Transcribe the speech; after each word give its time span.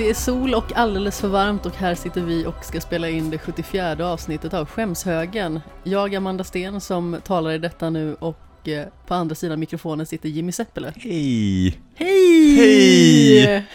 Det 0.00 0.10
är 0.10 0.14
sol 0.14 0.54
och 0.54 0.72
alldeles 0.76 1.20
för 1.20 1.28
varmt 1.28 1.66
och 1.66 1.76
här 1.76 1.94
sitter 1.94 2.20
vi 2.20 2.46
och 2.46 2.64
ska 2.64 2.80
spela 2.80 3.08
in 3.08 3.30
det 3.30 3.38
74 3.38 4.06
avsnittet 4.06 4.54
av 4.54 4.66
Skämshögen. 4.66 5.60
Jag, 5.84 6.14
Amanda 6.14 6.44
Sten, 6.44 6.80
som 6.80 7.20
talar 7.24 7.50
i 7.50 7.58
detta 7.58 7.90
nu 7.90 8.14
och 8.14 8.68
eh, 8.68 8.86
på 9.06 9.14
andra 9.14 9.34
sidan 9.34 9.60
mikrofonen 9.60 10.06
sitter 10.06 10.28
Jimmy 10.28 10.52
Seppele. 10.52 10.92
Hej! 10.96 11.80
Hej! 11.94 12.56
Hej! 12.56 13.66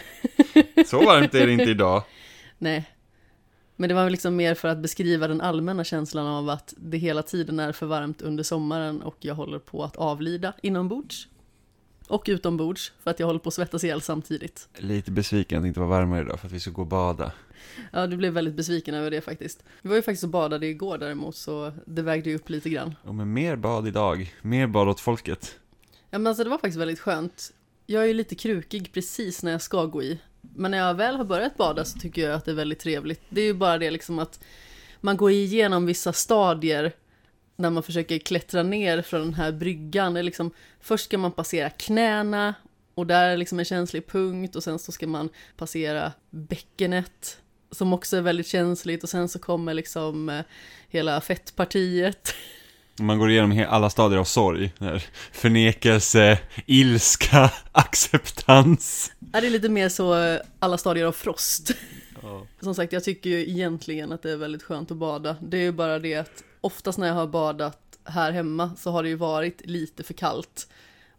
Så 0.86 1.04
varmt 1.04 1.34
är 1.34 1.46
det 1.46 1.52
inte 1.52 1.70
idag. 1.70 2.02
Nej. 2.58 2.84
Men 3.76 3.88
det 3.88 3.94
var 3.94 4.10
liksom 4.10 4.36
mer 4.36 4.54
för 4.54 4.68
att 4.68 4.78
beskriva 4.78 5.28
den 5.28 5.40
allmänna 5.40 5.84
känslan 5.84 6.26
av 6.26 6.50
att 6.50 6.74
det 6.76 6.98
hela 6.98 7.22
tiden 7.22 7.60
är 7.60 7.72
för 7.72 7.86
varmt 7.86 8.22
under 8.22 8.44
sommaren 8.44 9.02
och 9.02 9.16
jag 9.20 9.34
håller 9.34 9.58
på 9.58 9.84
att 9.84 9.96
avlida 9.96 10.52
inombords. 10.62 11.28
Och 12.08 12.24
utombords, 12.26 12.92
för 13.02 13.10
att 13.10 13.20
jag 13.20 13.26
håller 13.26 13.40
på 13.40 13.48
att 13.48 13.54
svettas 13.54 13.84
ihjäl 13.84 14.00
samtidigt. 14.00 14.68
Lite 14.78 15.10
besviken 15.10 15.58
att 15.58 15.64
det 15.64 15.68
inte 15.68 15.80
var 15.80 15.86
varmare 15.86 16.20
idag 16.20 16.40
för 16.40 16.46
att 16.46 16.52
vi 16.52 16.60
ska 16.60 16.70
gå 16.70 16.82
och 16.82 16.88
bada. 16.88 17.32
Ja, 17.92 18.06
du 18.06 18.16
blev 18.16 18.32
väldigt 18.32 18.54
besviken 18.54 18.94
över 18.94 19.10
det 19.10 19.20
faktiskt. 19.20 19.64
Vi 19.82 19.88
var 19.88 19.96
ju 19.96 20.02
faktiskt 20.02 20.24
och 20.24 20.30
badade 20.30 20.66
igår 20.66 20.98
däremot, 20.98 21.36
så 21.36 21.72
det 21.86 22.02
vägde 22.02 22.30
ju 22.30 22.36
upp 22.36 22.48
lite 22.48 22.70
grann. 22.70 22.94
Och 23.02 23.14
med 23.14 23.26
mer 23.26 23.56
bad 23.56 23.88
idag, 23.88 24.34
mer 24.42 24.66
bad 24.66 24.88
åt 24.88 25.00
folket. 25.00 25.58
Ja, 26.10 26.18
men 26.18 26.26
alltså 26.26 26.44
det 26.44 26.50
var 26.50 26.58
faktiskt 26.58 26.76
väldigt 26.76 27.00
skönt. 27.00 27.52
Jag 27.86 28.02
är 28.02 28.06
ju 28.06 28.14
lite 28.14 28.34
krukig 28.34 28.92
precis 28.92 29.42
när 29.42 29.52
jag 29.52 29.62
ska 29.62 29.84
gå 29.84 30.02
i. 30.02 30.18
Men 30.40 30.70
när 30.70 30.78
jag 30.78 30.94
väl 30.94 31.16
har 31.16 31.24
börjat 31.24 31.56
bada 31.56 31.84
så 31.84 31.98
tycker 31.98 32.22
jag 32.22 32.34
att 32.34 32.44
det 32.44 32.50
är 32.50 32.54
väldigt 32.54 32.80
trevligt. 32.80 33.20
Det 33.28 33.40
är 33.40 33.44
ju 33.44 33.54
bara 33.54 33.78
det 33.78 33.90
liksom 33.90 34.18
att 34.18 34.40
man 35.00 35.16
går 35.16 35.30
igenom 35.30 35.86
vissa 35.86 36.12
stadier 36.12 36.92
när 37.56 37.70
man 37.70 37.82
försöker 37.82 38.18
klättra 38.18 38.62
ner 38.62 39.02
från 39.02 39.20
den 39.20 39.34
här 39.34 39.52
bryggan. 39.52 40.14
Det 40.14 40.20
är 40.20 40.24
liksom, 40.24 40.50
först 40.80 41.04
ska 41.04 41.18
man 41.18 41.32
passera 41.32 41.70
knäna 41.70 42.54
och 42.94 43.06
där 43.06 43.28
är 43.28 43.36
liksom 43.36 43.58
en 43.58 43.64
känslig 43.64 44.06
punkt 44.06 44.56
och 44.56 44.62
sen 44.62 44.78
så 44.78 44.92
ska 44.92 45.06
man 45.06 45.28
passera 45.56 46.12
bäckenet 46.30 47.38
som 47.70 47.92
också 47.92 48.16
är 48.16 48.20
väldigt 48.20 48.46
känsligt 48.46 49.02
och 49.02 49.08
sen 49.08 49.28
så 49.28 49.38
kommer 49.38 49.74
liksom 49.74 50.28
eh, 50.28 50.40
hela 50.88 51.20
fettpartiet. 51.20 52.34
Man 53.00 53.18
går 53.18 53.30
igenom 53.30 53.66
alla 53.68 53.90
stadier 53.90 54.18
av 54.18 54.24
sorg. 54.24 54.72
Förnekelse, 55.32 56.38
ilska, 56.66 57.50
acceptans. 57.72 59.12
Ja, 59.32 59.40
det 59.40 59.46
är 59.46 59.50
lite 59.50 59.68
mer 59.68 59.88
så 59.88 60.22
eh, 60.22 60.40
alla 60.58 60.78
stadier 60.78 61.04
av 61.04 61.12
frost. 61.12 61.70
Som 62.60 62.74
sagt, 62.74 62.92
jag 62.92 63.04
tycker 63.04 63.30
ju 63.30 63.50
egentligen 63.50 64.12
att 64.12 64.22
det 64.22 64.30
är 64.30 64.36
väldigt 64.36 64.62
skönt 64.62 64.90
att 64.90 64.96
bada. 64.96 65.36
Det 65.42 65.56
är 65.56 65.62
ju 65.62 65.72
bara 65.72 65.98
det 65.98 66.14
att 66.14 66.44
oftast 66.66 66.98
när 66.98 67.06
jag 67.06 67.14
har 67.14 67.26
badat 67.26 67.98
här 68.04 68.32
hemma 68.32 68.70
så 68.76 68.90
har 68.90 69.02
det 69.02 69.08
ju 69.08 69.14
varit 69.14 69.66
lite 69.66 70.02
för 70.02 70.14
kallt. 70.14 70.68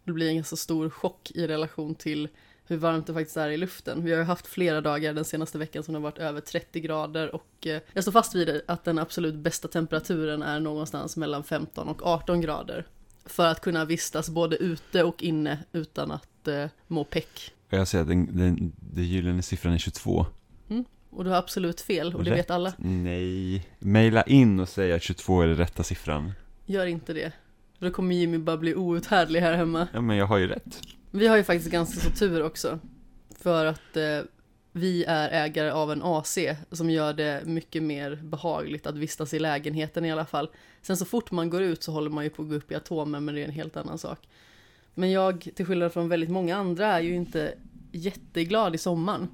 Det 0.04 0.12
blir 0.12 0.28
en 0.28 0.34
ganska 0.34 0.56
stor 0.56 0.90
chock 0.90 1.30
i 1.34 1.46
relation 1.46 1.94
till 1.94 2.28
hur 2.64 2.76
varmt 2.76 3.06
det 3.06 3.14
faktiskt 3.14 3.36
är 3.36 3.50
i 3.50 3.56
luften. 3.56 4.04
Vi 4.04 4.10
har 4.10 4.18
ju 4.18 4.24
haft 4.24 4.46
flera 4.46 4.80
dagar 4.80 5.12
den 5.12 5.24
senaste 5.24 5.58
veckan 5.58 5.82
som 5.82 5.94
har 5.94 6.02
varit 6.02 6.18
över 6.18 6.40
30 6.40 6.80
grader 6.80 7.34
och 7.34 7.66
eh, 7.66 7.80
jag 7.92 8.04
står 8.04 8.12
fast 8.12 8.34
vid 8.34 8.60
att 8.66 8.84
den 8.84 8.98
absolut 8.98 9.34
bästa 9.34 9.68
temperaturen 9.68 10.42
är 10.42 10.60
någonstans 10.60 11.16
mellan 11.16 11.44
15 11.44 11.88
och 11.88 12.06
18 12.06 12.40
grader. 12.40 12.86
För 13.24 13.46
att 13.46 13.60
kunna 13.60 13.84
vistas 13.84 14.30
både 14.30 14.56
ute 14.56 15.04
och 15.04 15.22
inne 15.22 15.58
utan 15.72 16.10
att 16.10 16.48
eh, 16.48 16.66
må 16.86 17.04
peck. 17.04 17.52
Jag 17.70 17.88
säger 17.88 18.02
att 18.02 18.08
den, 18.08 18.36
den, 18.36 18.72
den 18.76 19.04
gyllene 19.04 19.42
siffran 19.42 19.72
är 19.72 19.78
22. 19.78 20.26
Och 21.10 21.24
du 21.24 21.30
har 21.30 21.36
absolut 21.36 21.80
fel 21.80 22.14
och 22.14 22.24
det 22.24 22.30
Rätt. 22.30 22.38
vet 22.38 22.50
alla. 22.50 22.72
Nej. 22.78 23.66
Maila 23.78 24.22
in 24.22 24.60
och 24.60 24.68
säg 24.68 24.92
att 24.92 25.02
22 25.02 25.42
är 25.42 25.46
den 25.46 25.56
rätta 25.56 25.82
siffran. 25.82 26.32
Gör 26.66 26.86
inte 26.86 27.12
det. 27.12 27.32
För 27.78 27.86
då 27.86 27.92
kommer 27.92 28.14
Jimmy 28.14 28.38
bara 28.38 28.56
bli 28.56 28.74
outhärdlig 28.74 29.40
här 29.40 29.52
hemma. 29.54 29.88
Ja 29.92 30.00
men 30.00 30.16
jag 30.16 30.26
har 30.26 30.38
ju 30.38 30.46
rätt. 30.46 30.80
Vi 31.10 31.26
har 31.26 31.36
ju 31.36 31.44
faktiskt 31.44 31.70
ganska 31.70 32.00
så 32.00 32.10
tur 32.10 32.42
också. 32.42 32.78
För 33.40 33.66
att 33.66 33.96
eh, 33.96 34.20
vi 34.72 35.04
är 35.04 35.44
ägare 35.44 35.70
av 35.70 35.92
en 35.92 36.02
AC 36.02 36.38
som 36.72 36.90
gör 36.90 37.12
det 37.12 37.42
mycket 37.44 37.82
mer 37.82 38.16
behagligt 38.16 38.86
att 38.86 38.96
vistas 38.96 39.34
i 39.34 39.38
lägenheten 39.38 40.04
i 40.04 40.12
alla 40.12 40.26
fall. 40.26 40.48
Sen 40.82 40.96
så 40.96 41.04
fort 41.04 41.30
man 41.30 41.50
går 41.50 41.62
ut 41.62 41.82
så 41.82 41.92
håller 41.92 42.10
man 42.10 42.24
ju 42.24 42.30
på 42.30 42.42
att 42.42 42.48
gå 42.48 42.54
upp 42.54 42.72
i 42.72 42.74
atomer 42.74 43.20
men 43.20 43.34
det 43.34 43.40
är 43.40 43.44
en 43.44 43.50
helt 43.50 43.76
annan 43.76 43.98
sak. 43.98 44.28
Men 44.94 45.10
jag, 45.10 45.48
till 45.54 45.66
skillnad 45.66 45.92
från 45.92 46.08
väldigt 46.08 46.30
många 46.30 46.56
andra, 46.56 46.86
är 46.86 47.00
ju 47.00 47.14
inte 47.14 47.54
jätteglad 47.92 48.74
i 48.74 48.78
sommaren. 48.78 49.28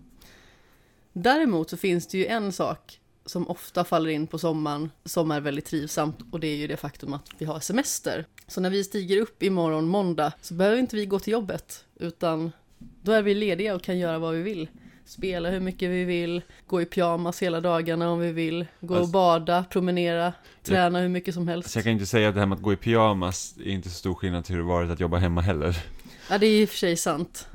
Däremot 1.17 1.71
så 1.71 1.77
finns 1.77 2.07
det 2.07 2.19
ju 2.19 2.27
en 2.27 2.53
sak 2.53 3.01
som 3.27 3.49
ofta 3.49 3.85
faller 3.85 4.11
in 4.11 4.27
på 4.27 4.39
sommaren 4.39 4.91
som 5.05 5.31
är 5.31 5.41
väldigt 5.41 5.65
trivsamt 5.65 6.19
och 6.33 6.41
det 6.41 6.47
är 6.47 6.57
ju 6.57 6.67
det 6.67 6.77
faktum 6.77 7.13
att 7.13 7.29
vi 7.39 7.45
har 7.45 7.61
semester. 7.61 8.27
Så 8.47 8.61
när 8.61 8.71
vi 8.71 8.85
stiger 8.85 9.21
upp 9.21 9.43
imorgon 9.43 9.89
måndag 9.89 10.33
så 10.43 10.55
behöver 10.55 10.77
inte 10.77 10.97
vi 10.97 11.07
gå 11.07 11.19
till 11.19 11.33
jobbet 11.33 11.85
utan 12.01 12.53
då 13.03 13.13
är 13.13 13.23
vi 13.23 13.35
lediga 13.35 13.75
och 13.75 13.83
kan 13.83 13.99
göra 13.99 14.19
vad 14.19 14.35
vi 14.35 14.43
vill. 14.43 14.69
Spela 15.07 15.51
hur 15.51 15.61
mycket 15.61 15.91
vi 15.91 16.05
vill, 16.05 16.43
gå 16.67 16.83
i 16.83 16.85
pyjamas 16.87 17.43
hela 17.43 17.61
dagarna 17.61 18.11
om 18.11 18.19
vi 18.19 18.33
vill, 18.33 18.67
gå 18.81 18.95
och 18.95 19.01
Fast- 19.01 19.13
bada, 19.13 19.65
promenera, 19.71 20.33
träna 20.63 21.01
hur 21.01 21.09
mycket 21.09 21.35
som 21.35 21.49
helst. 21.49 21.71
Så 21.71 21.79
jag 21.79 21.85
kan 21.85 21.93
inte 21.93 22.07
säga 22.07 22.29
att 22.29 22.35
det 22.35 22.41
här 22.41 22.47
med 22.47 22.57
att 22.57 22.63
gå 22.63 22.73
i 22.73 22.77
pyjamas 22.77 23.55
är 23.65 23.71
inte 23.71 23.89
så 23.91 23.95
stor 23.95 24.15
skillnad 24.15 24.45
till 24.45 24.55
hur 24.55 24.63
det 24.63 24.69
varit 24.69 24.91
att 24.91 25.01
jobba 25.01 25.17
hemma 25.17 25.41
heller. 25.41 25.77
Ja, 26.31 26.39
det 26.39 26.47
är 26.47 26.63
i 26.63 26.65
och 26.65 26.69
för 26.69 26.77
sig 26.77 26.97
sant. 26.97 27.49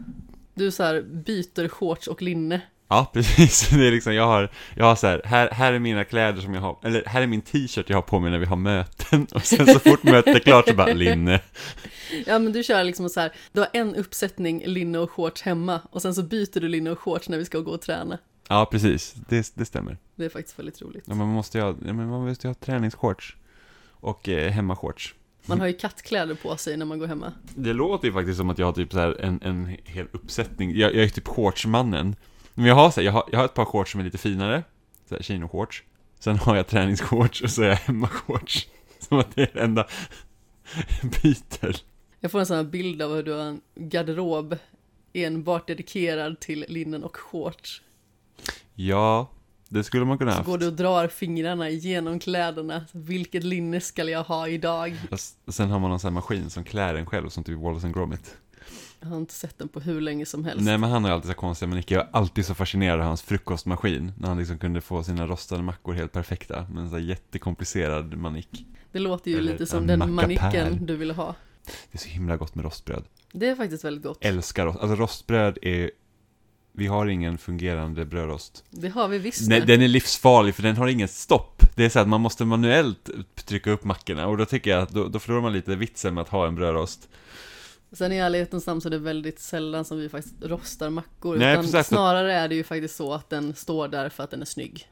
Du 0.54 0.72
så 0.72 0.84
här 0.84 1.02
byter 1.02 1.68
shorts 1.68 2.08
och 2.08 2.22
linne. 2.22 2.62
Ja, 2.90 3.10
precis. 3.14 3.70
Det 3.70 3.88
är 3.88 3.92
liksom, 3.92 4.14
jag 4.14 4.28
har, 4.28 4.50
jag 4.76 4.86
har 4.86 4.96
så 4.96 5.08
här, 5.08 5.22
här, 5.26 5.50
här 5.52 5.74
är 5.74 5.80
mina 5.80 6.04
kläder 6.04 6.42
som 6.42 6.54
jag 6.54 6.62
har, 6.62 6.78
eller 6.84 7.04
här 7.06 7.22
är 7.22 7.28
min 7.28 7.42
t-shirt 7.42 7.90
jag 7.90 7.98
har 7.98 8.02
på 8.02 8.20
mig 8.20 8.32
när 8.32 8.40
vi 8.40 8.46
har 8.46 8.56
möten. 8.56 9.28
Och 9.36 9.46
sen 9.46 9.68
så 9.68 9.80
fort 9.80 10.04
mötet 10.04 10.36
är 10.36 10.40
klart 10.40 10.68
så 10.68 10.76
bara, 10.76 10.94
linne. 10.94 11.42
Ja 12.26 12.40
men 12.40 12.54
du 12.54 12.64
kör 12.64 12.84
liksom 12.84 13.10
så 13.10 13.20
här, 13.20 13.34
du 13.52 13.60
har 13.60 13.70
en 13.74 13.96
uppsättning 13.96 14.64
linne 14.66 15.00
och 15.00 15.12
shorts 15.12 15.42
hemma 15.42 15.82
och 15.92 16.02
sen 16.02 16.16
så 16.16 16.24
byter 16.24 16.60
du 16.60 16.68
linne 16.68 16.92
och 16.92 17.00
shorts 17.00 17.30
när 17.30 17.38
vi 17.38 17.46
ska 17.46 17.60
gå 17.60 17.72
och 17.72 17.82
träna. 17.82 18.18
Ja, 18.48 18.66
precis. 18.72 19.16
Det, 19.30 19.52
det 19.56 19.66
stämmer. 19.66 19.98
Det 20.16 20.26
är 20.26 20.30
faktiskt 20.30 20.60
väldigt 20.60 20.82
roligt. 20.82 21.04
Ja, 21.08 21.16
men 21.16 21.18
man 21.18 21.36
måste 21.36 21.62
ha, 21.62 21.76
men 21.80 22.10
man 22.10 22.28
måste 22.28 22.48
ha 22.48 22.54
träningsshorts. 22.54 23.36
Och 24.02 24.30
eh, 24.30 24.52
hemmashorts. 24.52 25.16
Man 25.46 25.60
har 25.60 25.68
ju 25.68 25.74
kattkläder 25.74 26.36
på 26.36 26.58
sig 26.58 26.78
när 26.78 26.86
man 26.86 27.00
går 27.00 27.08
hemma. 27.08 27.34
Det 27.56 27.74
låter 27.74 28.08
ju 28.08 28.14
faktiskt 28.14 28.38
som 28.38 28.50
att 28.50 28.60
jag 28.60 28.66
har 28.66 28.74
typ 28.74 28.92
så 28.92 29.00
här 29.00 29.22
en, 29.22 29.40
en 29.44 29.78
hel 29.84 30.08
uppsättning. 30.12 30.78
Jag, 30.78 30.96
jag 30.96 31.04
är 31.04 31.10
typ 31.10 31.28
shortsmannen. 31.28 32.16
Men 32.54 32.66
jag 32.66 32.76
har 32.76 32.92
så 32.92 33.00
här, 33.02 33.06
jag 33.06 33.12
har, 33.14 33.30
jag 33.32 33.40
har 33.40 33.46
ett 33.46 33.54
par 33.54 33.66
shorts 33.66 33.92
som 33.92 34.00
är 34.00 34.06
lite 34.06 34.18
finare. 34.18 34.64
Så 35.10 35.16
här 35.16 35.22
chino-shorts. 35.22 35.84
Sen 36.20 36.38
har 36.38 36.56
jag 36.56 36.68
träningsshorts 36.68 37.42
och 37.42 37.50
så 37.52 37.62
är 37.62 37.68
jag 37.68 37.76
hemmashorts. 37.76 38.68
Som 39.00 39.20
att 39.20 39.36
det 39.36 39.42
är 39.42 39.50
det 39.54 39.60
enda 39.62 39.88
byter. 41.02 41.76
Jag 42.20 42.32
får 42.32 42.40
en 42.40 42.46
sån 42.46 42.58
här 42.58 42.64
bild 42.64 43.02
av 43.02 43.16
hur 43.16 43.24
du 43.24 43.32
har 43.34 43.42
en 43.42 43.62
garderob 43.76 44.56
enbart 45.14 45.68
dedikerad 45.68 46.40
till 46.40 46.66
linnen 46.70 47.04
och 47.04 47.18
shorts. 47.18 47.82
Ja, 48.76 49.28
det 49.70 49.84
skulle 49.84 50.06
man 50.06 50.18
kunna 50.18 50.32
Så 50.32 50.38
haft. 50.38 50.48
går 50.50 50.58
du 50.58 50.68
och 50.68 50.74
drar 50.74 51.08
fingrarna 51.08 51.70
igenom 51.70 52.20
kläderna. 52.20 52.86
Vilket 52.92 53.44
linne 53.44 53.82
ska 53.82 54.04
jag 54.04 54.24
ha 54.24 54.48
idag? 54.48 54.96
Och 55.46 55.54
sen 55.54 55.70
har 55.70 55.80
man 55.80 55.90
någon 55.90 56.00
sån 56.00 56.08
här 56.08 56.14
maskin 56.14 56.50
som 56.50 56.64
klär 56.64 56.96
en 56.96 57.06
själv, 57.06 57.30
som 57.30 57.44
typ 57.44 57.58
Wallace 57.60 57.86
and 57.88 57.96
Gromit. 57.96 58.38
Jag 59.02 59.10
har 59.10 59.18
inte 59.18 59.34
sett 59.34 59.58
den 59.58 59.68
på 59.68 59.80
hur 59.80 60.02
länge 60.02 60.26
som 60.26 60.46
helst. 60.46 60.66
Nej 60.66 60.78
men 60.78 60.90
han 60.90 61.04
har 61.04 61.12
alltid 61.12 61.30
så 61.30 61.36
konstiga 61.36 61.70
manicker, 61.70 61.96
jag 61.96 62.06
är 62.06 62.10
alltid 62.12 62.46
så 62.46 62.56
fascinerad 62.56 63.00
av 63.00 63.06
hans 63.06 63.22
frukostmaskin. 63.22 64.12
När 64.18 64.28
han 64.28 64.38
liksom 64.38 64.58
kunde 64.58 64.82
få 64.82 65.04
sina 65.04 65.28
rostade 65.28 65.64
mackor 65.64 65.94
helt 65.94 66.12
perfekta, 66.12 66.66
med 66.72 66.84
en 66.84 66.90
här 66.90 67.00
jättekomplicerad 67.00 68.18
manick. 68.18 68.66
Det 68.92 69.00
låter 69.00 69.32
ju 69.32 69.38
Eller 69.38 69.52
lite 69.52 69.66
som 69.66 69.90
en 69.90 70.00
den 70.00 70.14
manicken 70.14 70.86
du 70.86 70.96
ville 70.96 71.14
ha. 71.14 71.36
Det 71.66 71.98
är 71.98 71.98
så 71.98 72.10
himla 72.10 72.38
gott 72.38 72.56
med 72.56 72.66
rostbröd. 72.66 73.04
Det 73.32 73.48
är 73.48 73.56
faktiskt 73.56 73.84
väldigt 73.84 74.04
gott. 74.04 74.18
Älskar 74.22 74.66
rost, 74.66 74.80
alltså 74.80 74.96
rostbröd 74.96 75.58
är, 75.62 75.92
vi 76.74 76.88
har 76.88 77.08
ingen 77.08 77.38
fungerande 77.38 78.06
brödrost. 78.06 78.64
Det 78.70 78.90
har 78.90 79.08
vi 79.08 79.18
visst 79.18 79.50
Nej, 79.50 79.62
den 79.62 79.82
är 79.82 79.88
livsfarlig 79.88 80.56
för 80.56 80.64
den 80.64 80.78
har 80.78 80.88
inget 80.88 81.12
stopp. 81.12 81.64
Det 81.76 81.86
är 81.86 81.90
så 81.90 82.00
att 82.00 82.08
man 82.08 82.22
måste 82.22 82.46
manuellt 82.46 83.10
trycka 83.46 83.72
upp 83.72 83.84
mackorna 83.84 84.28
och 84.28 84.38
då 84.38 84.46
tycker 84.46 84.72
jag 84.72 84.82
att 84.82 84.90
då, 84.90 85.08
då 85.08 85.20
förlorar 85.20 85.42
man 85.42 85.54
lite 85.54 85.76
vitsen 85.76 86.14
med 86.14 86.22
att 86.22 86.30
ha 86.30 86.48
en 86.48 86.56
brödrost. 86.56 87.10
Sen 87.92 88.12
i 88.12 88.18
ärlighetens 88.18 88.68
namn 88.68 88.82
så 88.82 88.90
är 88.90 88.92
det 88.92 88.98
väldigt 88.98 89.40
sällan 89.40 89.86
som 89.86 89.98
vi 89.98 90.10
faktiskt 90.10 90.36
rostar 90.44 90.90
mackor. 90.90 91.38
Nej, 91.38 91.54
utan 91.54 91.64
precis. 91.66 91.88
snarare 91.88 92.34
är 92.34 92.48
det 92.48 92.56
ju 92.56 92.64
faktiskt 92.64 92.96
så 92.96 93.14
att 93.14 93.30
den 93.30 93.56
står 93.56 93.88
där 93.88 94.10
för 94.10 94.24
att 94.24 94.32
den 94.32 94.42
är 94.42 94.46
snygg. 94.46 94.90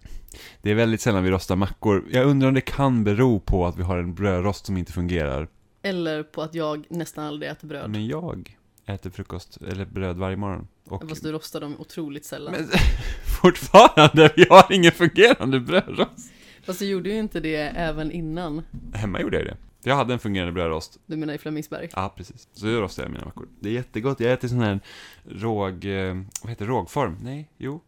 Det 0.61 0.71
är 0.71 0.75
väldigt 0.75 1.01
sällan 1.01 1.23
vi 1.23 1.31
rostar 1.31 1.55
mackor. 1.55 2.05
Jag 2.11 2.25
undrar 2.25 2.47
om 2.47 2.53
det 2.53 2.61
kan 2.61 3.03
bero 3.03 3.39
på 3.39 3.65
att 3.65 3.77
vi 3.77 3.83
har 3.83 3.97
en 3.97 4.13
brödrost 4.13 4.65
som 4.65 4.77
inte 4.77 4.91
fungerar. 4.93 5.47
Eller 5.81 6.23
på 6.23 6.41
att 6.41 6.53
jag 6.53 6.85
nästan 6.89 7.25
aldrig 7.25 7.51
äter 7.51 7.67
bröd. 7.67 7.89
Men 7.89 8.07
jag 8.07 8.57
äter 8.85 9.09
frukost, 9.09 9.57
eller 9.67 9.85
bröd 9.85 10.17
varje 10.17 10.37
morgon. 10.37 10.67
Och 10.89 11.09
Fast 11.09 11.23
du 11.23 11.31
rostar 11.31 11.61
dem 11.61 11.75
otroligt 11.79 12.25
sällan. 12.25 12.53
Men 12.53 12.69
fortfarande, 13.41 14.33
vi 14.35 14.45
har 14.49 14.65
ingen 14.71 14.91
fungerande 14.91 15.59
brödrost. 15.59 16.31
Fast 16.63 16.79
du 16.79 16.85
gjorde 16.85 17.09
ju 17.09 17.19
inte 17.19 17.39
det 17.39 17.55
även 17.55 18.11
innan. 18.11 18.61
Hemma 18.93 19.21
gjorde 19.21 19.37
jag 19.37 19.45
det. 19.45 19.57
Jag 19.87 19.95
hade 19.95 20.13
en 20.13 20.19
fungerande 20.19 20.53
brödrost. 20.53 20.99
Du 21.05 21.17
menar 21.17 21.33
i 21.33 21.37
Flemingsberg? 21.37 21.89
Ja, 21.95 22.13
precis. 22.17 22.47
Så 22.51 22.67
jag 22.67 22.81
rostar 22.81 23.03
jag 23.03 23.11
mina 23.11 23.25
mackor. 23.25 23.47
Det 23.59 23.69
är 23.69 23.73
jättegott. 23.73 24.19
Jag 24.19 24.33
äter 24.33 24.47
sån 24.47 24.59
här 24.59 24.79
råg... 25.25 25.85
eh, 25.85 26.15
Vad 26.41 26.49
heter 26.49 26.65
rågform? 26.65 27.17
Nej, 27.21 27.49
jo. 27.57 27.81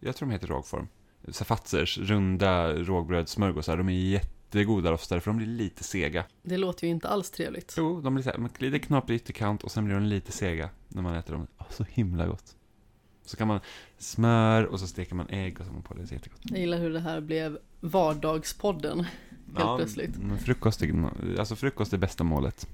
Jag 0.00 0.16
tror 0.16 0.28
de 0.28 0.32
heter 0.32 0.46
rågform. 0.46 0.88
Safatzers 1.28 1.98
runda 1.98 2.72
rågbrödssmörgåsar. 2.72 3.76
De 3.76 3.88
är 3.88 3.92
jättegoda 3.92 4.92
rostade 4.92 5.20
för 5.20 5.30
de 5.30 5.36
blir 5.36 5.46
lite 5.46 5.84
sega. 5.84 6.24
Det 6.42 6.56
låter 6.56 6.86
ju 6.86 6.90
inte 6.92 7.08
alls 7.08 7.30
trevligt. 7.30 7.74
Jo, 7.78 8.00
de 8.00 8.14
blir 8.14 8.24
så 8.24 8.30
här, 8.30 8.48
lite 8.58 8.78
knaprig 8.78 9.16
ytterkant 9.16 9.62
och 9.64 9.70
sen 9.70 9.84
blir 9.84 9.94
de 9.94 10.02
lite 10.04 10.32
sega 10.32 10.70
när 10.88 11.02
man 11.02 11.14
äter 11.14 11.32
dem. 11.32 11.46
Åh, 11.58 11.66
så 11.70 11.84
himla 11.90 12.26
gott. 12.26 12.56
Så 13.26 13.36
kan 13.36 13.48
man 13.48 13.60
smör 13.98 14.64
och 14.64 14.80
så 14.80 14.86
steker 14.86 15.14
man 15.14 15.28
ägg 15.28 15.60
och 15.60 15.64
så 15.66 15.70
har 15.70 15.74
man 15.74 15.82
på 15.82 15.94
det. 15.94 16.02
Det 16.02 16.10
är 16.10 16.14
jättegott. 16.14 16.40
Jag 16.42 16.58
gillar 16.60 16.78
hur 16.78 16.92
det 16.92 17.00
här 17.00 17.20
blev 17.20 17.58
vardagspodden. 17.80 19.04
Helt 19.56 19.78
plötsligt. 19.78 20.16
Men 20.16 20.38
frukost, 20.38 20.82
är, 20.82 21.10
alltså 21.38 21.56
frukost 21.56 21.92
är 21.92 21.98
bästa 21.98 22.24
målet. 22.24 22.68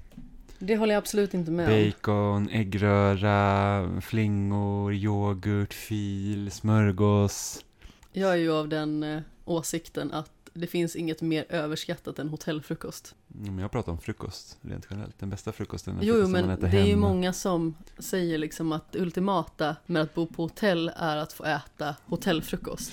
Det 0.59 0.77
håller 0.77 0.93
jag 0.93 1.01
absolut 1.01 1.33
inte 1.33 1.51
med 1.51 1.67
om. 1.67 1.91
Bacon, 1.91 2.49
äggröra, 2.49 4.01
flingor, 4.01 4.93
yoghurt, 4.93 5.73
fil, 5.73 6.51
smörgås. 6.51 7.65
Jag 8.11 8.31
är 8.31 8.35
ju 8.35 8.51
av 8.51 8.69
den 8.69 9.03
eh, 9.03 9.21
åsikten 9.45 10.11
att 10.11 10.31
det 10.53 10.67
finns 10.67 10.95
inget 10.95 11.21
mer 11.21 11.45
överskattat 11.49 12.19
än 12.19 12.29
hotellfrukost. 12.29 13.15
Men 13.27 13.59
jag 13.59 13.71
pratar 13.71 13.91
om 13.91 13.97
frukost 13.97 14.57
rent 14.61 14.87
generellt. 14.89 15.19
Den 15.19 15.29
bästa 15.29 15.51
frukosten 15.51 15.97
är 15.97 16.03
Jo, 16.03 16.13
frukosten 16.13 16.31
men 16.31 16.45
man 16.45 16.57
äter 16.57 16.67
det 16.67 16.77
är 16.77 16.85
ju 16.85 16.95
många 16.95 17.33
som 17.33 17.75
säger 17.99 18.37
liksom 18.37 18.71
att 18.71 18.91
det 18.91 18.99
ultimata 18.99 19.75
med 19.85 20.01
att 20.01 20.13
bo 20.13 20.27
på 20.27 20.43
hotell 20.43 20.91
är 20.95 21.17
att 21.17 21.33
få 21.33 21.43
äta 21.43 21.95
hotellfrukost. 22.05 22.91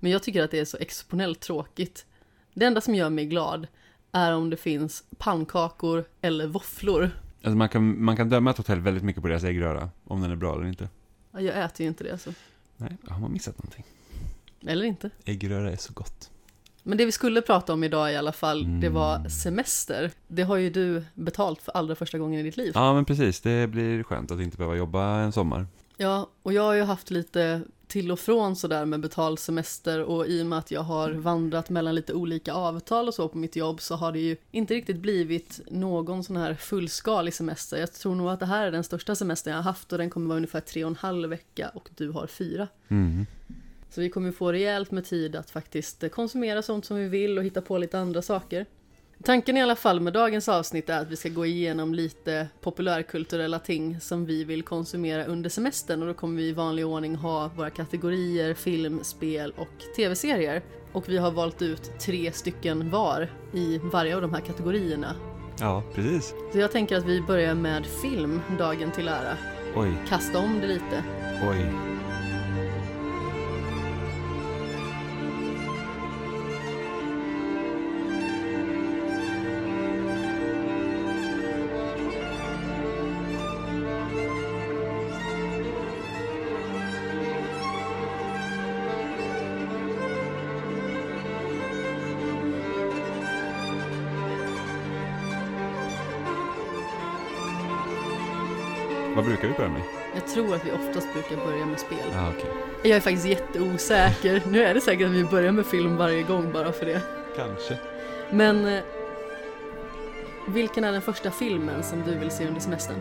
Men 0.00 0.12
jag 0.12 0.22
tycker 0.22 0.42
att 0.42 0.50
det 0.50 0.58
är 0.58 0.64
så 0.64 0.76
exceptionellt 0.76 1.40
tråkigt. 1.40 2.06
Det 2.58 2.66
enda 2.66 2.80
som 2.80 2.94
gör 2.94 3.10
mig 3.10 3.26
glad 3.26 3.66
är 4.12 4.32
om 4.32 4.50
det 4.50 4.56
finns 4.56 5.04
pannkakor 5.18 6.04
eller 6.20 6.46
våfflor. 6.46 7.10
Alltså 7.42 7.56
man, 7.56 7.68
kan, 7.68 8.04
man 8.04 8.16
kan 8.16 8.28
döma 8.28 8.50
ett 8.50 8.56
hotell 8.56 8.80
väldigt 8.80 9.04
mycket 9.04 9.22
på 9.22 9.28
deras 9.28 9.44
äggröra. 9.44 9.88
Om 10.04 10.20
den 10.20 10.30
är 10.30 10.36
bra 10.36 10.54
eller 10.54 10.66
inte. 10.66 10.88
Ja, 11.32 11.40
Jag 11.40 11.64
äter 11.64 11.82
ju 11.84 11.88
inte 11.88 12.04
det 12.04 12.12
alltså. 12.12 12.32
Nej, 12.76 12.96
har 13.08 13.20
man 13.20 13.32
missat 13.32 13.58
någonting? 13.58 13.84
Eller 14.66 14.84
inte. 14.84 15.10
Äggröra 15.24 15.70
är 15.72 15.76
så 15.76 15.92
gott. 15.92 16.30
Men 16.82 16.98
det 16.98 17.04
vi 17.04 17.12
skulle 17.12 17.42
prata 17.42 17.72
om 17.72 17.84
idag 17.84 18.12
i 18.12 18.16
alla 18.16 18.32
fall, 18.32 18.62
det 18.80 18.86
Mm. 18.86 18.92
var 18.94 19.28
semester. 19.28 20.10
Det 20.28 20.42
har 20.42 20.56
ju 20.56 20.70
du 20.70 21.04
betalt 21.14 21.62
för 21.62 21.72
allra 21.72 21.94
första 21.94 22.18
gången 22.18 22.40
i 22.40 22.42
ditt 22.42 22.56
liv. 22.56 22.72
Ja, 22.74 22.94
men 22.94 23.04
precis. 23.04 23.40
Det 23.40 23.66
blir 23.66 24.02
skönt 24.02 24.30
att 24.30 24.40
inte 24.40 24.56
behöva 24.56 24.76
jobba 24.76 25.18
en 25.20 25.32
sommar. 25.32 25.66
Ja, 26.00 26.30
och 26.42 26.52
jag 26.52 26.62
har 26.62 26.74
ju 26.74 26.82
haft 26.82 27.10
lite 27.10 27.62
till 27.86 28.12
och 28.12 28.18
från 28.18 28.56
sådär 28.56 28.84
med 28.84 29.00
betald 29.00 29.38
semester 29.38 30.02
och 30.02 30.26
i 30.26 30.42
och 30.42 30.46
med 30.46 30.58
att 30.58 30.70
jag 30.70 30.80
har 30.80 31.10
vandrat 31.10 31.70
mellan 31.70 31.94
lite 31.94 32.14
olika 32.14 32.52
avtal 32.52 33.08
och 33.08 33.14
så 33.14 33.28
på 33.28 33.38
mitt 33.38 33.56
jobb 33.56 33.80
så 33.80 33.94
har 33.94 34.12
det 34.12 34.18
ju 34.18 34.36
inte 34.50 34.74
riktigt 34.74 34.96
blivit 34.98 35.60
någon 35.70 36.24
sån 36.24 36.36
här 36.36 36.54
fullskalig 36.54 37.34
semester. 37.34 37.76
Jag 37.76 37.92
tror 37.92 38.14
nog 38.14 38.28
att 38.28 38.40
det 38.40 38.46
här 38.46 38.66
är 38.66 38.70
den 38.70 38.84
största 38.84 39.14
semestern 39.14 39.50
jag 39.50 39.58
har 39.58 39.64
haft 39.64 39.92
och 39.92 39.98
den 39.98 40.10
kommer 40.10 40.26
vara 40.26 40.36
ungefär 40.36 40.60
tre 40.60 40.84
och 40.84 40.90
en 40.90 40.96
halv 40.96 41.28
vecka 41.28 41.70
och 41.74 41.88
du 41.96 42.10
har 42.10 42.26
fyra. 42.26 42.68
Mm. 42.88 43.26
Så 43.90 44.00
vi 44.00 44.10
kommer 44.10 44.32
få 44.32 44.52
rejält 44.52 44.90
med 44.90 45.04
tid 45.04 45.36
att 45.36 45.50
faktiskt 45.50 46.10
konsumera 46.12 46.62
sånt 46.62 46.84
som 46.84 46.96
vi 46.96 47.08
vill 47.08 47.38
och 47.38 47.44
hitta 47.44 47.62
på 47.62 47.78
lite 47.78 47.98
andra 47.98 48.22
saker. 48.22 48.66
Tanken 49.24 49.56
i 49.56 49.62
alla 49.62 49.76
fall 49.76 50.00
med 50.00 50.12
dagens 50.12 50.48
avsnitt 50.48 50.88
är 50.88 51.00
att 51.00 51.10
vi 51.10 51.16
ska 51.16 51.28
gå 51.28 51.46
igenom 51.46 51.94
lite 51.94 52.48
populärkulturella 52.60 53.58
ting 53.58 54.00
som 54.00 54.24
vi 54.26 54.44
vill 54.44 54.62
konsumera 54.62 55.24
under 55.24 55.50
semestern 55.50 56.02
och 56.02 56.08
då 56.08 56.14
kommer 56.14 56.36
vi 56.36 56.48
i 56.48 56.52
vanlig 56.52 56.86
ordning 56.86 57.14
ha 57.16 57.50
våra 57.56 57.70
kategorier 57.70 58.54
film, 58.54 59.00
spel 59.04 59.52
och 59.56 59.94
tv-serier. 59.96 60.62
Och 60.92 61.08
vi 61.08 61.18
har 61.18 61.30
valt 61.30 61.62
ut 61.62 61.98
tre 62.00 62.32
stycken 62.32 62.90
var 62.90 63.28
i 63.52 63.78
varje 63.92 64.14
av 64.16 64.22
de 64.22 64.34
här 64.34 64.40
kategorierna. 64.40 65.14
Ja, 65.60 65.82
precis. 65.94 66.34
Så 66.52 66.58
jag 66.58 66.72
tänker 66.72 66.96
att 66.96 67.04
vi 67.04 67.20
börjar 67.20 67.54
med 67.54 67.86
film, 67.86 68.40
dagen 68.58 68.90
till 68.92 69.08
ära. 69.08 69.36
Oj, 69.76 69.92
Kasta 70.08 70.38
om 70.38 70.60
det 70.60 70.66
lite. 70.66 71.04
oj. 71.50 71.66
Brukar 99.40 99.48
vi 99.48 99.54
börja 99.54 99.70
med? 99.70 99.82
Jag 100.14 100.26
tror 100.26 100.54
att 100.54 100.66
vi 100.66 100.70
oftast 100.72 101.12
brukar 101.12 101.46
börja 101.46 101.66
med 101.66 101.80
spel. 101.80 101.98
Ja, 102.12 102.32
okej. 102.36 102.50
Jag 102.82 102.96
är 102.96 103.00
faktiskt 103.00 103.26
jätteosäker. 103.26 104.42
Nu 104.50 104.62
är 104.62 104.74
det 104.74 104.80
säkert 104.80 105.06
att 105.06 105.12
vi 105.12 105.24
börjar 105.24 105.52
med 105.52 105.66
film 105.66 105.96
varje 105.96 106.22
gång 106.22 106.52
bara 106.52 106.72
för 106.72 106.86
det. 106.86 107.00
Kanske. 107.36 107.78
Men 108.30 108.66
eh, 108.66 108.82
vilken 110.48 110.84
är 110.84 110.92
den 110.92 111.02
första 111.02 111.30
filmen 111.30 111.82
som 111.82 112.02
du 112.06 112.18
vill 112.18 112.30
se 112.30 112.46
under 112.46 112.60
semestern? 112.60 112.96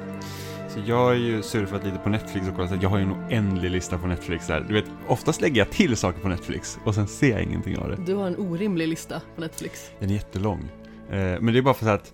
Så 0.69 0.80
jag 0.86 0.95
har 0.95 1.13
ju 1.13 1.42
surfat 1.42 1.84
lite 1.84 1.98
på 1.98 2.10
Netflix 2.10 2.48
och 2.48 2.56
kollat, 2.56 2.69
så 2.69 2.78
jag 2.81 2.89
har 2.89 2.98
ju 2.98 3.04
en 3.04 3.12
oändlig 3.12 3.72
lista 3.72 3.98
på 3.98 4.07
Netflix 4.07 4.48
där. 4.48 4.66
Du 4.68 4.74
vet, 4.74 4.86
oftast 5.07 5.42
lägger 5.42 5.57
jag 5.62 5.72
till 5.72 5.98
saker 5.98 6.19
på 6.19 6.28
Netflix 6.28 6.80
och 6.84 6.95
sen 6.95 7.07
ser 7.07 7.31
jag 7.31 7.42
ingenting 7.42 7.78
av 7.78 7.89
det. 7.89 7.98
Du 8.06 8.13
har 8.16 8.28
en 8.28 8.38
orimlig 8.38 8.88
lista 8.88 9.22
på 9.36 9.42
Netflix. 9.42 9.92
Den 10.00 10.10
är 10.10 10.13
jättelång. 10.13 10.72
Eh, 11.10 11.16
men 11.16 11.45
det 11.45 11.57
är 11.57 11.62
bara 11.62 11.74
för 11.74 11.89
att 11.89 12.13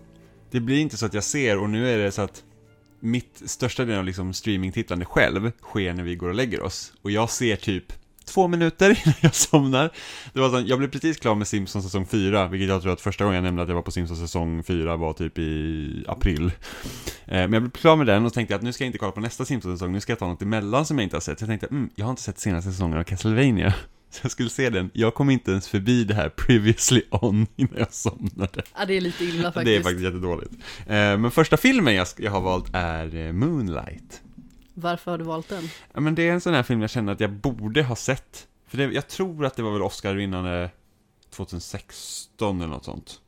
det 0.52 0.60
blir 0.60 0.80
inte 0.80 0.98
så 0.98 1.06
att 1.06 1.14
jag 1.14 1.24
ser 1.24 1.60
och 1.60 1.70
nu 1.70 1.90
är 1.90 1.98
det 1.98 2.12
så 2.12 2.22
att 2.22 2.44
mitt 3.04 3.42
största 3.46 3.86
del 3.86 4.00
av 4.00 4.06
liksom 4.06 4.34
streamingtittande 4.34 5.06
själv 5.06 5.52
sker 5.62 5.94
när 5.94 6.04
vi 6.04 6.16
går 6.16 6.30
och 6.30 6.36
lägger 6.36 6.62
oss. 6.62 6.94
Och 7.02 7.12
jag 7.12 7.30
ser 7.30 7.56
typ 7.56 7.94
två 8.26 8.48
minuter 8.48 8.90
innan 9.06 9.16
jag 9.22 9.36
somnar. 9.36 9.90
Det 10.34 10.40
var 10.40 10.50
så, 10.50 10.68
jag 10.68 10.80
blev 10.80 10.92
precis 10.92 11.18
klar 11.18 11.36
med 11.36 11.48
Simpsons 11.48 11.86
säsong 11.86 12.06
4, 12.06 12.48
vilket 12.48 12.70
jag 12.70 12.82
tror 12.82 12.94
att 12.94 13.02
första 13.02 13.24
gången 13.24 13.36
jag 13.36 13.44
nämnde 13.44 13.64
att 13.64 13.70
jag 13.70 13.76
var 13.76 13.82
på 13.82 13.92
Simpsons 13.92 14.20
säsong 14.20 14.64
4 14.64 14.98
var 14.98 15.14
typ 15.14 15.38
i 15.38 16.06
april. 16.08 16.46
Eh, 16.46 16.52
men 17.26 17.54
jag 17.54 17.62
blev 17.62 17.72
klar 17.72 17.96
med 17.96 18.08
den 18.08 18.26
och 18.26 18.34
tänkte 18.34 18.56
att 18.56 18.62
nu 18.62 18.74
ska 18.74 18.84
jag 18.84 18.90
inte 18.90 18.98
kolla 18.98 19.12
på 19.12 19.20
nästa 19.20 19.46
Simpsons-säsong, 19.46 19.92
nu 19.92 20.00
ska 20.00 20.12
jag 20.12 20.20
ta 20.20 20.28
något 20.28 20.42
emellan 20.42 20.86
som 20.86 20.98
jag 20.98 21.04
inte 21.04 21.16
har 21.16 21.22
sett. 21.22 21.40
Så 21.40 21.44
jag 21.44 21.50
tänkte, 21.50 21.68
mm, 21.68 21.90
jag 21.96 22.06
har 22.06 22.10
inte 22.10 22.22
sett 22.22 22.40
senaste 22.40 22.72
säsongen 22.72 22.98
av 22.98 23.04
Castlevania. 23.04 23.74
Så 24.14 24.20
jag 24.24 24.32
skulle 24.32 24.50
se 24.50 24.70
den. 24.70 24.90
Jag 24.94 25.14
kom 25.14 25.30
inte 25.30 25.52
ens 25.52 25.68
förbi 25.68 26.04
det 26.04 26.14
här 26.14 26.30
previously 26.30 27.02
on 27.10 27.48
innan 27.56 27.78
jag 27.78 27.94
somnade. 27.94 28.64
Ja, 28.78 28.86
det 28.86 28.94
är 28.94 29.02
lite 29.02 29.24
illa 29.24 29.52
faktiskt. 29.52 29.66
Det 29.66 29.76
är 29.76 29.82
faktiskt 29.82 30.04
jättedåligt. 30.04 30.54
Eh, 30.80 31.18
men 31.18 31.32
första 31.32 31.58
filmen 31.58 31.96
jag, 31.96 32.08
jag 32.18 32.32
har 32.32 32.42
valt 32.42 32.70
är 32.74 33.16
eh, 33.16 33.32
Moonlight. 33.32 34.22
Varför 34.74 35.12
har 35.12 35.18
du 35.18 35.24
valt 35.24 35.50
den? 35.50 35.70
Ja, 35.94 36.00
men 36.00 36.16
det 36.16 36.30
är 36.30 36.34
en 36.34 36.42
sån 36.42 36.54
här 36.54 36.64
film 36.64 36.82
jag 36.82 36.90
känner 36.90 37.14
att 37.14 37.20
jag 37.20 37.32
borde 37.32 37.84
ha 37.84 37.96
sett. 37.96 38.48
För 38.68 38.78
det, 38.78 38.84
jag 38.84 39.08
tror 39.08 39.46
att 39.46 39.56
det 39.56 39.64
var 39.64 39.72
väl 39.72 39.82
Oscar-vinnande 39.82 40.70
2016 41.30 42.62
eller 42.62 42.68
något 42.68 42.86
sånt. 42.86 43.20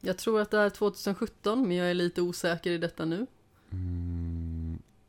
Jag 0.00 0.18
tror 0.18 0.40
att 0.40 0.50
det 0.50 0.58
är 0.58 0.70
2017, 0.70 1.68
men 1.68 1.76
jag 1.76 1.90
är 1.90 1.94
lite 1.94 2.22
osäker 2.22 2.70
i 2.70 2.78
detta 2.78 3.04
nu. 3.04 3.26
Mm, 3.72 4.53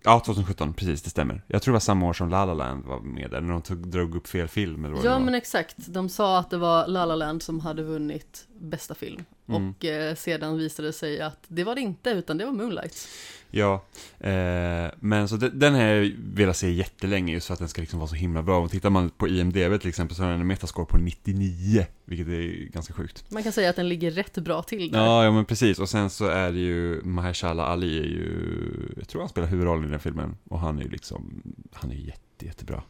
ja, 0.06 0.20
2017, 0.26 0.74
precis, 0.74 1.02
det 1.02 1.10
stämmer. 1.10 1.42
Jag 1.48 1.62
tror 1.62 1.72
det 1.72 1.76
var 1.76 1.80
samma 1.80 2.06
år 2.08 2.14
som 2.14 2.30
La 2.30 2.46
La 2.46 2.54
Land 2.54 2.86
var 2.86 3.00
med 3.00 3.32
där, 3.32 3.42
när 3.42 3.54
de 3.54 3.62
tog, 3.62 3.88
drog 3.88 4.16
upp 4.16 4.28
fel 4.28 4.48
film 4.48 4.86
eller 4.86 4.96
vad 4.96 5.04
det 5.04 5.08
Ja, 5.10 5.14
var. 5.18 5.26
men 5.26 5.36
exakt. 5.36 5.76
De 5.78 6.10
sa 6.10 6.40
att 6.40 6.50
det 6.50 6.58
var 6.58 6.88
La 6.88 7.06
La 7.06 7.16
Land 7.16 7.44
som 7.44 7.60
hade 7.60 7.84
vunnit 7.84 8.48
bästa 8.62 8.96
film. 8.96 9.24
Mm. 9.48 9.70
Och 9.70 9.86
eh, 9.86 10.16
sedan 10.16 10.58
visade 10.58 10.88
det 10.88 10.94
sig 10.94 11.22
att 11.22 11.40
det 11.48 11.64
var 11.64 11.76
det 11.76 11.82
inte, 11.82 12.10
utan 12.10 12.38
det 12.38 12.46
var 12.46 12.52
Moonlight. 12.52 13.08
Ja, 13.52 13.86
eh, 14.20 14.92
men 15.00 15.28
så 15.28 15.36
de, 15.36 15.50
den 15.50 15.74
har 15.74 15.82
jag 15.82 16.12
velat 16.34 16.58
se 16.58 16.72
jättelänge 16.72 17.34
just 17.34 17.48
för 17.48 17.54
att 17.54 17.60
den 17.60 17.70
ska 17.70 17.82
liksom 17.82 18.00
vara 18.00 18.08
så 18.08 18.16
himla 18.16 18.44
bra. 18.44 18.60
Och 18.60 18.72
tittar 18.72 18.90
man 18.90 19.10
på 19.10 19.28
IMDB 19.28 19.80
till 19.82 19.90
exempel 19.90 20.16
så 20.16 20.24
har 20.24 20.32
den 20.32 20.42
en 20.42 20.48
metascore 20.48 20.86
på 20.86 20.98
99, 20.98 21.86
vilket 22.06 22.28
är 22.28 22.72
ganska 22.72 22.94
sjukt. 22.94 23.32
Man 23.32 23.44
kan 23.44 23.52
säga 23.52 23.70
att 23.70 23.76
den 23.76 23.90
ligger 23.90 24.12
rätt 24.12 24.38
bra 24.38 24.64
till 24.64 24.92
där. 24.92 25.00
Ja, 25.00 25.24
ja 25.24 25.32
men 25.32 25.46
precis. 25.46 25.80
Och 25.80 25.90
sen 25.90 26.10
så 26.10 26.26
är 26.26 26.52
det 26.52 26.60
ju, 26.60 27.02
Mahershala 27.04 27.66
Ali 27.66 28.00
är 28.00 28.04
ju, 28.04 28.94
jag 28.98 29.08
tror 29.08 29.22
han 29.22 29.30
spelar 29.30 29.48
huvudrollen 29.48 29.88
i 29.88 29.92
den 29.92 30.00
filmen. 30.00 30.38
Och 30.50 30.60
han 30.60 30.80
är 30.80 30.84
ju 30.84 30.90
liksom, 30.90 31.44
han 31.74 31.92
är 31.92 31.96
jätte, 31.96 32.46
jättebra. 32.46 32.84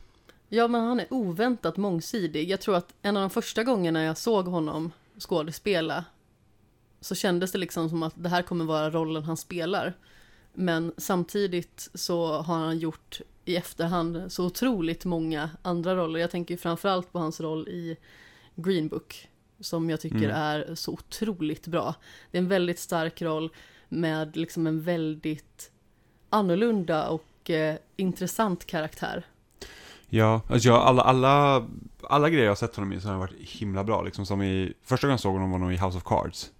Ja, 0.49 0.67
men 0.67 0.83
han 0.83 0.99
är 0.99 1.07
oväntat 1.09 1.77
mångsidig. 1.77 2.49
Jag 2.49 2.61
tror 2.61 2.75
att 2.75 2.93
en 3.01 3.17
av 3.17 3.21
de 3.21 3.29
första 3.29 3.63
gångerna 3.63 4.03
jag 4.03 4.17
såg 4.17 4.45
honom 4.45 4.91
skådespela 5.19 6.05
så 7.05 7.15
kändes 7.15 7.51
det 7.51 7.57
liksom 7.57 7.89
som 7.89 8.03
att 8.03 8.13
det 8.15 8.29
här 8.29 8.41
kommer 8.41 8.65
vara 8.65 8.89
rollen 8.89 9.23
han 9.23 9.37
spelar. 9.37 9.93
Men 10.53 10.93
samtidigt 10.97 11.89
så 11.93 12.41
har 12.41 12.57
han 12.57 12.79
gjort 12.79 13.21
i 13.45 13.55
efterhand 13.55 14.31
så 14.31 14.45
otroligt 14.45 15.05
många 15.05 15.49
andra 15.61 15.95
roller. 15.95 16.19
Jag 16.19 16.31
tänker 16.31 16.57
framförallt 16.57 17.11
på 17.11 17.19
hans 17.19 17.39
roll 17.41 17.67
i 17.67 17.97
Green 18.55 18.87
Book 18.87 19.29
som 19.59 19.89
jag 19.89 20.01
tycker 20.01 20.15
Mm. 20.17 20.31
är 20.31 20.75
så 20.75 20.91
otroligt 20.91 21.67
bra. 21.67 21.95
Det 22.31 22.37
är 22.37 22.41
en 22.41 22.47
väldigt 22.47 22.79
stark 22.79 23.21
roll 23.21 23.49
med 23.89 24.37
liksom 24.37 24.67
en 24.67 24.81
väldigt 24.81 25.71
annorlunda 26.29 27.07
och 27.09 27.49
eh, 27.49 27.75
intressant 27.95 28.65
karaktär. 28.65 29.25
Ja, 30.09 30.41
alltså 30.49 30.69
jag, 30.69 30.77
alla, 30.81 31.01
alla, 31.01 31.65
alla 32.09 32.29
grejer 32.29 32.43
jag 32.45 32.51
har 32.51 32.55
sett 32.55 32.75
honom 32.75 32.93
i 32.93 33.01
så 33.01 33.07
har 33.07 33.11
han 33.11 33.19
varit 33.19 33.39
himla 33.49 33.83
bra. 33.83 34.01
Liksom 34.01 34.25
som 34.25 34.41
i, 34.41 34.73
första 34.83 35.07
gången 35.07 35.13
jag 35.13 35.19
såg 35.19 35.33
honom 35.33 35.51
var 35.51 35.59
nog 35.59 35.73
i 35.73 35.77
House 35.77 35.97
of 35.97 36.03
Cards. 36.03 36.51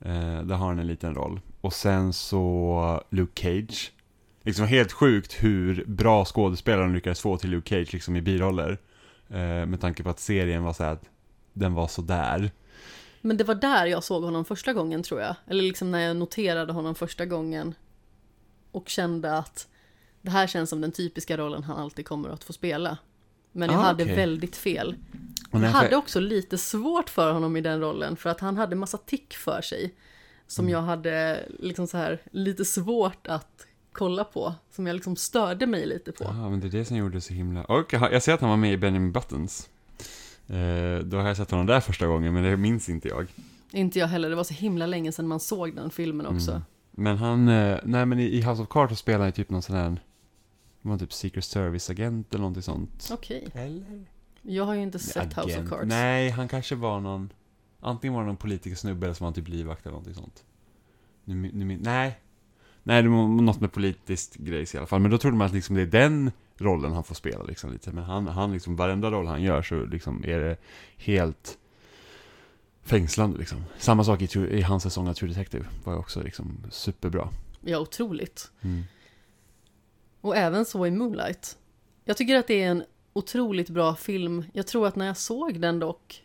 Eh, 0.00 0.42
där 0.42 0.54
har 0.54 0.66
han 0.66 0.78
en 0.78 0.86
liten 0.86 1.14
roll. 1.14 1.40
Och 1.60 1.72
sen 1.72 2.12
så 2.12 3.02
Luke 3.10 3.42
Cage. 3.42 3.92
Liksom 4.42 4.66
helt 4.66 4.92
sjukt 4.92 5.32
hur 5.42 5.84
bra 5.86 6.24
skådespelaren 6.24 6.92
lyckades 6.92 7.20
få 7.20 7.36
till 7.36 7.50
Luke 7.50 7.68
Cage 7.68 7.92
liksom 7.92 8.16
i 8.16 8.22
biroller. 8.22 8.78
Eh, 9.28 9.66
med 9.66 9.80
tanke 9.80 10.02
på 10.02 10.10
att 10.10 10.20
serien 10.20 10.62
var 10.62 10.72
så 10.72 10.84
här 10.84 10.92
att 10.92 11.04
den 11.52 11.74
var 11.74 11.88
så 11.88 12.02
där. 12.02 12.50
Men 13.20 13.36
det 13.36 13.44
var 13.44 13.54
där 13.54 13.86
jag 13.86 14.04
såg 14.04 14.22
honom 14.22 14.44
första 14.44 14.72
gången 14.72 15.02
tror 15.02 15.20
jag. 15.20 15.34
Eller 15.46 15.62
liksom 15.62 15.90
när 15.90 16.00
jag 16.00 16.16
noterade 16.16 16.72
honom 16.72 16.94
första 16.94 17.26
gången. 17.26 17.74
Och 18.70 18.88
kände 18.88 19.38
att 19.38 19.68
det 20.22 20.30
här 20.30 20.46
känns 20.46 20.70
som 20.70 20.80
den 20.80 20.92
typiska 20.92 21.36
rollen 21.36 21.62
han 21.62 21.76
alltid 21.76 22.06
kommer 22.06 22.28
att 22.28 22.44
få 22.44 22.52
spela. 22.52 22.98
Men 23.52 23.70
jag 23.70 23.78
Ah, 23.78 23.82
hade 23.82 24.02
okej. 24.04 24.16
väldigt 24.16 24.56
fel. 24.56 24.94
Jag 25.50 25.58
hade 25.60 25.96
också 25.96 26.20
lite 26.20 26.58
svårt 26.58 27.10
för 27.10 27.32
honom 27.32 27.56
i 27.56 27.60
den 27.60 27.80
rollen 27.80 28.16
för 28.16 28.30
att 28.30 28.40
han 28.40 28.56
hade 28.56 28.76
massa 28.76 28.98
tick 28.98 29.34
för 29.34 29.60
sig. 29.62 29.94
Som 30.46 30.64
Mm. 30.64 30.72
jag 30.72 30.82
hade 30.82 31.42
liksom 31.58 31.86
så 31.86 31.96
här 31.96 32.20
lite 32.30 32.64
svårt 32.64 33.26
att 33.26 33.66
kolla 33.92 34.24
på. 34.24 34.54
Som 34.70 34.86
jag 34.86 34.94
liksom 34.94 35.16
störde 35.16 35.66
mig 35.66 35.86
lite 35.86 36.12
på. 36.12 36.24
Ja, 36.24 36.50
men 36.50 36.60
det 36.60 36.66
är 36.66 36.70
det 36.70 36.84
som 36.84 36.96
gjorde 36.96 37.14
det 37.16 37.20
så 37.20 37.34
himla... 37.34 37.64
Och 37.64 37.92
jag 37.92 38.22
ser 38.22 38.34
att 38.34 38.40
han 38.40 38.50
var 38.50 38.56
med 38.56 38.72
i 38.72 38.76
Benjamin 38.76 39.12
Buttons. 39.12 39.68
Eh, 40.46 40.98
då 41.04 41.16
har 41.16 41.28
jag 41.28 41.36
sett 41.36 41.50
honom 41.50 41.66
där 41.66 41.80
första 41.80 42.06
gången, 42.06 42.34
men 42.34 42.42
det 42.42 42.56
minns 42.56 42.88
inte 42.88 43.08
jag. 43.08 43.26
Inte 43.72 43.98
jag 43.98 44.06
heller, 44.06 44.30
det 44.30 44.36
var 44.36 44.44
så 44.44 44.54
himla 44.54 44.86
länge 44.86 45.12
sedan 45.12 45.28
man 45.28 45.40
såg 45.40 45.74
den 45.76 45.90
filmen 45.90 46.26
också. 46.26 46.50
Mm. 46.50 46.62
Men 46.90 47.16
han, 47.16 47.48
eh, 47.48 47.78
nej 47.84 48.06
men 48.06 48.18
i 48.20 48.40
House 48.42 48.62
of 48.62 48.68
Cards 48.68 48.98
spelar 48.98 49.18
han 49.18 49.26
ju 49.28 49.32
typ 49.32 49.50
någon 49.50 49.62
sån 49.62 49.76
här, 49.76 49.96
var 50.82 50.92
han 50.92 50.98
typ 50.98 51.12
Secret 51.12 51.44
Service-agent 51.44 52.24
eller 52.30 52.38
någonting 52.38 52.62
sånt. 52.62 53.08
Okej, 53.12 53.48
Eller? 53.54 54.06
jag 54.42 54.64
har 54.64 54.74
ju 54.74 54.82
inte 54.82 54.98
sett 54.98 55.34
House 55.34 55.60
of 55.60 55.68
Cards. 55.68 55.88
Nej, 55.88 56.30
han 56.30 56.48
kanske 56.48 56.74
var 56.74 57.00
någon, 57.00 57.32
antingen 57.80 58.14
var 58.14 58.20
det 58.20 58.26
någon 58.26 58.36
politisk 58.36 58.80
snubbe 58.80 59.06
eller 59.06 59.14
så 59.14 59.24
var 59.24 59.26
han 59.26 59.34
typ 59.34 59.48
livvakt 59.48 59.86
eller 59.86 59.92
någonting 59.92 60.14
sånt. 60.14 60.44
Nu, 61.24 61.34
nu, 61.34 61.78
nej. 61.82 62.20
Nej, 62.82 63.02
det 63.02 63.08
var 63.08 63.28
något 63.28 63.60
med 63.60 63.72
politiskt 63.72 64.36
grejs 64.36 64.74
i 64.74 64.78
alla 64.78 64.86
fall. 64.86 65.00
Men 65.00 65.10
då 65.10 65.18
trodde 65.18 65.36
man 65.36 65.46
att 65.46 65.52
liksom 65.52 65.76
det 65.76 65.82
är 65.82 65.86
den 65.86 66.32
rollen 66.56 66.92
han 66.92 67.04
får 67.04 67.14
spela 67.14 67.42
liksom 67.44 67.72
lite. 67.72 67.92
Men 67.92 68.04
han, 68.04 68.26
han 68.26 68.52
liksom, 68.52 68.76
varenda 68.76 69.10
roll 69.10 69.26
han 69.26 69.42
gör 69.42 69.62
så 69.62 69.84
liksom 69.84 70.24
är 70.24 70.38
det 70.40 70.56
helt 70.96 71.58
fängslande 72.82 73.38
liksom. 73.38 73.64
Samma 73.78 74.04
sak 74.04 74.22
i, 74.22 74.38
i 74.38 74.62
hans 74.62 74.82
säsong 74.82 75.08
av 75.08 75.14
True 75.14 75.28
Detective 75.28 75.64
var 75.84 75.92
ju 75.92 75.98
också 75.98 76.22
liksom 76.22 76.58
superbra. 76.70 77.28
Ja, 77.60 77.78
otroligt. 77.78 78.50
Mm. 78.60 78.84
Och 80.28 80.36
även 80.36 80.64
så 80.64 80.86
i 80.86 80.90
Moonlight. 80.90 81.58
Jag 82.04 82.16
tycker 82.16 82.36
att 82.36 82.46
det 82.46 82.62
är 82.62 82.70
en 82.70 82.84
otroligt 83.12 83.70
bra 83.70 83.94
film. 83.94 84.44
Jag 84.52 84.66
tror 84.66 84.86
att 84.86 84.96
när 84.96 85.06
jag 85.06 85.16
såg 85.16 85.60
den 85.60 85.78
dock 85.78 86.24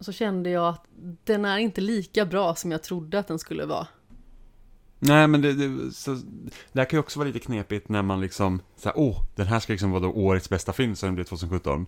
så 0.00 0.12
kände 0.12 0.50
jag 0.50 0.68
att 0.68 0.84
den 1.24 1.44
är 1.44 1.58
inte 1.58 1.80
lika 1.80 2.26
bra 2.26 2.54
som 2.54 2.72
jag 2.72 2.82
trodde 2.82 3.18
att 3.18 3.26
den 3.28 3.38
skulle 3.38 3.66
vara. 3.66 3.86
Nej, 4.98 5.26
men 5.26 5.42
det, 5.42 5.52
det, 5.52 5.92
så, 5.92 6.14
det 6.72 6.80
här 6.80 6.84
kan 6.84 6.96
ju 6.96 7.00
också 7.00 7.18
vara 7.18 7.26
lite 7.26 7.38
knepigt 7.38 7.88
när 7.88 8.02
man 8.02 8.20
liksom, 8.20 8.60
så 8.76 8.88
här, 8.88 8.98
åh, 8.98 9.22
den 9.34 9.46
här 9.46 9.60
ska 9.60 9.72
liksom 9.72 9.90
vara 9.90 10.00
då 10.00 10.10
årets 10.10 10.48
bästa 10.48 10.72
film, 10.72 10.96
så 10.96 11.06
den 11.06 11.14
blir 11.14 11.24
2017. 11.24 11.86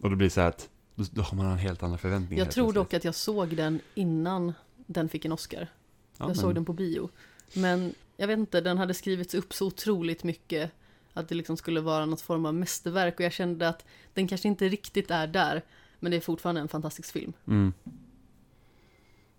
Och 0.00 0.10
det 0.10 0.16
blir 0.16 0.28
så 0.28 0.40
här 0.40 0.48
att, 0.48 0.68
då, 0.94 1.04
då 1.12 1.22
har 1.22 1.36
man 1.36 1.46
en 1.46 1.58
helt 1.58 1.82
annan 1.82 1.98
förväntning. 1.98 2.38
Jag 2.38 2.50
tror 2.50 2.72
dock 2.72 2.94
att 2.94 3.04
jag 3.04 3.14
såg 3.14 3.56
den 3.56 3.80
innan 3.94 4.52
den 4.86 5.08
fick 5.08 5.24
en 5.24 5.32
Oscar. 5.32 5.60
Ja, 5.60 5.66
jag 6.18 6.26
men- 6.26 6.36
såg 6.36 6.54
den 6.54 6.64
på 6.64 6.72
bio. 6.72 7.08
Men 7.54 7.94
jag 8.16 8.26
vet 8.26 8.38
inte, 8.38 8.60
den 8.60 8.78
hade 8.78 8.94
skrivits 8.94 9.34
upp 9.34 9.54
så 9.54 9.66
otroligt 9.66 10.24
mycket 10.24 10.70
att 11.12 11.28
det 11.28 11.34
liksom 11.34 11.56
skulle 11.56 11.80
vara 11.80 12.06
något 12.06 12.20
form 12.20 12.46
av 12.46 12.54
mästerverk 12.54 13.14
och 13.14 13.24
jag 13.24 13.32
kände 13.32 13.68
att 13.68 13.84
den 14.14 14.28
kanske 14.28 14.48
inte 14.48 14.68
riktigt 14.68 15.10
är 15.10 15.26
där. 15.26 15.62
Men 15.98 16.10
det 16.10 16.16
är 16.16 16.20
fortfarande 16.20 16.60
en 16.60 16.68
fantastisk 16.68 17.12
film. 17.12 17.32
Mm. 17.46 17.72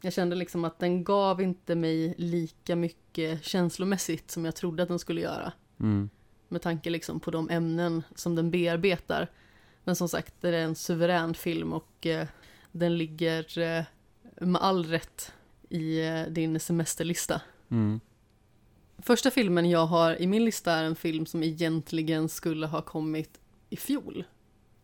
Jag 0.01 0.13
kände 0.13 0.35
liksom 0.35 0.65
att 0.65 0.79
den 0.79 1.03
gav 1.03 1.41
inte 1.41 1.75
mig 1.75 2.15
lika 2.17 2.75
mycket 2.75 3.43
känslomässigt 3.43 4.31
som 4.31 4.45
jag 4.45 4.55
trodde 4.55 4.83
att 4.83 4.89
den 4.89 4.99
skulle 4.99 5.21
göra. 5.21 5.51
Mm. 5.79 6.09
Med 6.47 6.61
tanke 6.61 6.89
liksom 6.89 7.19
på 7.19 7.31
de 7.31 7.49
ämnen 7.49 8.03
som 8.15 8.35
den 8.35 8.51
bearbetar. 8.51 9.31
Men 9.83 9.95
som 9.95 10.09
sagt, 10.09 10.33
det 10.41 10.49
är 10.49 10.53
en 10.53 10.75
suverän 10.75 11.33
film 11.33 11.73
och 11.73 12.05
eh, 12.05 12.27
den 12.71 12.97
ligger 12.97 13.59
eh, 13.59 13.83
med 14.47 14.61
all 14.61 14.85
rätt 14.85 15.33
i 15.69 16.07
eh, 16.07 16.23
din 16.23 16.59
semesterlista. 16.59 17.41
Mm. 17.69 17.99
Första 18.97 19.31
filmen 19.31 19.69
jag 19.69 19.85
har 19.85 20.21
i 20.21 20.27
min 20.27 20.45
lista 20.45 20.73
är 20.73 20.83
en 20.83 20.95
film 20.95 21.25
som 21.25 21.43
egentligen 21.43 22.29
skulle 22.29 22.67
ha 22.67 22.81
kommit 22.81 23.39
i 23.69 23.77
fjol. 23.77 24.23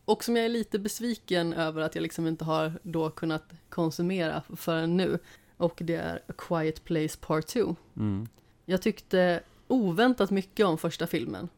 Och 0.05 0.23
som 0.23 0.35
jag 0.35 0.45
är 0.45 0.49
lite 0.49 0.79
besviken 0.79 1.53
över 1.53 1.81
att 1.81 1.95
jag 1.95 2.01
liksom 2.01 2.27
inte 2.27 2.45
har 2.45 2.73
då 2.83 3.09
kunnat 3.09 3.53
konsumera 3.69 4.43
förrän 4.55 4.97
nu. 4.97 5.19
Och 5.57 5.79
det 5.83 5.95
är 5.95 6.21
A 6.27 6.33
Quiet 6.37 6.83
Place 6.83 7.17
Part 7.19 7.47
2. 7.47 7.75
Mm. 7.97 8.27
Jag 8.65 8.81
tyckte 8.81 9.43
oväntat 9.67 10.31
mycket 10.31 10.65
om 10.65 10.77
första 10.77 11.07
filmen. 11.07 11.49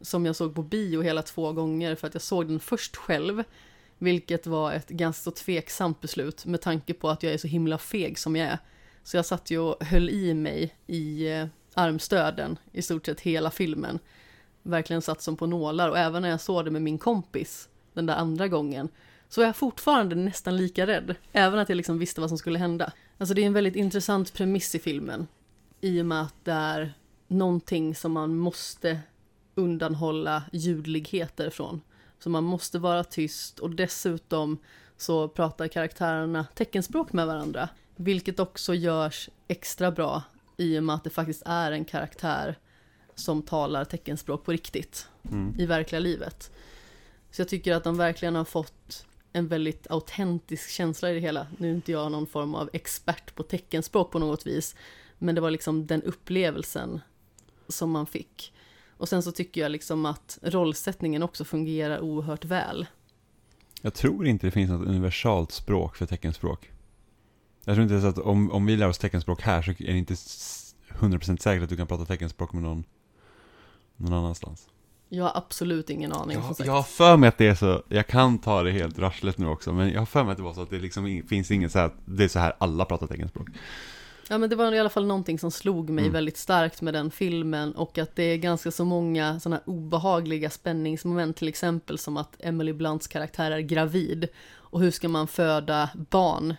Som 0.00 0.26
jag 0.26 0.36
såg 0.36 0.54
på 0.54 0.62
bio 0.62 1.02
hela 1.02 1.22
två 1.22 1.52
gånger 1.52 1.94
för 1.94 2.06
att 2.06 2.14
jag 2.14 2.22
såg 2.22 2.48
den 2.48 2.60
först 2.60 2.96
själv. 2.96 3.44
Vilket 3.98 4.46
var 4.46 4.72
ett 4.72 4.88
ganska 4.88 5.22
så 5.22 5.30
tveksamt 5.30 6.00
beslut 6.00 6.46
med 6.46 6.60
tanke 6.60 6.94
på 6.94 7.08
att 7.08 7.22
jag 7.22 7.32
är 7.32 7.38
så 7.38 7.48
himla 7.48 7.78
feg 7.78 8.18
som 8.18 8.36
jag 8.36 8.48
är. 8.48 8.58
Så 9.02 9.16
jag 9.16 9.26
satt 9.26 9.50
ju 9.50 9.58
och 9.58 9.84
höll 9.84 10.10
i 10.10 10.34
mig 10.34 10.76
i 10.86 11.32
eh, 11.32 11.46
armstöden 11.76 12.58
i 12.72 12.82
stort 12.82 13.06
sett 13.06 13.20
hela 13.20 13.50
filmen. 13.50 13.98
Verkligen 14.62 15.02
satt 15.02 15.22
som 15.22 15.36
på 15.36 15.46
nålar 15.46 15.88
och 15.88 15.98
även 15.98 16.22
när 16.22 16.28
jag 16.28 16.40
såg 16.40 16.64
det 16.64 16.70
med 16.70 16.82
min 16.82 16.98
kompis 16.98 17.68
den 17.92 18.06
där 18.06 18.14
andra 18.14 18.48
gången 18.48 18.88
så 19.28 19.40
är 19.40 19.46
jag 19.46 19.56
fortfarande 19.56 20.14
nästan 20.14 20.56
lika 20.56 20.86
rädd. 20.86 21.14
Även 21.32 21.58
att 21.58 21.68
jag 21.68 21.76
liksom 21.76 21.98
visste 21.98 22.20
vad 22.20 22.30
som 22.30 22.38
skulle 22.38 22.58
hända. 22.58 22.92
Alltså 23.18 23.34
det 23.34 23.42
är 23.42 23.46
en 23.46 23.52
väldigt 23.52 23.76
intressant 23.76 24.32
premiss 24.32 24.74
i 24.74 24.78
filmen. 24.78 25.26
I 25.80 26.02
och 26.02 26.06
med 26.06 26.22
att 26.22 26.44
det 26.44 26.52
är 26.52 26.94
någonting 27.28 27.94
som 27.94 28.12
man 28.12 28.36
måste 28.36 29.00
undanhålla 29.54 30.42
ljudligheter 30.52 31.50
från. 31.50 31.80
Så 32.18 32.30
man 32.30 32.44
måste 32.44 32.78
vara 32.78 33.04
tyst 33.04 33.58
och 33.58 33.70
dessutom 33.70 34.58
så 34.96 35.28
pratar 35.28 35.68
karaktärerna 35.68 36.46
teckenspråk 36.54 37.12
med 37.12 37.26
varandra. 37.26 37.68
Vilket 37.96 38.40
också 38.40 38.74
görs 38.74 39.30
extra 39.48 39.90
bra 39.90 40.22
i 40.56 40.78
och 40.78 40.82
med 40.84 40.94
att 40.94 41.04
det 41.04 41.10
faktiskt 41.10 41.42
är 41.46 41.72
en 41.72 41.84
karaktär 41.84 42.58
som 43.14 43.42
talar 43.42 43.84
teckenspråk 43.84 44.44
på 44.44 44.52
riktigt 44.52 45.08
Mm. 45.30 45.54
i 45.58 45.66
verkliga 45.66 45.98
livet. 46.00 46.50
Så 47.30 47.40
jag 47.40 47.48
tycker 47.48 47.74
att 47.74 47.84
de 47.84 47.96
verkligen 47.96 48.34
har 48.34 48.44
fått 48.44 49.06
en 49.32 49.48
väldigt 49.48 49.86
autentisk 49.90 50.70
känsla 50.70 51.10
i 51.10 51.14
det 51.14 51.20
hela. 51.20 51.46
Nu 51.58 51.70
är 51.70 51.74
inte 51.74 51.92
jag 51.92 52.12
någon 52.12 52.26
form 52.26 52.54
av 52.54 52.70
expert 52.72 53.34
på 53.34 53.42
teckenspråk 53.42 54.10
på 54.10 54.18
något 54.18 54.46
vis, 54.46 54.74
men 55.18 55.34
det 55.34 55.40
var 55.40 55.50
liksom 55.50 55.86
den 55.86 56.02
upplevelsen 56.02 57.00
som 57.68 57.90
man 57.90 58.06
fick. 58.06 58.52
Och 58.96 59.08
sen 59.08 59.22
så 59.22 59.32
tycker 59.32 59.60
jag 59.60 59.72
liksom 59.72 60.06
att 60.06 60.38
rollsättningen 60.42 61.22
också 61.22 61.44
fungerar 61.44 62.00
oerhört 62.00 62.44
väl. 62.44 62.86
Jag 63.82 63.94
tror 63.94 64.26
inte 64.26 64.46
det 64.46 64.50
finns 64.50 64.70
något 64.70 64.88
universalt 64.88 65.52
språk 65.52 65.96
för 65.96 66.06
teckenspråk. 66.06 66.70
Jag 67.68 67.74
tror 67.74 67.82
inte 67.82 67.94
ens 67.94 68.04
att 68.06 68.18
om, 68.18 68.50
om 68.52 68.66
vi 68.66 68.76
lär 68.76 68.88
oss 68.88 68.98
teckenspråk 68.98 69.42
här 69.42 69.62
så 69.62 69.70
är 69.70 69.74
det 69.92 69.98
inte 69.98 70.12
s- 70.12 70.74
100% 70.98 71.36
säkert 71.42 71.62
att 71.62 71.68
du 71.68 71.76
kan 71.76 71.86
prata 71.86 72.04
teckenspråk 72.04 72.52
med 72.52 72.62
någon 72.62 72.84
någon 73.96 74.12
annanstans. 74.12 74.68
Jag 75.08 75.24
har 75.24 75.32
absolut 75.34 75.90
ingen 75.90 76.12
aning. 76.12 76.36
Jag, 76.58 76.66
jag 76.66 76.72
har 76.72 76.82
för 76.82 77.16
mig 77.16 77.28
att 77.28 77.38
det 77.38 77.46
är 77.46 77.54
så, 77.54 77.82
jag 77.88 78.06
kan 78.06 78.38
ta 78.38 78.62
det 78.62 78.70
helt 78.70 78.98
rasslet 78.98 79.38
nu 79.38 79.46
också, 79.46 79.72
men 79.72 79.90
jag 79.92 80.00
har 80.00 80.06
för 80.06 80.22
mig 80.24 80.30
att 80.32 80.36
det 80.36 80.42
var 80.44 80.54
så 80.54 80.62
att 80.62 80.70
det 80.70 80.78
liksom 80.78 81.06
in- 81.06 81.26
finns 81.26 81.50
inget 81.50 81.72
så 81.72 81.78
här, 81.78 81.86
att 81.86 81.94
det 82.04 82.24
är 82.24 82.28
så 82.28 82.38
här 82.38 82.52
alla 82.58 82.84
pratar 82.84 83.06
teckenspråk. 83.06 83.48
Ja 84.28 84.38
men 84.38 84.50
det 84.50 84.56
var 84.56 84.72
i 84.72 84.78
alla 84.78 84.88
fall 84.88 85.06
någonting 85.06 85.38
som 85.38 85.50
slog 85.50 85.90
mig 85.90 86.02
Mm. 86.04 86.12
väldigt 86.12 86.36
starkt 86.36 86.82
med 86.82 86.94
den 86.94 87.10
filmen 87.10 87.72
och 87.74 87.98
att 87.98 88.16
det 88.16 88.22
är 88.22 88.36
ganska 88.36 88.70
så 88.70 88.84
många 88.84 89.40
sådana 89.40 89.60
obehagliga 89.64 90.50
spänningsmoment 90.50 91.36
till 91.36 91.48
exempel 91.48 91.98
som 91.98 92.16
att 92.16 92.36
Emily 92.40 92.72
Blunts 92.72 93.06
karaktär 93.06 93.50
är 93.50 93.60
gravid 93.60 94.28
och 94.54 94.80
hur 94.80 94.90
ska 94.90 95.08
man 95.08 95.26
föda 95.28 95.90
barn 96.10 96.54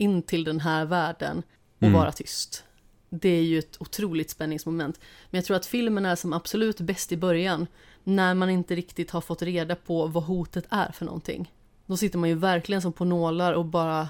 in 0.00 0.22
till 0.22 0.44
den 0.44 0.60
här 0.60 0.84
världen 0.84 1.42
och 1.78 1.82
Mm. 1.82 1.92
vara 2.00 2.12
tyst. 2.12 2.64
Det 3.10 3.28
är 3.28 3.42
ju 3.42 3.58
ett 3.58 3.76
otroligt 3.80 4.30
spänningsmoment. 4.30 5.00
Men 5.30 5.38
jag 5.38 5.44
tror 5.44 5.56
att 5.56 5.66
filmen 5.66 6.06
är 6.06 6.16
som 6.16 6.32
absolut 6.32 6.80
bäst 6.80 7.12
i 7.12 7.16
början 7.16 7.66
när 8.04 8.34
man 8.34 8.50
inte 8.50 8.74
riktigt 8.74 9.10
har 9.10 9.20
fått 9.20 9.42
reda 9.42 9.74
på 9.74 10.06
vad 10.06 10.22
hotet 10.24 10.64
är 10.70 10.92
för 10.92 11.04
någonting. 11.04 11.52
Då 11.86 11.96
sitter 11.96 12.18
man 12.18 12.28
ju 12.28 12.34
verkligen 12.34 12.82
som 12.82 12.92
på 12.92 13.04
nålar 13.04 13.52
och 13.52 13.64
bara 13.64 14.08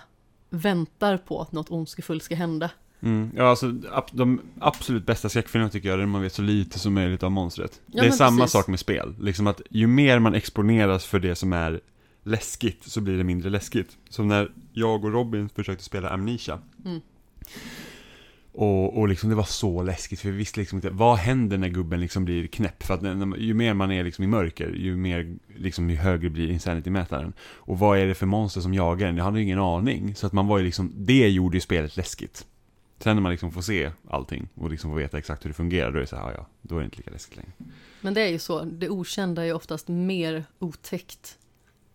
väntar 0.50 1.16
på 1.16 1.40
att 1.42 1.52
något 1.52 1.70
ondskefullt 1.70 2.22
ska 2.22 2.34
hända. 2.34 2.70
Mm. 3.02 3.30
Ja, 3.36 3.48
alltså 3.50 3.72
de 4.12 4.40
absolut 4.60 5.06
bästa 5.06 5.28
skräckfilmerna 5.28 5.70
tycker 5.70 5.88
jag 5.88 5.94
är 5.94 5.98
när 5.98 6.06
man 6.06 6.22
vet 6.22 6.32
så 6.34 6.42
lite 6.42 6.78
som 6.78 6.94
möjligt 6.94 7.22
av 7.22 7.30
monstret. 7.30 7.80
Ja, 7.86 8.02
det 8.02 8.08
är 8.08 8.12
samma 8.12 8.38
precis. 8.42 8.52
sak 8.52 8.66
med 8.66 8.80
spel, 8.80 9.14
liksom 9.20 9.46
att 9.46 9.60
ju 9.70 9.86
mer 9.86 10.18
man 10.18 10.34
exponeras 10.34 11.04
för 11.04 11.18
det 11.18 11.34
som 11.34 11.52
är 11.52 11.80
läskigt 12.22 12.84
så 12.84 13.00
blir 13.00 13.16
det 13.16 13.24
mindre 13.24 13.50
läskigt. 13.50 13.98
Som 14.08 14.28
när 14.28 14.52
jag 14.72 15.04
och 15.04 15.12
Robin 15.12 15.48
försökte 15.48 15.84
spela 15.84 16.08
Amnesia. 16.08 16.58
Mm. 16.84 17.00
Och, 18.52 18.98
och 18.98 19.08
liksom 19.08 19.30
det 19.30 19.36
var 19.36 19.44
så 19.44 19.82
läskigt, 19.82 20.20
för 20.20 20.30
vi 20.30 20.36
visste 20.36 20.60
liksom 20.60 20.78
inte, 20.78 20.90
vad 20.90 21.16
händer 21.16 21.58
när 21.58 21.68
gubben 21.68 22.00
liksom 22.00 22.24
blir 22.24 22.46
knäpp? 22.46 22.82
För 22.82 22.94
att 22.94 23.02
när, 23.02 23.36
ju 23.36 23.54
mer 23.54 23.74
man 23.74 23.92
är 23.92 24.04
liksom 24.04 24.24
i 24.24 24.26
mörker, 24.26 24.68
ju 24.68 24.96
mer, 24.96 25.36
liksom 25.56 25.90
ju 25.90 25.96
högre 25.96 26.30
blir 26.30 26.50
insanity-mätaren. 26.50 27.32
Och 27.40 27.78
vad 27.78 27.98
är 27.98 28.06
det 28.06 28.14
för 28.14 28.26
monster 28.26 28.60
som 28.60 28.74
jagar 28.74 29.08
en? 29.08 29.16
Jag 29.16 29.24
hade 29.24 29.38
ju 29.38 29.44
ingen 29.44 29.58
aning. 29.58 30.14
Så 30.14 30.26
att 30.26 30.32
man 30.32 30.46
var 30.46 30.58
ju 30.58 30.64
liksom, 30.64 30.92
det 30.96 31.28
gjorde 31.28 31.56
ju 31.56 31.60
spelet 31.60 31.96
läskigt. 31.96 32.46
Sen 32.98 33.16
när 33.16 33.22
man 33.22 33.30
liksom 33.30 33.52
får 33.52 33.62
se 33.62 33.90
allting 34.10 34.48
och 34.54 34.70
liksom 34.70 34.90
får 34.90 34.98
veta 34.98 35.18
exakt 35.18 35.44
hur 35.44 35.50
det 35.50 35.54
fungerar, 35.54 35.90
då 35.90 35.96
är 35.96 36.00
det 36.00 36.06
så 36.06 36.16
här, 36.16 36.32
ja, 36.32 36.46
då 36.62 36.74
är 36.74 36.78
det 36.78 36.84
inte 36.84 36.96
lika 36.96 37.10
läskigt 37.10 37.36
längre. 37.36 37.52
Men 38.00 38.14
det 38.14 38.20
är 38.20 38.28
ju 38.28 38.38
så, 38.38 38.64
det 38.64 38.88
okända 38.88 39.46
är 39.46 39.52
oftast 39.52 39.88
mer 39.88 40.44
otäckt 40.58 41.38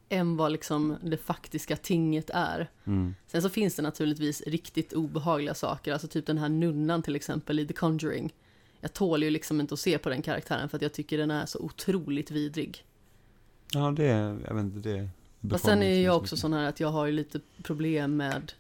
än 0.10 0.38
vad 0.38 0.52
liksom 0.52 0.98
det 1.02 1.18
faktiska 1.18 1.76
tinget 1.76 2.30
är. 2.34 2.70
Mm. 2.86 3.16
Sen 3.28 3.42
så 3.42 3.50
finns 3.50 3.76
det 3.76 3.82
naturligtvis 3.82 4.42
riktigt 4.42 4.94
obehagliga 4.94 5.54
saker, 5.54 5.94
alltså 5.94 6.08
typ 6.08 6.26
den 6.26 6.38
här 6.38 6.50
nunnan 6.50 7.02
till 7.02 7.16
exempel 7.16 7.60
i 7.60 7.68
The 7.68 7.74
Conjuring. 7.74 8.34
jag 8.80 8.94
tål 8.94 9.24
ju 9.24 9.30
liksom 9.30 9.62
inte 9.62 9.74
att 9.74 9.80
se 9.80 9.98
på 9.98 10.10
den 10.10 10.22
karaktären 10.22 10.70
för 10.70 10.78
att 10.78 10.82
jag 10.82 10.94
tycker 10.94 11.18
den 11.18 11.32
är 11.32 11.46
så 11.46 11.60
otroligt 11.60 12.32
vidrig. 12.32 12.86
Ja, 13.74 13.92
det 13.92 14.06
är, 14.06 14.40
jag 14.48 14.56
vet 14.56 14.64
inte, 14.64 14.90
det 14.90 15.10
Fast 15.52 15.66
sen 15.66 15.84
är 15.84 16.02
jag 16.02 16.18
också 16.18 16.38
sån 16.38 16.54
här 16.54 16.70
att 16.70 16.80
jag 16.80 16.88
har 16.88 17.06
ju 17.06 17.12
lite 17.12 17.40
problem 17.64 18.18
med 18.18 18.52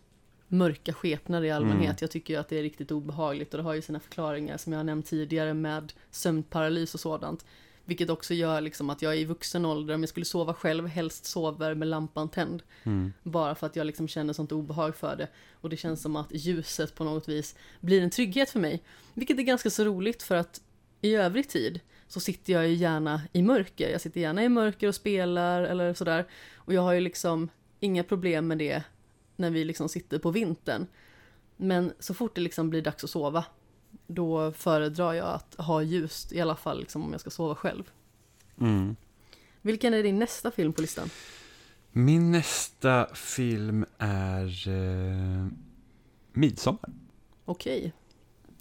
mörka 0.47 0.93
skepnader 0.93 1.47
i 1.47 1.51
allmänhet. 1.51 1.83
Mm. 1.83 1.97
Jag 1.99 2.11
tycker 2.11 2.33
ju 2.33 2.39
att 2.39 2.49
det 2.49 2.57
är 2.57 2.61
riktigt 2.61 2.91
obehagligt 2.91 3.53
och 3.53 3.57
det 3.57 3.63
har 3.63 3.73
ju 3.73 3.81
sina 3.81 3.99
förklaringar 3.99 4.57
som 4.57 4.73
jag 4.73 4.79
har 4.79 4.83
nämnt 4.83 5.05
tidigare 5.05 5.53
med 5.53 5.93
sömnparalys 6.11 6.93
och 6.93 6.99
sådant. 6.99 7.45
Vilket 7.85 8.09
också 8.09 8.33
gör 8.33 8.61
liksom 8.61 8.89
att 8.89 9.01
jag 9.01 9.17
i 9.17 9.25
vuxen 9.25 9.65
ålder, 9.65 9.93
om 9.93 10.01
jag 10.01 10.09
skulle 10.09 10.25
sova 10.25 10.53
själv, 10.53 10.87
helst 10.87 11.25
sover 11.25 11.75
med 11.75 11.87
lampan 11.87 12.29
tänd. 12.29 12.63
Mm. 12.83 13.13
Bara 13.23 13.55
för 13.55 13.67
att 13.67 13.75
jag 13.75 13.87
liksom 13.87 14.07
känner 14.07 14.33
sånt 14.33 14.51
obehag 14.51 14.95
för 14.95 15.15
det. 15.15 15.27
Och 15.61 15.69
det 15.69 15.77
känns 15.77 16.01
som 16.01 16.15
att 16.15 16.27
ljuset 16.31 16.95
på 16.95 17.03
något 17.03 17.29
vis 17.29 17.55
blir 17.79 18.01
en 18.01 18.09
trygghet 18.09 18.49
för 18.49 18.59
mig. 18.59 18.83
Vilket 19.13 19.39
är 19.39 19.43
ganska 19.43 19.69
så 19.69 19.83
roligt 19.83 20.23
för 20.23 20.35
att 20.35 20.61
i 21.01 21.15
övrig 21.15 21.49
tid 21.49 21.79
så 22.07 22.19
sitter 22.19 22.53
jag 22.53 22.67
ju 22.67 22.73
gärna 22.73 23.21
i 23.33 23.41
mörker. 23.41 23.89
Jag 23.89 24.01
sitter 24.01 24.21
gärna 24.21 24.43
i 24.43 24.49
mörker 24.49 24.87
och 24.87 24.95
spelar 24.95 25.63
eller 25.63 25.93
sådär. 25.93 26.25
Och 26.55 26.73
jag 26.73 26.81
har 26.81 26.93
ju 26.93 26.99
liksom 26.99 27.49
inga 27.79 28.03
problem 28.03 28.47
med 28.47 28.57
det 28.57 28.83
när 29.35 29.49
vi 29.49 29.65
liksom 29.65 29.89
sitter 29.89 30.19
på 30.19 30.31
vintern. 30.31 30.87
Men 31.57 31.93
så 31.99 32.13
fort 32.13 32.35
det 32.35 32.41
liksom 32.41 32.69
blir 32.69 32.81
dags 32.81 33.03
att 33.03 33.09
sova, 33.09 33.45
då 34.07 34.51
föredrar 34.51 35.13
jag 35.13 35.27
att 35.27 35.55
ha 35.57 35.81
ljust, 35.81 36.33
i 36.33 36.41
alla 36.41 36.55
fall 36.55 36.79
liksom 36.79 37.03
om 37.03 37.11
jag 37.11 37.21
ska 37.21 37.29
sova 37.29 37.55
själv. 37.55 37.83
Mm. 38.59 38.95
Vilken 39.61 39.93
är 39.93 40.03
din 40.03 40.19
nästa 40.19 40.51
film 40.51 40.73
på 40.73 40.81
listan? 40.81 41.09
Min 41.91 42.31
nästa 42.31 43.07
film 43.13 43.85
är 43.97 44.67
eh, 44.67 45.47
Midsommar. 46.33 46.89
Okej. 47.45 47.93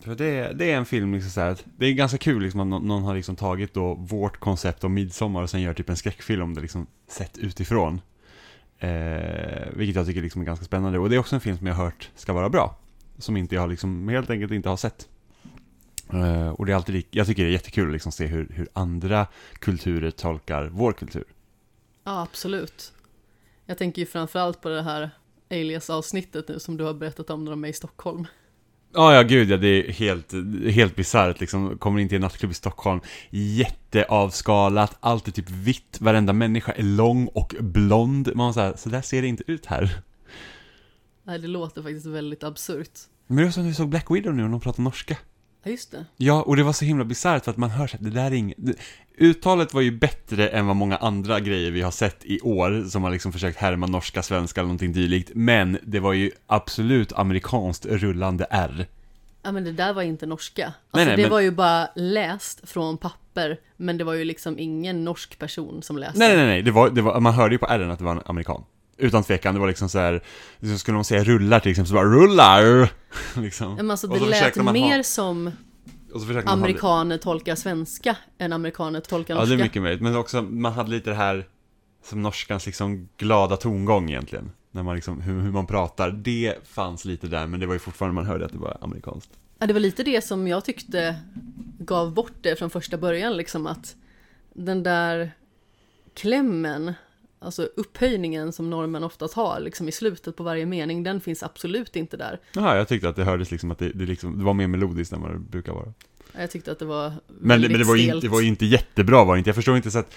För 0.00 0.14
det, 0.14 0.52
det 0.52 0.72
är 0.72 0.76
en 0.76 0.86
film, 0.86 1.14
liksom 1.14 1.30
så 1.30 1.40
här, 1.40 1.50
att 1.50 1.64
det 1.76 1.86
är 1.86 1.92
ganska 1.92 2.18
kul 2.18 2.42
liksom 2.42 2.60
att 2.60 2.66
någon, 2.66 2.88
någon 2.88 3.02
har 3.02 3.14
liksom 3.14 3.36
tagit 3.36 3.74
då 3.74 3.94
vårt 3.94 4.36
koncept 4.40 4.84
om 4.84 4.94
midsommar 4.94 5.42
och 5.42 5.50
sen 5.50 5.60
gör 5.60 5.74
typ 5.74 5.88
en 5.88 5.96
skräckfilm 5.96 6.42
om 6.42 6.54
det 6.54 6.60
liksom 6.60 6.86
sett 7.08 7.38
utifrån. 7.38 8.00
Eh, 8.78 9.68
vilket 9.72 9.96
jag 9.96 10.06
tycker 10.06 10.22
liksom 10.22 10.40
är 10.40 10.46
ganska 10.46 10.64
spännande. 10.64 10.98
Och 10.98 11.10
det 11.10 11.16
är 11.16 11.20
också 11.20 11.34
en 11.34 11.40
film 11.40 11.58
som 11.58 11.66
jag 11.66 11.74
har 11.74 11.84
hört 11.84 12.10
ska 12.14 12.32
vara 12.32 12.48
bra. 12.48 12.78
Som 13.18 13.36
inte 13.36 13.54
jag 13.54 13.62
har 13.62 13.68
liksom, 13.68 14.08
helt 14.08 14.30
enkelt 14.30 14.52
inte 14.52 14.68
har 14.68 14.76
sett. 14.76 15.08
Eh, 16.14 16.49
och 16.49 16.66
det 16.66 16.73
är 16.73 16.76
alltid, 16.76 17.04
jag 17.11 17.26
tycker 17.26 17.42
det 17.42 17.49
är 17.49 17.52
jättekul 17.52 17.87
att 17.87 17.92
liksom 17.92 18.12
se 18.12 18.26
hur, 18.26 18.49
hur 18.50 18.68
andra 18.73 19.26
kulturer 19.59 20.11
tolkar 20.11 20.68
vår 20.73 20.92
kultur. 20.92 21.25
Ja, 22.04 22.23
absolut. 22.23 22.92
Jag 23.66 23.78
tänker 23.78 24.02
ju 24.02 24.06
framförallt 24.06 24.61
på 24.61 24.68
det 24.68 24.83
här 24.83 25.11
Alias-avsnittet 25.50 26.49
nu 26.49 26.59
som 26.59 26.76
du 26.76 26.85
har 26.85 26.94
berättat 26.94 27.30
om 27.30 27.44
när 27.44 27.50
de 27.50 27.64
är 27.64 27.68
i 27.68 27.73
Stockholm. 27.73 28.26
Ja, 28.94 29.14
ja, 29.14 29.23
gud 29.23 29.50
ja, 29.50 29.56
det 29.56 29.68
är 29.68 29.92
helt, 29.92 30.33
helt 30.75 30.97
bisarrt 30.97 31.40
liksom. 31.40 31.78
Kommer 31.78 32.00
in 32.00 32.09
till 32.09 32.16
en 32.16 32.23
nattklubb 32.23 32.50
i 32.52 32.54
Stockholm, 32.54 33.00
jätteavskalat, 33.30 34.97
allt 35.00 35.28
är 35.28 35.33
typ 35.33 35.50
vitt, 35.50 36.00
varenda 36.00 36.33
människa 36.33 36.73
är 36.73 36.83
lång 36.83 37.26
och 37.26 37.54
blond. 37.61 38.30
Man 38.35 38.54
så 38.54 38.73
så 38.76 38.88
där 38.88 39.02
ser 39.02 39.23
det 39.23 39.28
inte 39.28 39.44
ut 39.47 39.66
här. 39.66 40.02
Nej, 41.23 41.38
det 41.38 41.49
låter 41.49 41.83
faktiskt 41.83 42.06
väldigt 42.06 42.42
absurt. 42.44 42.99
Men 43.26 43.37
det 43.37 43.44
var 43.44 43.50
som 43.50 43.62
när 43.62 43.71
vi 43.71 43.75
såg 43.75 43.88
Black 43.88 44.11
Widow 44.11 44.35
nu 44.35 44.44
och 44.44 44.50
de 44.50 44.61
pratar 44.61 44.83
norska. 44.83 45.16
Ja, 45.64 45.71
just 45.71 45.90
det. 45.92 46.04
Ja, 46.16 46.42
och 46.42 46.56
det 46.56 46.62
var 46.62 46.73
så 46.73 46.85
himla 46.85 47.04
bisarrt 47.04 47.44
för 47.44 47.50
att 47.50 47.56
man 47.56 47.71
hör 47.71 47.87
så 47.87 47.97
att 47.97 48.04
det 48.04 48.11
där 48.11 48.25
är 48.26 48.33
inget... 48.35 48.56
det- 48.61 48.74
Uttalet 49.18 49.74
var 49.74 49.81
ju 49.81 49.90
bättre 49.98 50.48
än 50.48 50.66
vad 50.66 50.77
många 50.77 50.96
andra 50.96 51.40
grejer 51.40 51.70
vi 51.70 51.83
har 51.83 51.90
sett 51.90 52.24
i 52.24 52.40
år, 52.40 52.88
som 52.90 53.03
har 53.03 53.11
liksom 53.11 53.33
försökt 53.33 53.59
härma 53.59 53.87
norska, 53.87 54.22
svenska 54.22 54.61
eller 54.61 54.66
någonting 54.68 54.92
dylikt. 54.92 55.31
Men 55.35 55.79
det 55.83 56.00
var 56.00 56.12
ju 56.12 56.31
absolut 56.46 57.12
amerikanskt 57.12 57.87
rullande 57.87 58.46
R. 58.50 58.87
Ja, 59.42 59.53
men 59.53 59.64
det 59.64 59.72
där 59.72 59.92
var 59.92 60.03
inte 60.03 60.27
norska. 60.27 60.64
Alltså, 60.66 60.77
Nej, 60.92 61.07
nej, 61.07 61.16
det 61.16 61.22
men- 61.22 61.31
var 61.31 61.40
ju 61.40 61.50
bara 61.50 61.88
läst 61.96 62.68
från 62.70 62.96
papper, 62.98 63.61
men 63.77 63.98
det 63.98 64.05
var 64.05 64.14
ju 64.14 64.24
liksom 64.24 64.59
ingen 64.59 65.05
norsk 65.05 65.38
person 65.38 65.83
som 65.83 65.98
läste. 65.98 66.18
Nej, 66.18 66.37
nej, 66.37 66.46
nej, 66.46 66.62
det 66.62 66.70
var, 66.70 66.90
det 66.90 67.03
var, 67.03 67.20
man 67.20 67.35
hörde 67.35 67.55
ju 67.55 67.59
på 67.59 67.66
R'n 67.66 67.92
att 67.92 67.98
det 67.98 68.05
var 68.05 68.12
en 68.12 68.22
amerikan. 68.27 68.64
Utan 68.98 69.22
tvekan, 69.24 69.54
det 69.54 69.61
var 69.61 69.68
liksom 69.68 69.88
så 69.88 69.98
här, 69.98 70.20
så 70.61 70.78
skulle 70.78 70.94
man 70.94 71.04
säga 71.04 71.24
rullar 71.24 71.61
till 71.61 71.70
exempel, 71.70 71.88
så 71.88 71.94
bara 71.94 72.04
rullar! 72.04 72.92
liksom. 73.42 73.66
Ja, 73.70 73.76
Men 73.76 73.90
alltså, 73.90 74.07
det 74.07 74.20
lät 74.20 74.57
ha- 74.57 74.72
mer 74.72 75.02
som 75.02 75.46
ha 76.12 76.20
det- 76.42 76.48
amerikaner 76.50 77.18
tolkar 77.18 77.54
svenska 77.54 78.16
än 78.38 78.52
amerikaner 78.52 79.00
tolkar 79.00 79.35
Ja, 79.35 79.40
norska. 79.40 79.57
det 79.57 79.62
är 79.62 79.64
mycket 79.64 79.83
möjligt, 79.83 80.02
men 80.02 80.16
också, 80.16 80.42
man 80.42 80.72
hade 80.72 80.90
lite 80.90 81.11
det 81.11 81.16
här 81.16 81.46
som 82.04 82.22
norskans 82.22 82.66
liksom 82.66 83.09
glada 83.16 83.57
tongång 83.57 84.11
egentligen. 84.11 84.50
När 84.70 84.83
man 84.83 84.94
liksom, 84.94 85.20
hur, 85.20 85.40
hur 85.40 85.50
man 85.50 85.66
pratar, 85.66 86.11
det 86.11 86.54
fanns 86.68 87.04
lite 87.04 87.26
där, 87.26 87.46
men 87.46 87.61
det 87.61 87.66
var 87.66 87.72
ju 87.74 87.78
fortfarande 87.78 88.14
man 88.14 88.26
hörde 88.26 88.44
att 88.44 88.52
det 88.52 88.59
var 88.59 88.78
amerikanskt. 88.80 89.30
Ja, 89.59 89.66
det 89.66 89.72
var 89.72 89.80
lite 89.80 90.02
det 90.02 90.24
som 90.24 90.48
jag 90.48 90.64
tyckte 90.64 91.16
gav 91.78 92.14
bort 92.14 92.33
det 92.40 92.57
från 92.59 92.70
första 92.70 92.96
början, 92.98 93.37
liksom 93.37 93.66
att 93.66 93.94
den 94.54 94.83
där 94.83 95.33
klämmen, 96.14 96.94
alltså 97.44 97.68
upphöjningen 97.76 98.52
som 98.52 98.70
normen 98.70 99.04
oftast 99.04 99.35
har, 99.35 99.61
liksom 99.61 99.88
i 99.88 99.92
slutet 99.92 100.37
på 100.37 100.42
varje 100.42 100.66
mening, 100.66 101.02
den 101.02 101.20
finns 101.20 101.42
absolut 101.42 101.96
inte 101.96 102.16
där. 102.16 102.40
Jaha, 102.54 102.76
jag 102.76 102.88
tyckte 102.88 103.09
att 103.09 103.16
det 103.16 103.24
hördes 103.24 103.50
liksom 103.50 103.70
att 103.70 103.78
det, 103.78 103.88
det, 103.88 104.07
liksom, 104.07 104.38
det 104.38 104.44
var 104.44 104.54
mer 104.54 104.66
melodiskt 104.66 105.12
än 105.12 105.20
vad 105.22 105.33
det 105.33 105.38
brukar 105.38 105.72
vara. 105.72 105.92
Jag 106.38 106.50
tyckte 106.50 106.72
att 106.72 106.78
det 106.78 106.85
var 106.85 107.12
Men, 107.40 107.61
men 107.61 107.72
det, 107.72 107.85
var 107.85 107.96
ju, 107.96 108.02
inte- 108.02 108.20
det 108.26 108.28
var 108.28 108.42
inte 108.42 108.66
jättebra 108.66 109.24
var 109.24 109.35
det 109.35 109.38
inte, 109.38 109.48
jag 109.48 109.54
förstår 109.57 109.76
inte 109.76 109.90
så 109.90 109.98
att 109.98 110.14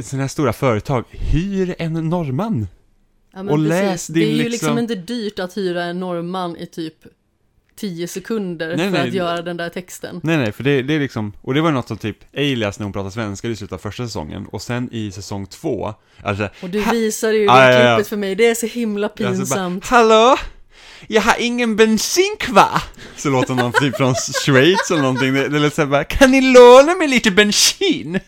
sådana 0.00 0.22
här 0.22 0.28
stora 0.28 0.52
företag, 0.52 1.04
hyr 1.10 1.74
en 1.78 1.92
norrman! 1.92 2.66
ja, 3.32 3.40
och 3.40 3.46
precis. 3.48 3.68
läs 3.68 4.06
Det 4.06 4.20
är 4.20 4.26
din 4.26 4.36
ju 4.36 4.42
liksom- 4.42 4.50
liksom 4.52 4.78
inte 4.78 4.94
dyrt 4.94 5.38
att 5.38 5.56
hyra 5.56 5.84
en 5.84 6.00
norrman 6.00 6.56
i 6.56 6.66
typ 6.66 6.94
10 7.80 8.08
sekunder 8.08 8.76
Nej, 8.76 8.90
för 8.90 8.98
nej. 8.98 9.08
att 9.08 9.14
göra 9.14 9.42
den 9.42 9.56
där 9.56 9.68
texten. 9.68 10.20
Nej 10.22 10.36
nej, 10.36 10.52
för 10.52 10.64
det, 10.64 10.82
det 10.82 10.94
är 10.94 11.00
liksom, 11.00 11.32
och 11.40 11.54
det 11.54 11.60
var 11.60 11.70
något 11.72 11.88
som 11.88 11.98
typ 11.98 12.16
Alias 12.36 12.78
när 12.78 12.84
hon 12.84 12.92
pratade 12.92 13.12
svenska 13.12 13.48
i 13.48 13.56
slutet 13.56 13.72
av 13.72 13.78
första 13.78 14.06
säsongen, 14.06 14.46
och 14.46 14.62
sen 14.62 14.88
i 14.92 15.12
säsong 15.12 15.46
två, 15.46 15.94
alltså 16.22 16.48
Och 16.62 16.70
du 16.70 16.84
visade 16.92 17.34
ju 17.34 17.46
det 17.46 17.94
klippet 17.96 18.08
för 18.08 18.16
mig, 18.16 18.34
det 18.34 18.46
är 18.46 18.54
så 18.54 18.66
himla 18.66 19.06
Alltså 19.06 19.24
bara, 19.24 19.34
pinsamt. 19.34 19.86
Hallå? 19.86 20.36
Jag 21.06 21.22
har 21.22 21.36
ingen 21.38 21.76
bensin 21.76 22.36
kvar! 22.38 22.82
Så 23.16 23.30
låter 23.30 23.54
någon 23.54 23.72
typ 23.72 23.96
från 23.96 24.14
Schweiz 24.14 24.90
eller 24.90 25.02
någonting, 25.02 25.34
det, 25.34 25.48
det 25.48 25.58
lät 25.58 25.74
såhär 25.74 25.88
bara 25.88 26.04
Kan 26.04 26.30
ni 26.30 26.40
låna 26.40 26.94
mig 26.94 27.08
lite 27.08 27.30
bensin? 27.30 28.20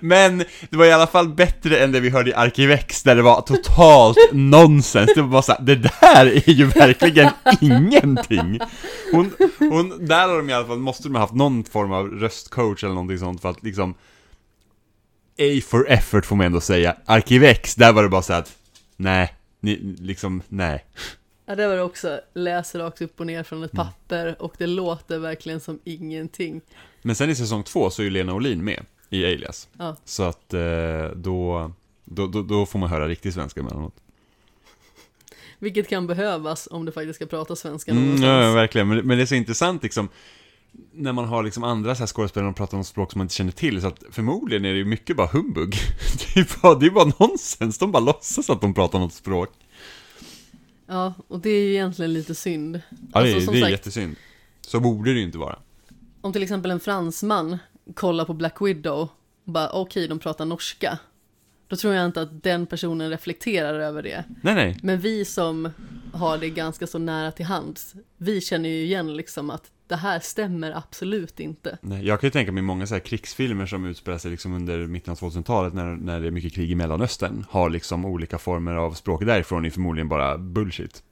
Men 0.00 0.38
det 0.70 0.76
var 0.76 0.84
i 0.84 0.92
alla 0.92 1.06
fall 1.06 1.28
bättre 1.28 1.78
än 1.78 1.92
det 1.92 2.00
vi 2.00 2.10
hörde 2.10 2.30
i 2.30 2.34
Arkivex 2.34 3.02
där 3.02 3.16
det 3.16 3.22
var 3.22 3.40
totalt 3.40 4.16
nonsens. 4.32 5.10
Det 5.14 5.22
var 5.22 5.28
bara 5.28 5.42
såhär, 5.42 5.62
det 5.62 5.74
där 5.74 6.26
är 6.26 6.50
ju 6.50 6.64
verkligen 6.66 7.30
ingenting. 7.60 8.60
Hon, 9.12 9.32
hon, 9.58 10.06
där 10.06 10.28
har 10.28 10.36
de 10.36 10.50
i 10.50 10.52
alla 10.52 10.66
fall, 10.66 10.78
måste 10.78 11.08
de 11.08 11.14
ha 11.14 11.20
haft 11.20 11.34
någon 11.34 11.64
form 11.64 11.92
av 11.92 12.08
röstcoach 12.08 12.84
eller 12.84 12.94
någonting 12.94 13.18
sånt 13.18 13.42
för 13.42 13.48
att 13.48 13.62
liksom 13.62 13.94
A 15.38 15.60
for 15.68 15.90
effort 15.90 16.26
får 16.26 16.36
man 16.36 16.46
ändå 16.46 16.60
säga. 16.60 16.96
Arkivex, 17.06 17.74
där 17.74 17.92
var 17.92 18.02
det 18.02 18.08
bara 18.08 18.22
så 18.22 18.32
att 18.32 18.56
nej, 18.96 19.34
ni, 19.60 19.76
liksom, 20.00 20.42
nej. 20.48 20.84
Ja, 21.46 21.54
det 21.56 21.66
var 21.68 21.76
det 21.76 21.82
också, 21.82 22.20
läser 22.34 22.78
rakt 22.78 23.02
upp 23.02 23.20
och 23.20 23.26
ner 23.26 23.42
från 23.42 23.58
Mm. 23.58 23.66
ett 23.66 23.72
papper 23.76 24.42
och 24.42 24.54
det 24.58 24.66
låter 24.66 25.18
verkligen 25.18 25.60
som 25.60 25.78
ingenting. 25.84 26.60
Men 27.02 27.16
sen 27.16 27.30
i 27.30 27.34
säsong 27.34 27.62
två 27.62 27.90
så 27.90 28.02
är 28.02 28.04
ju 28.04 28.10
Lena 28.10 28.34
Olin 28.34 28.64
med 28.64 28.84
i 29.10 29.24
Alias. 29.24 29.68
Ja. 29.78 29.96
Så 30.04 30.22
att 30.22 30.54
eh, 30.54 30.60
då, 31.16 31.72
då, 32.04 32.26
då, 32.26 32.42
då 32.42 32.66
får 32.66 32.78
man 32.78 32.88
höra 32.90 33.08
riktig 33.08 33.32
svenska 33.34 33.60
emellanåt. 33.60 33.94
Vilket 35.58 35.88
kan 35.88 36.06
behövas 36.06 36.68
om 36.70 36.84
du 36.84 36.92
faktiskt 36.92 37.16
ska 37.16 37.26
prata 37.26 37.56
svenska 37.56 37.90
Mm, 37.90 38.04
någonstans. 38.04 38.28
ja, 38.28 38.44
ja, 38.44 38.52
verkligen. 38.54 38.88
Men, 38.88 39.06
men 39.06 39.16
det 39.18 39.24
är 39.24 39.26
så 39.26 39.34
intressant 39.34 39.82
liksom, 39.82 40.08
när 40.92 41.12
man 41.12 41.24
har 41.24 41.42
liksom 41.42 41.64
andra 41.64 41.94
så 41.94 41.98
här 41.98 42.06
skådespelare 42.06 42.50
och 42.50 42.56
pratar 42.56 42.78
om 42.78 42.84
språk 42.84 43.12
som 43.12 43.18
man 43.18 43.24
inte 43.24 43.34
känner 43.34 43.52
till, 43.52 43.80
så 43.80 43.86
att 43.86 44.02
förmodligen 44.10 44.64
är 44.64 44.72
det 44.72 44.78
ju 44.78 44.84
mycket 44.84 45.16
bara 45.16 45.26
humbug. 45.26 45.74
Det 46.34 46.40
är 46.40 46.60
bara, 46.62 46.74
det 46.74 46.86
är 46.86 46.90
bara 46.90 47.12
nonsens, 47.18 47.78
de 47.78 47.92
bara 47.92 48.00
låtsas 48.02 48.50
att 48.50 48.60
de 48.60 48.74
pratar 48.74 48.98
något 48.98 49.12
språk. 49.14 49.50
Ja, 50.86 51.14
och 51.28 51.40
det 51.40 51.50
är 51.50 51.62
ju 51.62 51.70
egentligen 51.72 52.12
lite 52.12 52.34
synd. 52.34 52.80
Ja, 52.90 52.96
det, 53.12 53.18
Alltså, 53.18 53.36
är- 53.36 53.40
som 53.40 53.54
det 53.54 53.58
är 53.60 53.62
sagt- 53.62 53.70
jättesynd. 53.72 54.16
Så 54.60 54.80
borde 54.80 55.12
det 55.12 55.18
ju 55.18 55.24
inte 55.24 55.38
vara. 55.38 55.58
Om 56.20 56.32
till 56.32 56.42
exempel 56.42 56.70
en 56.70 56.80
fransman 56.80 57.58
kollar 57.94 58.24
på 58.24 58.34
Black 58.34 58.56
Widow 58.60 59.08
och 59.44 59.52
bara 59.52 59.70
okej, 59.70 60.08
de 60.08 60.18
pratar 60.18 60.44
norska. 60.44 60.98
Då 61.68 61.76
tror 61.76 61.94
jag 61.94 62.06
inte 62.06 62.22
att 62.22 62.42
den 62.42 62.66
personen 62.66 63.10
reflekterar 63.10 63.80
över 63.80 64.02
det. 64.02 64.24
Nej, 64.42 64.54
nej. 64.54 64.78
Men 64.82 65.00
vi 65.00 65.24
som 65.24 65.70
har 66.12 66.38
det 66.38 66.50
ganska 66.50 66.86
så 66.86 66.98
nära 66.98 67.32
till 67.32 67.46
hands, 67.46 67.94
vi 68.16 68.40
känner 68.40 68.68
ju 68.68 68.82
igen 68.82 69.16
liksom 69.16 69.50
att 69.50 69.70
det 69.86 69.96
här 69.96 70.20
stämmer 70.20 70.72
absolut 70.76 71.40
inte. 71.40 71.78
Nej, 71.82 72.06
jag 72.06 72.20
kan 72.20 72.26
ju 72.26 72.30
tänka 72.30 72.52
mig 72.52 72.62
många 72.62 72.86
så 72.86 72.94
här 72.94 73.00
krigsfilmer 73.00 73.66
som 73.66 73.84
utspelar 73.84 74.18
sig 74.18 74.30
liksom 74.30 74.54
under 74.54 74.86
mitten 74.86 75.12
av 75.12 75.18
2000-talet 75.18 75.74
när, 75.74 75.96
när 75.96 76.20
det 76.20 76.26
är 76.26 76.30
mycket 76.30 76.54
krig 76.54 76.70
i 76.70 76.74
Mellanöstern 76.74 77.44
har 77.50 77.70
liksom 77.70 78.04
olika 78.04 78.38
former 78.38 78.74
av 78.74 78.92
språk 78.92 79.24
därifrån 79.24 79.64
är 79.64 79.70
förmodligen 79.70 80.08
bara 80.08 80.38
bullshit. 80.38 81.02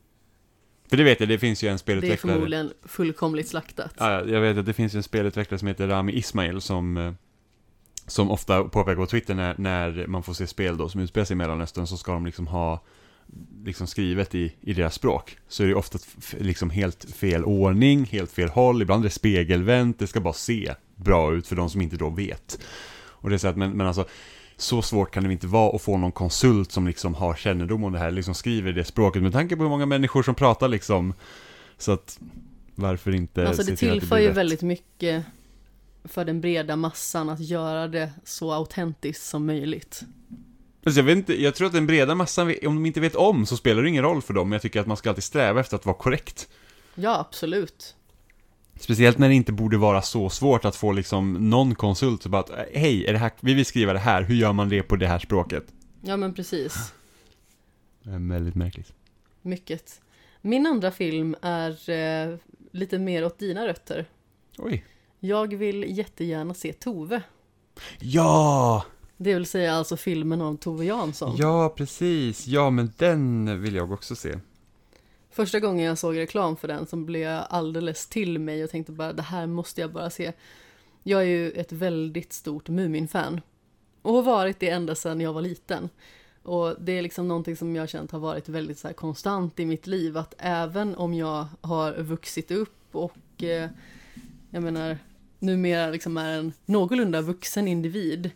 För 0.90 0.96
det 0.96 1.05
vet 1.05 1.20
jag, 1.20 1.29
det 1.29 1.38
finns 1.38 1.64
ju 1.64 1.68
en 1.68 1.72
Det 1.72 1.74
är 1.74 1.79
spelutvecklare 1.79 2.35
förmodligen 2.35 2.72
fullkomligt 2.87 3.48
slaktat. 3.48 3.94
Ja, 3.98 4.12
ja, 4.12 4.24
jag 4.27 4.40
vet 4.40 4.59
att 4.59 4.66
det 4.66 4.72
finns 4.72 4.94
ju 4.94 4.96
en 4.96 5.03
spelutvecklare 5.03 5.59
som 5.59 5.68
heter 5.68 5.88
Rami 5.88 6.12
Ismail 6.12 6.61
som 6.61 6.96
eh, 6.96 7.12
som 8.07 8.31
ofta 8.31 8.64
påpekar 8.64 8.96
på 8.96 9.07
Twitter 9.07 9.35
när, 9.35 9.55
när 9.59 10.07
man 10.07 10.22
får 10.22 10.35
se 10.35 10.46
spel 10.46 10.77
då 10.77 10.88
som 10.88 11.01
utspelar 11.01 11.24
sig 11.24 11.35
i 11.35 11.37
Mellanöstern 11.37 11.87
så 11.87 11.96
ska 11.96 12.12
de 12.12 12.27
liksom 12.27 12.46
ha 12.46 12.81
liksom 13.64 13.87
skrivet 13.87 14.35
i, 14.35 14.53
i 14.61 14.72
deras 14.72 14.94
språk 14.94 15.37
så 15.48 15.62
är 15.62 15.66
det 15.66 15.74
ofta 15.74 15.98
liksom 16.38 16.70
helt 16.70 17.05
fel 17.05 17.44
ordning, 17.44 18.05
helt 18.05 18.33
fel 18.33 18.48
håll, 18.48 18.83
ibland 18.83 19.05
är 19.05 19.09
det 19.09 19.14
spegelvänt, 19.14 19.98
det 19.98 20.07
ska 20.07 20.20
bara 20.20 20.33
se 20.33 20.74
bra 20.94 21.35
ut 21.35 21.46
för 21.46 21.57
de 21.57 21.70
som 21.70 21.81
inte 21.81 21.96
då 21.96 22.11
vet. 22.11 22.59
Och 23.20 23.31
det 23.31 23.37
är 23.37 23.38
så 23.38 23.48
att, 23.48 23.57
men, 23.57 23.77
men 23.77 23.87
alltså, 23.87 24.07
så 24.58 24.82
svårt 24.82 25.10
kan 25.10 25.24
det 25.24 25.32
inte 25.32 25.46
vara 25.46 25.76
att 25.76 25.82
få 25.82 25.96
någon 25.96 26.12
konsult 26.12 26.72
som 26.72 26.86
liksom 26.86 27.14
har 27.14 27.34
kännedom 27.34 27.84
om 27.84 27.92
det 27.92 27.98
här, 27.98 28.10
liksom 28.10 28.34
skriver 28.34 28.72
det 28.72 28.84
språket 28.84 29.22
med 29.22 29.32
tanke 29.32 29.56
på 29.56 29.62
hur 29.62 29.70
många 29.70 29.86
människor 29.86 30.22
som 30.22 30.34
pratar 30.34 30.68
liksom. 30.68 31.14
Så 31.78 31.92
att, 31.92 32.18
varför 32.74 33.14
inte 33.14 33.48
Alltså 33.48 33.62
det 33.62 33.76
tillför 33.76 34.16
blir 34.16 34.18
ju 34.24 34.28
rätt? 34.28 34.36
väldigt 34.36 34.62
mycket 34.62 35.24
för 36.04 36.24
den 36.24 36.40
breda 36.40 36.76
massan 36.76 37.28
att 37.28 37.40
göra 37.40 37.88
det 37.88 38.12
så 38.24 38.52
autentiskt 38.52 39.24
som 39.26 39.46
möjligt. 39.46 40.02
Alltså 40.84 41.00
jag, 41.00 41.04
vet 41.04 41.16
inte, 41.16 41.42
jag 41.42 41.54
tror 41.54 41.66
att 41.66 41.72
den 41.72 41.86
breda 41.86 42.14
massan, 42.14 42.54
om 42.66 42.74
de 42.74 42.86
inte 42.86 43.00
vet 43.00 43.14
om 43.14 43.46
så 43.46 43.56
spelar 43.56 43.82
det 43.82 43.88
ingen 43.88 44.04
roll 44.04 44.22
för 44.22 44.34
dem, 44.34 44.48
men 44.48 44.52
jag 44.52 44.62
tycker 44.62 44.80
att 44.80 44.86
man 44.86 44.96
ska 44.96 45.08
alltid 45.08 45.24
sträva 45.24 45.60
efter 45.60 45.76
att 45.76 45.86
vara 45.86 45.96
korrekt. 45.96 46.48
Ja, 46.94 47.18
absolut. 47.18 47.94
Speciellt 48.78 49.18
när 49.18 49.28
det 49.28 49.34
inte 49.34 49.52
borde 49.52 49.76
vara 49.76 50.02
så 50.02 50.30
svårt 50.30 50.64
att 50.64 50.76
få 50.76 50.92
liksom 50.92 51.50
någon 51.50 51.74
konsult 51.74 52.22
så 52.22 52.28
bara 52.28 52.42
att 52.42 52.50
hej, 52.74 53.06
är 53.06 53.12
det 53.12 53.18
här, 53.18 53.30
vi 53.40 53.54
vill 53.54 53.66
skriva 53.66 53.92
det 53.92 53.98
här, 53.98 54.22
hur 54.22 54.34
gör 54.34 54.52
man 54.52 54.68
det 54.68 54.82
på 54.82 54.96
det 54.96 55.06
här 55.06 55.18
språket? 55.18 55.64
Ja, 56.00 56.16
men 56.16 56.34
precis. 56.34 56.92
Det 58.02 58.10
är 58.10 58.28
väldigt 58.28 58.54
märkligt. 58.54 58.92
Mycket. 59.42 60.00
Min 60.40 60.66
andra 60.66 60.90
film 60.90 61.36
är 61.42 61.90
eh, 61.90 62.36
lite 62.72 62.98
mer 62.98 63.24
åt 63.24 63.38
dina 63.38 63.66
rötter. 63.66 64.06
Oj. 64.58 64.84
Jag 65.20 65.54
vill 65.54 65.98
jättegärna 65.98 66.54
se 66.54 66.72
Tove. 66.72 67.22
Ja! 67.98 68.84
Det 69.16 69.34
vill 69.34 69.46
säga 69.46 69.74
alltså 69.74 69.96
filmen 69.96 70.40
om 70.40 70.56
Tove 70.56 70.84
Jansson. 70.84 71.36
Ja, 71.38 71.74
precis. 71.76 72.46
Ja, 72.46 72.70
men 72.70 72.92
den 72.96 73.62
vill 73.62 73.74
jag 73.74 73.92
också 73.92 74.16
se. 74.16 74.38
Första 75.38 75.61
gången 75.61 75.87
jag 75.87 75.98
såg 75.98 76.16
reklam 76.16 76.57
för 76.57 76.68
den 76.68 76.87
så 76.87 76.96
blev 76.96 77.22
jag 77.22 77.46
alldeles 77.51 78.07
till 78.07 78.38
mig 78.38 78.64
och 78.64 78.70
tänkte 78.70 78.92
bara 78.92 79.12
det 79.12 79.22
här 79.22 79.46
måste 79.46 79.81
jag 79.81 79.92
bara 79.92 80.11
se. 80.11 80.33
Jag 81.03 81.20
är 81.20 81.27
ju 81.27 81.51
ett 81.51 81.72
väldigt 81.72 82.33
stort 82.33 82.68
Mumin-fan. 82.68 83.40
Och 84.03 84.14
har 84.14 84.22
varit 84.22 84.61
det 84.61 84.70
ända 84.70 84.94
sedan 84.94 85.20
jag 85.20 85.33
var 85.33 85.42
liten. 85.42 85.88
Och 86.42 86.74
det 86.81 86.92
är 86.92 87.03
liksom 87.03 87.29
någonting 87.29 87.57
som 87.57 87.77
jag 87.77 87.83
har 87.83 87.87
känt 87.87 88.11
har 88.11 88.18
varit 88.18 88.48
väldigt 88.48 88.79
så 88.79 88.88
här 88.88 88.94
konstant 88.94 89.61
i 89.61 89.66
mitt 89.66 89.87
liv. 89.87 90.16
Att 90.16 90.35
även 90.38 90.94
om 90.94 91.14
jag 91.14 91.46
har 91.61 92.03
vuxit 92.03 92.51
upp 92.51 92.88
och 92.92 93.42
eh, 93.42 93.70
jag 94.51 94.62
menar 94.62 94.98
numera 95.38 95.90
liksom 95.90 96.16
är 96.16 96.38
en 96.38 96.53
någorlunda 96.64 97.20
vuxen 97.20 97.68
individ. 97.68 98.31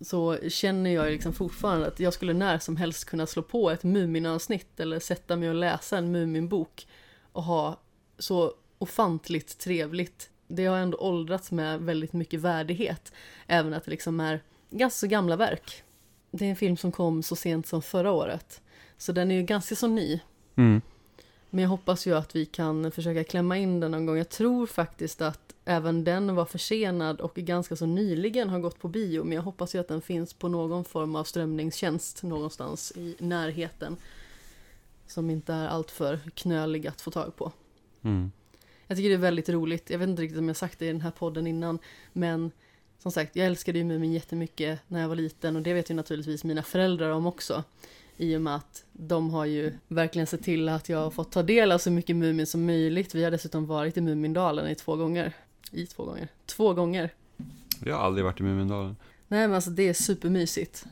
Så 0.00 0.48
känner 0.48 0.90
jag 0.90 1.10
liksom 1.12 1.32
fortfarande 1.32 1.86
att 1.86 2.00
jag 2.00 2.12
skulle 2.12 2.32
när 2.32 2.58
som 2.58 2.76
helst 2.76 3.04
kunna 3.04 3.26
slå 3.26 3.42
på 3.42 3.70
ett 3.70 3.82
Mumin-avsnitt 3.82 4.80
eller 4.80 4.98
sätta 4.98 5.36
mig 5.36 5.48
och 5.48 5.54
läsa 5.54 5.98
en 5.98 6.12
Mumin-bok 6.12 6.86
och 7.32 7.42
ha 7.42 7.80
så 8.18 8.54
ofantligt 8.78 9.58
trevligt. 9.58 10.30
Det 10.48 10.66
har 10.66 10.78
ändå 10.78 10.98
åldrats 10.98 11.52
med 11.52 11.80
väldigt 11.80 12.12
mycket 12.12 12.40
värdighet, 12.40 13.12
även 13.46 13.74
att 13.74 13.84
det 13.84 13.90
liksom 13.90 14.20
är 14.20 14.42
ganska 14.70 14.98
så 14.98 15.06
gamla 15.06 15.36
verk. 15.36 15.82
Det 16.30 16.44
är 16.44 16.50
en 16.50 16.56
film 16.56 16.76
som 16.76 16.92
kom 16.92 17.22
så 17.22 17.36
sent 17.36 17.66
som 17.66 17.82
förra 17.82 18.12
året, 18.12 18.62
så 18.96 19.12
den 19.12 19.30
är 19.30 19.34
ju 19.34 19.42
ganska 19.42 19.76
så 19.76 19.86
ny. 19.86 20.20
Mm. 20.56 20.80
Men 21.50 21.62
jag 21.62 21.68
hoppas 21.68 22.06
ju 22.06 22.16
att 22.16 22.36
vi 22.36 22.46
kan 22.46 22.92
försöka 22.92 23.24
klämma 23.24 23.58
in 23.58 23.80
den 23.80 23.90
någon 23.90 24.06
gång. 24.06 24.16
Jag 24.16 24.28
tror 24.28 24.66
faktiskt 24.66 25.20
att 25.20 25.54
även 25.64 26.04
den 26.04 26.34
var 26.34 26.44
försenad 26.44 27.20
och 27.20 27.34
ganska 27.34 27.76
så 27.76 27.86
nyligen 27.86 28.48
har 28.48 28.58
gått 28.58 28.78
på 28.78 28.88
bio. 28.88 29.24
Men 29.24 29.32
jag 29.32 29.42
hoppas 29.42 29.74
ju 29.74 29.78
att 29.78 29.88
den 29.88 30.02
finns 30.02 30.34
på 30.34 30.48
någon 30.48 30.84
form 30.84 31.16
av 31.16 31.24
strömningstjänst 31.24 32.22
någonstans 32.22 32.92
i 32.96 33.16
närheten. 33.18 33.96
Som 35.06 35.30
inte 35.30 35.52
är 35.52 35.68
alltför 35.68 36.18
knölig 36.34 36.86
att 36.86 37.00
få 37.00 37.10
tag 37.10 37.36
på. 37.36 37.52
Mm. 38.02 38.32
Jag 38.86 38.96
tycker 38.96 39.08
det 39.08 39.14
är 39.14 39.18
väldigt 39.18 39.48
roligt. 39.48 39.90
Jag 39.90 39.98
vet 39.98 40.08
inte 40.08 40.22
riktigt 40.22 40.38
om 40.38 40.48
jag 40.48 40.56
sagt 40.56 40.78
det 40.78 40.84
i 40.86 40.92
den 40.92 41.00
här 41.00 41.10
podden 41.10 41.46
innan. 41.46 41.78
Men 42.12 42.50
som 42.98 43.12
sagt, 43.12 43.36
jag 43.36 43.46
älskade 43.46 43.78
ju 43.78 43.84
Mumin 43.84 44.12
jättemycket 44.12 44.80
när 44.88 45.00
jag 45.00 45.08
var 45.08 45.16
liten. 45.16 45.56
Och 45.56 45.62
det 45.62 45.74
vet 45.74 45.90
ju 45.90 45.94
naturligtvis 45.94 46.44
mina 46.44 46.62
föräldrar 46.62 47.10
om 47.10 47.26
också. 47.26 47.64
I 48.20 48.36
och 48.36 48.42
med 48.42 48.54
att 48.54 48.84
de 48.92 49.30
har 49.30 49.44
ju 49.44 49.72
verkligen 49.88 50.26
sett 50.26 50.42
till 50.42 50.68
att 50.68 50.88
jag 50.88 50.98
har 50.98 51.10
fått 51.10 51.32
ta 51.32 51.42
del 51.42 51.72
av 51.72 51.78
så 51.78 51.90
mycket 51.90 52.16
Mumin 52.16 52.46
som 52.46 52.66
möjligt. 52.66 53.14
Vi 53.14 53.24
har 53.24 53.30
dessutom 53.30 53.66
varit 53.66 53.96
i 53.96 54.00
Mumindalen 54.00 54.68
i 54.68 54.74
två 54.74 54.96
gånger. 54.96 55.32
I 55.72 55.86
två 55.86 56.04
gånger? 56.04 56.28
Två 56.46 56.74
gånger. 56.74 57.10
Jag 57.84 57.96
har 57.96 58.04
aldrig 58.04 58.24
varit 58.24 58.40
i 58.40 58.42
Mumindalen. 58.42 58.96
Nej 59.28 59.48
men 59.48 59.54
alltså 59.54 59.70
det 59.70 59.88
är 59.88 59.94
supermysigt. 59.94 60.86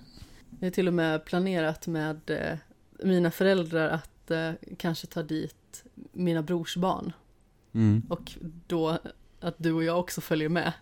Vi 0.50 0.66
har 0.66 0.70
till 0.70 0.88
och 0.88 0.94
med 0.94 1.24
planerat 1.24 1.86
med 1.86 2.30
eh, 2.30 2.58
mina 3.04 3.30
föräldrar 3.30 3.88
att 3.88 4.30
eh, 4.30 4.52
kanske 4.78 5.06
ta 5.06 5.22
dit 5.22 5.84
mina 6.12 6.42
brors 6.42 6.76
barn. 6.76 7.12
Mm. 7.72 8.02
Och 8.08 8.32
då 8.66 8.98
att 9.40 9.54
du 9.58 9.72
och 9.72 9.84
jag 9.84 10.00
också 10.00 10.20
följer 10.20 10.48
med. 10.48 10.72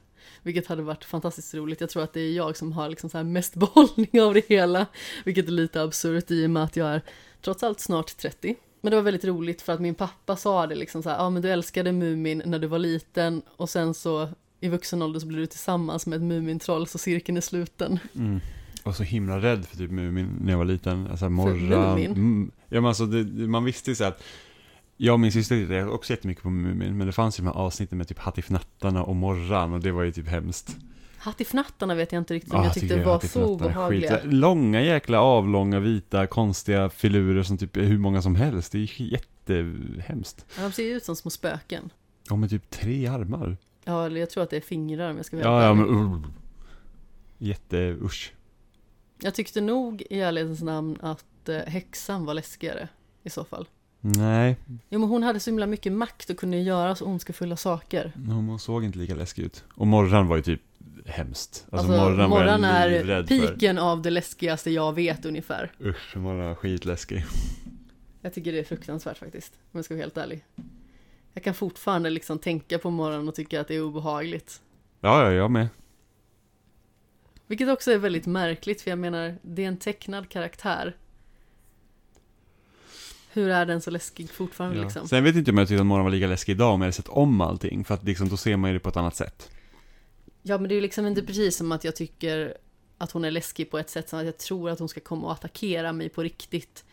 Vilket 0.42 0.66
hade 0.66 0.82
varit 0.82 1.04
fantastiskt 1.04 1.54
roligt. 1.54 1.80
Jag 1.80 1.90
tror 1.90 2.02
att 2.02 2.12
det 2.12 2.20
är 2.20 2.32
jag 2.32 2.56
som 2.56 2.72
har 2.72 2.88
liksom 2.88 3.10
så 3.10 3.16
här 3.16 3.24
mest 3.24 3.54
behållning 3.56 4.22
av 4.22 4.34
det 4.34 4.48
hela. 4.48 4.86
Vilket 5.24 5.46
är 5.46 5.52
lite 5.52 5.82
absurt 5.82 6.30
i 6.30 6.46
och 6.46 6.50
med 6.50 6.64
att 6.64 6.76
jag 6.76 6.88
är 6.88 7.02
trots 7.42 7.62
allt 7.62 7.80
snart 7.80 8.16
30. 8.16 8.56
Men 8.80 8.90
det 8.90 8.96
var 8.96 9.02
väldigt 9.02 9.24
roligt 9.24 9.62
för 9.62 9.72
att 9.72 9.80
min 9.80 9.94
pappa 9.94 10.36
sa 10.36 10.66
det 10.66 10.74
liksom 10.74 11.02
så 11.02 11.08
här, 11.08 11.16
ja 11.16 11.22
ah, 11.22 11.30
men 11.30 11.42
du 11.42 11.50
älskade 11.50 11.92
Mumin 11.92 12.42
när 12.46 12.58
du 12.58 12.66
var 12.66 12.78
liten 12.78 13.42
och 13.56 13.70
sen 13.70 13.94
så 13.94 14.28
i 14.60 14.68
vuxen 14.68 15.02
ålder 15.02 15.20
så 15.20 15.26
blir 15.26 15.38
du 15.38 15.46
tillsammans 15.46 16.06
med 16.06 16.16
ett 16.16 16.22
Mumintroll 16.22 16.86
så 16.86 16.98
cirkeln 16.98 17.36
är 17.36 17.40
sluten. 17.40 17.98
Mm. 18.14 18.40
Jag 18.74 18.90
var 18.90 18.92
så 18.92 19.02
himla 19.02 19.38
rädd 19.38 19.66
för 19.66 19.76
typ 19.76 19.90
Mumin 19.90 20.38
när 20.40 20.52
jag 20.52 20.58
var 20.58 20.64
liten. 20.64 21.06
Alltså 21.06 21.28
morran. 21.28 21.90
Mumin? 21.94 22.10
Mm. 22.10 22.50
Ja 22.68 22.80
men 22.80 22.88
alltså 22.88 23.06
det, 23.06 23.46
man 23.46 23.64
visste 23.64 23.90
ju 23.90 23.94
så 23.94 24.04
att 24.04 24.22
jag 24.96 25.12
och 25.12 25.20
min 25.20 25.32
syster 25.32 25.56
tittade 25.56 25.86
också 25.86 26.12
jättemycket 26.12 26.42
på 26.42 26.50
Mumin, 26.50 26.96
men 26.98 27.06
det 27.06 27.12
fanns 27.12 27.38
ju 27.38 27.42
de 27.44 27.46
här 27.48 27.56
avsnitten 27.56 27.98
med 27.98 28.08
typ 28.08 28.18
Hattifnattarna 28.18 29.02
och 29.04 29.16
Morran 29.16 29.72
och 29.72 29.80
det 29.80 29.92
var 29.92 30.02
ju 30.02 30.12
typ 30.12 30.28
hemskt. 30.28 30.76
Hattifnattarna 31.18 31.94
vet 31.94 32.12
jag 32.12 32.20
inte 32.20 32.34
riktigt 32.34 32.52
om 32.54 32.60
Ah, 32.60 32.64
jag 32.64 32.74
tyckte 32.74 33.04
var 33.04 33.20
så 33.20 33.44
obehagliga. 33.44 34.18
skit. 34.20 34.32
Långa 34.32 34.80
jäkla 34.82 35.20
avlånga 35.20 35.80
vita 35.80 36.26
konstiga 36.26 36.88
filurer 36.90 37.42
som 37.42 37.58
typ 37.58 37.76
är 37.76 37.82
hur 37.82 37.98
många 37.98 38.22
som 38.22 38.36
helst. 38.36 38.72
Det 38.72 38.78
är 38.78 39.02
jättehemskt. 39.02 40.46
Ja, 40.56 40.62
De 40.62 40.72
ser 40.72 40.82
ju 40.82 40.92
ut 40.96 41.04
som 41.04 41.16
små 41.16 41.30
spöken. 41.30 41.90
Ja 42.28 42.36
med 42.36 42.50
typ 42.50 42.70
tre 42.70 43.06
armar. 43.06 43.56
Ja, 43.84 44.06
eller 44.06 44.20
jag 44.20 44.30
tror 44.30 44.42
att 44.42 44.50
det 44.50 44.56
är 44.56 44.60
fingrar 44.60 45.10
om 45.10 45.16
jag 45.16 45.26
ska 45.26 45.36
vara 45.36 45.46
Ja, 45.46 45.62
ja 45.62 45.74
men 45.74 45.88
uh. 45.88 46.26
Jätteusch. 47.38 48.32
Jag 49.20 49.34
tyckte 49.34 49.60
nog 49.60 50.02
i 50.10 50.20
ärlighetens 50.20 50.62
namn 50.62 50.98
att 51.00 51.48
eh, 51.48 51.56
häxan 51.58 52.24
var 52.24 52.34
läskigare 52.34 52.88
i 53.22 53.30
så 53.30 53.44
fall. 53.44 53.68
Nej, 54.16 54.56
Jo 54.88 54.98
men 55.00 55.08
hon 55.08 55.22
hade 55.22 55.40
så 55.40 55.50
himla 55.50 55.66
mycket 55.66 55.92
makt 55.92 56.30
och 56.30 56.36
kunde 56.36 56.56
göra 56.56 56.94
så 56.94 57.04
ondskefulla 57.06 57.56
saker. 57.56 58.12
hon 58.26 58.58
såg 58.58 58.84
inte 58.84 58.98
lika 58.98 59.14
läskig 59.14 59.42
ut. 59.42 59.64
Och 59.74 59.86
Morran 59.86 60.28
var 60.28 60.36
ju 60.36 60.42
typ 60.42 60.60
hemskt. 61.06 61.66
Alltså, 61.70 61.92
Alltså, 61.92 62.28
Morran 62.28 62.62
jag 62.62 62.72
är 62.72 62.90
livrädd 62.90 63.28
för. 63.28 63.38
piken 63.48 63.78
av 63.78 64.02
det 64.02 64.10
läskigaste 64.10 64.70
jag 64.70 64.92
vet 64.92 65.24
ungefär. 65.24 65.72
Usch, 65.80 66.16
Morran 66.16 66.46
var 66.46 66.54
skitläskig. 66.54 67.24
Jag 68.20 68.34
tycker 68.34 68.52
det 68.52 68.58
är 68.58 68.64
fruktansvärt 68.64 69.18
faktiskt, 69.18 69.52
om 69.72 69.78
jag 69.78 69.84
ska 69.84 69.94
vara 69.94 70.02
helt 70.02 70.16
ärlig. 70.16 70.44
Jag 71.32 71.44
kan 71.44 71.54
fortfarande 71.54 72.10
liksom 72.10 72.38
tänka 72.38 72.78
på 72.78 72.90
morgonen 72.90 73.28
och 73.28 73.34
tycka 73.34 73.60
att 73.60 73.68
det 73.68 73.74
är 73.74 73.82
obehagligt. 73.82 74.62
Ja, 75.00 75.22
ja, 75.24 75.32
jag 75.32 75.50
med. 75.50 75.68
Vilket 77.46 77.68
också 77.68 77.92
är 77.92 77.98
väldigt 77.98 78.26
märkligt, 78.26 78.82
för 78.82 78.90
jag 78.90 78.98
menar, 78.98 79.36
det 79.42 79.64
är 79.64 79.68
en 79.68 79.76
tecknad 79.76 80.28
karaktär. 80.28 80.96
Hur 83.36 83.48
är 83.48 83.66
den 83.66 83.80
så 83.80 83.90
läskig 83.90 84.30
fortfarande 84.30 84.76
Ja. 84.76 84.82
liksom? 84.84 85.08
Sen 85.08 85.24
vet 85.24 85.36
inte 85.36 85.50
om 85.50 85.58
jag 85.58 85.68
tyckte 85.68 85.80
att 85.80 85.86
Morran 85.86 86.04
var 86.04 86.10
lika 86.12 86.26
läskig 86.26 86.52
idag 86.52 86.74
om 86.74 86.80
jag 86.80 86.86
hade 86.86 86.92
sett 86.92 87.08
om 87.08 87.40
allting. 87.40 87.84
För 87.84 87.94
att 87.94 88.04
liksom, 88.04 88.28
då 88.28 88.36
ser 88.36 88.56
man 88.56 88.70
ju 88.70 88.74
det 88.74 88.80
på 88.80 88.88
ett 88.88 88.96
annat 88.96 89.16
sätt. 89.16 89.50
Ja, 90.42 90.58
men 90.58 90.68
det 90.68 90.74
är 90.74 90.76
ju 90.76 90.82
liksom 90.82 91.06
inte 91.06 91.22
precis 91.22 91.56
som 91.56 91.72
att 91.72 91.84
jag 91.84 91.96
tycker 91.96 92.56
att 92.98 93.10
hon 93.12 93.24
är 93.24 93.30
läskig 93.30 93.70
på 93.70 93.78
ett 93.78 93.90
sätt 93.90 94.08
som 94.08 94.18
att 94.18 94.24
jag 94.24 94.38
tror 94.38 94.70
att 94.70 94.78
hon 94.78 94.88
ska 94.88 95.00
komma 95.00 95.26
och 95.26 95.32
attackera 95.32 95.92
mig 95.92 96.08
på 96.08 96.22
riktigt. 96.22 96.84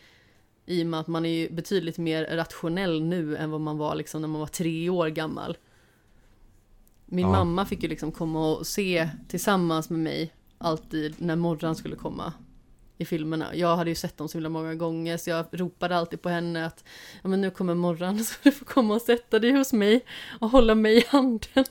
I 0.66 0.82
och 0.82 0.86
med 0.86 1.00
att 1.00 1.06
man 1.06 1.24
är 1.26 1.30
ju 1.30 1.50
betydligt 1.50 1.98
mer 1.98 2.36
rationell 2.36 3.02
nu 3.02 3.36
än 3.36 3.50
vad 3.50 3.60
man 3.60 3.78
var 3.78 3.94
liksom 3.94 4.20
när 4.20 4.28
man 4.28 4.40
var 4.40 4.46
tre 4.46 4.88
år 4.90 5.08
gammal. 5.08 5.56
Min 7.06 7.24
Ja. 7.24 7.30
mamma 7.32 7.66
fick 7.66 7.82
ju 7.82 7.88
liksom 7.88 8.12
komma 8.12 8.52
och 8.52 8.66
se 8.66 9.08
tillsammans 9.28 9.90
med 9.90 9.98
mig 9.98 10.32
alltid 10.58 11.14
när 11.18 11.36
Morran 11.36 11.76
skulle 11.76 11.96
komma 11.96 12.32
i 12.98 13.04
filmerna. 13.04 13.54
Jag 13.54 13.76
hade 13.76 13.90
ju 13.90 13.96
sett 13.96 14.16
dem 14.16 14.28
så 14.28 14.38
himla 14.38 14.48
många 14.48 14.74
gånger 14.74 15.16
så 15.16 15.30
jag 15.30 15.46
ropade 15.52 15.96
alltid 15.96 16.22
på 16.22 16.28
henne 16.28 16.66
att 16.66 16.84
ja 17.22 17.28
men 17.28 17.40
nu 17.40 17.50
kommer 17.50 17.74
Morran 17.74 18.18
så 18.24 18.34
du 18.42 18.52
får 18.52 18.66
komma 18.66 18.94
och 18.94 19.02
sätta 19.02 19.38
dig 19.38 19.52
hos 19.52 19.72
mig 19.72 20.04
och 20.40 20.50
hålla 20.50 20.74
mig 20.74 20.98
i 20.98 21.04
handen. 21.08 21.64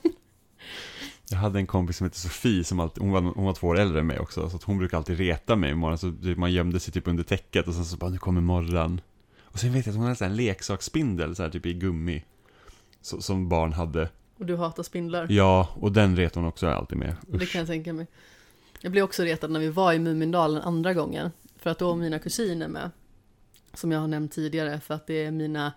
Jag 1.29 1.38
hade 1.38 1.59
en 1.59 1.67
kompis 1.67 1.97
som 1.97 2.05
hette 2.05 2.19
Sofie, 2.19 2.63
som 2.63 2.79
alltid, 2.79 3.03
hon, 3.03 3.12
var, 3.12 3.21
hon 3.21 3.45
var 3.45 3.53
två 3.53 3.67
år 3.67 3.79
äldre 3.79 3.99
än 3.99 4.07
mig 4.07 4.19
också, 4.19 4.49
så 4.49 4.59
hon 4.65 4.77
brukade 4.77 4.97
alltid 4.97 5.17
reta 5.17 5.55
mig 5.55 5.71
i 5.71 5.75
morgon, 5.75 5.97
så 5.97 6.12
typ, 6.12 6.38
man 6.38 6.51
gömde 6.51 6.79
sig 6.79 6.93
typ 6.93 7.07
under 7.07 7.23
täcket 7.23 7.67
och 7.67 7.73
sen 7.73 7.86
så 7.86 7.97
bara, 7.97 8.12
nu 8.12 8.17
kommer 8.17 8.41
morran. 8.41 9.01
Och 9.41 9.59
sen 9.59 9.73
vet 9.73 9.86
jag 9.86 9.93
att 9.93 9.97
hon 9.97 10.07
hade 10.07 10.25
en 10.25 10.36
leksaksspindel, 10.36 11.36
så 11.36 11.43
här 11.43 11.49
typ 11.49 11.65
i 11.65 11.73
gummi, 11.73 12.23
så, 13.01 13.21
som 13.21 13.49
barn 13.49 13.73
hade. 13.73 14.09
Och 14.39 14.45
du 14.45 14.55
hatar 14.55 14.83
spindlar. 14.83 15.27
Ja, 15.29 15.69
och 15.75 15.91
den 15.91 16.15
retade 16.15 16.39
hon 16.39 16.49
också 16.49 16.67
alltid 16.67 16.97
med. 16.97 17.15
Det 17.27 17.38
Usch. 17.38 17.51
kan 17.51 17.59
jag 17.59 17.67
tänka 17.67 17.93
mig. 17.93 18.07
Jag 18.84 18.91
blev 18.91 19.04
också 19.04 19.24
retad 19.24 19.52
när 19.52 19.60
vi 19.60 19.69
var 19.69 19.93
i 19.93 20.00
Mumindalen 20.00 20.62
andra 20.62 20.93
gången. 20.93 21.32
För 21.58 21.69
att 21.69 21.80
då 21.80 21.88
var 21.88 21.96
mina 21.96 22.19
kusiner 22.19 22.67
med. 22.67 22.91
Som 23.74 23.91
jag 23.91 24.00
har 24.00 24.08
nämnt 24.08 24.32
tidigare 24.32 24.80
för 24.80 24.93
att 24.93 25.08
det 25.08 25.26
är 25.26 25.32
mina 25.32 25.74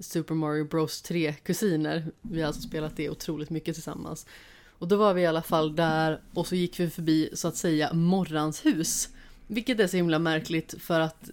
Super 0.00 0.34
Mario 0.34 0.64
Bros 0.64 1.02
3 1.02 1.32
kusiner. 1.32 2.06
Vi 2.22 2.40
har 2.40 2.46
alltså 2.46 2.62
spelat 2.62 2.96
det 2.96 3.10
otroligt 3.10 3.50
mycket 3.50 3.74
tillsammans. 3.74 4.26
Och 4.68 4.88
då 4.88 4.96
var 4.96 5.14
vi 5.14 5.22
i 5.22 5.26
alla 5.26 5.42
fall 5.42 5.76
där 5.76 6.20
och 6.34 6.46
så 6.46 6.54
gick 6.54 6.80
vi 6.80 6.90
förbi 6.90 7.30
så 7.32 7.48
att 7.48 7.56
säga 7.56 7.92
Morrans 7.92 8.66
hus. 8.66 9.08
Vilket 9.46 9.80
är 9.80 9.86
så 9.86 9.96
himla 9.96 10.18
märkligt 10.18 10.74
för 10.78 11.00
att 11.00 11.30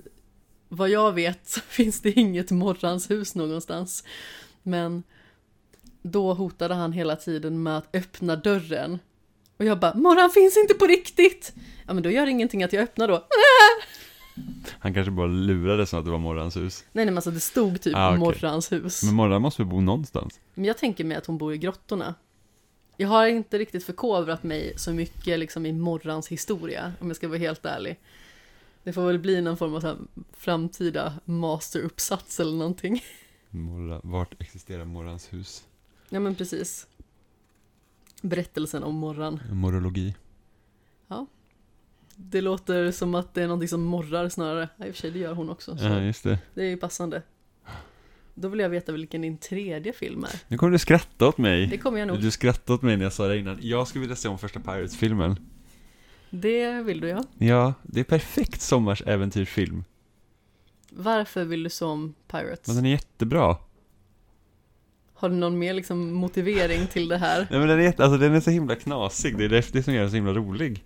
vad 0.69 0.89
jag 0.89 1.13
vet 1.13 1.47
så 1.47 1.59
finns 1.67 2.01
det 2.01 2.11
inget 2.11 2.51
Morrans 2.51 3.11
hus 3.11 3.35
någonstans. 3.35 4.03
Men 4.63 5.03
då 6.01 6.33
hotade 6.33 6.73
han 6.73 6.93
hela 6.93 7.15
tiden 7.15 7.63
med 7.63 7.77
att 7.77 7.95
öppna 7.95 8.35
dörren. 8.35 8.99
Och 9.57 9.65
jag 9.65 9.79
bara, 9.79 9.93
Morran 9.93 10.29
finns 10.29 10.57
inte 10.57 10.73
på 10.73 10.85
riktigt! 10.85 11.53
Ja 11.87 11.93
men 11.93 12.03
då 12.03 12.09
gör 12.09 12.25
det 12.25 12.31
ingenting 12.31 12.63
att 12.63 12.73
jag 12.73 12.83
öppnar 12.83 13.07
då. 13.07 13.27
Han 14.79 14.93
kanske 14.93 15.11
bara 15.11 15.27
lurade 15.27 15.85
så 15.85 15.97
att 15.97 16.05
det 16.05 16.11
var 16.11 16.17
Morrans 16.17 16.57
hus. 16.57 16.83
Nej 16.91 17.05
nej 17.05 17.11
men 17.11 17.17
alltså 17.17 17.31
det 17.31 17.39
stod 17.39 17.81
typ 17.81 17.95
Ah, 17.95 18.09
okej. 18.09 18.19
Morrans 18.19 18.71
hus. 18.71 19.03
Men 19.03 19.15
Morran 19.15 19.41
måste 19.41 19.61
väl 19.61 19.69
bo 19.69 19.81
någonstans? 19.81 20.39
Men 20.53 20.65
jag 20.65 20.77
tänker 20.77 21.03
mig 21.03 21.17
att 21.17 21.25
hon 21.25 21.37
bor 21.37 21.53
i 21.53 21.57
grottorna. 21.57 22.15
Jag 22.97 23.07
har 23.07 23.27
inte 23.27 23.57
riktigt 23.57 23.85
förkovrat 23.85 24.43
mig 24.43 24.73
så 24.77 24.91
mycket 24.93 25.39
liksom 25.39 25.65
i 25.65 25.73
Morrans 25.73 26.27
historia, 26.27 26.93
om 26.99 27.07
jag 27.07 27.15
ska 27.15 27.27
vara 27.27 27.37
helt 27.39 27.65
ärlig. 27.65 27.99
Det 28.83 28.93
får 28.93 29.05
väl 29.07 29.19
bli 29.19 29.41
någon 29.41 29.57
form 29.57 29.75
av 29.75 29.79
så 29.81 29.87
här 29.87 29.97
framtida 30.37 31.13
masteruppsats 31.25 32.39
eller 32.39 32.57
någonting. 32.57 33.03
Morra, 33.49 34.01
vart 34.03 34.41
existerar 34.41 34.85
Morrans 34.85 35.33
hus? 35.33 35.63
Ja 36.09 36.19
men 36.19 36.35
precis. 36.35 36.87
Berättelsen 38.21 38.83
om 38.83 38.95
Morran. 38.95 39.39
Morologi. 39.51 40.13
Det 42.19 42.41
låter 42.41 42.91
som 42.91 43.15
att 43.15 43.33
det 43.33 43.43
är 43.43 43.47
någonting 43.47 43.69
som 43.69 43.83
morrar 43.83 44.29
snarare. 44.29 44.69
Ja, 44.77 44.85
i 44.85 44.91
och 44.91 44.95
för 44.95 45.01
sig, 45.01 45.11
det 45.11 45.19
gör 45.19 45.33
hon 45.33 45.49
också. 45.49 45.77
Så 45.77 45.85
Ja, 45.85 46.01
just 46.01 46.23
det. 46.23 46.39
Det 46.53 46.61
är 46.61 46.69
ju 46.69 46.77
passande. 46.77 47.21
Då 48.33 48.47
vill 48.47 48.59
jag 48.59 48.69
veta 48.69 48.91
vilken 48.91 49.21
din 49.21 49.37
tredje 49.37 49.93
film 49.93 50.23
är. 50.23 50.41
Nu 50.47 50.57
kommer 50.57 50.71
du 50.71 50.79
skratta 50.79 51.27
åt 51.27 51.37
mig. 51.37 51.67
Det 51.67 51.77
kommer 51.77 51.99
jag 51.99 52.07
nog. 52.07 52.21
Du 52.21 52.31
skrattade 52.31 52.73
åt 52.73 52.81
mig 52.81 52.97
när 52.97 53.03
jag 53.03 53.13
sa 53.13 53.27
det 53.27 53.37
innan. 53.37 53.57
Jag 53.61 53.87
skulle 53.87 54.01
vilja 54.01 54.15
se 54.15 54.27
om 54.27 54.37
första 54.39 54.59
Pirates-filmen. 54.59 55.35
Det 56.29 56.71
vill 56.71 56.99
du 56.99 57.07
ja. 57.07 57.23
Ja, 57.37 57.73
det 57.83 57.99
är 57.99 58.03
perfekt 58.03 58.61
sommarsäventyrsfilm. 58.61 59.83
Varför 60.89 61.43
vill 61.43 61.63
du 61.63 61.69
så 61.69 61.87
om 61.87 62.13
Pirates? 62.27 62.67
Men 62.67 62.75
den 62.75 62.85
är 62.85 62.89
jättebra. 62.89 63.57
Har 65.17 65.29
du 65.29 65.35
någon 65.35 65.59
mer 65.59 65.73
liksom 65.73 66.13
motivering 66.13 66.87
till 66.87 67.07
det 67.07 67.17
här? 67.17 67.47
Nej 67.49 67.59
men 67.59 67.67
den 67.67 67.79
är, 67.79 67.83
jätte- 67.83 68.03
alltså, 68.03 68.17
den 68.17 68.33
är 68.35 68.39
så 68.39 68.49
himla 68.49 68.75
knasig, 68.75 69.37
det 69.37 69.45
är 69.45 69.49
det 69.73 69.83
som 69.83 69.93
gör 69.93 70.01
den 70.01 70.09
så 70.09 70.15
himla 70.15 70.33
rolig. 70.33 70.83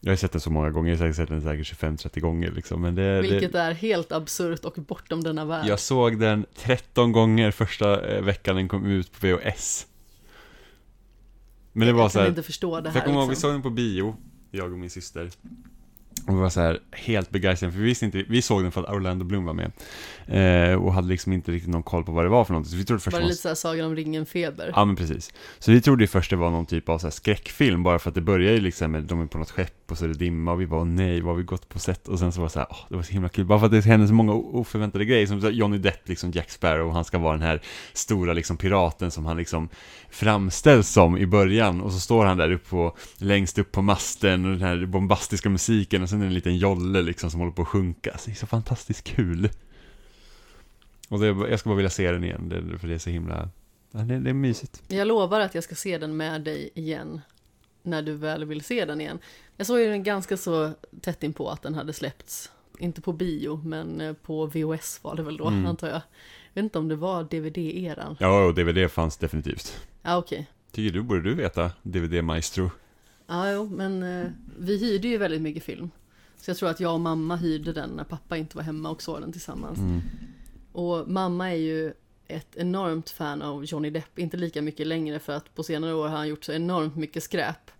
Jag 0.00 0.10
har 0.12 0.16
sett 0.16 0.32
den 0.32 0.40
så 0.40 0.50
många 0.50 0.70
gånger, 0.70 0.90
jag 0.96 1.06
har 1.06 1.12
sett 1.12 1.28
den 1.28 1.42
säkert 1.42 1.80
25-30 1.80 2.20
gånger 2.20 2.50
liksom, 2.50 2.82
men 2.82 2.94
det, 2.94 3.22
Vilket 3.22 3.52
det 3.52 3.60
är 3.60 3.72
helt 3.72 4.12
absurt 4.12 4.64
och 4.64 4.74
bortom 4.74 5.22
denna 5.24 5.44
värld. 5.44 5.66
Jag 5.66 5.80
såg 5.80 6.20
den 6.20 6.46
13 6.54 7.12
gånger 7.12 7.50
första 7.50 8.06
eh, 8.08 8.22
veckan 8.22 8.56
den 8.56 8.68
kom 8.68 8.86
ut 8.86 9.12
på 9.12 9.26
VHS. 9.26 9.86
Men 11.72 11.86
det 11.86 11.92
var 11.92 12.02
jag 12.02 12.10
så 12.10 12.18
kan 12.18 12.22
här, 12.22 12.28
inte 12.28 12.42
förstå 12.42 12.80
det 12.80 12.90
för 12.90 12.98
jag 12.98 13.00
här 13.00 13.06
kommer 13.06 13.20
ihåg, 13.20 13.28
vi 13.28 13.32
liksom. 13.32 13.48
såg 13.48 13.54
den 13.54 13.62
på 13.62 13.70
bio, 13.70 14.16
jag 14.50 14.72
och 14.72 14.78
min 14.78 14.90
syster. 14.90 15.30
Och 16.30 16.36
vi 16.36 16.40
var 16.40 16.50
så 16.50 16.60
här 16.60 16.78
helt 16.92 17.30
begeistrade, 17.30 17.72
för 17.72 17.80
vi 17.80 17.86
visste 17.86 18.04
inte, 18.04 18.24
vi 18.28 18.42
såg 18.42 18.62
den 18.62 18.72
för 18.72 18.80
att 18.82 18.90
Orlando 18.90 19.24
Bloom 19.24 19.44
var 19.44 19.54
med. 19.54 19.72
Eh, 20.26 20.74
och 20.74 20.92
hade 20.92 21.08
liksom 21.08 21.32
inte 21.32 21.52
riktigt 21.52 21.70
någon 21.70 21.82
koll 21.82 22.04
på 22.04 22.12
vad 22.12 22.24
det 22.24 22.28
var 22.28 22.44
för 22.44 22.52
någonting, 22.52 22.70
så 22.70 22.76
vi 22.76 22.84
trodde 22.84 23.00
först 23.00 23.12
Var 23.12 23.20
det 23.20 23.26
lite 23.26 23.42
såhär 23.42 23.54
Sagan 23.54 23.86
om 23.86 23.96
ringen-feber? 23.96 24.72
Ja 24.74 24.84
men 24.84 24.96
precis. 24.96 25.32
Så 25.58 25.72
vi 25.72 25.80
trodde 25.80 26.04
ju 26.04 26.08
först 26.08 26.30
det 26.30 26.36
var 26.36 26.50
någon 26.50 26.66
typ 26.66 26.88
av 26.88 26.98
så 26.98 27.10
skräckfilm, 27.10 27.82
bara 27.82 27.98
för 27.98 28.08
att 28.08 28.14
det 28.14 28.20
börjar 28.20 28.52
ju 28.52 28.60
liksom 28.60 28.92
med 28.92 29.02
de 29.02 29.20
är 29.20 29.26
på 29.26 29.38
något 29.38 29.50
skepp 29.50 29.90
och 29.90 29.98
så 29.98 30.04
är 30.04 30.08
det 30.08 30.14
dimma 30.14 30.52
och 30.52 30.60
vi 30.60 30.66
bara 30.66 30.84
nej, 30.84 31.20
vad 31.20 31.32
har 31.32 31.38
vi 31.38 31.42
gått 31.42 31.68
på 31.68 31.78
sätt? 31.78 32.08
Och 32.08 32.18
sen 32.18 32.32
så 32.32 32.40
var 32.40 32.48
det 32.48 32.52
så 32.52 32.58
här, 32.58 32.68
åh, 32.70 32.78
det 32.88 32.96
var 32.96 33.02
så 33.02 33.12
himla 33.12 33.28
kul, 33.28 33.44
bara 33.44 33.58
för 33.58 33.66
att 33.66 33.72
det 33.72 33.84
hände 33.84 34.08
så 34.08 34.14
många 34.14 34.32
oförväntade 34.32 35.04
grejer, 35.04 35.26
som 35.26 35.52
Johnny 35.52 35.78
Depp, 35.78 36.08
liksom 36.08 36.30
Jack 36.30 36.50
Sparrow, 36.50 36.88
och 36.88 36.94
han 36.94 37.04
ska 37.04 37.18
vara 37.18 37.32
den 37.32 37.42
här 37.42 37.60
stora 37.92 38.32
liksom 38.32 38.56
piraten 38.56 39.10
som 39.10 39.26
han 39.26 39.36
liksom 39.36 39.68
framställs 40.10 40.88
som 40.88 41.18
i 41.18 41.26
början, 41.26 41.80
och 41.80 41.92
så 41.92 42.00
står 42.00 42.24
han 42.24 42.36
där 42.36 42.52
upp 42.52 42.68
på, 42.68 42.96
längst 43.16 43.58
upp 43.58 43.72
på 43.72 43.82
masten, 43.82 44.44
och 44.44 44.50
den 44.50 44.62
här 44.62 44.86
bombastiska 44.86 45.48
musiken, 45.48 46.02
och 46.02 46.08
sen 46.08 46.19
en 46.22 46.34
liten 46.34 46.56
jolle 46.56 47.02
liksom 47.02 47.30
som 47.30 47.40
håller 47.40 47.52
på 47.52 47.62
att 47.62 47.68
sjunka, 47.68 48.18
så 48.18 48.26
det 48.30 48.32
är 48.32 48.36
så 48.36 48.46
fantastiskt 48.46 49.04
kul. 49.04 49.48
Och 51.08 51.20
det, 51.20 51.26
jag 51.26 51.60
ska 51.60 51.68
bara 51.68 51.76
vilja 51.76 51.90
se 51.90 52.12
den 52.12 52.24
igen, 52.24 52.48
det, 52.48 52.78
för 52.78 52.88
det 52.88 52.94
är 52.94 52.98
så 52.98 53.10
himla, 53.10 53.48
det, 53.90 54.04
det 54.18 54.30
är 54.30 54.34
mysigt. 54.34 54.82
Jag 54.88 55.08
lovar 55.08 55.40
att 55.40 55.54
jag 55.54 55.64
ska 55.64 55.74
se 55.74 55.98
den 55.98 56.16
med 56.16 56.40
dig 56.42 56.70
igen. 56.74 57.20
När 57.82 58.02
du 58.02 58.14
väl 58.14 58.44
vill 58.44 58.60
se 58.64 58.84
den 58.84 59.00
igen. 59.00 59.18
Jag 59.56 59.66
såg 59.66 59.80
ju 59.80 59.86
den 59.88 60.02
ganska 60.02 60.36
så 60.36 60.72
tätt 61.00 61.22
in 61.22 61.32
på 61.32 61.50
att 61.50 61.62
den 61.62 61.74
hade 61.74 61.92
släppts. 61.92 62.50
Inte 62.78 63.00
på 63.00 63.12
bio, 63.12 63.60
men 63.64 64.00
eh, 64.00 64.12
på 64.12 64.46
VHS 64.46 65.00
var 65.02 65.16
det 65.16 65.22
väl 65.22 65.36
då, 65.36 65.46
Mm. 65.48 65.66
antar 65.66 65.86
jag. 65.88 65.96
Jag 66.52 66.62
vet 66.62 66.64
inte 66.64 66.78
om 66.78 66.88
det 66.88 66.96
var 66.96 67.22
DVD-eran. 67.24 68.16
Ja, 68.20 68.44
och 68.44 68.54
DVD 68.54 68.90
fanns 68.90 69.16
definitivt. 69.16 69.86
Ja, 70.02 70.16
okej. 70.16 70.46
Tycker 70.72 70.92
du, 70.94 71.02
borde 71.02 71.22
du 71.22 71.34
veta, 71.34 71.70
DVD 71.82 72.24
Maestro. 72.24 72.70
Ja, 73.26 73.52
jo, 73.52 73.68
men 73.76 74.02
eh, 74.02 74.26
vi 74.58 74.78
hyrde 74.78 75.08
ju 75.08 75.18
väldigt 75.18 75.42
mycket 75.42 75.62
film. 75.64 75.90
Så 76.40 76.50
jag 76.50 76.58
tror 76.58 76.68
att 76.68 76.80
jag 76.80 76.94
och 76.94 77.00
mamma 77.00 77.36
hyrde 77.36 77.72
den 77.72 77.90
när 77.90 78.04
pappa 78.04 78.36
inte 78.36 78.56
var 78.56 78.64
hemma 78.64 78.90
och 78.90 79.02
såg 79.02 79.20
den 79.20 79.32
tillsammans. 79.32 79.78
Mm. 79.78 80.00
Och 80.72 81.08
mamma 81.08 81.50
är 81.50 81.56
ju 81.56 81.92
ett 82.28 82.56
enormt 82.56 83.10
fan 83.10 83.42
av 83.42 83.64
Johnny 83.64 83.90
Depp, 83.90 84.18
inte 84.18 84.36
lika 84.36 84.62
mycket 84.62 84.86
längre 84.86 85.18
för 85.18 85.32
att 85.32 85.54
på 85.54 85.62
senare 85.62 85.94
år 85.94 86.08
har 86.08 86.16
han 86.16 86.28
gjort 86.28 86.44
så 86.44 86.52
enormt 86.52 86.96
mycket 86.96 87.22
skräp. 87.22 87.70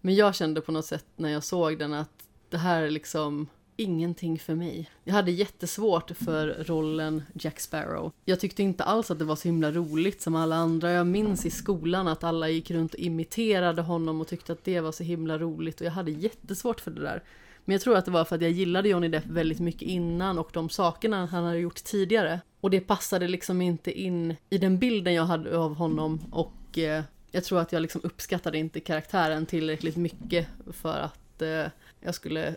Men 0.00 0.14
jag 0.14 0.34
kände 0.34 0.60
på 0.60 0.72
något 0.72 0.86
sätt 0.86 1.06
när 1.16 1.28
jag 1.28 1.44
såg 1.44 1.78
den 1.78 1.94
att 1.94 2.10
det 2.48 2.58
här 2.58 2.82
är 2.82 2.90
liksom 2.90 3.48
ingenting 3.76 4.38
för 4.38 4.54
mig. 4.54 4.90
Jag 5.04 5.14
hade 5.14 5.30
jättesvårt 5.30 6.10
för 6.10 6.64
rollen 6.66 7.22
Jack 7.32 7.60
Sparrow. 7.60 8.12
Jag 8.24 8.40
tyckte 8.40 8.62
inte 8.62 8.84
alls 8.84 9.10
att 9.10 9.18
det 9.18 9.24
var 9.24 9.36
så 9.36 9.48
himla 9.48 9.72
roligt 9.72 10.22
som 10.22 10.36
alla 10.36 10.56
andra. 10.56 10.90
Jag 10.90 11.06
minns 11.06 11.46
i 11.46 11.50
skolan 11.50 12.08
att 12.08 12.24
alla 12.24 12.48
gick 12.48 12.70
runt 12.70 12.94
och 12.94 13.00
imiterade 13.00 13.82
honom 13.82 14.20
och 14.20 14.28
tyckte 14.28 14.52
att 14.52 14.64
det 14.64 14.80
var 14.80 14.92
så 14.92 15.02
himla 15.02 15.38
roligt 15.38 15.80
och 15.80 15.86
jag 15.86 15.92
hade 15.92 16.10
jättesvårt 16.10 16.80
för 16.80 16.90
det 16.90 17.00
där. 17.02 17.22
Men 17.64 17.74
jag 17.74 17.80
tror 17.80 17.96
att 17.96 18.04
det 18.04 18.10
var 18.10 18.24
för 18.24 18.36
att 18.36 18.42
jag 18.42 18.50
gillade 18.50 18.88
Johnny 18.88 19.08
Depp 19.08 19.26
väldigt 19.26 19.60
mycket 19.60 19.82
innan 19.82 20.38
och 20.38 20.50
de 20.52 20.68
sakerna 20.68 21.26
han 21.26 21.44
hade 21.44 21.58
gjort 21.58 21.84
tidigare. 21.84 22.40
Och 22.60 22.70
det 22.70 22.80
passade 22.80 23.28
liksom 23.28 23.62
inte 23.62 24.00
in 24.00 24.36
i 24.50 24.58
den 24.58 24.78
bilden 24.78 25.14
jag 25.14 25.24
hade 25.24 25.58
av 25.58 25.74
honom 25.74 26.20
och 26.30 26.78
eh, 26.78 27.04
jag 27.30 27.44
tror 27.44 27.60
att 27.60 27.72
jag 27.72 27.82
liksom 27.82 28.00
uppskattade 28.04 28.58
inte 28.58 28.80
karaktären 28.80 29.46
tillräckligt 29.46 29.96
mycket 29.96 30.46
för 30.72 30.98
att 30.98 31.42
eh, 31.42 31.66
jag 32.00 32.14
skulle 32.14 32.54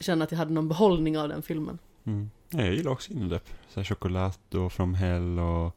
känna 0.00 0.24
att 0.24 0.30
jag 0.30 0.38
hade 0.38 0.52
någon 0.52 0.68
behållning 0.68 1.18
av 1.18 1.28
den 1.28 1.42
filmen. 1.42 1.78
Mm. 2.04 2.30
Jag 2.50 2.74
gillar 2.74 2.90
också 2.90 3.12
Johnny 3.12 3.28
Depp. 3.28 3.48
Så 3.68 3.80
här 3.80 3.84
Chocolat 3.84 4.54
och 4.54 4.72
From 4.72 4.94
Hell 4.94 5.38
och... 5.38 5.76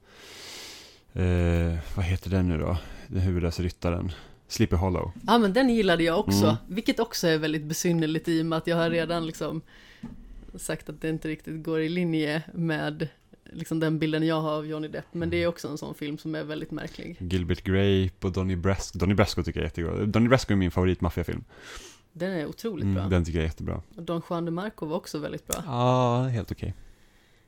Eh, 1.22 1.78
vad 1.96 2.06
heter 2.06 2.30
den 2.30 2.48
nu 2.48 2.58
då? 2.58 2.78
Den 3.08 3.22
huvudlösa 3.22 3.64
ryttaren. 3.64 4.12
Sleepy 4.52 4.76
Hollow. 4.76 5.12
Ja 5.28 5.38
men 5.38 5.54
den 5.54 5.70
gillade 5.70 6.04
jag 6.04 6.20
också, 6.20 6.44
Mm. 6.46 6.56
vilket 6.68 7.00
också 7.00 7.28
är 7.28 7.38
väldigt 7.38 7.64
besynnerligt 7.64 8.28
i 8.28 8.42
och 8.42 8.46
med 8.46 8.58
att 8.58 8.68
jag 8.68 8.78
har 8.78 8.90
redan 8.90 9.26
liksom 9.26 9.62
sagt 10.56 10.90
att 10.90 11.02
det 11.02 11.10
inte 11.10 11.28
riktigt 11.28 11.64
går 11.64 11.82
i 11.82 11.90
linje 11.90 12.44
med 12.54 13.08
liksom 13.54 13.80
den 13.80 14.00
bilden 14.00 14.24
jag 14.28 14.42
har 14.42 14.52
av 14.52 14.66
Johnny 14.68 14.88
Depp. 14.88 15.06
Men 15.12 15.30
det 15.30 15.44
är 15.44 15.48
också 15.48 15.68
en 15.68 15.78
sån 15.78 15.96
film 15.96 16.18
som 16.18 16.36
är 16.36 16.44
väldigt 16.44 16.72
märklig. 16.72 17.16
Gilbert 17.20 17.64
Grape 17.64 18.28
och 18.28 18.32
Donnie 18.32 18.56
Brasco. 18.56 18.98
Donnie 19.00 19.16
Brasco 19.16 19.44
tycker 19.44 19.60
jag 19.60 19.64
är 19.64 19.68
jättegod. 19.68 20.08
Donnie 20.10 20.30
Brasco 20.30 20.54
är 20.54 20.58
min 20.58 20.72
favorit 20.72 21.02
maffiafilm. 21.02 21.44
Den 22.14 22.32
är 22.32 22.46
otroligt 22.46 22.84
Mm, 22.84 22.96
bra. 22.96 23.04
den 23.10 23.26
tycker 23.26 23.40
jag 23.40 23.44
är 23.44 23.48
jättebra. 23.48 23.82
Och 23.96 24.04
Don 24.04 24.22
Juan 24.30 24.46
de 24.46 24.52
Marco 24.52 24.86
var 24.86 24.98
också 24.98 25.18
väldigt 25.20 25.48
bra. 25.48 25.64
Ja, 25.66 26.24
helt 26.24 26.52
okej. 26.52 26.74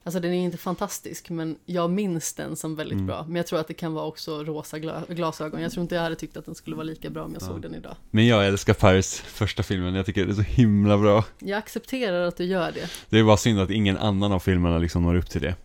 Alltså 0.05 0.19
den 0.19 0.33
är 0.33 0.43
inte 0.45 0.57
fantastisk, 0.57 1.29
men 1.29 1.55
jag 1.65 1.89
minns 1.89 2.33
den 2.33 2.55
som 2.55 2.75
väldigt 2.75 2.93
Mm. 2.93 3.05
bra. 3.07 3.23
Men 3.27 3.35
jag 3.35 3.47
tror 3.47 3.59
att 3.59 3.67
det 3.67 3.73
kan 3.73 3.93
vara 3.93 4.05
också 4.05 4.43
rosa 4.43 4.77
gla- 4.77 5.13
glasögon. 5.13 5.61
Jag 5.61 5.71
tror 5.71 5.81
inte 5.81 5.95
jag 5.95 6.01
hade 6.01 6.15
tyckt 6.15 6.37
att 6.37 6.45
den 6.45 6.55
skulle 6.55 6.75
vara 6.75 6.83
lika 6.83 7.09
bra 7.09 7.23
om 7.23 7.33
jag 7.33 7.41
Ja. 7.41 7.45
såg 7.47 7.61
den 7.61 7.75
idag. 7.75 7.95
Men 8.11 8.27
jag 8.27 8.47
älskar 8.47 8.73
Pirates 8.73 9.19
första 9.19 9.63
filmen. 9.63 9.95
Jag 9.95 10.05
tycker 10.05 10.25
det 10.25 10.31
är 10.31 10.35
så 10.35 10.41
himla 10.41 10.97
bra. 10.97 11.25
Jag 11.39 11.57
accepterar 11.57 12.27
att 12.27 12.37
du 12.37 12.43
gör 12.45 12.71
det. 12.71 12.89
Det 13.09 13.19
är 13.19 13.23
bara 13.23 13.37
synd 13.37 13.59
att 13.59 13.69
ingen 13.69 13.97
annan 13.97 14.31
av 14.31 14.39
filmerna 14.39 14.77
liksom 14.77 15.03
når 15.03 15.15
upp 15.15 15.29
till 15.29 15.41
det. 15.41 15.55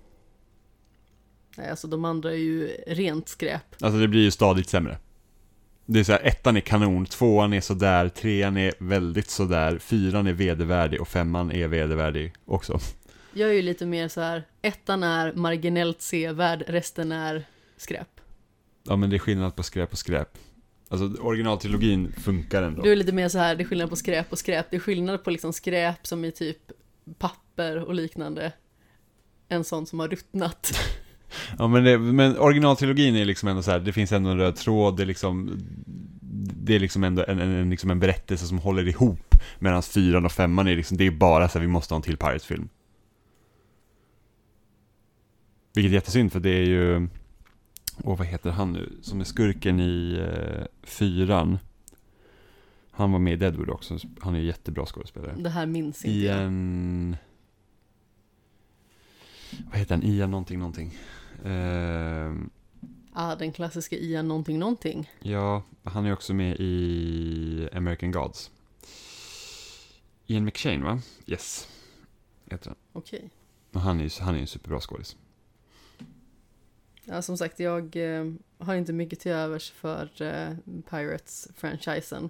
Nej, 1.57 1.71
alltså 1.71 1.87
de 1.89 2.05
andra 2.05 2.31
är 2.31 2.37
ju 2.37 2.67
rent 2.87 3.29
skräp. 3.29 3.63
Alltså 3.81 3.99
det 4.01 4.09
blir 4.09 4.21
ju 4.23 4.31
stadigt 4.31 4.69
sämre. 4.69 4.99
Det 5.87 6.01
är 6.01 6.05
så 6.05 6.13
här, 6.13 6.21
ettan 6.27 6.57
är 6.57 6.61
kanon, 6.61 7.07
tvåan 7.07 7.53
är 7.53 7.61
sådär, 7.61 8.09
trean 8.09 8.57
är 8.57 8.75
väldigt 8.79 9.31
sådär, 9.31 9.79
fyran 9.79 10.27
är 10.27 10.33
vedervärdig 10.33 11.01
och 11.01 11.09
femman 11.09 11.53
är 11.53 11.69
vedervärdig 11.69 12.33
också. 12.47 12.79
Jag 13.39 13.51
är 13.51 13.55
ju 13.55 13.63
lite 13.63 13.87
mer 13.87 14.09
så 14.09 14.21
här, 14.21 14.45
ettan 14.63 15.03
är 15.03 15.33
marginellt 15.33 16.03
sevärd, 16.03 16.65
resten 16.67 17.13
är 17.13 17.45
skräp. 17.77 18.21
Ja 18.85 18.97
men 18.97 19.11
det 19.11 19.17
är 19.17 19.19
skillnad 19.19 19.57
på 19.57 19.63
skräp 19.63 19.93
och 19.93 19.99
skräp. 19.99 20.39
Alltså 20.89 21.23
originaltrilogin 21.23 22.13
funkar 22.13 22.63
ändå. 22.63 22.83
Du 22.83 22.93
är 22.93 22.97
lite 22.97 23.13
mer 23.13 23.29
så 23.29 23.39
här, 23.39 23.55
det 23.55 23.63
är 23.63 23.65
skillnad 23.65 23.91
på 23.91 23.97
skräp 23.97 24.33
och 24.33 24.39
skräp. 24.39 24.67
Det 24.71 24.77
är 24.77 24.81
skillnad 24.81 25.25
på 25.25 25.31
liksom 25.31 25.53
skräp 25.53 26.07
som 26.07 26.25
i 26.25 26.33
typ 26.33 26.59
papper 27.19 27.85
och 27.85 27.95
liknande. 27.95 28.53
En 29.49 29.65
sån 29.65 29.87
som 29.87 30.01
har 30.01 30.09
ruttnat. 30.09 30.79
Ja 31.59 31.69
men, 31.69 31.85
det, 31.85 31.99
men 31.99 32.39
originaltrilogin 32.39 33.17
är 33.17 33.25
liksom 33.25 33.49
ändå 33.49 33.63
så 33.63 33.71
här, 33.71 33.81
det 33.81 33.93
finns 33.93 34.13
ändå 34.13 34.31
en 34.31 34.39
röd 34.39 34.57
tråd, 34.57 34.97
det 34.97 35.03
är 35.03 35.07
liksom 35.07 35.59
Det 36.63 36.75
är 36.75 36.81
liksom 36.81 37.05
ändå 37.05 37.25
en, 37.29 37.39
en, 37.39 37.55
en, 37.55 37.71
liksom 37.71 37.91
en 37.91 38.01
berättelse 38.01 38.47
som 38.47 38.59
håller 38.59 38.89
ihop 38.89 39.35
Medan 39.59 39.83
fyran 39.83 40.25
och 40.25 40.33
femman 40.33 40.69
är 40.69 40.77
liksom, 40.77 40.97
det 40.97 41.07
är 41.07 41.11
bara 41.11 41.49
så 41.49 41.59
här, 41.59 41.61
vi 41.61 41.73
måste 41.73 41.95
ha 41.95 41.97
en 41.97 42.03
till 42.03 42.17
Pirates-film 42.17 42.69
Vilket 45.79 45.91
är 45.91 45.95
jättesynd 45.95 46.33
för 46.33 46.41
det 46.41 46.51
är 46.51 46.65
ju, 46.65 47.09
åh 48.05 48.19
vad 48.19 48.27
heter 48.27 48.51
han 48.51 48.73
nu, 48.73 48.93
som 49.03 49.21
är 49.21 49.25
skurken 49.25 49.81
i 49.81 50.19
eh, 50.21 50.67
fyran. 50.83 51.59
Han 52.91 53.13
var 53.13 53.19
med 53.19 53.33
i 53.33 53.37
Deadwood 53.37 53.71
också, 53.71 53.99
han 54.21 54.35
är 54.35 54.39
ju 54.39 54.47
jättebra 54.47 54.87
skådespelare. 54.87 55.35
Det 55.39 55.51
här 55.51 55.67
minns 55.67 56.05
inte 56.05 56.19
jag. 56.19 56.39
Ian... 56.39 57.17
Vad 59.71 59.79
heter 59.79 59.95
han? 59.95 60.05
Ian 60.05 60.31
någonting 60.31 60.59
någonting. 60.59 60.95
Eh, 61.45 62.35
Ah, 63.13 63.37
den 63.37 63.53
klassiska 63.53 63.97
Ian 63.97 64.29
någonting 64.29 64.59
någonting. 64.59 65.11
ja, 65.21 65.63
han 65.83 66.07
är 66.07 66.13
också 66.13 66.35
med 66.35 66.57
i 66.61 67.69
American 67.73 68.11
Gods. 68.11 68.51
Ian 70.27 70.45
McShane 70.45 70.85
va? 70.85 71.01
Yes. 71.27 71.69
Heter 72.51 72.67
han. 72.67 72.77
Okej. 72.93 73.31
Och 73.73 73.81
han 73.81 74.01
är 74.01 74.05
ju 74.05 74.11
han 74.21 74.35
är 74.35 74.39
en 74.39 74.47
superbra 74.47 74.81
skådis. 74.81 75.17
Ja, 77.11 77.23
som 77.23 77.37
sagt, 77.39 77.61
jag 77.61 77.97
eh, 77.97 78.25
har 78.59 78.75
inte 78.75 78.93
mycket 78.93 79.21
till 79.21 79.33
övers 79.33 79.71
för 79.71 80.09
eh, 80.23 80.49
Pirates-franchisen. 80.91 82.29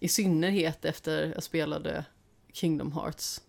I 0.00 0.08
synnerhet 0.08 0.84
efter 0.84 1.32
jag 1.34 1.42
spelade 1.42 2.04
Kingdom 2.52 2.92
Hearts. 2.92 3.40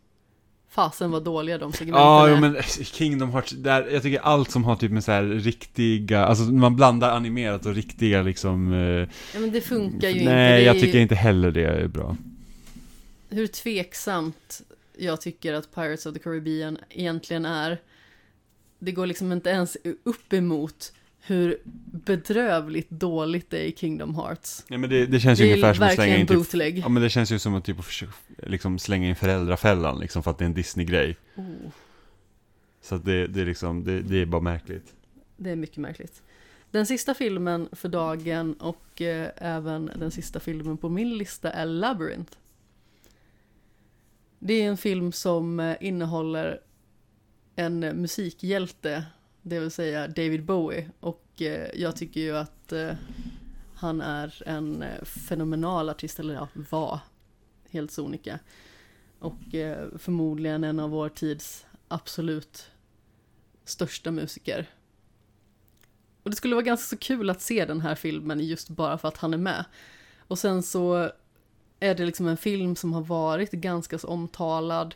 Fasen 0.70 1.12
vad 1.12 1.24
dåliga 1.24 1.58
de 1.58 1.74
segmenten 1.74 2.02
Ja, 2.04 2.28
är. 2.28 2.32
jo, 2.32 2.38
men 2.40 2.64
Kingdom 2.84 3.32
Hearts, 3.32 3.52
där, 3.52 3.88
jag 3.92 4.02
tycker 4.04 4.20
allt 4.20 4.52
som 4.52 4.64
har 4.64 4.76
typ 4.76 4.92
med 4.92 5.04
så 5.04 5.12
här 5.12 5.24
riktiga, 5.24 6.26
alltså 6.26 6.44
man 6.44 6.76
blandar 6.76 7.12
animerat 7.12 7.66
och 7.66 7.76
riktiga 7.76 8.22
liksom 8.22 8.74
eh, 8.74 8.80
Ja, 9.34 9.40
men 9.40 9.52
det 9.52 9.62
funkar 9.62 10.10
ju 10.10 10.20
inte. 10.20 10.34
Nej, 10.34 10.52
Det 10.52 10.62
är 10.62 10.66
jag 10.66 10.76
ju 10.76 10.82
tycker 10.82 11.00
inte 11.00 11.16
heller 11.16 11.52
det 11.52 11.66
är 11.66 11.88
bra. 11.88 12.18
Hur 13.30 13.48
tveksamt 13.48 14.62
jag 14.98 15.22
tycker 15.22 15.54
att 15.54 15.76
Pirates 15.76 16.06
of 16.06 16.14
the 16.14 16.20
Caribbean 16.20 16.78
egentligen 16.90 17.46
är. 17.46 17.82
Det 18.86 18.92
går 18.92 19.06
liksom 19.06 19.32
inte 19.32 19.50
ens 19.50 19.78
upp 20.04 20.34
emot 20.34 20.94
hur 21.20 21.58
bedrövligt 21.86 22.90
dåligt 22.90 23.50
det 23.50 23.58
är 23.60 23.64
i 23.64 23.76
Kingdom 23.76 24.16
Hearts. 24.16 24.66
Ja, 24.68 24.78
men 24.78 24.90
det, 24.90 25.06
det 25.06 25.20
känns 25.20 25.40
ju 25.40 25.44
Det 25.44 25.50
är 25.50 25.54
ungefär 25.54 25.74
som 25.74 25.84
att 25.84 25.94
slänga 25.94 26.18
in 26.18 26.28
typ. 26.28 26.76
Ja 26.84 26.90
men 26.90 27.04
det 27.04 27.10
känns 27.10 27.32
ju 27.32 27.40
som 27.40 27.56
att 27.56 27.66
typ 27.66 27.78
liksom 28.38 28.80
slänga 28.80 29.10
in 29.10 29.16
föräldrafällan 29.16 30.00
liksom 30.00 30.24
för 30.24 30.32
att 30.32 30.38
det 30.38 30.44
är 30.44 30.48
en 30.48 30.54
Disney-grej. 30.54 31.18
Oh, 31.36 31.46
Så 32.82 32.96
att 32.96 33.06
det, 33.06 33.28
det 33.28 33.42
är 33.42 33.46
liksom, 33.46 33.84
det, 33.84 34.02
det 34.02 34.22
är 34.22 34.26
bara 34.26 34.42
märkligt. 34.42 34.94
det 35.38 35.50
är 35.50 35.56
mycket 35.56 35.78
märkligt. 35.78 36.22
Den 36.72 36.86
sista 36.86 37.14
filmen 37.14 37.70
för 37.72 37.90
dagen 37.90 38.54
och 38.54 39.02
eh, 39.02 39.30
även 39.38 39.92
den 39.96 40.12
sista 40.12 40.40
filmen 40.40 40.78
på 40.78 40.90
min 40.90 41.18
lista 41.18 41.52
är 41.52 41.66
Labyrinth. 41.66 42.34
Det 44.40 44.54
är 44.54 44.70
en 44.70 44.78
film 44.78 45.12
som 45.12 45.60
eh, 45.60 45.76
innehåller 45.82 46.60
en 47.56 47.80
musikhjälte, 47.80 49.06
det 49.42 49.60
vill 49.60 49.72
säga 49.72 50.08
David 50.08 50.46
Bowie. 50.46 50.90
Och 51.00 51.42
eh, 51.42 51.70
jag 51.74 51.96
tycker 51.96 52.22
ju 52.22 52.38
att 52.38 52.72
eh, 52.72 52.94
han 53.76 54.02
är 54.02 54.44
en 54.46 54.82
eh, 54.82 55.04
fenomenal 55.04 55.90
artist, 55.90 56.20
eller 56.20 56.34
ja, 56.34 56.48
var 56.70 57.00
helt 57.70 57.92
sonika. 57.92 58.40
Och 59.20 59.56
eh, 59.56 59.88
förmodligen 59.98 60.64
en 60.64 60.80
av 60.80 60.90
vår 60.90 61.10
tids 61.10 61.66
absolut 61.88 62.72
största 63.64 64.12
musiker. 64.12 64.70
Och 66.24 66.30
det 66.30 66.36
skulle 66.36 66.56
vara 66.56 66.66
ganska 66.66 66.96
så 66.96 66.98
kul 66.98 67.30
att 67.30 67.42
se 67.42 67.66
den 67.66 67.82
här 67.82 67.96
filmen 67.96 68.40
just 68.40 68.70
bara 68.70 68.98
för 68.98 69.08
att 69.08 69.18
han 69.18 69.34
är 69.34 69.38
med. 69.38 69.66
Och 70.28 70.40
sen 70.40 70.64
så 70.64 71.12
är 71.80 71.96
det 71.96 72.06
liksom 72.06 72.28
en 72.28 72.38
film 72.38 72.76
som 72.76 72.94
har 72.94 73.02
varit 73.02 73.52
ganska 73.52 74.00
så 74.00 74.08
omtalad. 74.08 74.96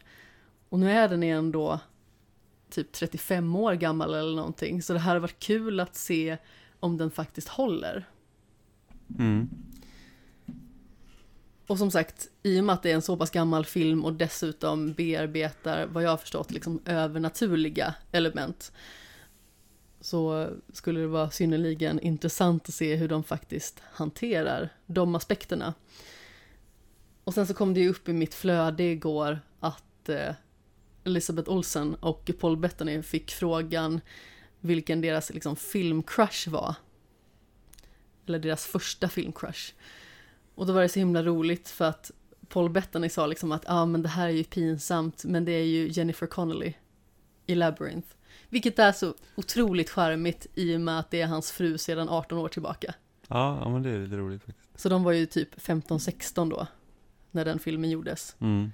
Och 0.69 0.79
nu 0.79 0.91
är 0.91 1.09
den 1.09 1.23
ändå 1.23 1.79
typ 2.69 2.91
35 2.91 3.55
år 3.55 3.73
gammal 3.73 4.13
eller 4.13 4.35
någonting. 4.35 4.81
Så 4.81 4.93
det 4.93 4.99
här 4.99 5.13
har 5.13 5.19
varit 5.19 5.39
kul 5.39 5.79
att 5.79 5.95
se 5.95 6.37
om 6.79 6.97
den 6.97 7.11
faktiskt 7.11 7.47
håller. 7.47 8.09
Mm. 9.19 9.49
Och 11.67 11.77
som 11.77 11.91
sagt, 11.91 12.29
i 12.43 12.59
och 12.59 12.63
med 12.63 12.73
att 12.73 12.83
det 12.83 12.91
är 12.91 12.95
en 12.95 13.01
så 13.01 13.17
pass 13.17 13.31
gammal 13.31 13.65
film 13.65 14.05
och 14.05 14.13
dessutom 14.13 14.93
bearbetar, 14.93 15.85
vad 15.85 16.03
jag 16.03 16.09
har 16.09 16.17
förstått, 16.17 16.51
liksom 16.51 16.81
övernaturliga 16.85 17.95
element. 18.11 18.71
Så 20.01 20.49
skulle 20.73 20.99
det 20.99 21.07
vara 21.07 21.29
synnerligen 21.29 21.99
intressant 21.99 22.69
att 22.69 22.75
se 22.75 22.95
hur 22.95 23.07
de 23.07 23.23
faktiskt 23.23 23.81
hanterar 23.91 24.69
de 24.85 25.15
aspekterna. 25.15 25.73
Och 27.23 27.33
sen 27.33 27.47
så 27.47 27.53
kom 27.53 27.73
det 27.73 27.79
ju 27.79 27.89
upp 27.89 28.09
i 28.09 28.13
mitt 28.13 28.33
flöde 28.33 28.83
igår 28.83 29.39
att 29.59 30.09
eh, 30.09 30.33
Elizabeth 31.09 31.49
Olsen 31.49 31.95
och 31.95 32.31
Paul 32.39 32.57
Bettany 32.57 33.01
fick 33.01 33.31
frågan 33.31 34.01
vilken 34.59 35.01
deras 35.01 35.33
liksom, 35.33 35.55
filmcrush 35.55 36.49
var. 36.49 36.75
Eller 38.27 38.39
deras 38.39 38.65
första 38.65 39.09
filmcrush. 39.09 39.73
Och 40.55 40.65
då 40.65 40.73
var 40.73 40.81
det 40.81 40.89
så 40.89 40.99
himla 40.99 41.23
roligt 41.23 41.69
för 41.69 41.85
att 41.85 42.11
Paul 42.49 42.69
Bettany 42.69 43.09
sa 43.09 43.27
liksom 43.27 43.51
att 43.51 43.63
ja 43.67 43.73
ah, 43.73 43.85
men 43.85 44.01
det 44.01 44.09
här 44.09 44.27
är 44.27 44.31
ju 44.31 44.43
pinsamt 44.43 45.23
men 45.23 45.45
det 45.45 45.51
är 45.51 45.65
ju 45.65 45.87
Jennifer 45.87 46.27
Connelly 46.27 46.73
i 47.45 47.55
Labyrinth. 47.55 48.07
Vilket 48.49 48.79
är 48.79 48.91
så 48.91 49.13
otroligt 49.35 49.89
charmigt 49.89 50.47
i 50.55 50.75
och 50.75 50.81
med 50.81 50.99
att 50.99 51.11
det 51.11 51.21
är 51.21 51.27
hans 51.27 51.51
fru 51.51 51.77
sedan 51.77 52.09
18 52.09 52.37
år 52.37 52.47
tillbaka. 52.47 52.93
Ja, 53.27 53.59
ja 53.63 53.69
men 53.69 53.83
det 53.83 53.89
är 53.89 53.99
lite 53.99 54.17
roligt 54.17 54.43
faktiskt. 54.43 54.79
Så 54.79 54.89
de 54.89 55.03
var 55.03 55.11
ju 55.11 55.25
typ 55.25 55.55
15-16 55.55 56.49
då, 56.49 56.67
när 57.31 57.45
den 57.45 57.59
filmen 57.59 57.89
gjordes. 57.89 58.35
Mm. 58.39 58.71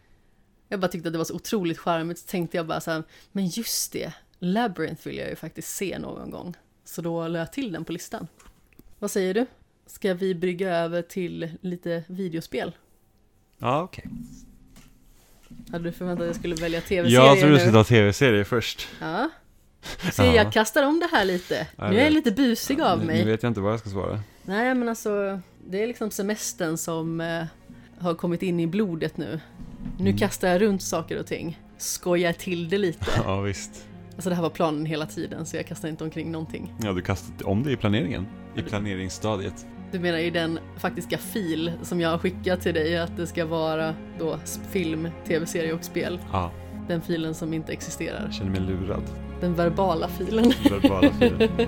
Jag 0.69 0.80
bara 0.80 0.88
tyckte 0.88 1.10
att 1.10 1.13
det 1.13 1.17
var 1.17 1.25
så 1.25 1.36
otroligt 1.36 1.78
charmigt, 1.80 2.19
så 2.19 2.28
tänkte 2.28 2.58
jag 2.58 2.67
bara 2.67 2.82
så 2.82 2.91
här, 2.91 3.04
men 3.32 3.47
just 3.47 3.91
det, 3.93 4.13
Labyrinth 4.39 5.08
vill 5.08 5.17
jag 5.17 5.30
ju 5.30 5.36
faktiskt 5.36 5.75
se 5.75 5.99
någon 5.99 6.32
gång. 6.32 6.54
Så 6.86 7.01
då 7.01 7.28
lade 7.28 7.39
jag 7.39 7.54
till 7.54 7.71
den 7.71 7.86
på 7.86 7.91
listan. 7.91 8.28
Vad 8.99 9.12
säger 9.12 9.34
du? 9.34 9.45
Ska 9.88 10.13
vi 10.13 10.36
brygga 10.36 10.75
över 10.75 11.01
till 11.01 11.58
lite 11.62 12.04
videospel? 12.08 12.75
Ja, 13.58 13.82
okej. 13.82 14.06
Hade 15.71 15.84
du 15.84 15.91
förväntat 15.91 16.21
att 16.21 16.28
jag 16.28 16.36
skulle 16.36 16.56
välja 16.56 16.82
tv-serier 16.82 17.25
Jag 17.25 17.39
tror 17.39 17.49
du 17.49 17.58
skulle 17.60 17.71
ta 17.73 17.84
tv-serier 17.84 18.43
först. 18.43 18.88
Ja. 19.01 19.30
Ja. 20.17 20.25
jag 20.25 20.54
kastar 20.54 20.84
om 20.84 20.99
det 20.99 21.10
här 21.12 21.25
lite. 21.25 21.67
Ja, 21.75 21.84
jag 21.86 21.93
nu 21.93 21.99
är 21.99 22.04
jag 22.04 22.13
lite 22.13 22.32
busig 22.32 22.82
av 22.82 22.99
Nu- 22.99 23.06
mig. 23.06 23.25
Nu 23.25 23.32
vet 23.32 23.43
jag 23.43 23.49
inte 23.49 23.62
vad 23.62 23.73
jag 23.73 23.80
ska 23.80 23.89
svara. 23.89 24.19
Nej, 24.43 24.75
men 24.75 24.89
alltså, 24.89 25.41
det 25.67 25.84
är 25.84 25.88
liksom 25.88 26.12
semestern 26.12 26.78
som 26.78 27.21
eh, 27.21 27.43
har 27.99 28.15
kommit 28.15 28.41
in 28.41 28.60
i 28.60 28.67
blodet 28.67 29.17
nu. 29.17 29.39
Nu 29.98 30.10
Mm. 30.10 30.17
kastar 30.17 30.48
jag 30.48 30.62
runt 30.62 30.82
saker 30.82 31.19
och 31.19 31.26
ting. 31.28 31.60
Skojar 31.78 32.34
till 32.34 32.69
det 32.69 32.78
lite. 32.78 33.06
Ja, 33.26 33.41
visst. 33.41 33.88
Alltså 34.15 34.30
det 34.30 34.36
här 34.36 34.43
var 34.43 34.50
planen 34.50 34.86
hela 34.86 35.06
tiden, 35.06 35.45
så 35.45 35.56
jag 35.58 35.67
kastar 35.67 35.89
inte 35.89 36.04
omkring 36.04 36.32
någonting. 36.32 36.74
Ja, 36.84 36.91
du 36.93 37.02
kastade 37.02 37.43
om 37.43 37.63
det 37.63 37.71
i 37.71 37.76
planeringen. 37.78 38.28
I 38.58 38.62
planeringsstadiet. 38.62 39.65
Du 39.91 40.00
menar 40.00 40.17
i 40.17 40.30
den 40.30 40.60
faktiska 40.78 41.17
fil 41.17 41.71
som 41.82 42.02
jag 42.02 42.10
har 42.10 42.17
skickat 42.17 42.62
till 42.62 42.74
dig, 42.74 42.98
att 42.98 43.17
det 43.17 43.28
ska 43.28 43.45
vara 43.45 43.93
då 44.19 44.39
film, 44.71 45.10
tv-serie 45.28 45.74
och 45.74 45.84
spel. 45.84 46.19
Ja, 46.32 46.52
Den 46.88 47.02
filen 47.02 47.34
som 47.34 47.54
inte 47.54 47.71
existerar. 47.74 48.21
jag 48.26 48.34
känner 48.34 48.52
mig 48.52 48.60
lurad. 48.62 49.04
Den 49.41 49.54
verbala 49.56 50.08
filen. 50.08 50.54
Verbala 50.71 51.12
filen. 51.13 51.50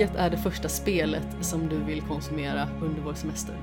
Vilket 0.00 0.16
är 0.16 0.30
det 0.30 0.36
första 0.36 0.68
spelet 0.68 1.26
som 1.40 1.68
du 1.68 1.76
vill 1.76 2.00
konsumera 2.00 2.68
under 2.82 3.02
vår 3.02 3.14
semester? 3.14 3.54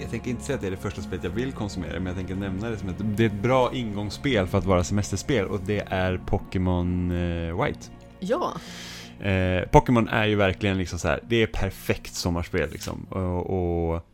Jag 0.00 0.10
tänker 0.10 0.30
inte 0.30 0.44
säga 0.44 0.54
att 0.54 0.60
det 0.60 0.66
är 0.66 0.70
det 0.70 0.76
första 0.76 1.02
spelet 1.02 1.24
jag 1.24 1.30
vill 1.30 1.52
konsumera, 1.52 1.92
men 1.92 2.06
jag 2.06 2.16
tänker 2.16 2.34
nämna 2.34 2.70
det 2.70 2.76
som 2.76 2.88
ett, 2.88 2.96
det 2.98 3.22
är 3.22 3.26
ett 3.26 3.42
bra 3.42 3.70
ingångsspel 3.74 4.46
för 4.46 4.58
att 4.58 4.64
vara 4.64 4.84
semesterspel 4.84 5.46
och 5.46 5.60
det 5.66 5.84
är 5.86 6.20
Pokémon 6.26 7.10
eh, 7.10 7.64
White. 7.64 7.80
Ja, 8.20 8.52
Eh, 9.20 9.68
Pokémon 9.68 10.08
är 10.08 10.26
ju 10.26 10.34
verkligen 10.34 10.78
liksom 10.78 10.98
så 10.98 11.08
här, 11.08 11.20
det 11.28 11.42
är 11.42 11.46
perfekt 11.46 12.14
sommarspel 12.14 12.70
liksom. 12.70 13.06
Och, 13.10 13.94
och 13.94 14.06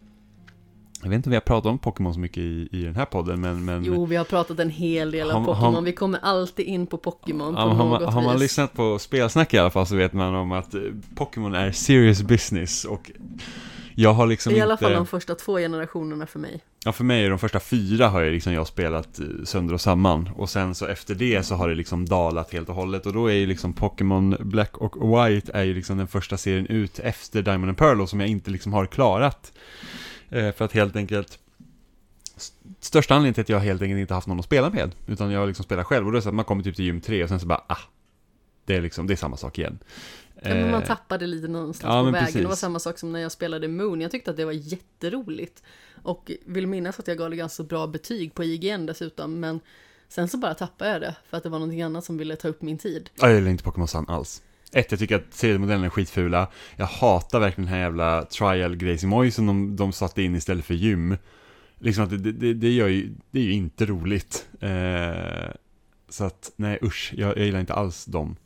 Jag 1.03 1.09
vet 1.09 1.17
inte 1.17 1.29
om 1.29 1.31
vi 1.31 1.37
har 1.37 1.41
pratat 1.41 1.71
om 1.71 1.79
Pokémon 1.79 2.15
så 2.15 2.21
mycket 2.21 2.39
i, 2.39 2.69
i 2.73 2.83
den 2.83 2.97
här 2.97 3.05
podden, 3.05 3.41
men... 3.41 3.65
men 3.65 3.85
Jo, 3.85 4.07
vi 4.07 4.17
har 4.17 4.25
pratat 4.25 4.59
en 4.59 4.71
hel 4.71 5.11
del 5.11 5.31
om 5.31 5.45
Pokémon. 5.45 5.85
Vi 5.85 5.93
kommer 5.93 6.19
alltid 6.23 6.67
in 6.67 6.87
på 6.87 6.97
Pokémon 6.97 7.55
på 7.55 7.61
har, 7.61 7.85
något 7.85 8.03
man, 8.03 8.13
har 8.13 8.23
man 8.23 8.33
vis. 8.33 8.43
lyssnat 8.43 8.73
på 8.73 8.99
spelsnack 8.99 9.55
i 9.55 9.59
alla 9.59 9.71
fall 9.71 9.87
så 9.87 9.97
vet 9.97 10.13
man 10.13 10.35
om 10.35 10.53
att 10.53 10.75
eh, 10.75 10.81
Pokémon 11.15 11.55
är 11.55 11.73
serious 11.73 12.23
business 12.23 12.85
och 12.85 13.11
jag 13.95 14.13
har 14.13 14.27
liksom 14.27 14.53
I 14.53 14.55
inte... 14.55 14.65
alla 14.65 14.77
fall 14.77 14.93
de 14.93 15.07
första 15.07 15.35
två 15.35 15.57
generationerna 15.57 16.27
för 16.27 16.39
mig. 16.39 16.61
Ja, 16.85 16.93
för 16.93 17.05
mig 17.05 17.25
är 17.25 17.31
de 17.31 17.39
första 17.39 17.61
fyra 17.61 18.09
har 18.09 18.23
jag 18.23 18.33
liksom 18.33 18.53
jag 18.53 18.67
spelat 18.67 19.19
eh, 19.19 19.27
sönder 19.45 19.75
och 19.75 19.81
samman 19.81 20.31
och 20.37 20.51
sen 20.51 20.75
så 20.75 20.87
efter 20.87 21.15
det 21.15 21.43
så 21.43 21.55
har 21.55 21.69
det 21.69 21.75
liksom 21.75 22.07
dalat 22.07 22.53
helt 22.53 22.69
och 22.69 22.75
hållet 22.75 23.07
och 23.07 23.13
då 23.13 23.27
är 23.27 23.35
ju 23.35 23.47
liksom 23.47 23.73
Pokémon 23.73 24.37
Black 24.41 24.77
och 24.77 24.97
White 25.09 25.53
är 25.55 25.63
ju 25.63 25.75
liksom 25.75 25.99
den 25.99 26.07
första 26.07 26.37
serien 26.37 26.67
ut 26.67 26.99
efter 26.99 27.43
Diamond 27.43 27.69
and 27.69 27.79
Pearl 27.79 28.01
och 28.01 28.09
som 28.09 28.21
jag 28.21 28.29
inte 28.29 28.51
liksom 28.51 28.73
har 28.73 28.87
klarat. 28.87 29.53
Eh, 30.33 30.53
för 30.53 30.65
att 30.65 30.73
helt 30.73 30.97
enkelt 30.97 31.39
st- 32.37 32.57
Största 32.81 33.15
anledningen 33.15 33.35
till 33.35 33.43
att 33.43 33.49
jag 33.49 33.61
helt 33.61 33.83
enkelt 33.83 33.99
inte 34.01 34.15
haft 34.15 34.27
någon 34.27 34.39
att 34.39 34.45
spela 34.45 34.71
med 34.71 34.91
Utan 35.07 35.31
jag 35.31 35.47
liksom 35.49 35.65
spelat 35.65 35.87
själv 35.87 36.07
och 36.07 36.13
då 36.13 36.17
är 36.17 36.19
det 36.19 36.23
så 36.23 36.29
att 36.29 36.35
man 36.35 36.45
kommer 36.45 36.63
typ 36.63 36.77
till 36.77 36.85
gym 36.85 37.01
3 37.01 37.23
och 37.23 37.29
sen 37.29 37.41
så 37.41 37.47
bara 37.47 37.65
ah 37.69 37.79
Det 38.65 38.77
är 38.77 38.81
liksom, 38.81 39.07
det 39.07 39.15
är 39.15 39.17
samma 39.17 39.37
sak 39.37 39.59
igen 39.59 39.79
Ja, 40.45 40.49
men 40.55 40.71
man 40.71 40.83
Eh, 40.83 40.87
tappade 40.87 41.27
lite 41.27 41.49
någonstans 41.49 41.93
ja, 41.95 42.05
på 42.05 42.11
vägen. 42.11 42.33
Det 42.33 42.39
var 42.43 42.49
precis. 42.49 42.61
samma 42.61 42.79
sak 42.79 42.99
som 42.99 43.13
när 43.13 43.21
jag 43.21 43.33
spelade 43.33 43.69
Moon. 43.69 44.01
Jag 44.01 44.11
tyckte 44.11 44.31
att 44.31 44.37
det 44.37 44.45
var 44.45 44.53
jätteroligt. 44.53 45.63
Och 46.03 46.31
vill 46.47 46.67
minnas 46.67 46.99
att 46.99 47.09
jag 47.09 47.19
gav 47.19 47.31
det 47.31 47.37
ganska 47.37 47.63
bra 47.63 47.87
betyg 47.87 48.35
på 48.35 48.45
IGN 48.45 48.87
dessutom. 48.87 49.41
Men 49.41 49.61
sen 50.09 50.29
så 50.29 50.39
bara 50.39 50.55
tappade 50.55 50.91
jag 50.91 51.01
det. 51.01 51.17
För 51.31 51.37
att 51.37 51.43
det 51.43 51.49
var 51.49 51.59
någonting 51.59 51.83
annat 51.83 52.05
som 52.05 52.19
ville 52.19 52.37
ta 52.37 52.49
upp 52.49 52.63
min 52.63 52.79
tid. 52.79 53.11
Ja, 53.15 53.27
jag 53.27 53.35
gillar 53.37 53.51
inte 53.51 53.65
Pokémon 53.65 53.89
Sun 53.89 54.05
alls. 54.09 54.43
Ett, 54.73 54.91
jag 54.91 55.01
tycker 55.01 55.17
att 55.17 55.35
seriemodellen 55.35 55.85
är 55.85 55.89
skitfula. 55.89 56.49
Jag 56.77 56.87
hatar 56.87 57.41
verkligen 57.41 57.67
den 57.67 57.75
här 57.75 57.81
jävla 57.81 58.25
trial-grejsimoj 58.25 59.31
som 59.31 59.47
de, 59.47 59.77
de 59.77 59.93
satte 59.93 60.23
in 60.23 60.35
istället 60.35 60.65
för 60.65 60.75
gym. 60.75 61.17
Liksom 61.79 62.05
att 62.05 62.11
det, 62.11 62.33
det, 62.33 62.55
det, 62.55 62.71
gör 62.71 62.89
ju, 62.89 63.15
det 63.31 63.39
är 63.39 63.45
ju 63.45 63.53
inte 63.53 63.87
roligt. 63.87 64.49
Eh, 64.61 65.55
så 66.09 66.25
att, 66.25 66.53
nej 66.57 66.79
usch, 66.83 67.13
jag, 67.17 67.39
jag 67.39 67.47
gillar 67.47 67.61
inte 67.61 67.75
alls 67.75 68.05
dem. 68.05 68.37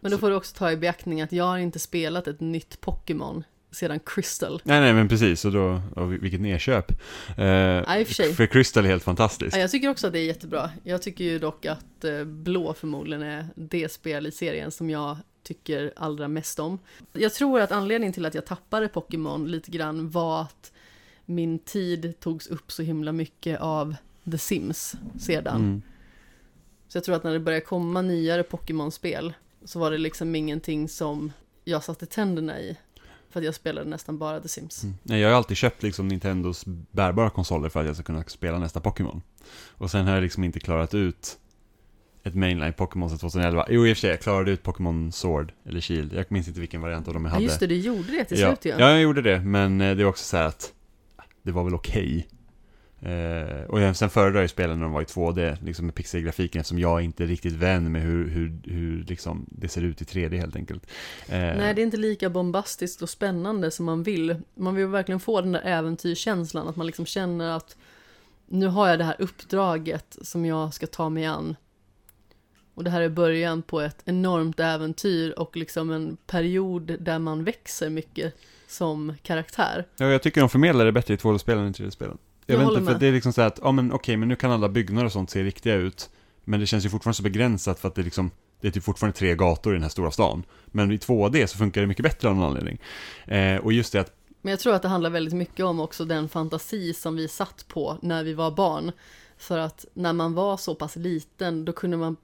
Men 0.00 0.10
då 0.10 0.18
får 0.18 0.30
du 0.30 0.36
också 0.36 0.56
ta 0.56 0.72
i 0.72 0.76
beaktning 0.76 1.22
att 1.22 1.32
jag 1.32 1.44
har 1.44 1.58
inte 1.58 1.78
spelat 1.78 2.28
ett 2.28 2.40
nytt 2.40 2.80
Pokémon 2.80 3.44
sedan 3.72 4.00
Crystal. 4.06 4.62
Nej, 4.64 4.80
nej, 4.80 4.92
men 4.92 5.08
precis, 5.08 5.44
och 5.44 5.52
då, 5.52 5.82
och 5.96 6.12
vilket 6.12 6.40
nedköp. 6.40 6.92
Eh, 7.36 7.46
Ja, 7.46 7.84
för 7.84 8.32
för 8.32 8.46
Crystal 8.46 8.84
är 8.84 8.88
helt 8.88 9.02
fantastiskt. 9.02 9.56
Ja, 9.56 9.60
jag 9.60 9.70
tycker 9.70 9.88
också 9.88 10.06
att 10.06 10.12
det 10.12 10.18
är 10.18 10.24
jättebra. 10.24 10.70
Jag 10.82 11.02
tycker 11.02 11.24
ju 11.24 11.38
dock 11.38 11.66
att 11.66 12.04
eh, 12.04 12.24
Blå 12.24 12.74
förmodligen 12.74 13.22
är 13.22 13.46
det 13.54 13.92
spel 13.92 14.26
i 14.26 14.32
serien 14.32 14.70
som 14.70 14.90
jag 14.90 15.16
tycker 15.44 15.92
allra 15.96 16.28
mest 16.28 16.58
om. 16.58 16.78
Jag 17.12 17.34
tror 17.34 17.60
att 17.60 17.72
anledningen 17.72 18.12
till 18.12 18.26
att 18.26 18.34
jag 18.34 18.46
tappade 18.46 18.88
Pokémon 18.88 19.50
lite 19.50 19.70
grann 19.70 20.10
var 20.10 20.42
att 20.42 20.72
min 21.24 21.58
tid 21.58 22.20
togs 22.20 22.46
upp 22.46 22.72
så 22.72 22.82
himla 22.82 23.12
mycket 23.12 23.60
av 23.60 23.96
The 24.30 24.38
Sims 24.38 24.94
sedan. 25.18 25.56
Mm. 25.56 25.82
Så 26.88 26.96
jag 26.96 27.04
tror 27.04 27.16
att 27.16 27.24
när 27.24 27.32
det 27.32 27.40
började 27.40 27.64
komma 27.64 28.02
nyare 28.02 28.42
Pokémon-spel 28.42 29.34
så 29.64 29.78
var 29.78 29.90
det 29.90 29.98
liksom 29.98 30.34
ingenting 30.34 30.88
som 30.88 31.32
jag 31.64 31.84
satte 31.84 32.06
tänderna 32.06 32.60
i. 32.60 32.76
För 33.30 33.40
att 33.40 33.44
jag 33.44 33.54
spelade 33.54 33.90
nästan 33.90 34.18
bara 34.18 34.40
The 34.40 34.48
Sims. 34.48 34.82
Mm. 34.82 34.96
Nej, 35.02 35.20
jag 35.20 35.28
har 35.28 35.36
alltid 35.36 35.56
köpt 35.56 35.82
liksom 35.82 36.08
Nintendos 36.08 36.64
bärbara 36.90 37.30
konsoler 37.30 37.68
för 37.68 37.80
att 37.80 37.86
jag 37.86 37.96
ska 37.96 38.04
kunna 38.04 38.24
spela 38.24 38.58
nästa 38.58 38.80
Pokémon. 38.80 39.22
Och 39.68 39.90
sen 39.90 40.06
har 40.06 40.14
jag 40.14 40.22
liksom 40.22 40.44
inte 40.44 40.60
klarat 40.60 40.94
ut 40.94 41.38
ett 42.24 42.34
mainline 42.34 42.72
Pokémon 42.72 43.10
sedan 43.10 43.18
2011. 43.18 43.66
Jo, 43.68 43.86
i 43.86 43.92
och 43.92 43.96
för 43.96 44.00
sig, 44.00 44.10
jag 44.10 44.20
klarade 44.20 44.50
ut 44.50 44.62
Pokémon 44.62 45.12
Sword, 45.12 45.52
eller 45.68 45.80
Shield. 45.80 46.12
Jag 46.12 46.24
minns 46.28 46.48
inte 46.48 46.60
vilken 46.60 46.80
variant 46.80 47.08
av 47.08 47.14
dem 47.14 47.24
jag 47.24 47.30
Ja 47.30 47.34
hade. 47.34 47.44
just 47.44 47.60
det, 47.60 47.66
du 47.66 47.76
gjorde 47.76 48.12
det 48.12 48.24
till 48.24 48.38
ja. 48.40 48.48
slut 48.48 48.64
ju. 48.64 48.70
ja, 48.70 48.90
jag 48.90 49.00
gjorde 49.00 49.22
det, 49.22 49.40
men 49.40 49.80
eh, 49.80 49.96
det 49.96 50.02
är 50.02 50.06
också 50.06 50.24
så 50.24 50.36
här 50.36 50.44
att 50.44 50.72
det 51.42 51.52
var 51.52 51.64
väl 51.64 51.74
okej. 51.74 52.28
Eh, 53.00 53.64
och 53.68 53.96
sen 53.96 54.10
föredrar 54.10 54.40
jag 54.40 54.50
spelen 54.50 54.78
när 54.78 54.84
de 54.84 54.92
var 54.92 55.02
i 55.02 55.04
2D, 55.04 55.64
liksom 55.64 55.86
med 55.86 55.94
pixelgrafiken, 55.94 56.60
eftersom 56.60 56.78
jag 56.78 57.00
är 57.00 57.04
inte 57.04 57.26
riktigt 57.26 57.52
vän 57.52 57.92
med 57.92 58.02
hur, 58.02 58.28
hur, 58.30 58.58
hur 58.64 59.04
liksom 59.04 59.46
det 59.48 59.68
ser 59.68 59.82
ut 59.82 60.02
i 60.02 60.04
3D 60.04 60.36
helt 60.38 60.56
enkelt. 60.56 60.86
Eh, 61.28 61.38
Nej, 61.38 61.74
det 61.74 61.80
är 61.80 61.84
inte 61.84 61.96
lika 61.96 62.30
bombastiskt 62.30 63.02
och 63.02 63.10
spännande 63.10 63.70
som 63.70 63.86
man 63.86 64.02
vill. 64.02 64.36
Man 64.54 64.74
vill 64.74 64.86
verkligen 64.86 65.20
få 65.20 65.40
den 65.40 65.52
där 65.52 65.62
äventyrskänslan, 65.64 66.68
att 66.68 66.76
man 66.76 66.86
liksom 66.86 67.06
känner 67.06 67.56
att 67.56 67.76
nu 68.46 68.66
har 68.66 68.88
jag 68.88 68.98
det 68.98 69.04
här 69.04 69.16
uppdraget 69.18 70.18
som 70.22 70.44
jag 70.44 70.74
ska 70.74 70.86
ta 70.86 71.08
mig 71.08 71.24
an. 71.24 71.56
Och 72.74 72.84
det 72.84 72.90
här 72.90 73.00
är 73.00 73.08
början 73.08 73.62
på 73.62 73.80
ett 73.80 73.96
enormt 74.04 74.60
äventyr 74.60 75.30
och 75.38 75.56
liksom 75.56 75.90
en 75.90 76.16
period 76.26 76.96
där 77.00 77.18
man 77.18 77.44
växer 77.44 77.90
mycket 77.90 78.34
som 78.68 79.14
karaktär. 79.22 79.86
Ja, 79.96 80.06
jag 80.06 80.22
tycker 80.22 80.40
de 80.40 80.50
förmedlar 80.50 80.84
det 80.84 80.92
bättre 80.92 81.14
i 81.14 81.16
2D-spelen 81.16 81.64
än 81.64 81.70
i 81.70 81.72
3D-spelen. 81.72 82.18
Jag, 82.46 82.60
Jag 82.60 82.66
vet 82.66 82.78
inte, 82.78 82.92
för 82.92 82.98
det 83.00 83.06
är 83.06 83.12
liksom 83.12 83.32
så 83.32 83.42
att, 83.42 83.58
ja 83.62 83.72
men 83.72 83.92
okej, 83.92 84.16
men 84.16 84.28
nu 84.28 84.36
kan 84.36 84.50
alla 84.50 84.68
byggnader 84.68 85.06
och 85.06 85.12
sånt 85.12 85.30
se 85.30 85.42
riktiga 85.42 85.74
ut. 85.74 86.10
Men 86.44 86.60
det 86.60 86.66
känns 86.66 86.84
ju 86.84 86.88
fortfarande 86.88 87.16
så 87.16 87.22
begränsat 87.22 87.80
för 87.80 87.88
att 87.88 87.94
det 87.94 88.02
är 88.02 88.04
liksom, 88.04 88.30
det 88.60 88.68
är 88.68 88.72
typ 88.72 88.84
fortfarande 88.84 89.18
tre 89.18 89.34
gator 89.34 89.72
i 89.72 89.76
den 89.76 89.82
här 89.82 89.90
stora 89.90 90.10
stan. 90.10 90.42
Men 90.66 90.92
i 90.92 90.96
2D 90.96 91.46
så 91.46 91.58
funkar 91.58 91.80
det 91.80 91.86
mycket 91.86 92.02
bättre 92.02 92.28
av 92.28 92.34
någon 92.36 92.44
anledning. 92.44 92.78
Eh, 93.26 93.56
och 93.56 93.72
just 93.72 93.92
det 93.92 94.00
att, 94.00 94.12
Men 94.42 94.50
jag 94.50 94.60
tror 94.60 94.74
att 94.74 94.82
det 94.82 94.88
handlar 94.88 95.10
väldigt 95.10 95.34
mycket 95.34 95.64
om 95.64 95.80
också 95.80 96.04
den 96.04 96.28
fantasi 96.28 96.94
som 96.94 97.16
vi 97.16 97.28
satt 97.28 97.64
på 97.68 97.98
när 98.02 98.24
vi 98.24 98.34
var 98.34 98.50
barn. 98.50 98.92
För 99.38 99.58
att 99.58 99.84
när 99.94 100.12
man 100.12 100.34
var 100.34 100.56
så 100.56 100.74
pass 100.74 100.96
liten, 100.96 101.64
då 101.64 101.72
kunde 101.72 101.96
man 101.96 102.16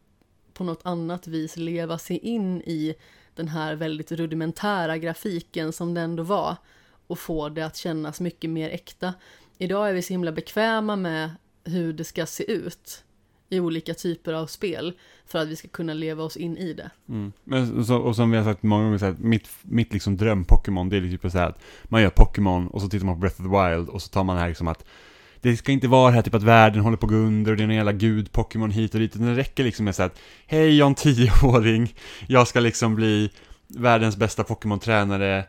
på 0.61 0.65
något 0.65 0.87
annat 0.87 1.27
vis 1.27 1.57
leva 1.57 1.99
sig 1.99 2.19
in 2.19 2.61
i 2.61 2.95
den 3.35 3.49
här 3.49 3.75
väldigt 3.75 4.13
rudimentära 4.13 4.99
grafiken 4.99 5.73
som 5.73 5.95
det 5.95 6.01
ändå 6.01 6.23
var. 6.23 6.57
Och 7.07 7.19
få 7.19 7.49
det 7.49 7.63
att 7.63 7.77
kännas 7.77 8.21
mycket 8.21 8.51
mer 8.51 8.71
äkta. 8.71 9.15
Idag 9.59 9.89
är 9.89 9.93
vi 9.93 10.03
så 10.03 10.13
himla 10.13 10.33
bekväma 10.33 10.97
med 10.97 11.31
hur 11.65 11.93
det 11.93 12.05
ska 12.05 12.27
se 12.27 12.53
ut 12.53 13.05
i 13.49 13.61
olika 13.61 13.95
typer 13.95 14.33
av 14.33 14.47
spel 14.47 14.93
för 15.27 15.39
att 15.39 15.49
vi 15.49 15.57
ska 15.57 15.69
kunna 15.69 15.95
leva 15.95 16.23
oss 16.23 16.37
in 16.37 16.57
i 16.57 16.73
det. 16.73 16.91
mm. 17.09 17.33
men, 17.45 17.85
så, 17.85 17.97
och 17.97 18.17
som 18.17 18.31
vi 18.31 18.37
har 18.37 18.45
sagt 18.45 18.63
många 18.63 18.85
gånger, 18.85 18.99
så 18.99 19.05
här, 19.05 19.17
mitt, 19.19 19.49
mitt 19.63 19.93
liksom 19.93 20.17
dröm-Pokémon, 20.17 20.91
det 20.91 20.97
är 20.97 21.01
typ 21.01 21.33
så 21.33 21.39
här 21.39 21.49
att 21.49 21.61
man 21.85 22.03
gör 22.03 22.11
Pokémon 22.11 22.69
och 22.69 22.83
så 22.83 22.89
tittar 22.89 23.07
man 23.07 23.15
på 23.15 23.21
Breath 23.21 23.41
of 23.41 23.47
the 23.47 23.69
Wild 23.69 23.89
och 23.89 24.03
så 24.03 24.09
tar 24.09 24.25
man 24.25 24.37
det 24.37 24.43
här 24.43 24.49
liksom 24.49 24.69
att 24.69 24.85
det 25.41 25.57
ska 25.57 25.73
inte 25.73 25.89
vara 25.89 26.11
det 26.11 26.15
här 26.15 26.23
typ 26.23 26.35
att 26.35 26.43
världen 26.43 26.83
håller 26.83 26.97
på 26.97 27.07
att 27.07 27.13
gå 27.13 27.19
under 27.19 27.51
och 27.51 27.57
det 27.57 27.63
är 27.63 27.69
en 27.69 27.75
jävla 27.75 27.93
gud-Pokémon 27.93 28.71
hit 28.71 28.95
och 28.95 29.01
dit. 29.01 29.17
utan 29.17 29.27
Det 29.27 29.35
räcker 29.35 29.65
liksom 29.65 29.85
med 29.85 29.95
så 29.95 30.03
att 30.03 30.19
Hej, 30.47 30.77
jag 30.79 30.87
är 30.87 30.89
en 30.89 30.95
tioåring. 30.95 31.95
Jag 32.27 32.49
ska 32.49 32.61
liksom 32.61 32.95
bli 32.95 33.31
världens 33.69 34.17
bästa 34.17 34.45
Pokémon-tränare. 34.45 35.45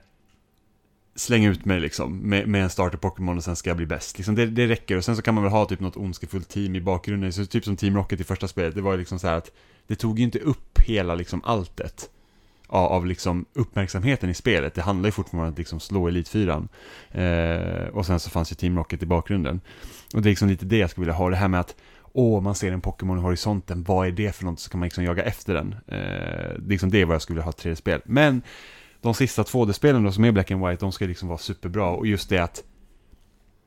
Släng 1.15 1.45
ut 1.45 1.65
mig 1.65 1.79
liksom 1.79 2.17
med, 2.17 2.47
med 2.47 2.63
en 2.63 2.69
starter-Pokémon 2.69 3.37
och 3.37 3.43
sen 3.43 3.55
ska 3.55 3.69
jag 3.69 3.77
bli 3.77 3.85
bäst. 3.85 4.17
Liksom 4.17 4.35
det, 4.35 4.45
det 4.45 4.67
räcker. 4.67 4.97
Och 4.97 5.05
sen 5.05 5.15
så 5.15 5.21
kan 5.21 5.35
man 5.35 5.43
väl 5.43 5.53
ha 5.53 5.65
typ 5.65 5.79
något 5.79 5.97
ondskefullt 5.97 6.49
team 6.49 6.75
i 6.75 6.81
bakgrunden. 6.81 7.33
Så 7.33 7.45
typ 7.45 7.63
som 7.63 7.77
Team 7.77 7.95
Rocket 7.95 8.21
i 8.21 8.23
första 8.23 8.47
spelet. 8.47 8.75
Det 8.75 8.81
var 8.81 8.91
ju 8.91 8.97
liksom 8.97 9.19
så 9.19 9.27
här 9.27 9.37
att 9.37 9.51
det 9.87 9.95
tog 9.95 10.19
ju 10.19 10.25
inte 10.25 10.39
upp 10.39 10.79
hela 10.79 11.15
liksom 11.15 11.41
alltet 11.43 12.09
av, 12.71 12.91
av 12.91 13.05
liksom 13.05 13.45
uppmärksamheten 13.53 14.29
i 14.29 14.33
spelet. 14.33 14.73
Det 14.73 14.81
handlar 14.81 15.07
ju 15.07 15.11
fortfarande 15.11 15.47
om 15.47 15.53
att 15.53 15.57
liksom 15.57 15.79
slå 15.79 16.07
Elitfyran. 16.07 16.69
Eh, 17.11 17.87
och 17.93 18.05
sen 18.05 18.19
så 18.19 18.29
fanns 18.29 18.51
ju 18.51 18.55
Team 18.55 18.77
Rocket 18.77 19.03
i 19.03 19.05
bakgrunden. 19.05 19.61
Och 20.13 20.21
det 20.21 20.27
är 20.27 20.31
liksom 20.31 20.49
lite 20.49 20.65
det 20.65 20.77
jag 20.77 20.89
skulle 20.89 21.05
vilja 21.05 21.17
ha. 21.17 21.29
Det 21.29 21.35
här 21.35 21.47
med 21.47 21.59
att 21.59 21.75
Åh, 22.13 22.41
man 22.41 22.55
ser 22.55 22.71
en 22.71 22.81
Pokémon 22.81 23.17
i 23.17 23.21
horisonten, 23.21 23.83
vad 23.83 24.07
är 24.07 24.11
det 24.11 24.35
för 24.35 24.45
något? 24.45 24.59
Så 24.59 24.69
kan 24.69 24.79
man 24.79 24.85
liksom 24.85 25.03
jaga 25.03 25.23
efter 25.23 25.53
den. 25.53 25.75
Eh, 25.87 26.59
det 26.59 26.65
är 26.65 26.69
liksom 26.69 26.89
vad 26.89 27.15
jag 27.15 27.21
skulle 27.21 27.35
vilja 27.35 27.43
ha 27.43 27.49
ett 27.49 27.65
3D-spel. 27.65 28.01
Men 28.05 28.41
de 29.01 29.13
sista 29.13 29.43
2D-spelen 29.43 30.03
då 30.03 30.11
som 30.11 30.23
är 30.23 30.31
Black 30.31 30.51
and 30.51 30.67
White, 30.67 30.85
de 30.85 30.91
ska 30.91 31.05
liksom 31.05 31.27
vara 31.27 31.37
superbra. 31.37 31.89
Och 31.89 32.07
just 32.07 32.29
det 32.29 32.37
att 32.37 32.63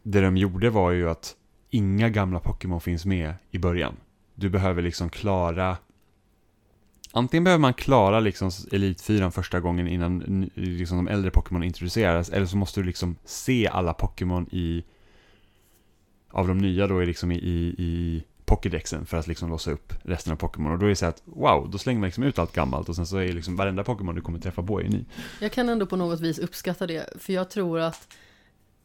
det 0.02 0.20
de 0.20 0.36
gjorde 0.36 0.70
var 0.70 0.90
ju 0.90 1.10
att 1.10 1.34
inga 1.70 2.08
gamla 2.08 2.40
Pokémon 2.40 2.80
finns 2.80 3.04
med 3.04 3.34
i 3.50 3.58
början. 3.58 3.96
Du 4.34 4.50
behöver 4.50 4.82
liksom 4.82 5.10
klara 5.10 5.76
Antingen 7.16 7.44
behöver 7.44 7.60
man 7.60 7.74
klara 7.74 8.20
liksom 8.20 8.50
Elitfyran 8.72 9.32
första 9.32 9.60
gången 9.60 9.88
innan 9.88 10.50
liksom 10.54 10.96
de 10.96 11.08
äldre 11.08 11.30
Pokémon 11.30 11.62
introduceras, 11.62 12.30
eller 12.30 12.46
så 12.46 12.56
måste 12.56 12.80
du 12.80 12.84
liksom 12.84 13.16
se 13.24 13.68
alla 13.68 13.92
Pokémon 13.92 14.48
i 14.52 14.84
av 16.30 16.48
de 16.48 16.58
nya 16.58 16.86
då 16.86 16.98
är 16.98 17.06
liksom 17.06 17.32
i, 17.32 17.36
i, 17.36 17.74
i 17.78 18.24
Pokédexen 18.44 19.06
för 19.06 19.16
att 19.16 19.26
liksom 19.26 19.50
låsa 19.50 19.70
upp 19.70 19.92
resten 20.02 20.32
av 20.32 20.36
Pokémon. 20.36 20.72
Och 20.72 20.78
då 20.78 20.86
är 20.86 20.90
det 20.90 20.96
så 20.96 21.06
att, 21.06 21.22
wow, 21.24 21.70
då 21.70 21.78
slänger 21.78 22.00
man 22.00 22.06
liksom 22.06 22.24
ut 22.24 22.38
allt 22.38 22.52
gammalt 22.52 22.88
och 22.88 22.96
sen 22.96 23.06
så 23.06 23.16
är 23.16 23.32
liksom 23.32 23.56
varenda 23.56 23.84
Pokémon 23.84 24.14
du 24.14 24.20
kommer 24.20 24.38
träffa 24.38 24.62
på 24.62 24.80
är 24.80 24.88
ny. 24.88 25.04
Jag 25.40 25.52
kan 25.52 25.68
ändå 25.68 25.86
på 25.86 25.96
något 25.96 26.20
vis 26.20 26.38
uppskatta 26.38 26.86
det, 26.86 27.08
för 27.18 27.32
jag 27.32 27.50
tror 27.50 27.80
att 27.80 28.08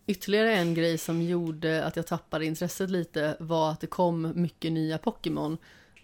ytterligare 0.08 0.56
en 0.56 0.74
grej 0.74 0.98
som 0.98 1.22
gjorde 1.22 1.86
att 1.86 1.96
jag 1.96 2.08
tappade 2.08 2.46
intresset 2.46 2.90
lite 2.90 3.38
var 3.40 3.72
att 3.72 3.80
det 3.82 3.88
kom 3.88 4.32
mycket 4.36 4.72
nya 4.72 4.98
Pokémon 4.98 5.58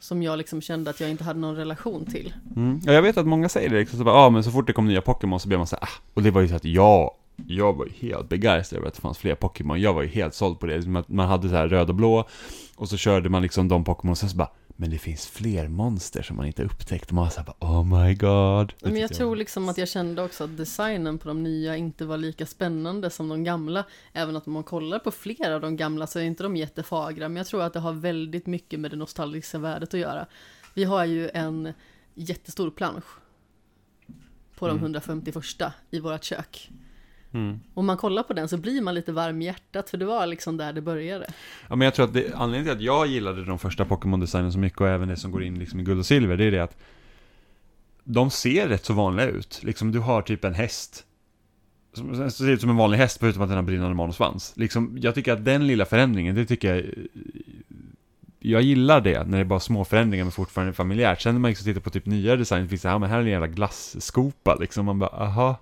som 0.05 0.23
jag 0.23 0.37
liksom 0.37 0.61
kände 0.61 0.89
att 0.89 0.99
jag 0.99 1.09
inte 1.09 1.23
hade 1.23 1.39
någon 1.39 1.55
relation 1.55 2.05
till. 2.05 2.33
Mm. 2.55 2.79
Ja, 2.85 2.93
jag 2.93 3.01
vet 3.01 3.17
att 3.17 3.27
många 3.27 3.49
säger 3.49 3.69
det, 3.69 3.79
liksom, 3.79 3.99
så 3.99 4.05
bara, 4.05 4.15
ah, 4.15 4.29
men 4.29 4.43
så 4.43 4.51
fort 4.51 4.67
det 4.67 4.73
kom 4.73 4.87
nya 4.87 5.01
Pokémon 5.01 5.39
så 5.39 5.47
blev 5.47 5.59
man 5.59 5.67
så 5.67 5.75
här, 5.75 5.83
ah. 5.83 6.01
Och 6.13 6.23
det 6.23 6.31
var 6.31 6.41
ju 6.41 6.47
så 6.47 6.55
att 6.55 6.65
jag, 6.65 7.11
jag 7.47 7.73
var 7.73 7.85
ju 7.85 7.91
helt 7.91 8.29
begeistrad 8.29 8.77
över 8.77 8.87
att 8.87 8.93
det 8.93 9.01
fanns 9.01 9.17
fler 9.17 9.35
Pokémon. 9.35 9.81
Jag 9.81 9.93
var 9.93 10.01
ju 10.01 10.07
helt 10.07 10.33
såld 10.33 10.59
på 10.59 10.65
det. 10.65 11.05
Man 11.07 11.27
hade 11.27 11.49
så 11.49 11.55
här 11.55 11.67
röd 11.67 11.89
och 11.89 11.95
blå, 11.95 12.27
och 12.75 12.89
så 12.89 12.97
körde 12.97 13.29
man 13.29 13.41
liksom 13.41 13.67
de 13.67 13.83
Pokémon, 13.83 14.11
och 14.11 14.17
sen 14.17 14.29
så 14.29 14.37
bara, 14.37 14.51
men 14.78 14.89
det 14.89 14.97
finns 14.97 15.28
fler 15.28 15.67
monster 15.67 16.21
som 16.21 16.38
man 16.38 16.45
inte 16.45 16.63
upptäckt. 16.63 17.11
Man 17.11 17.23
har 17.23 17.32
såhär 17.32 17.45
bara, 17.45 17.71
oh 17.71 17.86
my 17.86 18.13
god. 18.13 18.73
Det 18.80 18.89
Men 18.89 18.95
jag 18.95 19.09
tyckte 19.09 19.15
tror 19.15 19.36
liksom 19.36 19.69
att 19.69 19.78
jag 19.78 19.88
kände 19.88 20.23
också 20.23 20.43
att 20.43 20.57
designen 20.57 21.17
på 21.17 21.28
de 21.28 21.43
nya 21.43 21.76
inte 21.76 22.05
var 22.05 22.17
lika 22.17 22.45
spännande 22.45 23.09
som 23.09 23.30
de 23.30 23.43
gamla. 23.43 23.86
Även 24.13 24.36
att 24.36 24.47
om 24.47 24.53
man 24.53 24.63
kollar 24.63 24.99
på 24.99 25.11
flera 25.11 25.55
av 25.55 25.61
de 25.61 25.78
gamla 25.78 26.07
så 26.07 26.19
är 26.19 26.23
inte 26.23 26.43
de 26.43 26.55
jättefagra. 26.55 27.30
Men 27.30 27.38
jag 27.38 27.47
tror 27.47 27.63
att 27.63 27.73
det 27.73 27.80
har 27.80 27.93
väldigt 27.93 28.45
mycket 28.45 28.80
med 28.80 28.91
det 28.91 28.97
nostalgiska 28.97 29.57
värdet 29.57 29.93
att 29.93 29.99
göra. 29.99 30.26
Vi 30.73 30.84
har 30.84 31.05
ju 31.05 31.30
en 31.34 31.73
jättestor 32.13 32.71
plansch 32.71 33.05
på 34.55 34.67
de 34.67 34.71
Mm. 34.71 34.84
151 34.84 35.73
i 35.91 35.99
vårt 35.99 36.23
kök. 36.23 36.71
Mm. 37.36 37.59
Om 37.73 37.86
man 37.86 37.97
kollar 37.97 38.23
på 38.23 38.33
den 38.33 38.47
så 38.47 38.57
blir 38.57 38.81
man 38.81 38.95
lite 38.95 39.11
varm 39.11 39.41
i 39.41 39.45
hjärtat 39.45 39.89
för 39.89 39.97
det 39.97 40.05
var 40.05 40.27
liksom 40.27 40.57
där 40.57 40.73
det 40.73 40.81
började. 40.81 41.25
Ja 41.69 41.75
men 41.75 41.86
jag 41.86 41.93
tror 41.93 42.05
att 42.05 42.13
det, 42.13 42.33
anledningen 42.33 42.65
till 42.65 42.77
att 42.77 42.95
jag 42.95 43.07
gillade 43.07 43.45
de 43.45 43.59
första 43.59 43.86
Pokémon-designen 43.86 44.51
så 44.51 44.59
mycket 44.59 44.81
och 44.81 44.88
även 44.88 45.07
det 45.07 45.17
som 45.17 45.31
går 45.31 45.43
in 45.43 45.59
liksom 45.59 45.79
i 45.79 45.83
guld 45.83 45.99
och 45.99 46.05
silver, 46.05 46.38
det 46.38 46.43
är 46.43 46.51
det 46.51 46.63
att 46.63 46.77
de 48.03 48.29
ser 48.31 48.67
rätt 48.67 48.86
så 48.86 48.93
vanliga 48.93 49.27
ut. 49.27 49.59
Liksom 49.63 49.91
du 49.91 49.99
har 49.99 50.21
typ 50.21 50.43
en 50.43 50.53
häst 50.53 51.05
som 51.93 52.15
som 52.15 52.31
ser 52.31 52.49
ut 52.49 52.61
som 52.61 52.69
en 52.69 52.75
vanlig 52.75 52.97
häst 52.97 53.17
förutom 53.19 53.41
att 53.41 53.49
den 53.49 53.55
har 53.55 53.63
brinnande 53.63 53.95
man 53.95 54.09
och 54.09 54.15
svans. 54.15 54.53
Liksom, 54.55 54.97
jag 55.01 55.15
tycker 55.15 55.33
att 55.33 55.45
den 55.45 55.67
lilla 55.67 55.86
förändringen, 55.86 56.36
det 56.36 56.45
tycker 56.45 56.75
jag 56.75 56.86
jag 58.39 58.61
gillar 58.61 59.01
det, 59.01 59.23
när 59.23 59.38
det 59.38 59.43
är 59.43 59.45
bara 59.45 59.59
små 59.59 59.86
förändringar 59.86 60.25
men 60.25 60.31
fortfarande 60.31 60.73
familjärt. 60.73 61.21
Sen 61.21 61.36
när 61.36 61.39
man 61.39 61.49
liksom 61.51 61.65
tittar 61.65 61.81
på 61.81 61.89
typ 61.89 62.05
nyare 62.05 62.36
design, 62.36 62.69
finns 62.69 62.81
det 62.81 62.89
här, 62.89 62.99
men 62.99 63.09
här 63.09 63.17
är 63.17 63.21
en 63.21 63.27
jävla 63.27 63.47
glasskopa 63.47 64.55
liksom. 64.55 64.86
Man 64.86 64.99
bara, 64.99 65.09
aha. 65.09 65.55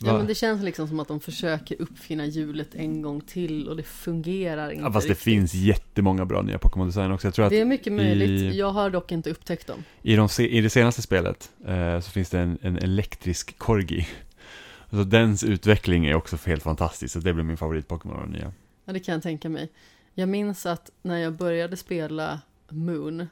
Ja 0.00 0.12
Va- 0.12 0.18
men 0.18 0.26
det 0.26 0.34
känns 0.34 0.62
liksom 0.62 0.88
som 0.88 1.00
att 1.00 1.08
de 1.08 1.20
försöker 1.20 1.82
uppfinna 1.82 2.26
hjulet 2.26 2.74
en 2.74 3.02
gång 3.02 3.20
till 3.20 3.68
och 3.68 3.76
det 3.76 3.82
fungerar 3.82 4.70
inte 4.70 4.84
Ja, 4.84 4.92
fast 4.92 5.06
det 5.06 5.10
riktigt. 5.12 5.24
finns 5.24 5.54
jättemånga 5.54 6.24
bra 6.24 6.42
nya 6.42 6.58
Pokémon-design 6.58 7.12
också. 7.12 7.26
Jag 7.26 7.34
tror 7.34 7.50
Det 7.50 7.60
är 7.60 7.64
mycket 7.64 7.92
möjligt, 7.92 8.54
i- 8.54 8.58
jag 8.58 8.70
har 8.70 8.90
dock 8.90 9.12
inte 9.12 9.30
upptäckt 9.30 9.66
dem. 9.66 9.84
I, 10.02 10.16
de, 10.16 10.28
I 10.38 10.60
det 10.60 10.70
senaste 10.70 11.02
spelet 11.02 11.50
eh, 11.66 12.00
så 12.00 12.10
finns 12.10 12.30
det 12.30 12.38
en, 12.40 12.58
en 12.62 12.78
elektrisk 12.78 13.58
Corgi. 13.58 14.08
Så 14.90 14.96
dens 15.04 15.44
utveckling 15.44 16.06
är 16.06 16.14
också 16.14 16.36
helt 16.46 16.62
fantastisk, 16.62 17.12
så 17.12 17.18
det 17.18 17.34
blir 17.34 17.44
min 17.44 17.56
favorit-Pokémon 17.56 18.14
av 18.14 18.20
de 18.20 18.30
nya. 18.30 18.52
Ja, 18.84 18.92
det 18.92 19.00
kan 19.00 19.12
jag 19.12 19.22
tänka 19.22 19.48
mig. 19.48 19.72
Jag 20.14 20.28
minns 20.28 20.66
att 20.66 20.90
när 21.02 21.18
jag 21.18 21.32
började 21.32 21.76
spela 21.76 22.40
Moon 22.68 23.26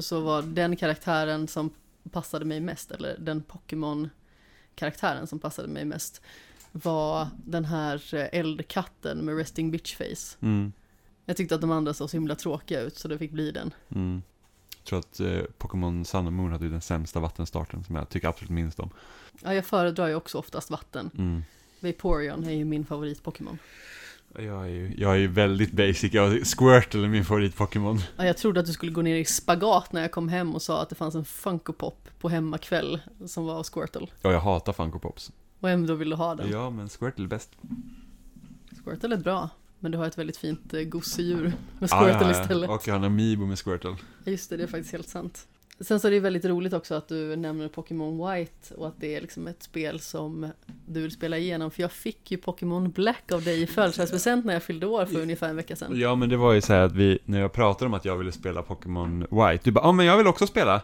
så 0.00 0.20
var 0.20 0.42
den 0.42 0.76
karaktären 0.76 1.48
som 1.48 1.70
passade 2.12 2.44
mig 2.44 2.60
mest, 2.60 2.90
eller 2.90 3.16
den 3.18 3.42
Pokémon-karaktären 4.78 5.26
som 5.26 5.38
passade 5.38 5.68
mig 5.68 5.84
mest, 5.84 6.20
var 6.72 7.28
den 7.44 7.64
här 7.64 8.14
eh, 8.14 8.28
eldkatten 8.32 9.18
med 9.24 9.36
resting 9.36 9.70
bitch 9.70 9.96
face. 9.96 10.36
Mm, 10.40 10.72
Jag 11.24 11.36
tyckte 11.36 11.54
att 11.54 11.60
de 11.60 11.70
andra 11.70 11.94
såg 11.94 12.10
så 12.10 12.16
himla 12.16 12.34
tråkiga 12.34 12.80
ut 12.80 12.98
så 12.98 13.08
det 13.08 13.18
fick 13.18 13.32
bli 13.32 13.50
den. 13.50 13.74
mm. 13.94 14.22
Jag 14.78 14.84
tror 14.84 14.98
att 14.98 15.20
eh, 15.20 15.42
Pokémon 15.58 16.04
Sun 16.04 16.26
och 16.26 16.32
Moon 16.32 16.52
hade 16.52 16.64
ju 16.64 16.70
den 16.70 16.80
sämsta 16.80 17.20
vattenstarten 17.20 17.84
som 17.84 17.94
jag 17.96 18.08
tycker 18.08 18.28
absolut 18.28 18.50
minst 18.50 18.80
om. 18.80 18.90
Ja, 19.42 19.54
jag 19.54 19.64
föredrar 19.66 20.08
ju 20.08 20.14
också 20.14 20.38
oftast 20.38 20.70
vatten. 20.70 21.10
Mm. 21.18 21.42
Vaporeon 21.80 22.44
är 22.44 22.52
ju 22.52 22.64
min 22.64 22.84
favorit-Pokémon. 22.84 23.58
Jag, 24.34 24.64
är 24.64 24.68
ju, 24.68 24.94
jag 24.96 25.12
är 25.12 25.16
ju 25.16 25.26
väldigt 25.26 25.72
basic, 25.72 26.12
jag, 26.12 26.46
Squirtle 26.46 27.04
är 27.04 27.08
min 27.08 27.24
favorit-Pokémon. 27.24 27.98
Ja, 28.16 28.24
jag 28.24 28.36
trodde 28.36 28.60
att 28.60 28.66
du 28.66 28.72
skulle 28.72 28.92
gå 28.92 29.02
ner 29.02 29.16
i 29.16 29.24
spagat 29.24 29.92
när 29.92 30.00
jag 30.00 30.10
kom 30.10 30.28
hem 30.28 30.54
och 30.54 30.62
sa 30.62 30.82
att 30.82 30.88
det 30.88 30.94
fanns 30.94 31.14
en 31.14 31.24
Funko 31.24 31.72
Pop 31.72 32.08
på 32.20 32.28
hemmakväll 32.28 33.00
som 33.26 33.44
var 33.44 33.64
Squirtle. 33.64 34.06
Ja, 34.22 34.32
jag 34.32 34.40
hatar 34.40 34.72
Funko 34.72 34.98
Pops. 34.98 35.32
Och 35.60 35.70
ändå 35.70 35.94
vill 35.94 36.10
du 36.10 36.16
ha 36.16 36.34
den. 36.34 36.50
Ja, 36.50 36.70
men 36.70 36.88
Squirtle 36.88 37.24
är 37.24 37.28
bäst. 37.28 37.50
Squirtle 38.84 39.14
är 39.14 39.20
bra, 39.20 39.48
men 39.78 39.92
du 39.92 39.98
har 39.98 40.06
ett 40.06 40.18
väldigt 40.18 40.36
fint 40.36 40.74
eh, 40.74 40.82
gosedjur 40.82 41.52
med 41.78 41.90
Squirtle 41.90 42.18
ja, 42.20 42.32
ja. 42.32 42.42
istället. 42.42 42.70
Och 42.70 42.88
jag 42.88 42.94
har 42.94 42.98
en 42.98 43.04
Amiibo 43.04 43.46
med 43.46 43.58
Squirtle. 43.58 43.96
Just 44.24 44.50
det, 44.50 44.56
det 44.56 44.62
är 44.62 44.66
faktiskt 44.66 44.92
helt 44.92 45.08
sant. 45.08 45.48
Sen 45.80 46.00
så 46.00 46.06
är 46.06 46.10
det 46.10 46.14
ju 46.14 46.20
väldigt 46.20 46.44
roligt 46.44 46.72
också 46.72 46.94
att 46.94 47.08
du 47.08 47.36
nämner 47.36 47.68
Pokémon 47.68 48.30
White 48.30 48.74
och 48.74 48.88
att 48.88 49.00
det 49.00 49.16
är 49.16 49.20
liksom 49.20 49.46
ett 49.46 49.62
spel 49.62 50.00
som 50.00 50.50
du 50.86 51.00
vill 51.02 51.10
spela 51.10 51.38
igenom. 51.38 51.70
För 51.70 51.82
jag 51.82 51.92
fick 51.92 52.30
ju 52.30 52.36
Pokémon 52.36 52.90
Black 52.90 53.32
av 53.32 53.42
dig 53.42 53.62
i 53.62 53.66
födelsedagspresent 53.66 54.44
när 54.44 54.52
jag 54.52 54.62
fyllde 54.62 54.86
år 54.86 55.06
för 55.06 55.20
ungefär 55.20 55.48
en 55.48 55.56
vecka 55.56 55.76
sedan. 55.76 56.00
Ja, 56.00 56.14
men 56.14 56.28
det 56.28 56.36
var 56.36 56.52
ju 56.52 56.60
så 56.60 56.72
här 56.72 56.80
att 56.80 56.92
vi, 56.92 57.18
när 57.24 57.40
jag 57.40 57.52
pratade 57.52 57.86
om 57.86 57.94
att 57.94 58.04
jag 58.04 58.16
ville 58.16 58.32
spela 58.32 58.62
Pokémon 58.62 59.20
White, 59.20 59.60
du 59.62 59.70
bara 59.70 59.84
ja 59.84 59.92
men 59.92 60.06
jag 60.06 60.16
vill 60.16 60.26
också 60.26 60.46
spela. 60.46 60.80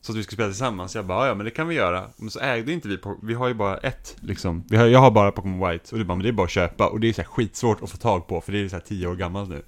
Så 0.00 0.12
att 0.12 0.18
vi 0.18 0.22
skulle 0.22 0.36
spela 0.36 0.48
tillsammans. 0.48 0.94
Jag 0.94 1.06
bara 1.06 1.28
ja 1.28 1.34
men 1.34 1.44
det 1.44 1.50
kan 1.50 1.68
vi 1.68 1.74
göra. 1.74 2.10
Men 2.16 2.30
så 2.30 2.40
ägde 2.40 2.72
inte 2.72 2.88
vi, 2.88 2.98
vi 3.22 3.34
har 3.34 3.48
ju 3.48 3.54
bara 3.54 3.76
ett 3.76 4.16
liksom. 4.20 4.64
Vi 4.68 4.76
har, 4.76 4.86
jag 4.86 4.98
har 4.98 5.10
bara 5.10 5.32
Pokémon 5.32 5.70
White 5.70 5.92
och 5.92 5.98
du 5.98 6.04
bara 6.04 6.14
men 6.14 6.22
det 6.22 6.28
är 6.28 6.32
bara 6.32 6.44
att 6.44 6.50
köpa. 6.50 6.88
Och 6.88 7.00
det 7.00 7.08
är 7.08 7.12
så 7.12 7.22
här 7.22 7.28
skitsvårt 7.28 7.82
att 7.82 7.90
få 7.90 7.96
tag 7.96 8.26
på 8.26 8.40
för 8.40 8.52
det 8.52 8.58
är 8.58 8.68
så 8.68 8.76
här 8.76 8.82
tio 8.82 9.06
år 9.06 9.16
gammalt 9.16 9.50
nu. 9.50 9.62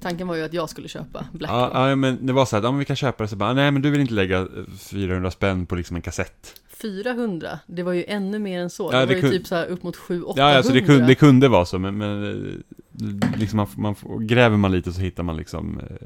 Tanken 0.00 0.28
var 0.28 0.34
ju 0.34 0.42
att 0.42 0.52
jag 0.52 0.68
skulle 0.68 0.88
köpa 0.88 1.26
Black. 1.32 1.50
Ja, 1.50 1.88
ja 1.88 1.96
men 1.96 2.26
det 2.26 2.32
var 2.32 2.46
så 2.46 2.56
här, 2.56 2.62
ja 2.62 2.70
men 2.70 2.78
vi 2.78 2.84
kan 2.84 2.96
köpa 2.96 3.24
det. 3.24 3.28
Så 3.28 3.36
bara 3.36 3.52
nej 3.52 3.70
men 3.70 3.82
du 3.82 3.90
vill 3.90 4.00
inte 4.00 4.14
lägga 4.14 4.38
eh, 4.40 4.46
400 4.78 5.30
spänn 5.30 5.66
på 5.66 5.74
liksom 5.74 5.96
en 5.96 6.02
kassett. 6.02 6.60
400, 6.82 7.58
det 7.66 7.82
var 7.82 7.92
ju 7.92 8.04
ännu 8.04 8.38
mer 8.38 8.60
än 8.60 8.70
så. 8.70 8.90
Ja, 8.92 9.00
det, 9.00 9.14
det 9.14 9.22
var 9.22 9.28
ju 9.28 9.38
typ 9.38 9.46
så 9.46 9.54
här 9.54 9.66
upp 9.66 9.82
mot 9.82 9.96
700-800. 9.96 10.32
Ja, 10.36 10.56
alltså 10.56 10.72
det 10.72 10.80
kunde, 10.80 11.06
det 11.06 11.14
kunde 11.14 11.48
vara 11.48 11.64
så, 11.64 11.78
men, 11.78 11.98
men 11.98 12.24
eh, 12.24 13.38
liksom 13.38 13.56
man, 13.56 13.66
man 13.76 14.26
gräver 14.26 14.56
man 14.56 14.72
lite 14.72 14.92
så 14.92 15.00
hittar 15.00 15.22
man 15.22 15.36
liksom 15.36 15.80
eh, 15.80 15.96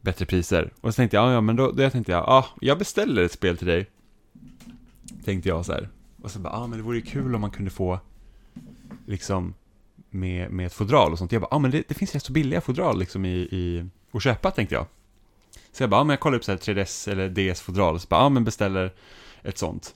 bättre 0.00 0.26
priser. 0.26 0.72
Och 0.80 0.94
så 0.94 0.96
tänkte 0.96 1.16
jag, 1.16 1.32
ja, 1.32 1.40
men 1.40 1.56
då, 1.56 1.72
då 1.72 1.90
tänkte 1.90 2.12
jag, 2.12 2.22
ja, 2.22 2.46
jag 2.60 2.78
beställer 2.78 3.22
ett 3.22 3.32
spel 3.32 3.56
till 3.56 3.66
dig. 3.66 3.86
Tänkte 5.24 5.48
jag 5.48 5.66
så 5.66 5.72
här. 5.72 5.88
Och 6.22 6.30
så 6.30 6.38
bara, 6.38 6.52
ja 6.52 6.66
men 6.66 6.78
det 6.78 6.84
vore 6.84 6.96
ju 6.96 7.02
kul 7.02 7.34
om 7.34 7.40
man 7.40 7.50
kunde 7.50 7.70
få 7.70 8.00
liksom 9.06 9.54
med, 10.10 10.50
med 10.50 10.66
ett 10.66 10.72
fodral 10.72 11.12
och 11.12 11.18
sånt. 11.18 11.32
Jag 11.32 11.42
bara, 11.42 11.48
ja 11.50 11.58
men 11.58 11.70
det, 11.70 11.88
det 11.88 11.94
finns 11.94 12.14
rätt 12.14 12.24
så 12.24 12.32
billiga 12.32 12.60
fodral 12.60 12.98
liksom 12.98 13.24
i, 13.24 13.36
i 13.36 13.86
att 14.12 14.22
köpa 14.22 14.50
tänkte 14.50 14.74
jag. 14.74 14.86
Så 15.72 15.82
jag 15.82 15.90
bara, 15.90 16.00
ja 16.00 16.04
men 16.04 16.10
jag 16.10 16.20
kollar 16.20 16.36
upp 16.36 16.44
så 16.44 16.52
här 16.52 16.58
3DS 16.58 17.10
eller 17.10 17.28
DS-fodral. 17.28 18.00
Så 18.00 18.08
bara, 18.08 18.20
ja 18.20 18.28
men 18.28 18.44
beställer 18.44 18.92
ett 19.42 19.58
sånt. 19.58 19.94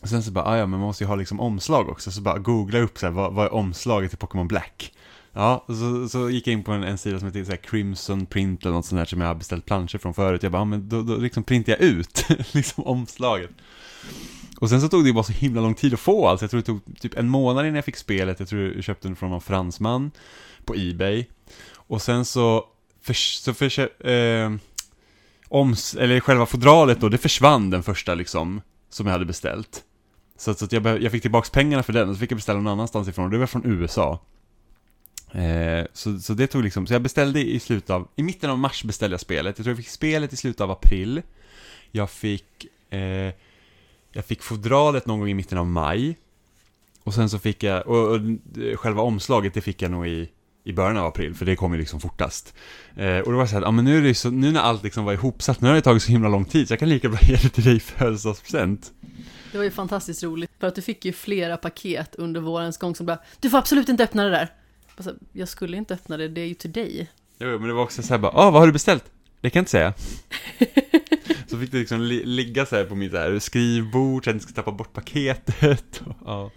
Och 0.00 0.08
sen 0.08 0.22
så 0.22 0.30
bara, 0.30 0.44
ah, 0.44 0.56
ja 0.56 0.66
men 0.66 0.70
man 0.70 0.80
måste 0.80 1.04
ju 1.04 1.08
ha 1.08 1.14
liksom 1.14 1.40
omslag 1.40 1.88
också, 1.88 2.10
så 2.10 2.20
bara 2.20 2.38
googla 2.38 2.78
upp 2.78 2.98
så 2.98 3.06
här, 3.06 3.12
vad, 3.12 3.32
vad 3.32 3.46
är 3.46 3.54
omslaget 3.54 4.10
till 4.10 4.18
Pokémon 4.18 4.48
Black? 4.48 4.92
Ja, 5.32 5.64
så, 5.66 6.08
så 6.08 6.30
gick 6.30 6.46
jag 6.46 6.52
in 6.52 6.64
på 6.64 6.72
en, 6.72 6.82
en 6.82 6.98
sida 6.98 7.18
som 7.18 7.26
heter 7.28 7.44
så 7.44 7.50
här, 7.50 7.56
Crimson 7.56 8.26
Print 8.26 8.62
eller 8.62 8.72
något 8.72 8.86
sånt 8.86 9.00
där 9.00 9.04
som 9.04 9.20
jag 9.20 9.28
har 9.28 9.34
beställt 9.34 9.66
planscher 9.66 9.98
från 9.98 10.14
förut. 10.14 10.42
Jag 10.42 10.52
bara, 10.52 10.62
ah, 10.62 10.64
men 10.64 10.88
då, 10.88 11.02
då 11.02 11.16
liksom 11.16 11.44
printar 11.44 11.72
jag 11.72 11.80
ut 11.80 12.26
liksom 12.52 12.84
omslaget. 12.84 13.50
Och 14.62 14.68
sen 14.70 14.80
så 14.80 14.88
tog 14.88 15.04
det 15.04 15.08
ju 15.08 15.12
bara 15.14 15.24
så 15.24 15.32
himla 15.32 15.60
lång 15.60 15.74
tid 15.74 15.94
att 15.94 16.00
få 16.00 16.28
allt. 16.28 16.40
Jag 16.40 16.50
tror 16.50 16.60
det 16.60 16.66
tog 16.66 16.80
typ 17.00 17.14
en 17.18 17.28
månad 17.28 17.64
innan 17.64 17.74
jag 17.76 17.84
fick 17.84 17.96
spelet. 17.96 18.40
Jag 18.40 18.48
tror 18.48 18.72
jag 18.74 18.84
köpte 18.84 19.08
den 19.08 19.16
från 19.16 19.30
någon 19.30 19.40
fransman 19.40 20.10
på 20.64 20.74
Ebay. 20.76 21.26
Och 21.74 22.02
sen 22.02 22.24
så, 22.24 22.64
för, 23.02 23.12
så 23.14 23.54
för, 23.54 24.06
eh, 24.10 24.52
oms, 25.48 25.94
eller 25.94 26.20
själva 26.20 26.46
fodralet 26.46 27.00
då, 27.00 27.08
det 27.08 27.18
försvann 27.18 27.70
den 27.70 27.82
första 27.82 28.14
liksom, 28.14 28.60
som 28.90 29.06
jag 29.06 29.12
hade 29.12 29.24
beställt. 29.24 29.82
Så, 30.36 30.50
att- 30.50 30.58
så 30.58 30.64
att 30.64 30.72
jag, 30.72 30.82
behöv- 30.82 31.02
jag 31.02 31.12
fick 31.12 31.22
tillbaks 31.22 31.50
pengarna 31.50 31.82
för 31.82 31.92
den, 31.92 32.08
och 32.08 32.14
så 32.14 32.18
fick 32.20 32.30
jag 32.30 32.36
beställa 32.38 32.58
någon 32.60 32.72
annanstans 32.72 33.08
ifrån, 33.08 33.24
och 33.24 33.30
det 33.30 33.38
var 33.38 33.46
från 33.46 33.66
USA. 33.66 34.20
Eh, 35.32 35.86
så, 35.92 36.18
så 36.18 36.34
det 36.34 36.46
tog 36.46 36.62
liksom, 36.64 36.86
så 36.86 36.94
jag 36.94 37.02
beställde 37.02 37.40
i 37.40 37.60
slutet 37.60 37.90
av, 37.90 38.08
i 38.16 38.22
mitten 38.22 38.50
av 38.50 38.58
mars 38.58 38.84
beställde 38.84 39.14
jag 39.14 39.20
spelet, 39.20 39.58
jag 39.58 39.64
tror 39.64 39.70
jag 39.76 39.84
fick 39.84 39.88
spelet 39.92 40.32
i 40.32 40.36
slutet 40.36 40.60
av 40.60 40.70
april. 40.70 41.22
Jag 41.90 42.10
fick, 42.10 42.66
eh, 42.90 43.32
jag 44.12 44.24
fick 44.24 44.42
fodralet 44.42 45.06
någon 45.06 45.18
gång 45.18 45.28
i 45.28 45.34
mitten 45.34 45.58
av 45.58 45.66
maj. 45.66 46.18
Och 47.04 47.14
sen 47.14 47.30
så 47.30 47.38
fick 47.38 47.62
jag, 47.62 47.86
och, 47.86 48.08
och 48.08 48.16
eh, 48.16 48.76
själva 48.76 49.02
omslaget 49.02 49.54
det 49.54 49.60
fick 49.60 49.82
jag 49.82 49.90
nog 49.90 50.06
i, 50.06 50.28
i 50.64 50.72
början 50.72 50.96
av 50.96 51.06
april, 51.06 51.34
för 51.34 51.44
det 51.46 51.56
kom 51.56 51.72
ju 51.72 51.78
liksom 51.78 52.00
fortast. 52.00 52.54
Eh, 52.96 53.18
och 53.18 53.32
då 53.32 53.36
var 53.36 53.42
det 53.42 53.48
så 53.48 53.54
här, 53.54 53.62
ja 53.62 53.70
men 53.70 53.84
nu 53.84 53.98
är 53.98 54.02
det 54.02 54.14
så, 54.14 54.30
nu 54.30 54.52
när 54.52 54.60
allt 54.60 54.82
liksom 54.82 55.04
var 55.04 55.12
ihopsatt, 55.12 55.60
nu 55.60 55.68
har 55.68 55.74
det 55.74 55.80
tagit 55.80 56.02
så 56.02 56.10
himla 56.10 56.28
lång 56.28 56.44
tid, 56.44 56.68
så 56.68 56.72
jag 56.72 56.78
kan 56.78 56.88
lika 56.88 57.08
bra 57.08 57.18
ge 57.28 57.36
det 57.36 57.48
till 57.48 57.64
dig 57.64 57.76
i 57.76 57.80
födelsedagspresent. 57.80 58.92
Det 59.52 59.58
var 59.58 59.64
ju 59.64 59.70
fantastiskt 59.70 60.22
roligt, 60.22 60.50
för 60.60 60.66
att 60.66 60.74
du 60.74 60.82
fick 60.82 61.04
ju 61.04 61.12
flera 61.12 61.56
paket 61.56 62.14
under 62.14 62.40
vårens 62.40 62.78
gång 62.78 62.94
som 62.94 63.06
bara 63.06 63.18
Du 63.40 63.50
får 63.50 63.58
absolut 63.58 63.88
inte 63.88 64.04
öppna 64.04 64.24
det 64.24 64.30
där! 64.30 64.48
Alltså, 64.96 65.14
jag 65.32 65.48
skulle 65.48 65.76
inte 65.76 65.94
öppna 65.94 66.16
det, 66.16 66.28
det 66.28 66.40
är 66.40 66.46
ju 66.46 66.54
till 66.54 66.72
dig. 66.72 67.10
Jo, 67.38 67.58
men 67.58 67.68
det 67.68 67.74
var 67.74 67.82
också 67.82 68.02
så 68.02 68.08
här 68.08 68.18
bara, 68.18 68.32
ah, 68.32 68.50
vad 68.50 68.60
har 68.60 68.66
du 68.66 68.72
beställt? 68.72 69.04
Det 69.40 69.50
kan 69.50 69.60
jag 69.60 69.62
inte 69.62 69.70
säga. 69.70 69.94
fick 71.62 71.72
det 71.72 71.78
liksom 71.78 72.00
li- 72.00 72.24
ligga 72.24 72.66
så 72.66 72.76
här 72.76 72.84
på 72.84 72.94
mitt 72.94 73.12
så 73.12 73.18
här 73.18 73.38
skrivbord, 73.38 74.24
så 74.24 74.30
att 74.30 74.34
jag 74.36 74.42
ska 74.42 74.52
tappa 74.52 74.72
bort 74.72 74.92
paketet. 74.92 76.02
Och, 76.06 76.16
ja. 76.24 76.50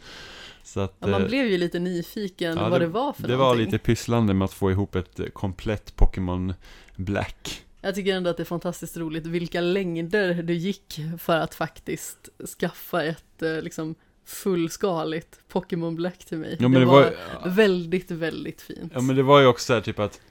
Så 0.64 0.80
att, 0.80 0.96
Ja, 1.00 1.08
man 1.08 1.22
eh, 1.22 1.28
blev 1.28 1.46
ju 1.48 1.58
lite 1.58 1.80
nyfiken 1.80 2.58
ja, 2.58 2.70
vad 2.70 2.82
det, 2.82 2.88
var 2.88 3.14
för 3.14 3.28
Det 3.28 3.36
var 3.36 3.44
någonting. 3.46 3.66
lite 3.66 3.78
pysslande 3.78 4.34
med 4.34 4.46
att 4.46 4.54
få 4.54 4.72
ihop 4.72 4.96
ett 4.96 5.20
eh, 5.20 5.26
komplett 5.26 5.96
Pokémon 5.96 6.54
Black. 6.96 7.62
Jag 7.82 7.96
tycker 7.96 8.16
ändå 8.16 8.30
att 8.30 8.38
det 8.38 8.44
är 8.44 8.46
fantastiskt 8.46 8.98
roligt 8.98 9.26
vilka 9.26 9.62
längder 9.62 10.34
du 10.44 10.54
gick 10.54 11.00
för 11.20 11.38
att 11.38 11.56
faktiskt 11.56 12.30
skaffa 12.60 13.04
ett 13.04 13.42
eh, 13.42 13.62
liksom 13.62 13.96
fullskaligt 14.26 15.40
Pokémon 15.50 15.96
Black 15.96 16.26
till 16.26 16.38
mig. 16.38 16.58
Ja, 16.60 16.68
men 16.68 16.72
det, 16.72 16.80
det 16.80 16.86
var, 16.86 17.02
var, 17.44 17.50
väldigt, 17.50 18.12
väldigt 18.12 18.62
fint. 18.62 18.92
ja, 18.96 19.02
men 19.02 19.16
det 19.16 19.24
var 19.24 19.40
ju 19.40 19.48
också 19.48 19.66
så 19.66 19.74
här 19.74 19.82
typ 19.82 20.00
att 20.00 20.22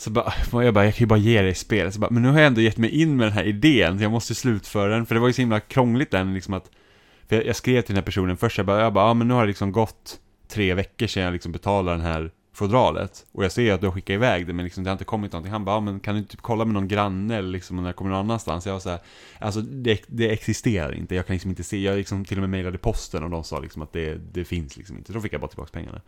så 0.00 0.10
bara, 0.10 0.32
jag 0.64 0.74
bara, 0.74 0.84
jag 0.84 0.94
kan 0.94 1.04
ju 1.04 1.06
bara 1.06 1.18
ge 1.18 1.42
dig 1.42 1.54
spelet. 1.54 1.94
Så 1.94 2.00
bara, 2.00 2.10
men 2.10 2.22
nu 2.22 2.28
har 2.28 2.38
jag 2.38 2.46
ändå 2.46 2.60
gett 2.60 2.76
mig 2.76 2.90
in 2.90 3.16
med 3.16 3.26
den 3.26 3.32
här 3.32 3.44
idén, 3.44 3.98
så 3.98 4.04
jag 4.04 4.12
måste 4.12 4.34
slutföra 4.34 4.94
den. 4.94 5.06
För 5.06 5.14
det 5.14 5.20
var 5.20 5.28
ju 5.28 5.32
så 5.32 5.42
himla 5.42 5.60
krångligt 5.60 6.10
den, 6.10 6.34
liksom 6.34 6.54
att 6.54 6.70
För 7.28 7.36
jag, 7.36 7.46
jag 7.46 7.56
skrev 7.56 7.82
till 7.82 7.94
den 7.94 8.02
här 8.02 8.06
personen 8.06 8.36
först, 8.36 8.58
jag 8.58 8.66
bara, 8.66 8.80
jag 8.80 8.92
bara, 8.92 9.08
ja 9.08 9.14
men 9.14 9.28
nu 9.28 9.34
har 9.34 9.40
det 9.40 9.48
liksom 9.48 9.72
gått 9.72 10.20
tre 10.48 10.74
veckor 10.74 11.06
sedan 11.06 11.22
jag 11.22 11.32
liksom 11.32 11.52
betalade 11.52 11.96
den 11.96 12.06
här 12.06 12.30
fodralet 12.60 13.26
och 13.32 13.44
jag 13.44 13.52
ser 13.52 13.72
att 13.72 13.80
du 13.80 13.86
har 13.86 13.92
skickat 13.92 14.14
iväg 14.14 14.46
det 14.46 14.52
men 14.52 14.64
liksom 14.64 14.84
det 14.84 14.90
har 14.90 14.92
inte 14.92 15.04
kommit 15.04 15.32
någonting. 15.32 15.52
Han 15.52 15.64
bara, 15.64 15.76
ja, 15.76 15.80
men 15.80 16.00
kan 16.00 16.14
du 16.14 16.18
inte 16.18 16.30
typ 16.30 16.40
kolla 16.40 16.64
med 16.64 16.74
någon 16.74 16.88
granne 16.88 17.36
eller 17.36 17.48
liksom 17.48 17.76
när 17.76 17.86
det 17.86 17.92
kommer 17.92 18.10
någon 18.10 18.20
annanstans? 18.20 18.66
Jag 18.66 18.72
var 18.72 18.80
så 18.80 18.90
här, 18.90 18.98
alltså 19.38 19.60
det, 19.60 20.02
det 20.06 20.30
existerar 20.32 20.94
inte, 20.94 21.14
jag 21.14 21.26
kan 21.26 21.34
liksom 21.34 21.50
inte 21.50 21.64
se, 21.64 21.78
jag 21.82 21.96
liksom 21.96 22.24
till 22.24 22.36
och 22.36 22.40
med 22.40 22.50
mejlade 22.50 22.78
posten 22.78 23.22
och 23.24 23.30
de 23.30 23.44
sa 23.44 23.58
liksom 23.60 23.82
att 23.82 23.92
det, 23.92 24.14
det 24.32 24.44
finns 24.44 24.76
liksom 24.76 24.98
inte. 24.98 25.12
Då 25.12 25.20
fick 25.20 25.32
jag 25.32 25.40
bara 25.40 25.48
tillbaka 25.48 25.70
pengarna. 25.72 26.00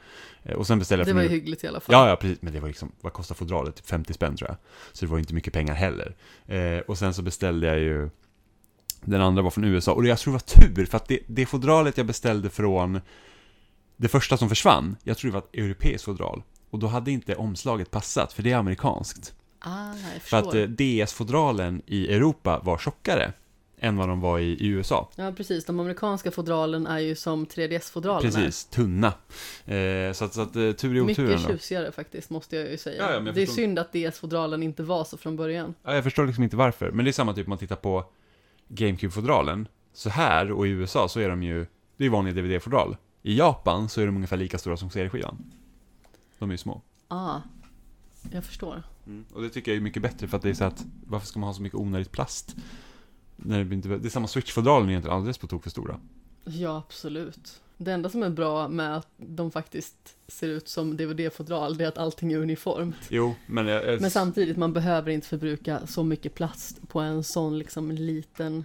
Eh, 0.43 0.55
Och 0.57 0.67
sen 0.67 0.79
beställde 0.79 1.01
jag 1.01 1.09
Det 1.09 1.15
var 1.15 1.23
ju 1.23 1.29
hyggligt 1.29 1.65
i 1.65 1.67
alla 1.67 1.81
fall. 1.81 1.93
Ja, 1.93 2.09
ja, 2.09 2.17
precis. 2.17 2.43
Men 2.43 2.53
det 2.53 2.61
var 2.61 2.69
liksom, 2.69 2.93
vad 3.01 3.13
kostar 3.13 3.35
fodralet? 3.35 3.77
Typ 3.77 3.87
50 3.87 4.13
spänn 4.13 4.37
tror 4.37 4.51
jag. 4.51 4.57
Så 4.93 5.05
det 5.05 5.11
var 5.11 5.19
inte 5.19 5.35
mycket 5.35 5.53
pengar 5.53 5.75
heller. 5.75 6.15
Eh, 6.47 6.79
och 6.79 6.99
sen 6.99 7.15
så 7.15 7.23
beställde 7.23 7.67
jag 7.67 7.79
ju, 7.79 8.11
den 9.05 9.21
andra 9.21 9.43
var 9.43 9.51
från 9.51 9.65
USA. 9.65 9.93
Och 9.93 10.07
jag 10.07 10.19
tror 10.19 10.33
det 10.33 10.41
var 10.55 10.75
tur, 10.75 10.87
för 10.87 10.97
att 10.97 11.09
det, 11.09 11.19
det 11.27 11.47
fodralet 11.47 11.97
jag 11.97 12.07
beställde 12.07 12.51
från, 12.51 13.01
det 13.97 14.09
första 14.09 14.37
som 14.37 14.49
försvann, 14.49 14.97
jag 15.05 15.17
tror 15.19 15.31
det 15.31 15.35
var 15.35 15.41
ett 15.43 15.55
europeiskt 15.57 16.05
fodral. 16.05 16.43
Och 16.71 16.79
då 16.79 16.87
hade 16.87 17.11
inte 17.11 17.35
omslaget 17.35 17.91
passat, 17.91 18.33
för 18.33 18.43
det 18.43 18.53
är 18.53 18.57
amerikanskt. 18.57 19.35
Ah, 19.59 19.93
För 20.21 20.37
att 20.37 20.55
eh, 20.55 20.63
DS-fodralen 20.63 21.83
i 21.87 22.15
Europa 22.15 22.61
var 22.65 22.79
tjockare 22.79 23.33
än 23.81 23.97
vad 23.97 24.09
de 24.09 24.21
var 24.21 24.39
i, 24.39 24.45
i 24.53 24.67
USA. 24.67 25.11
Ja, 25.17 25.33
precis. 25.37 25.65
De 25.65 25.81
amerikanska 25.81 26.31
fodralen 26.31 26.87
är 26.87 26.99
ju 26.99 27.15
som 27.15 27.47
3DS-fodralen 27.47 28.23
Precis, 28.23 28.65
tunna. 28.65 29.13
Eh, 29.67 30.13
så 30.13 30.25
att, 30.25 30.35
så 30.35 30.41
att 30.41 30.57
eh, 30.57 30.73
tur 30.73 30.95
i 30.95 30.99
är. 30.99 31.03
oturen 31.03 31.07
Mycket 31.07 31.43
då. 31.47 31.53
tjusigare 31.53 31.93
faktiskt, 31.93 32.31
måste 32.31 32.57
jag 32.57 32.71
ju 32.71 32.79
säga. 32.79 33.03
Ja, 33.03 33.09
ja, 33.09 33.15
jag 33.15 33.25
det 33.25 33.31
är 33.31 33.47
förstår. 33.47 33.55
synd 33.55 33.79
att 33.79 33.93
DS-fodralen 33.93 34.63
inte 34.63 34.83
var 34.83 35.05
så 35.05 35.17
från 35.17 35.37
början. 35.37 35.75
Ja, 35.83 35.95
jag 35.95 36.05
förstår 36.05 36.27
liksom 36.27 36.45
inte 36.45 36.57
varför. 36.57 36.91
Men 36.91 37.05
det 37.05 37.11
är 37.11 37.13
samma 37.13 37.35
typ 37.35 37.47
om 37.47 37.51
man 37.51 37.59
tittar 37.59 37.77
på 37.77 38.05
GameCube-fodralen. 38.69 39.69
Så 39.93 40.11
här 40.11 40.53
och 40.53 40.67
i 40.67 40.71
USA 40.71 41.09
så 41.09 41.21
är 41.21 41.29
de 41.29 41.43
ju, 41.43 41.67
det 41.97 42.05
är 42.07 42.11
vanliga 42.11 42.35
DVD-fodral. 42.35 42.97
I 43.23 43.39
Japan 43.39 43.89
så 43.89 44.01
är 44.01 44.07
de 44.07 44.17
ungefär 44.17 44.37
lika 44.37 44.59
stora 44.59 44.77
som 44.77 44.91
CD-skivan. 44.91 45.45
De 46.39 46.51
är 46.51 46.55
ju 46.55 46.59
små. 46.59 46.81
Ah, 47.09 47.41
jag 48.33 48.45
förstår. 48.45 48.83
Och 49.33 49.43
det 49.43 49.51
tycker 49.51 49.71
jag 49.71 49.77
är 49.77 49.81
mycket 49.81 50.03
bättre 50.03 50.29
för 50.29 50.37
att 50.37 50.43
det 50.43 50.51
är 50.51 50.55
så 50.55 50.65
att, 50.65 50.85
varför 51.07 51.27
ska 51.27 51.41
man 51.41 51.47
ha 51.47 51.55
så 51.55 51.63
mycket 51.63 51.79
onödigt 51.79 52.13
plast? 52.13 52.57
När 53.37 53.65
det, 53.65 53.75
inte, 53.75 53.89
det 53.89 54.09
är 54.09 54.11
samma 54.11 54.27
Switch-fodralen 54.27 54.87
är 54.87 54.91
egentligen 54.91 55.17
alldeles 55.17 55.39
på 55.39 55.47
tok 55.47 55.63
för 55.63 55.71
stora. 55.71 56.01
Ja, 56.45 56.83
absolut. 56.87 57.63
Det 57.77 57.93
enda 57.93 58.09
som 58.09 58.23
är 58.23 58.31
bra 58.31 58.69
med 58.69 58.97
att 58.97 59.09
de 59.17 59.51
faktiskt 59.51 60.17
ser 60.29 60.49
ut 60.49 60.69
som 60.69 60.97
DVD-fodral, 60.97 61.77
det 61.77 61.85
är 61.85 61.89
att 61.89 61.99
allting 61.99 62.33
är 62.33 62.39
uniformt. 62.39 62.97
Jo, 63.09 63.35
men 63.47 63.67
jag, 63.67 63.85
jag, 63.87 64.01
Men 64.01 64.11
samtidigt, 64.11 64.57
man 64.57 64.73
behöver 64.73 65.11
inte 65.11 65.29
förbruka 65.29 65.87
så 65.87 66.03
mycket 66.03 66.35
plast 66.35 66.89
på 66.89 67.01
en 67.01 67.25
sån 67.25 67.59
liksom 67.59 67.91
liten 67.91 68.65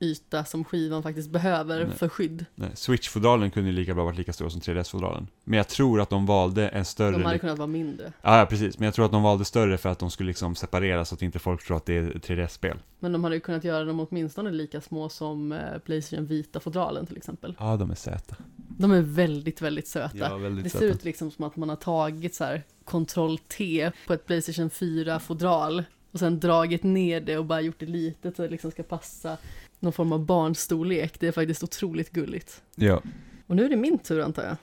yta 0.00 0.44
som 0.44 0.64
skivan 0.64 1.02
faktiskt 1.02 1.30
behöver 1.30 1.84
Nej. 1.84 1.96
för 1.96 2.08
skydd. 2.08 2.44
nej, 2.54 2.70
Switch-fodralen 2.74 3.50
kunde 3.50 3.70
ju 3.70 3.76
lika 3.76 3.94
bra 3.94 4.04
varit 4.04 4.18
lika 4.18 4.32
stora 4.32 4.50
som 4.50 4.60
3DS-fodralen. 4.60 5.26
Men 5.44 5.56
jag 5.56 5.68
tror 5.68 6.00
att 6.00 6.10
de 6.10 6.26
valde 6.26 6.68
en 6.68 6.84
större... 6.84 7.10
De 7.10 7.24
hade 7.24 7.38
kunnat 7.38 7.58
vara 7.58 7.66
mindre. 7.66 8.12
Ja, 8.22 8.38
ja, 8.38 8.46
precis. 8.46 8.78
Men 8.78 8.84
jag 8.84 8.94
tror 8.94 9.04
att 9.04 9.12
de 9.12 9.22
valde 9.22 9.44
större 9.44 9.78
för 9.78 9.88
att 9.88 9.98
de 9.98 10.10
skulle 10.10 10.26
liksom 10.26 10.54
separera 10.54 11.04
så 11.04 11.14
att 11.14 11.22
inte 11.22 11.38
folk 11.38 11.66
tror 11.66 11.76
att 11.76 11.86
det 11.86 11.96
är 11.96 12.16
ett 12.16 12.28
3DS-spel. 12.28 12.78
Men 13.00 13.12
de 13.12 13.24
hade 13.24 13.36
ju 13.36 13.40
kunnat 13.40 13.64
göra 13.64 13.84
dem 13.84 14.00
åtminstone 14.00 14.50
lika 14.50 14.80
små 14.80 15.08
som 15.08 15.52
eh, 15.52 15.78
Playstation 15.84 16.26
Vita-fodralen 16.26 17.06
till 17.06 17.16
exempel. 17.16 17.54
Ja, 17.58 17.76
de 17.76 17.90
är 17.90 17.94
söta. 17.94 18.36
De 18.56 18.92
är 18.92 19.02
väldigt, 19.02 19.62
väldigt 19.62 19.88
söta. 19.88 20.38
väldigt 20.38 20.64
Det 20.64 20.70
ser 20.70 20.86
ut 20.86 21.04
liksom 21.04 21.30
som 21.30 21.44
att 21.44 21.56
man 21.56 21.68
har 21.68 21.76
tagit 21.76 22.34
så 22.34 22.44
här 22.44 22.62
Ctrl-T 22.84 23.90
på 24.06 24.12
ett 24.12 24.26
Playstation 24.26 24.70
4-fodral 24.70 25.84
och 26.12 26.18
sen 26.18 26.40
dragit 26.40 26.82
ner 26.82 27.20
det 27.20 27.38
och 27.38 27.44
bara 27.44 27.60
gjort 27.60 27.78
det 27.80 27.86
litet 27.86 28.36
så 28.36 28.42
det 28.42 28.48
liksom 28.48 28.70
ska 28.70 28.82
passa 28.82 29.36
någon 29.80 29.92
form 29.92 30.12
av 30.12 30.26
barnstorlek. 30.26 31.20
Det 31.20 31.26
är 31.28 31.32
faktiskt 31.32 31.62
otroligt 31.62 32.10
gulligt. 32.10 32.62
Ja. 32.74 33.02
Och 33.46 33.56
nu 33.56 33.64
är 33.64 33.68
det 33.68 33.76
min 33.76 33.98
tur 33.98 34.20
antar 34.20 34.44
jag. 34.44 34.56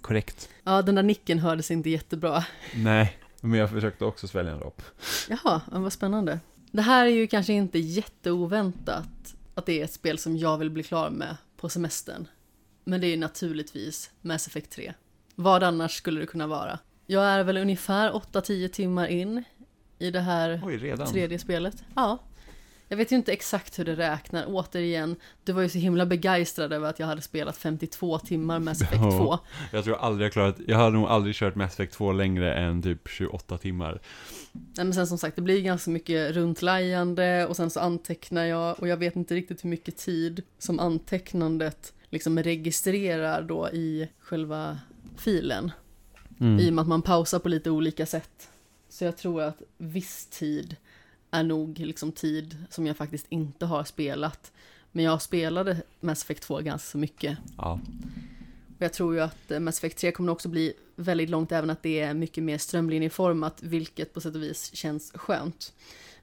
Korrekt. 0.00 0.48
Ja, 0.62 0.82
den 0.82 0.94
där 0.94 1.02
nicken 1.02 1.38
hördes 1.38 1.70
inte 1.70 1.90
jättebra. 1.90 2.44
Nej, 2.74 3.18
men 3.40 3.60
jag 3.60 3.70
försökte 3.70 4.04
också 4.04 4.28
svälja 4.28 4.52
en 4.52 4.60
rap. 4.60 4.82
Jaha, 5.28 5.60
ja, 5.72 5.78
vad 5.78 5.92
spännande. 5.92 6.40
Det 6.70 6.82
här 6.82 7.06
är 7.06 7.10
ju 7.10 7.26
kanske 7.26 7.52
inte 7.52 7.78
jätteoväntat 7.78 9.34
att 9.54 9.66
det 9.66 9.80
är 9.80 9.84
ett 9.84 9.92
spel 9.92 10.18
som 10.18 10.36
jag 10.36 10.58
vill 10.58 10.70
bli 10.70 10.82
klar 10.82 11.10
med 11.10 11.36
på 11.56 11.68
semestern. 11.68 12.28
Men 12.84 13.00
det 13.00 13.06
är 13.06 13.08
ju 13.08 13.16
naturligtvis 13.16 14.10
Mass 14.20 14.46
Effect 14.46 14.70
3. 14.70 14.92
Vad 15.34 15.62
annars 15.62 15.96
skulle 15.96 16.20
det 16.20 16.26
kunna 16.26 16.46
vara? 16.46 16.78
Jag 17.06 17.24
är 17.24 17.44
väl 17.44 17.56
ungefär 17.56 18.12
8-10 18.12 18.68
timmar 18.68 19.06
in 19.06 19.44
i 19.98 20.10
det 20.10 20.20
här 20.20 20.60
Oj, 20.64 20.96
tredje 21.06 21.38
spelet. 21.38 21.84
Ja. 21.94 22.18
Jag 22.88 22.96
vet 22.96 23.12
ju 23.12 23.16
inte 23.16 23.32
exakt 23.32 23.78
hur 23.78 23.84
det 23.84 23.96
räknar. 23.96 24.44
Återigen, 24.48 25.16
du 25.44 25.52
var 25.52 25.62
ju 25.62 25.68
så 25.68 25.78
himla 25.78 26.06
begeistrad 26.06 26.72
över 26.72 26.88
att 26.88 26.98
jag 26.98 27.06
hade 27.06 27.22
spelat 27.22 27.56
52 27.56 28.18
timmar 28.18 28.58
Mass 28.58 28.82
Effect 28.82 29.02
Ja. 29.02 29.10
2. 29.10 29.38
Jag 29.76 29.84
tror 29.84 29.96
aldrig 29.96 30.26
jag 30.26 30.32
klarat, 30.32 30.56
jag 30.66 30.76
hade 30.76 30.90
nog 30.90 31.08
aldrig 31.08 31.34
kört 31.34 31.54
Mass 31.54 31.72
Effect 31.72 31.92
2 31.92 32.12
längre 32.12 32.54
än 32.54 32.82
typ 32.82 33.08
28 33.08 33.58
timmar. 33.58 34.00
Nej, 34.52 34.84
men 34.84 34.94
sen 34.94 35.06
som 35.06 35.18
sagt, 35.18 35.36
det 35.36 35.42
blir 35.42 35.60
ganska 35.60 35.90
mycket 35.90 36.34
runtlajande 36.34 37.46
och 37.46 37.56
sen 37.56 37.70
så 37.70 37.80
antecknar 37.80 38.44
jag 38.44 38.80
och 38.80 38.88
jag 38.88 38.96
vet 38.96 39.16
inte 39.16 39.34
riktigt 39.34 39.64
hur 39.64 39.68
mycket 39.70 39.96
tid 39.96 40.42
som 40.58 40.80
antecknandet 40.80 41.92
liksom 42.10 42.38
registrerar 42.38 43.42
då 43.42 43.68
i 43.68 44.08
själva 44.20 44.78
filen. 45.16 45.72
Mm. 46.40 46.60
I 46.60 46.70
och 46.70 46.74
med 46.74 46.82
att 46.82 46.88
man 46.88 47.02
pausar 47.02 47.38
på 47.38 47.48
lite 47.48 47.70
olika 47.70 48.06
sätt. 48.06 48.48
Så 48.88 49.04
jag 49.04 49.16
tror 49.16 49.42
att 49.42 49.62
viss 49.78 50.26
tid 50.26 50.76
är 51.34 51.42
nog 51.42 51.78
liksom 51.78 52.12
tid 52.12 52.64
som 52.70 52.86
jag 52.86 52.96
faktiskt 52.96 53.26
inte 53.28 53.66
har 53.66 53.84
spelat. 53.84 54.52
Men 54.92 55.04
jag 55.04 55.22
spelade 55.22 55.82
Mass 56.00 56.22
Effect 56.22 56.42
2 56.42 56.60
ganska 56.60 56.86
så 56.86 56.98
mycket. 56.98 57.38
Ja. 57.56 57.80
Och 58.76 58.82
jag 58.82 58.92
tror 58.92 59.14
ju 59.14 59.20
att 59.20 59.50
eh, 59.50 59.60
Mass 59.60 59.78
Effect 59.78 59.98
3 59.98 60.12
kommer 60.12 60.32
också 60.32 60.48
bli 60.48 60.72
väldigt 60.96 61.30
långt, 61.30 61.52
även 61.52 61.70
att 61.70 61.82
det 61.82 62.00
är 62.00 62.14
mycket 62.14 62.44
mer 62.44 62.58
strömlinjeformat, 62.58 63.62
vilket 63.62 64.14
på 64.14 64.20
sätt 64.20 64.34
och 64.34 64.42
vis 64.42 64.74
känns 64.74 65.12
skönt. 65.14 65.72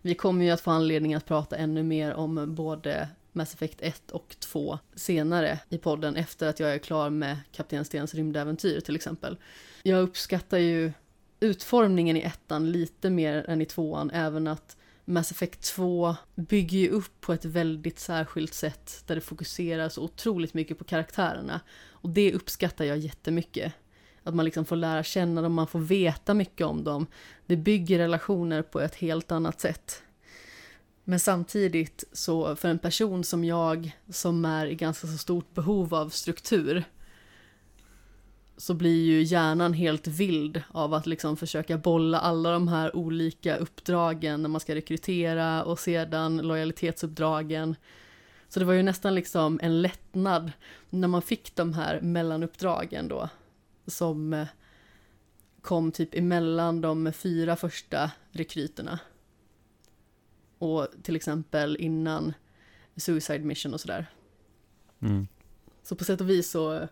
Vi 0.02 0.16
kommer 0.16 0.46
ju 0.46 0.52
att 0.52 0.62
få 0.62 0.72
anledning 0.72 1.14
att 1.14 1.26
prata 1.26 1.56
ännu 1.56 1.84
mer 1.84 2.14
om 2.14 2.56
både 2.56 3.10
Mass 3.32 3.54
Effect 3.54 3.82
1 3.82 4.12
och 4.12 4.36
2 4.40 4.80
senare 4.96 5.60
i 5.70 5.78
podden, 5.78 6.16
efter 6.16 6.48
att 6.48 6.60
jag 6.60 6.74
är 6.74 6.78
klar 6.78 7.10
med 7.10 7.38
Kapten 7.52 7.86
Stens 7.86 8.14
rymdäventyr 8.14 8.80
till 8.80 8.96
exempel. 8.96 9.38
Jag 9.84 10.02
uppskattar 10.02 10.58
ju 10.58 10.92
utformningen 11.40 12.18
i 12.18 12.22
ettan 12.22 12.72
lite 12.72 13.10
mer 13.10 13.50
än 13.50 13.62
i 13.62 13.66
tvåan, 13.66 14.12
även 14.12 14.48
att 14.48 14.78
Mass 15.06 15.32
Effect 15.32 15.62
2 15.62 16.16
bygger 16.36 16.80
ju 16.80 16.90
upp 16.90 17.22
på 17.22 17.34
ett 17.34 17.46
väldigt 17.46 18.00
särskilt 18.00 18.54
sätt 18.54 19.04
där 19.08 19.16
det 19.16 19.22
fokuserar 19.22 19.90
så 19.90 20.04
otroligt 20.04 20.54
mycket 20.54 20.78
på 20.78 20.84
karaktärerna. 20.84 21.62
Och 21.90 22.10
det 22.10 22.34
uppskattar 22.34 22.86
jag 22.86 22.98
jättemycket. 22.98 23.74
Att 24.24 24.36
man 24.36 24.46
liksom 24.46 24.66
får 24.66 24.76
lära 24.76 25.04
känna 25.04 25.42
dem, 25.42 25.54
man 25.54 25.68
får 25.68 25.80
veta 25.80 26.34
mycket 26.34 26.68
om 26.68 26.84
dem. 26.84 27.08
Det 27.46 27.56
bygger 27.56 28.00
relationer 28.00 28.62
på 28.62 28.80
ett 28.80 28.96
helt 28.96 29.32
annat 29.32 29.62
sätt. 29.62 30.04
Men 31.04 31.20
samtidigt 31.20 32.04
så 32.12 32.56
för 32.56 32.70
en 32.70 32.80
person 32.80 33.24
som 33.24 33.44
jag 33.44 33.98
som 34.10 34.46
är 34.46 34.66
i 34.66 34.76
ganska 34.76 35.08
så 35.08 35.18
stort 35.18 35.54
behov 35.54 35.94
av 35.94 36.10
struktur 36.10 36.84
så 38.62 38.74
blir 38.74 39.06
ju 39.06 39.24
hjärnan 39.24 39.74
helt 39.74 40.08
vild 40.08 40.64
av 40.72 40.94
att 40.94 41.08
liksom 41.08 41.38
försöka 41.38 41.78
bolla 41.78 42.20
alla 42.20 42.52
de 42.52 42.68
här 42.68 42.96
olika 42.96 43.58
uppdragen 43.58 44.42
när 44.42 44.50
man 44.50 44.62
ska 44.62 44.76
rekrytera 44.76 45.64
och 45.64 45.80
sedan 45.80 46.38
lojalitetsuppdragen. 46.38 47.76
Så 48.48 48.60
det 48.60 48.66
var 48.66 48.74
ju 48.74 48.84
nästan 48.84 49.16
liksom 49.16 49.60
en 49.64 49.82
lättnad 49.82 50.52
när 50.90 51.08
man 51.08 51.22
fick 51.22 51.56
de 51.56 51.74
här 51.74 52.02
mellanuppdragen 52.02 53.08
då 53.08 53.30
som 53.88 54.34
eh, 54.34 54.48
kom 55.62 55.92
typ 55.92 56.16
emellan 56.16 56.82
de 56.82 57.14
fyra 57.14 57.56
första 57.56 58.12
rekryterna. 58.32 59.00
Och 60.58 60.88
till 61.04 61.16
exempel 61.16 61.78
innan 61.80 62.34
Suicide 62.96 63.46
Mission 63.46 63.74
och 63.74 63.82
sådär. 63.82 64.06
Mm. 65.00 65.28
Så 65.84 65.96
på 65.96 66.04
sätt 66.04 66.22
och 66.22 66.30
vis 66.30 66.52
så 66.52 66.88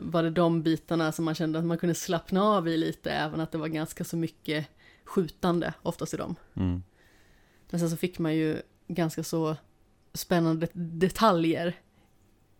var 0.00 0.22
det 0.22 0.30
de 0.30 0.62
bitarna 0.62 1.12
som 1.12 1.24
man 1.24 1.34
kände 1.34 1.58
att 1.58 1.64
man 1.64 1.78
kunde 1.78 1.94
slappna 1.94 2.42
av 2.42 2.68
i 2.68 2.76
lite, 2.76 3.10
även 3.10 3.40
att 3.40 3.52
det 3.52 3.58
var 3.58 3.68
ganska 3.68 4.04
så 4.04 4.16
mycket 4.16 4.66
skjutande 5.04 5.74
oftast 5.82 6.14
i 6.14 6.16
dem. 6.16 6.36
Mm. 6.54 6.82
Men 7.70 7.80
sen 7.80 7.90
så 7.90 7.96
fick 7.96 8.18
man 8.18 8.34
ju 8.34 8.62
ganska 8.88 9.22
så 9.22 9.56
spännande 10.12 10.68
detaljer 10.72 11.76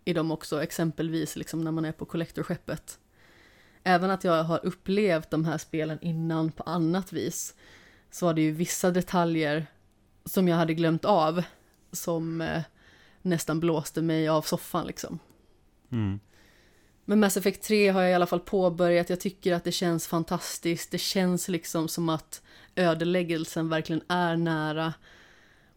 i 0.05 0.13
dem 0.13 0.31
också, 0.31 0.63
exempelvis 0.63 1.37
liksom 1.37 1.65
när 1.65 1.71
man 1.71 1.85
är 1.85 1.93
på 1.93 2.05
kollektorskeppet. 2.05 2.99
Även 3.85 4.11
att 4.11 4.25
jag 4.25 4.45
har 4.45 4.67
upplevt 4.67 5.31
de 5.31 5.45
här 5.45 5.59
spelen 5.59 5.99
innan 6.01 6.53
på 6.53 6.63
annat 6.63 7.13
vis, 7.13 7.55
så 8.11 8.27
var 8.27 8.35
det 8.35 8.43
ju 8.43 8.51
vissa 8.51 8.91
detaljer 8.91 9.67
som 10.25 10.49
jag 10.49 10.57
hade 10.57 10.75
glömt 10.75 11.05
av, 11.05 11.43
som 11.93 12.41
eh, 12.41 12.63
nästan 13.23 13.61
blåste 13.61 14.03
mig 14.03 14.29
av 14.29 14.43
soffan 14.43 14.87
liksom. 14.87 15.19
Mm. 15.91 16.21
Men 17.05 17.21
Mass 17.21 17.37
Effect 17.37 17.63
3 17.63 17.89
har 17.89 18.03
jag 18.03 18.11
i 18.11 18.15
alla 18.15 18.27
fall 18.27 18.41
påbörjat. 18.41 19.11
Jag 19.11 19.21
tycker 19.21 19.53
att 19.53 19.65
det 19.65 19.73
känns 19.73 20.07
fantastiskt. 20.07 20.91
Det 20.91 20.99
känns 20.99 21.49
liksom 21.49 21.89
som 21.89 22.09
att 22.09 22.43
ödeläggelsen 22.77 23.69
verkligen 23.69 24.03
är 24.09 24.37
nära. 24.37 24.95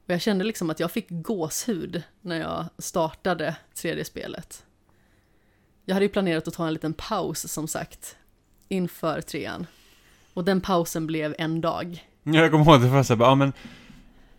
Och 0.06 0.14
jag 0.14 0.22
kände 0.22 0.44
liksom 0.44 0.70
att 0.70 0.80
jag 0.80 0.92
fick 0.92 1.08
gåshud 1.10 2.04
när 2.22 2.40
jag 2.40 2.66
startade 2.78 3.56
tredje 3.74 4.06
spelet. 4.06 4.66
Jag 5.86 5.94
hade 5.94 6.06
ju 6.06 6.10
planerat 6.10 6.48
att 6.48 6.54
ta 6.54 6.68
en 6.68 6.74
liten 6.74 6.94
paus 6.94 7.52
som 7.52 7.68
sagt 7.68 8.16
inför 8.68 9.22
trean. 9.22 9.68
Och 10.34 10.44
den 10.44 10.62
pausen 10.62 11.08
blev 11.08 11.36
en 11.38 11.62
dag. 11.62 12.08
Jag 12.24 12.52
kommer 12.52 12.66
ihåg 12.66 12.82
det 12.82 12.90
första, 12.90 13.12
jag 13.12 13.20
bara, 13.20 13.30
ja 13.30 13.36
men 13.36 13.54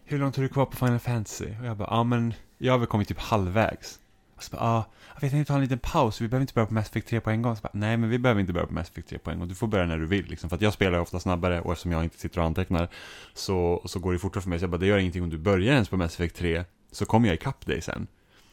hur 0.05 0.19
långt 0.19 0.37
har 0.37 0.43
du 0.43 0.49
kvar 0.49 0.67
på 0.67 0.77
Final 0.77 0.99
Fantasy? 0.99 1.47
Och 1.61 1.67
jag 1.67 1.77
bara, 1.77 1.89
ja 1.91 2.05
men 2.05 2.35
jag 2.59 2.73
har 2.73 2.79
väl 2.79 2.87
kommit 2.87 3.09
typ 3.09 3.19
halvvägs. 3.19 3.99
Och 4.37 4.43
så 4.43 4.57
bara, 4.57 4.63
ja, 4.63 4.87
jag 5.21 5.31
vet 5.31 5.33
inte, 5.33 5.49
ta 5.49 5.55
en 5.55 5.61
liten 5.61 5.79
paus, 5.79 6.21
vi 6.21 6.29
behöver 6.29 6.43
inte 6.43 6.55
börja 6.55 6.67
på 6.67 6.75
Mass 6.75 6.89
Effect 6.89 7.09
3 7.09 7.21
på 7.21 7.31
en 7.31 7.43
gång. 7.43 7.57
Så 7.57 7.63
bara, 7.63 7.71
nej 7.73 7.97
men 7.97 8.11
vi 8.11 8.19
behöver 8.19 8.41
inte 8.41 8.53
börja 8.53 8.67
på 8.67 8.73
Mass 8.73 8.91
Effect 8.91 9.09
3 9.09 9.19
på 9.19 9.31
en 9.31 9.39
gång, 9.39 9.49
du 9.49 9.55
får 9.55 9.67
börja 9.67 9.87
när 9.87 9.99
du 9.99 10.07
vill 10.07 10.27
liksom. 10.27 10.51
För 10.51 10.57
att 10.57 10.63
jag 10.63 10.73
spelar 10.73 10.99
ofta 10.99 11.21
snabbare 11.21 11.61
och 11.61 11.73
eftersom 11.73 11.93
jag 11.93 12.05
inte 12.05 12.19
sitter 12.19 12.41
och 12.41 12.47
antecknar 12.47 12.89
så, 13.35 13.83
så 13.87 13.99
går 13.99 14.13
det 14.13 14.19
fortare 14.19 14.43
för 14.43 14.51
mig. 14.51 14.59
Så 14.59 14.63
jag 14.63 14.71
bara, 14.71 14.79
det 14.79 14.87
gör 14.87 14.99
ingenting 14.99 15.23
om 15.23 15.31
du 15.31 15.39
börjar 15.39 15.73
ens 15.73 15.89
på 15.89 15.97
Mass 15.97 16.15
Effect 16.15 16.37
3, 16.37 16.65
så 16.93 17.07
kommer 17.07 17.29
jag 17.29 17.35
ikapp 17.35 17.67
dig 17.67 17.81
sen. 17.81 18.07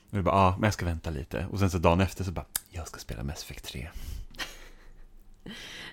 Och 0.10 0.18
jag 0.18 0.24
bara, 0.24 0.36
ja, 0.36 0.56
men 0.60 0.64
jag 0.64 0.74
ska 0.74 0.86
vänta 0.86 1.10
lite. 1.10 1.48
Och 1.52 1.60
sen 1.60 1.70
så 1.70 1.78
dagen 1.78 2.02
efter 2.02 2.24
så 2.24 2.32
bara, 2.32 2.46
jag 2.70 2.88
ska 2.88 3.00
spela 3.00 3.24
Mass 3.24 3.44
Effect 3.44 3.66
3. 3.66 3.90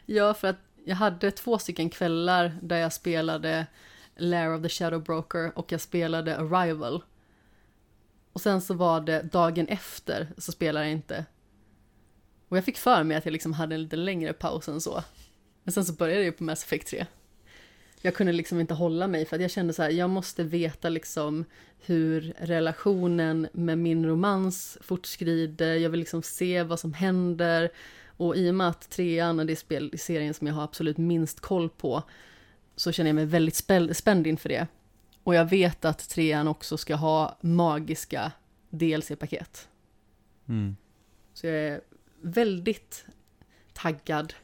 Ja, 0.07 0.35
för 0.35 0.49
att 0.49 0.59
jag 0.85 0.97
hade 0.97 1.31
två 1.31 1.59
stycken 1.59 1.91
kvällar 1.91 2.59
där 2.63 2.77
jag 2.77 2.93
spelade 2.93 3.67
Lair 4.17 4.55
of 4.55 4.63
the 4.63 4.69
Shadow 4.69 5.03
Broker 5.03 5.59
och 5.59 5.73
jag 5.73 5.81
spelade 5.81 6.37
Arrival. 6.37 7.03
Och 8.33 8.41
sen 8.41 8.61
så 8.61 8.75
var 8.75 9.01
det 9.01 9.23
dagen 9.23 9.67
efter 9.67 10.29
så 10.39 10.53
spelade 10.53 10.87
jag 10.87 10.93
inte. 10.93 11.25
Och 12.49 12.57
jag 12.57 12.65
fick 12.65 12.79
för 12.79 13.03
mig 13.03 13.17
att 13.17 13.25
jag 13.25 13.33
liksom 13.33 13.53
hade 13.53 13.75
en 13.75 13.83
lite 13.83 13.97
längre 13.97 14.33
paus 14.33 14.69
än 14.69 14.81
så. 14.81 15.05
Men 15.63 15.73
sen 15.73 15.85
så 15.85 15.93
började 15.93 16.21
jag 16.21 16.25
ju 16.25 16.33
på 16.33 16.45
Mass 16.45 16.65
Effect 16.65 16.89
3. 16.89 17.07
Jag 18.01 18.15
kunde 18.15 18.33
liksom 18.33 18.61
inte 18.61 18.75
hålla 18.75 19.07
mig 19.07 19.25
för 19.25 19.37
att 19.37 19.43
jag 19.43 19.51
kände 19.51 19.73
så 19.73 19.83
här, 19.83 19.91
jag 19.91 20.11
måste 20.11 20.43
veta 20.43 20.89
liksom 20.89 21.45
hur 21.85 22.35
relationen 22.39 23.49
med 23.53 23.79
min 23.79 24.07
romans 24.07 24.79
fortskrider, 24.81 25.75
jag 25.75 25.91
vill 25.91 26.01
liksom 26.01 26.23
se 26.23 26.63
vad 26.63 26.81
som 26.81 26.95
händer. 26.95 27.71
Och 28.17 28.37
i 28.37 28.51
och 28.51 28.55
med 28.55 28.69
att 28.69 28.91
trean 28.91 29.41
är 29.41 29.45
det 29.45 29.57
spel 29.57 29.91
i 29.93 29.99
serien 29.99 30.35
som 30.35 30.47
jag 30.47 30.55
har 30.55 30.65
absolut 30.65 30.99
minst 30.99 31.41
koll 31.41 31.69
på 31.69 32.03
så 32.77 32.93
känner 32.93 33.09
jag 33.09 33.15
mig 33.15 33.27
väldigt 33.27 33.57
spänd 33.97 34.27
inför 34.27 34.49
det. 34.49 34.67
Och 35.25 35.35
jag 35.35 35.45
vet 35.45 35.85
att 35.85 36.09
trean 36.09 36.49
också 36.49 36.77
ska 36.77 36.95
ha 36.95 37.39
magiska 37.41 38.33
DLC-paket. 38.71 39.69
Mm. 40.49 40.77
Så 41.35 41.47
jag 41.47 41.57
är 41.57 41.81
väldigt 42.21 43.05
taggad 43.73 44.35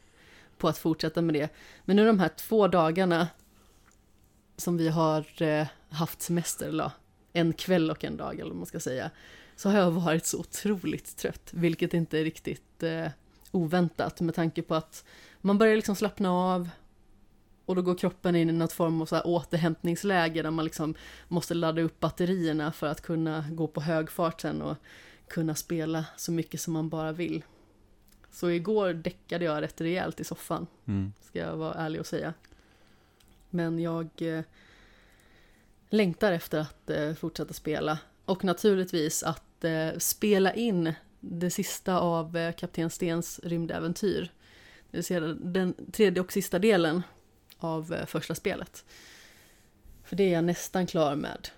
på 0.57 0.67
att 0.67 0.77
fortsätta 0.77 1.21
med 1.21 1.35
det. 1.35 1.49
Men 1.85 1.95
nu 1.95 2.05
de 2.05 2.19
här 2.19 2.29
två 2.29 2.67
dagarna 2.67 3.27
som 4.57 4.77
vi 4.77 4.89
har 4.89 5.41
eh, 5.41 5.67
haft 5.89 6.21
semester, 6.21 6.67
eller 6.67 6.91
en 7.33 7.53
kväll 7.53 7.91
och 7.91 8.03
en 8.03 8.17
dag 8.17 8.39
eller 8.39 8.49
vad 8.49 8.57
man 8.57 8.65
ska 8.65 8.79
säga, 8.79 9.11
så 9.55 9.69
har 9.69 9.79
jag 9.79 9.91
varit 9.91 10.25
så 10.25 10.39
otroligt 10.39 11.17
trött, 11.17 11.49
vilket 11.53 11.93
inte 11.93 12.19
är 12.19 12.23
riktigt 12.23 12.83
eh, 12.83 13.07
oväntat 13.51 14.21
med 14.21 14.35
tanke 14.35 14.61
på 14.61 14.75
att 14.75 15.05
man 15.41 15.57
börjar 15.57 15.75
liksom 15.75 15.95
slappna 15.95 16.31
av 16.31 16.69
och 17.69 17.75
då 17.75 17.81
går 17.81 17.95
kroppen 17.95 18.35
in 18.35 18.49
i 18.49 18.53
något 18.53 18.71
form 18.73 19.01
av 19.01 19.05
så 19.05 19.15
här 19.15 19.27
återhämtningsläge 19.27 20.41
där 20.41 20.51
man 20.51 20.65
liksom 20.65 20.95
måste 21.27 21.53
ladda 21.53 21.81
upp 21.81 21.99
batterierna 21.99 22.71
för 22.71 22.87
att 22.87 23.01
kunna 23.01 23.45
gå 23.51 23.67
på 23.67 23.81
hög 23.81 24.11
fart 24.11 24.41
sen 24.41 24.61
och 24.61 24.77
kunna 25.27 25.55
spela 25.55 26.05
så 26.17 26.31
mycket 26.31 26.61
som 26.61 26.73
man 26.73 26.89
bara 26.89 27.11
vill. 27.11 27.43
Så 28.31 28.49
igår 28.49 28.93
däckade 28.93 29.45
jag 29.45 29.61
rätt 29.61 29.81
rejält 29.81 30.19
i 30.19 30.23
soffan, 30.23 30.67
Mm. 30.85 31.13
ska 31.21 31.39
jag 31.39 31.57
vara 31.57 31.73
ärlig 31.73 31.99
och 32.01 32.07
säga. 32.07 32.33
Men 33.49 33.79
jag 33.79 34.09
eh, 34.17 34.41
längtar 35.89 36.31
efter 36.31 36.59
att 36.59 36.89
eh, 36.89 37.13
fortsätta 37.13 37.53
spela. 37.53 37.97
Och 38.25 38.43
naturligtvis 38.43 39.23
att 39.23 39.63
eh, 39.63 39.97
spela 39.97 40.53
in 40.53 40.93
det 41.19 41.49
sista 41.49 41.99
av 41.99 42.37
eh, 42.37 42.51
Kapten 42.53 42.89
Stens 42.89 43.39
rymdäventyr. 43.43 44.31
Det 44.91 44.97
vill 44.97 45.03
säga 45.03 45.19
den 45.19 45.73
tredje 45.91 46.21
och 46.21 46.31
sista 46.31 46.59
delen 46.59 47.01
av 47.59 47.93
eh, 47.93 48.05
första 48.05 48.35
spelet. 48.35 48.85
För 50.03 50.15
det 50.15 50.23
är 50.23 50.33
jag 50.33 50.43
nästan 50.43 50.87
klar 50.87 51.15
med. 51.15 51.49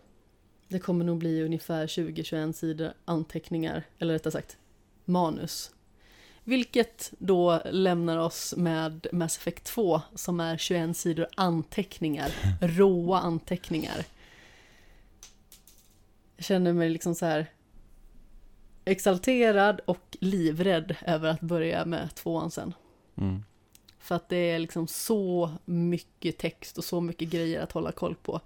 Det 0.68 0.80
kommer 0.80 1.06
nog 1.06 1.18
bli 1.18 1.44
ungefär 1.44 1.88
20-21 1.88 2.52
sidor 2.52 2.94
anteckningar, 3.06 3.84
eller 4.00 4.14
rättare 4.14 4.32
sagt 4.32 4.58
manus. 5.06 5.72
Vilket 6.44 7.14
då 7.18 7.62
lämnar 7.66 8.18
oss 8.18 8.54
med 8.58 9.08
Mass 9.12 9.38
Effect 9.38 9.64
2 9.64 10.02
som 10.16 10.40
är 10.40 10.58
21 10.58 10.98
sidor 10.98 11.28
anteckningar, 11.36 12.32
råa 12.62 13.20
anteckningar. 13.20 14.06
Jag 16.36 16.46
känner 16.46 16.74
mig 16.74 16.90
liksom 16.90 17.16
så 17.16 17.26
här 17.26 17.46
exalterad 18.86 19.80
och 19.86 20.18
livrädd 20.20 20.96
över 21.06 21.30
att 21.30 21.42
börja 21.42 21.86
med 21.86 22.16
tvåan 22.16 22.52
sen. 22.52 22.74
Mm. 23.18 23.44
För 24.02 24.16
att 24.16 24.30
det 24.30 24.36
är 24.36 24.60
liksom 24.60 24.88
så 24.88 25.52
mycket 25.66 26.38
text 26.38 26.78
och 26.78 26.84
så 26.84 27.02
mycket 27.02 27.30
grejer 27.30 27.62
att 27.62 27.72
hålla 27.72 27.92
koll 27.92 28.16
på. 28.16 28.42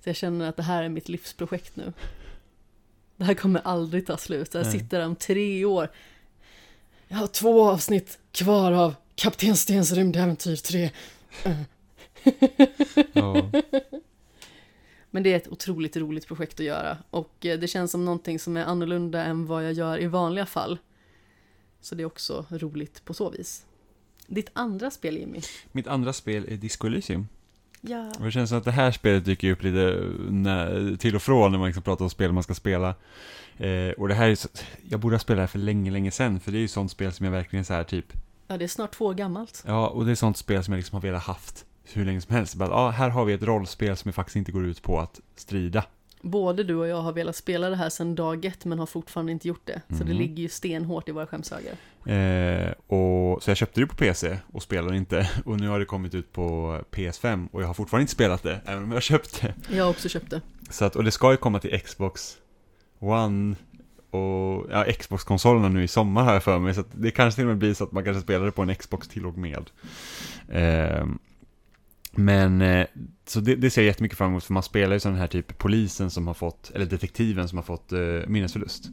Så 0.00 0.08
jag 0.08 0.16
känner 0.16 0.48
att 0.48 0.56
det 0.56 0.62
här 0.62 0.82
är 0.82 0.88
mitt 0.88 1.08
livsprojekt 1.08 1.76
nu. 1.76 1.92
Det 3.16 3.24
här 3.24 3.34
kommer 3.34 3.60
aldrig 3.60 4.06
ta 4.06 4.16
slut. 4.16 4.54
Jag 4.54 4.66
sitter 4.66 4.98
där 4.98 5.06
om 5.06 5.16
tre 5.16 5.64
år. 5.64 5.88
Jag 7.08 7.18
har 7.18 7.26
två 7.26 7.70
avsnitt 7.70 8.18
kvar 8.32 8.72
av 8.72 8.94
Kapten 9.14 9.56
Stens 9.56 9.92
rymdäventyr 9.92 10.56
3. 10.56 10.90
Ja. 13.12 13.50
Men 15.10 15.22
det 15.22 15.32
är 15.32 15.36
ett 15.36 15.48
otroligt 15.48 15.96
roligt 15.96 16.26
projekt 16.26 16.60
att 16.60 16.66
göra. 16.66 16.98
Och 17.10 17.46
eh, 17.46 17.58
det 17.58 17.68
känns 17.68 17.90
som 17.90 18.04
någonting 18.04 18.38
som 18.38 18.56
är 18.56 18.64
annorlunda 18.64 19.24
än 19.24 19.46
vad 19.46 19.64
jag 19.64 19.72
gör 19.72 20.02
i 20.02 20.06
vanliga 20.06 20.46
fall. 20.46 20.78
Så 21.80 21.94
det 21.94 22.02
är 22.02 22.06
också 22.06 22.46
roligt 22.50 23.04
på 23.04 23.14
så 23.14 23.30
vis. 23.30 23.66
Ditt 24.30 24.50
andra 24.52 24.90
spel 24.90 25.16
Jimmy? 25.16 25.40
Mitt 25.72 25.86
andra 25.86 26.12
spel 26.12 26.44
är 26.48 26.56
Disco 26.56 26.86
Elysium. 26.86 27.28
Ja. 27.80 28.12
Och 28.18 28.24
det 28.24 28.30
känns 28.30 28.48
som 28.48 28.58
att 28.58 28.64
det 28.64 28.70
här 28.72 28.90
spelet 28.92 29.24
dyker 29.24 29.50
upp 29.50 29.62
lite 29.62 30.04
när, 30.30 30.96
till 30.96 31.16
och 31.16 31.22
från 31.22 31.52
när 31.52 31.58
man 31.58 31.66
liksom 31.66 31.82
pratar 31.82 32.04
om 32.04 32.10
spel 32.10 32.32
man 32.32 32.42
ska 32.42 32.54
spela. 32.54 32.94
Eh, 33.56 33.90
och 33.98 34.08
det 34.08 34.14
här 34.14 34.28
är 34.28 34.34
så, 34.34 34.48
jag 34.88 35.00
borde 35.00 35.14
ha 35.14 35.20
spelat 35.20 35.36
det 35.36 35.42
här 35.42 35.46
för 35.46 35.58
länge, 35.58 35.90
länge 35.90 36.10
sedan, 36.10 36.40
för 36.40 36.52
det 36.52 36.58
är 36.58 36.60
ju 36.60 36.68
sånt 36.68 36.90
spel 36.90 37.12
som 37.12 37.24
jag 37.26 37.32
verkligen 37.32 37.64
så 37.64 37.74
här 37.74 37.84
typ, 37.84 38.12
Ja, 38.46 38.56
det 38.56 38.64
är 38.64 38.68
snart 38.68 38.92
två 38.92 39.04
år 39.06 39.14
gammalt. 39.14 39.64
ja, 39.66 39.88
och 39.88 40.04
det 40.04 40.10
är 40.10 40.14
sånt 40.14 40.36
spel 40.36 40.64
som 40.64 40.72
jag 40.72 40.78
liksom 40.78 40.96
har 40.96 41.02
velat 41.02 41.22
haft 41.22 41.64
hur 41.92 42.04
länge 42.04 42.20
som 42.20 42.34
helst. 42.34 42.54
Bara, 42.54 42.68
ja, 42.70 42.90
här 42.90 43.08
har 43.08 43.24
vi 43.24 43.32
ett 43.32 43.42
rollspel 43.42 43.96
som 43.96 44.12
faktiskt 44.12 44.36
inte 44.36 44.52
går 44.52 44.66
ut 44.66 44.82
på 44.82 45.00
att 45.00 45.20
strida. 45.36 45.84
Både 46.20 46.64
du 46.64 46.74
och 46.74 46.88
jag 46.88 47.02
har 47.02 47.12
velat 47.12 47.36
spela 47.36 47.70
det 47.70 47.76
här 47.76 47.88
sedan 47.88 48.14
dag 48.14 48.44
ett 48.44 48.64
men 48.64 48.78
har 48.78 48.86
fortfarande 48.86 49.32
inte 49.32 49.48
gjort 49.48 49.66
det. 49.66 49.82
Så 49.88 49.94
det 49.94 50.04
Mhm. 50.04 50.16
ligger 50.18 50.42
ju 50.42 50.48
stenhårt 50.48 51.08
i 51.08 51.12
våra 51.12 51.26
skämshögar. 51.26 51.72
Eh, 52.06 52.72
och, 52.86 53.42
så 53.42 53.50
jag 53.50 53.56
köpte 53.56 53.80
det 53.80 53.86
på 53.86 53.94
PC 53.96 54.38
och 54.52 54.62
spelade 54.62 54.96
inte. 54.96 55.30
Och 55.44 55.60
nu 55.60 55.68
har 55.68 55.78
det 55.78 55.84
kommit 55.84 56.14
ut 56.14 56.32
på 56.32 56.78
PS5 56.90 57.48
och 57.52 57.62
jag 57.62 57.66
har 57.66 57.74
fortfarande 57.74 58.02
inte 58.02 58.12
spelat 58.12 58.42
det, 58.42 58.60
även 58.66 58.82
om 58.82 58.88
jag 58.90 58.96
har 58.96 59.00
köpt 59.00 59.40
det. 59.40 59.54
Jag 59.76 59.84
har 59.84 59.90
också 59.90 60.08
köpt 60.08 60.30
det. 60.30 60.40
Så 60.70 60.84
att, 60.84 60.96
och 60.96 61.04
det 61.04 61.10
ska 61.10 61.30
ju 61.30 61.36
komma 61.36 61.58
till 61.58 61.80
Xbox 61.80 62.36
One 62.98 63.56
och 64.10 64.66
ja, 64.70 64.84
Xbox-konsolerna 64.98 65.68
nu 65.68 65.82
i 65.84 65.88
sommar 65.88 66.22
har 66.24 66.32
jag 66.32 66.42
för 66.42 66.58
mig. 66.58 66.74
Så 66.74 66.84
det 66.94 67.10
kanske 67.10 67.36
till 67.36 67.44
och 67.44 67.48
med 67.48 67.58
blir 67.58 67.74
så 67.74 67.84
att 67.84 67.92
man 67.92 68.04
kanske 68.04 68.22
spelar 68.22 68.46
det 68.46 68.52
på 68.52 68.62
en 68.62 68.74
Xbox 68.74 69.08
till 69.08 69.26
och 69.26 69.38
med. 69.38 69.70
Ehm, 70.52 71.18
men, 72.18 72.62
eh, 72.62 72.86
så 73.26 73.40
det, 73.40 73.54
det 73.54 73.70
ser 73.70 73.82
jag 73.82 73.86
jättemycket 73.86 74.18
fram 74.18 74.30
emot, 74.30 74.44
för 74.44 74.54
man 74.54 74.62
spelar 74.62 74.94
ju 74.94 75.00
sån 75.00 75.14
här 75.14 75.26
typ 75.26 75.58
polisen 75.58 76.10
som 76.10 76.26
har 76.26 76.34
fått, 76.34 76.70
eller 76.74 76.86
detektiven 76.86 77.48
som 77.48 77.58
har 77.58 77.62
fått 77.62 77.92
eh, 77.92 77.98
minnesförlust. 78.26 78.84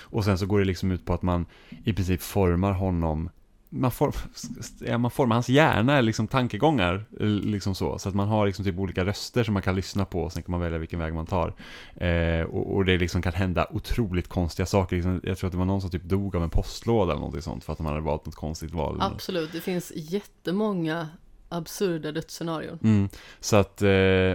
Och 0.00 0.24
sen 0.24 0.38
så 0.38 0.46
går 0.46 0.58
det 0.58 0.64
liksom 0.64 0.90
ut 0.90 1.04
på 1.04 1.14
att 1.14 1.22
man 1.22 1.46
i 1.84 1.92
princip 1.92 2.22
formar 2.22 2.72
honom 2.72 3.30
man, 3.74 3.90
form, 3.90 4.12
ja, 4.80 4.98
man 4.98 5.10
formar 5.10 5.36
hans 5.36 5.48
hjärna, 5.48 6.00
liksom 6.00 6.28
tankegångar, 6.28 7.04
liksom 7.44 7.74
så. 7.74 7.98
Så 7.98 8.08
att 8.08 8.14
man 8.14 8.28
har 8.28 8.46
liksom 8.46 8.64
typ 8.64 8.78
olika 8.78 9.04
röster 9.04 9.44
som 9.44 9.54
man 9.54 9.62
kan 9.62 9.76
lyssna 9.76 10.04
på, 10.04 10.22
och 10.22 10.32
sen 10.32 10.42
kan 10.42 10.50
man 10.50 10.60
välja 10.60 10.78
vilken 10.78 10.98
väg 10.98 11.14
man 11.14 11.26
tar. 11.26 11.54
Eh, 11.96 12.42
och, 12.42 12.74
och 12.74 12.84
det 12.84 12.98
liksom 12.98 13.22
kan 13.22 13.32
hända 13.32 13.66
otroligt 13.70 14.28
konstiga 14.28 14.66
saker. 14.66 14.96
Liksom, 14.96 15.20
jag 15.22 15.38
tror 15.38 15.48
att 15.48 15.52
det 15.52 15.58
var 15.58 15.64
någon 15.64 15.80
som 15.80 15.90
typ 15.90 16.04
dog 16.04 16.36
av 16.36 16.42
en 16.42 16.50
postlåda 16.50 17.12
eller 17.12 17.20
någonting 17.20 17.42
sånt, 17.42 17.64
för 17.64 17.72
att 17.72 17.78
man 17.78 17.92
hade 17.92 18.00
valt 18.00 18.26
något 18.26 18.34
konstigt 18.34 18.72
val. 18.72 18.98
Absolut, 19.00 19.52
det 19.52 19.60
finns 19.60 19.92
jättemånga 19.94 21.08
absurda 21.54 22.12
dödsscenarion. 22.12 22.78
Mm, 22.82 23.08
så 23.40 23.56
att, 23.56 23.82
eh, 23.82 23.88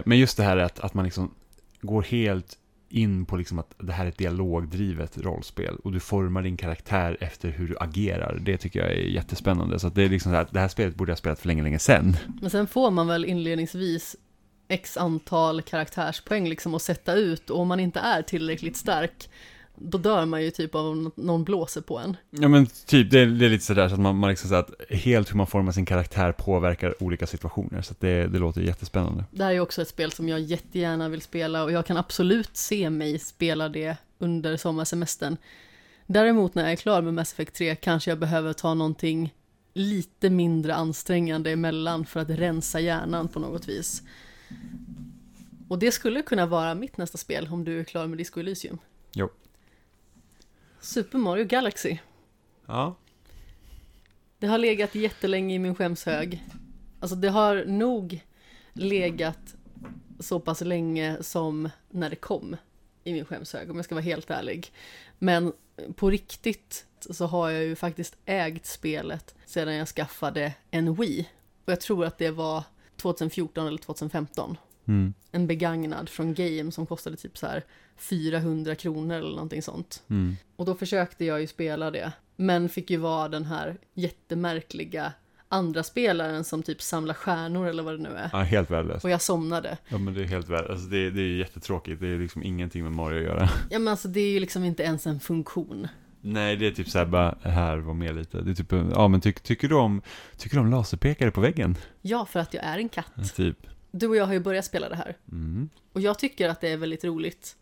men 0.04 0.18
just 0.18 0.36
det 0.36 0.42
här 0.42 0.56
att, 0.56 0.80
att 0.80 0.94
man 0.94 1.04
liksom 1.04 1.34
går 1.80 2.02
helt 2.02 2.56
in 2.90 3.26
på 3.26 3.36
liksom 3.36 3.58
att 3.58 3.74
det 3.78 3.92
här 3.92 4.04
är 4.04 4.08
ett 4.08 4.18
dialogdrivet 4.18 5.18
rollspel 5.18 5.76
och 5.84 5.92
du 5.92 6.00
formar 6.00 6.42
din 6.42 6.56
karaktär 6.56 7.16
efter 7.20 7.48
hur 7.48 7.68
du 7.68 7.76
agerar. 7.80 8.38
Det 8.40 8.56
tycker 8.56 8.80
jag 8.80 8.90
är 8.90 8.96
jättespännande. 8.96 9.78
Så 9.78 9.88
det 9.88 10.02
är 10.02 10.08
liksom 10.08 10.32
så 10.32 10.36
här, 10.36 10.46
det 10.50 10.60
här 10.60 10.68
spelet 10.68 10.94
borde 10.94 11.10
jag 11.10 11.14
ha 11.14 11.18
spelat 11.18 11.38
för 11.38 11.46
länge, 11.46 11.62
länge 11.62 11.78
sedan. 11.78 12.16
Men 12.40 12.50
sen 12.50 12.66
får 12.66 12.90
man 12.90 13.06
väl 13.06 13.24
inledningsvis 13.24 14.16
x 14.68 14.96
antal 14.96 15.62
karaktärspoäng 15.62 16.48
liksom 16.48 16.74
att 16.74 16.82
sätta 16.82 17.14
ut 17.14 17.50
och 17.50 17.60
om 17.60 17.68
man 17.68 17.80
inte 17.80 18.00
är 18.00 18.22
tillräckligt 18.22 18.76
stark 18.76 19.30
då 19.82 19.98
dör 19.98 20.26
man 20.26 20.42
ju 20.42 20.50
typ 20.50 20.74
av 20.74 20.86
om 20.86 21.10
någon 21.14 21.44
blåser 21.44 21.80
på 21.80 21.98
en. 21.98 22.16
Ja 22.30 22.48
men 22.48 22.66
typ, 22.66 23.10
det 23.10 23.20
är, 23.20 23.26
det 23.26 23.46
är 23.46 23.50
lite 23.50 23.64
sådär 23.64 23.88
så 23.88 23.94
att 23.94 24.00
man, 24.00 24.16
man 24.16 24.30
liksom 24.30 24.48
så 24.48 24.54
att 24.54 24.70
helt 24.90 25.30
hur 25.30 25.36
man 25.36 25.46
formar 25.46 25.72
sin 25.72 25.86
karaktär 25.86 26.32
påverkar 26.32 27.02
olika 27.02 27.26
situationer. 27.26 27.82
Så 27.82 27.92
att 27.92 28.00
det, 28.00 28.26
det 28.26 28.38
låter 28.38 28.60
jättespännande. 28.60 29.24
Det 29.30 29.44
här 29.44 29.52
är 29.52 29.60
också 29.60 29.82
ett 29.82 29.88
spel 29.88 30.12
som 30.12 30.28
jag 30.28 30.40
jättegärna 30.40 31.08
vill 31.08 31.20
spela 31.20 31.64
och 31.64 31.72
jag 31.72 31.86
kan 31.86 31.96
absolut 31.96 32.56
se 32.56 32.90
mig 32.90 33.18
spela 33.18 33.68
det 33.68 33.96
under 34.18 34.56
sommarsemestern. 34.56 35.36
Däremot 36.06 36.54
när 36.54 36.62
jag 36.62 36.72
är 36.72 36.76
klar 36.76 37.02
med 37.02 37.14
Mass 37.14 37.32
Effect 37.32 37.54
3 37.54 37.76
kanske 37.76 38.10
jag 38.10 38.18
behöver 38.18 38.52
ta 38.52 38.74
någonting 38.74 39.34
lite 39.74 40.30
mindre 40.30 40.74
ansträngande 40.74 41.50
emellan 41.50 42.06
för 42.06 42.20
att 42.20 42.30
rensa 42.30 42.80
hjärnan 42.80 43.28
på 43.28 43.38
något 43.40 43.68
vis. 43.68 44.02
Och 45.68 45.78
det 45.78 45.92
skulle 45.92 46.22
kunna 46.22 46.46
vara 46.46 46.74
mitt 46.74 46.96
nästa 46.96 47.18
spel 47.18 47.48
om 47.50 47.64
du 47.64 47.80
är 47.80 47.84
klar 47.84 48.06
med 48.06 48.18
Disco 48.18 48.40
Elysium. 48.40 48.78
Jo. 49.12 49.28
Super 50.80 51.18
Mario 51.18 51.44
Galaxy. 51.44 51.98
Ja. 52.66 52.94
Det 54.38 54.46
har 54.46 54.58
legat 54.58 54.94
jättelänge 54.94 55.54
i 55.54 55.58
min 55.58 55.74
skämshög. 55.74 56.44
Alltså 57.00 57.16
det 57.16 57.28
har 57.28 57.64
nog 57.64 58.20
legat 58.72 59.54
så 60.18 60.40
pass 60.40 60.60
länge 60.60 61.22
som 61.22 61.68
när 61.90 62.10
det 62.10 62.16
kom 62.16 62.56
i 63.04 63.12
min 63.12 63.24
skämshög, 63.24 63.70
om 63.70 63.76
jag 63.76 63.84
ska 63.84 63.94
vara 63.94 64.04
helt 64.04 64.30
ärlig. 64.30 64.72
Men 65.18 65.52
på 65.94 66.10
riktigt 66.10 66.86
så 67.00 67.26
har 67.26 67.50
jag 67.50 67.64
ju 67.64 67.76
faktiskt 67.76 68.16
ägt 68.24 68.66
spelet 68.66 69.34
sedan 69.46 69.74
jag 69.74 69.88
skaffade 69.88 70.52
en 70.70 70.94
Wii. 70.94 71.28
Och 71.64 71.72
jag 71.72 71.80
tror 71.80 72.04
att 72.04 72.18
det 72.18 72.30
var 72.30 72.64
2014 72.96 73.66
eller 73.66 73.78
2015. 73.78 74.56
Mm. 74.88 75.14
En 75.32 75.46
begagnad 75.46 76.08
från 76.08 76.34
Game 76.34 76.72
som 76.72 76.86
kostade 76.86 77.16
typ 77.16 77.38
så 77.38 77.46
här 77.46 77.64
400 78.00 78.74
kronor 78.74 79.16
eller 79.16 79.30
någonting 79.30 79.62
sånt. 79.62 80.02
Mm. 80.10 80.36
Och 80.56 80.66
då 80.66 80.74
försökte 80.74 81.24
jag 81.24 81.40
ju 81.40 81.46
spela 81.46 81.90
det, 81.90 82.12
men 82.36 82.68
fick 82.68 82.90
ju 82.90 82.96
vara 82.96 83.28
den 83.28 83.44
här 83.44 83.76
jättemärkliga 83.94 85.12
andra 85.48 85.82
spelaren 85.82 86.44
som 86.44 86.62
typ 86.62 86.82
samlar 86.82 87.14
stjärnor 87.14 87.66
eller 87.66 87.82
vad 87.82 87.94
det 87.94 88.02
nu 88.02 88.08
är. 88.08 88.30
Ja, 88.32 88.38
helt 88.38 88.70
värdelöst. 88.70 89.04
Och 89.04 89.10
jag 89.10 89.22
somnade. 89.22 89.78
Ja 89.88 89.98
men 89.98 90.14
det 90.14 90.22
är 90.22 90.26
helt 90.26 90.48
värdelöst. 90.48 90.70
Alltså, 90.70 90.86
det, 90.86 91.10
det 91.10 91.20
är 91.20 91.36
jättetråkigt. 91.36 92.00
Det 92.00 92.08
är 92.08 92.18
liksom 92.18 92.42
ingenting 92.42 92.82
med 92.82 92.92
Mario 92.92 93.18
att 93.18 93.24
göra. 93.24 93.48
Ja 93.70 93.78
men 93.78 93.88
alltså 93.88 94.08
det 94.08 94.20
är 94.20 94.30
ju 94.30 94.40
liksom 94.40 94.64
inte 94.64 94.82
ens 94.82 95.06
en 95.06 95.20
funktion. 95.20 95.88
Nej, 96.20 96.56
det 96.56 96.66
är 96.66 96.70
typ 96.70 96.88
såhär 96.88 97.06
bara, 97.06 97.38
här, 97.42 97.76
var 97.76 97.94
med 97.94 98.16
lite. 98.16 98.40
Det 98.40 98.50
är 98.50 98.54
typ, 98.54 98.72
ja 98.72 99.08
men 99.08 99.20
ty, 99.20 99.32
tycker 99.32 99.68
du 99.68 99.74
om, 99.74 100.02
tycker 100.36 100.56
du 100.56 100.60
om 100.60 100.70
laserpekare 100.70 101.30
på 101.30 101.40
väggen? 101.40 101.76
Ja, 102.02 102.26
för 102.26 102.40
att 102.40 102.54
jag 102.54 102.64
är 102.64 102.78
en 102.78 102.88
katt. 102.88 103.34
Typ. 103.34 103.56
Du 103.90 104.08
och 104.08 104.16
jag 104.16 104.26
har 104.26 104.32
ju 104.32 104.40
börjat 104.40 104.64
spela 104.64 104.88
det 104.88 104.96
här. 104.96 105.16
Mm. 105.32 105.68
Och 105.92 106.00
jag 106.00 106.18
tycker 106.18 106.48
att 106.48 106.60
det 106.60 106.68
är 106.68 106.76
väldigt 106.76 107.04
roligt. 107.04 107.56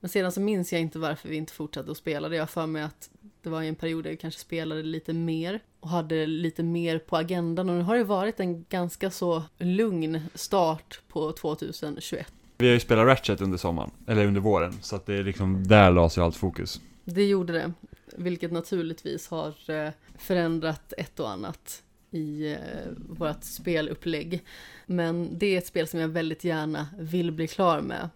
Men 0.00 0.08
sedan 0.08 0.32
så 0.32 0.40
minns 0.40 0.72
jag 0.72 0.80
inte 0.80 0.98
varför 0.98 1.28
vi 1.28 1.36
inte 1.36 1.52
fortsatte 1.52 1.90
att 1.90 1.96
spela 1.96 2.28
det. 2.28 2.36
Jag 2.36 2.50
för 2.50 2.66
mig 2.66 2.82
att 2.82 3.10
det 3.42 3.50
var 3.50 3.62
i 3.62 3.68
en 3.68 3.74
period 3.74 4.04
där 4.04 4.10
vi 4.10 4.16
kanske 4.16 4.40
spelade 4.40 4.82
lite 4.82 5.12
mer 5.12 5.60
och 5.80 5.88
hade 5.88 6.26
lite 6.26 6.62
mer 6.62 6.98
på 6.98 7.16
agendan. 7.16 7.70
Och 7.70 7.76
nu 7.76 7.82
har 7.82 7.96
det 7.96 8.04
varit 8.04 8.40
en 8.40 8.64
ganska 8.64 9.10
så 9.10 9.42
lugn 9.58 10.20
start 10.34 11.00
på 11.08 11.32
2021. 11.32 12.32
Vi 12.58 12.66
har 12.66 12.74
ju 12.74 12.80
spelat 12.80 13.06
Ratchet 13.06 13.40
under 13.40 13.58
sommaren, 13.58 13.90
eller 14.06 14.26
under 14.26 14.40
våren, 14.40 14.72
så 14.82 14.96
att 14.96 15.06
det 15.06 15.14
är 15.14 15.22
liksom, 15.22 15.66
där 15.66 15.90
lades 15.90 16.18
ju 16.18 16.22
allt 16.22 16.36
fokus. 16.36 16.80
Det 17.04 17.26
gjorde 17.26 17.52
det, 17.52 17.72
vilket 18.16 18.52
naturligtvis 18.52 19.28
har 19.28 19.70
eh, 19.70 19.90
förändrat 20.18 20.92
ett 20.98 21.20
och 21.20 21.30
annat 21.30 21.82
i 22.10 22.52
eh, 22.52 22.58
vårt 22.96 23.44
spelupplägg. 23.44 24.44
Men 24.86 25.38
det 25.38 25.46
är 25.46 25.58
ett 25.58 25.66
spel 25.66 25.86
som 25.86 26.00
jag 26.00 26.08
väldigt 26.08 26.44
gärna 26.44 26.88
vill 26.98 27.32
bli 27.32 27.48
klar 27.48 27.80
med. 27.80 28.08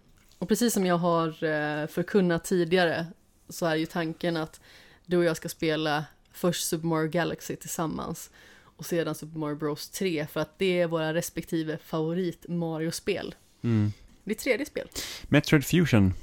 Och 0.43 0.49
precis 0.49 0.73
som 0.73 0.85
jag 0.85 0.97
har 0.97 1.27
eh, 1.27 1.87
förkunnat 1.87 2.43
tidigare 2.43 3.05
så 3.49 3.65
är 3.65 3.75
ju 3.75 3.85
tanken 3.85 4.37
att 4.37 4.61
du 5.05 5.17
och 5.17 5.23
jag 5.23 5.37
ska 5.37 5.49
spela 5.49 6.05
först 6.33 6.67
Super 6.67 6.87
Mario 6.87 7.09
Galaxy 7.09 7.55
tillsammans 7.55 8.29
och 8.77 8.85
sedan 8.85 9.15
Super 9.15 9.39
Mario 9.39 9.55
Bros 9.55 9.89
3 9.89 10.27
för 10.31 10.39
att 10.39 10.59
det 10.59 10.79
är 10.81 10.87
våra 10.87 11.13
respektive 11.13 11.77
favorit 11.85 12.45
Mario-spel. 12.47 13.35
Mm. 13.63 13.93
Det 14.23 14.31
är 14.31 14.35
tredje 14.35 14.65
spel. 14.65 14.87
Metroid 15.23 15.65
Fusion, 15.65 16.13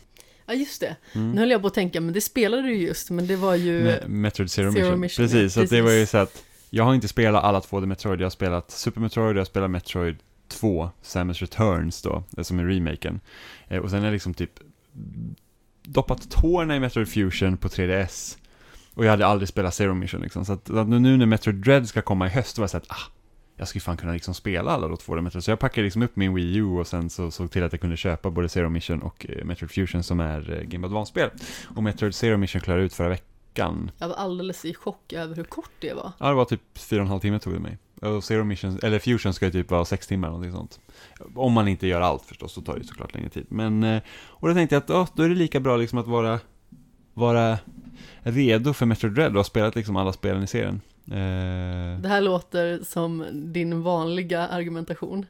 Ja, 0.47 0.55
just 0.55 0.81
det. 0.81 0.97
Mm. 1.13 1.33
Nu 1.33 1.41
höll 1.41 1.51
jag 1.51 1.61
på 1.61 1.67
att 1.67 1.75
tänka, 1.75 2.01
men 2.01 2.15
det 2.15 2.21
spelade 2.21 2.63
du 2.63 2.75
just, 2.75 3.11
men 3.11 3.27
det 3.27 3.37
var 3.37 3.55
ju... 3.55 3.83
Me- 3.85 4.09
Metroid 4.09 4.51
Zero, 4.51 4.73
Zero 4.73 4.83
Mission. 4.85 5.01
Mission, 5.01 5.25
Precis, 5.25 5.55
så 5.55 5.63
att 5.63 5.71
det 5.71 5.83
var 5.83 5.91
ju 5.91 5.97
precis. 6.03 6.11
så 6.11 6.19
att 6.19 6.45
jag 6.71 6.85
har 6.85 6.95
inte 6.95 7.09
spelat 7.09 7.45
alla 7.45 7.61
två 7.61 7.81
d 7.81 7.87
Metroid, 7.87 8.21
jag 8.21 8.25
har 8.25 8.31
spelat 8.31 8.71
Super 8.71 9.01
Metroid, 9.01 9.37
jag 9.37 9.41
har 9.41 9.45
spelat 9.45 9.71
Metroid 9.71 10.17
2, 10.51 10.91
Samus 11.03 11.41
Returns 11.41 12.03
då, 12.03 12.23
det 12.31 12.45
som 12.45 12.59
är 12.59 12.65
remaken. 12.65 13.21
Eh, 13.69 13.79
och 13.79 13.91
sen 13.91 14.03
jag 14.03 14.13
liksom 14.13 14.35
typ 14.35 14.61
doppat 15.83 16.31
tårna 16.31 16.77
i 16.77 16.81
Metroid 16.81 17.09
Fusion 17.09 17.57
på 17.57 17.69
3DS. 17.69 18.37
Och 18.95 19.05
jag 19.05 19.11
hade 19.11 19.27
aldrig 19.27 19.49
spelat 19.49 19.75
Zero 19.75 19.95
Mission 19.95 20.21
liksom, 20.21 20.45
så 20.45 20.53
att, 20.53 20.71
att 20.71 20.89
nu 20.89 21.17
när 21.17 21.27
Metroid 21.27 21.57
Dread 21.57 21.89
ska 21.89 22.03
komma 22.03 22.27
i 22.27 22.31
höst, 22.31 22.57
då 22.57 22.61
var 22.61 22.65
jag 22.65 22.71
så 22.71 22.77
att 22.77 22.91
ah, 22.91 23.11
jag 23.57 23.69
skulle 23.69 23.81
fan 23.81 23.97
kunna 23.97 24.13
liksom 24.13 24.35
spela 24.35 24.71
alla 24.71 24.89
då 24.89 24.97
två 24.97 25.21
Metroid. 25.21 25.45
Så 25.45 25.51
jag 25.51 25.59
packade 25.59 25.85
liksom 25.85 26.03
upp 26.03 26.17
min 26.17 26.35
Wii 26.35 26.57
U 26.57 26.65
och 26.65 26.87
sen 26.87 27.11
så 27.11 27.31
såg 27.31 27.51
till 27.51 27.63
att 27.63 27.73
jag 27.73 27.81
kunde 27.81 27.97
köpa 27.97 28.31
både 28.31 28.49
Zero 28.49 28.69
Mission 28.69 29.03
och 29.03 29.27
eh, 29.29 29.45
Metroid 29.45 29.71
Fusion 29.71 30.03
som 30.03 30.21
är 30.21 30.53
eh, 30.53 30.63
Game 30.63 30.87
Advance-spel. 30.87 31.31
Och 31.77 31.83
Metroid 31.83 32.15
Zero 32.15 32.37
Mission 32.37 32.61
klarade 32.61 32.85
ut 32.85 32.95
förra 32.95 33.09
veckan. 33.09 33.91
Jag 33.99 34.09
var 34.09 34.17
alldeles 34.17 34.65
i 34.65 34.75
chock 34.75 35.13
över 35.13 35.37
hur 35.37 35.45
kort 35.45 35.71
det 35.81 35.95
var. 35.95 36.13
Ja, 36.19 36.29
det 36.29 36.35
var 36.35 36.45
typ 36.45 36.79
fyra 36.79 37.01
och 37.01 37.05
en 37.05 37.11
halv 37.11 37.21
timme 37.21 37.39
tog 37.39 37.53
det 37.53 37.61
mig. 37.61 37.79
Och 38.01 38.25
Zero 38.25 38.45
Mission, 38.45 38.79
eller 38.83 38.99
Fusion 38.99 39.35
ska 39.35 39.45
ju 39.47 39.53
typ 39.53 39.71
vara 39.71 39.85
sex 39.85 40.07
timmar 40.07 40.29
eller 40.29 40.39
någonting 40.39 40.57
sånt. 40.57 40.81
Om 41.35 41.53
man 41.53 41.69
inte 41.69 41.87
gör 41.87 42.01
allt 42.01 42.23
förstås, 42.25 42.53
så 42.53 42.61
tar 42.61 42.73
det 42.75 42.79
ju 42.81 42.87
såklart 42.87 43.15
längre 43.15 43.29
tid. 43.29 43.47
Men, 43.49 43.83
eh, 43.85 44.03
och 44.27 44.49
då 44.49 44.55
tänkte 44.55 44.75
jag 44.77 44.83
att, 44.83 44.91
oh, 44.91 45.09
då 45.17 45.23
är 45.23 45.29
det 45.29 45.35
lika 45.35 45.61
bra 45.61 45.77
liksom 45.77 45.99
att 45.99 46.07
vara, 46.07 46.41
vara 47.15 47.59
redo 48.23 48.73
för 48.73 48.87
Metroid 48.87 49.15
Dread 49.15 49.31
och 49.31 49.37
ha 49.37 49.45
spelat 49.45 49.77
liksom 49.77 49.97
alla 49.97 50.13
spelen 50.13 50.43
i 50.43 50.47
serien. 50.47 50.81
Eh, 51.07 52.01
Det 52.03 52.09
här 52.09 52.21
låter 52.21 52.81
som 52.85 53.25
din 53.33 53.83
vanliga 53.83 54.49
argumentation. 54.49 55.27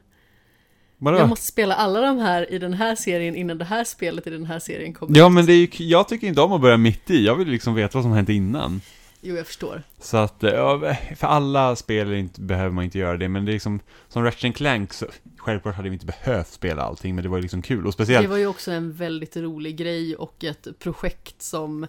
vadå? 0.97 1.17
Jag 1.17 1.29
måste 1.29 1.45
spela 1.45 1.75
alla 1.75 2.01
de 2.01 2.17
här 2.17 2.51
i 2.53 2.59
den 2.59 2.73
här 2.73 2.95
serien 2.95 3.35
innan 3.35 3.57
det 3.57 3.65
här 3.65 3.83
spelet 3.83 4.27
i 4.27 4.29
den 4.29 4.45
här 4.45 4.59
serien 4.59 4.93
kommer 4.93 5.17
Ja 5.17 5.27
ut. 5.27 5.31
men 5.33 5.45
det 5.45 5.53
är 5.53 5.57
ju, 5.57 5.67
jag 5.85 6.07
tycker 6.07 6.27
inte 6.27 6.41
om 6.41 6.51
att 6.53 6.61
börja 6.61 6.77
mitt 6.77 7.09
i, 7.11 7.25
jag 7.25 7.35
vill 7.35 7.47
liksom 7.47 7.73
veta 7.75 7.97
vad 7.97 8.03
som 8.03 8.11
har 8.11 8.17
hänt 8.17 8.29
innan. 8.29 8.81
Jo, 9.21 9.35
jag 9.35 9.47
förstår. 9.47 9.83
Så 9.99 10.17
att, 10.17 10.43
eh, 10.43 10.79
för 11.15 11.27
alla 11.27 11.75
spel 11.75 12.13
inte, 12.13 12.41
behöver 12.41 12.71
man 12.71 12.83
inte 12.83 12.99
göra 12.99 13.17
det, 13.17 13.29
men 13.29 13.45
det 13.45 13.51
är 13.51 13.53
liksom, 13.53 13.79
som 14.07 14.23
Ratchet 14.23 14.55
Clank, 14.55 14.93
så 14.93 15.05
självklart 15.37 15.75
hade 15.75 15.89
vi 15.89 15.93
inte 15.93 16.05
behövt 16.05 16.47
spela 16.47 16.81
allting, 16.81 17.15
men 17.15 17.23
det 17.23 17.29
var 17.29 17.37
ju 17.37 17.41
liksom 17.41 17.61
kul, 17.61 17.87
och 17.87 17.93
speciellt 17.93 18.23
Det 18.23 18.29
var 18.29 18.37
ju 18.37 18.47
också 18.47 18.71
en 18.71 18.93
väldigt 18.93 19.37
rolig 19.37 19.77
grej 19.77 20.15
och 20.15 20.43
ett 20.43 20.67
projekt 20.79 21.41
som 21.41 21.87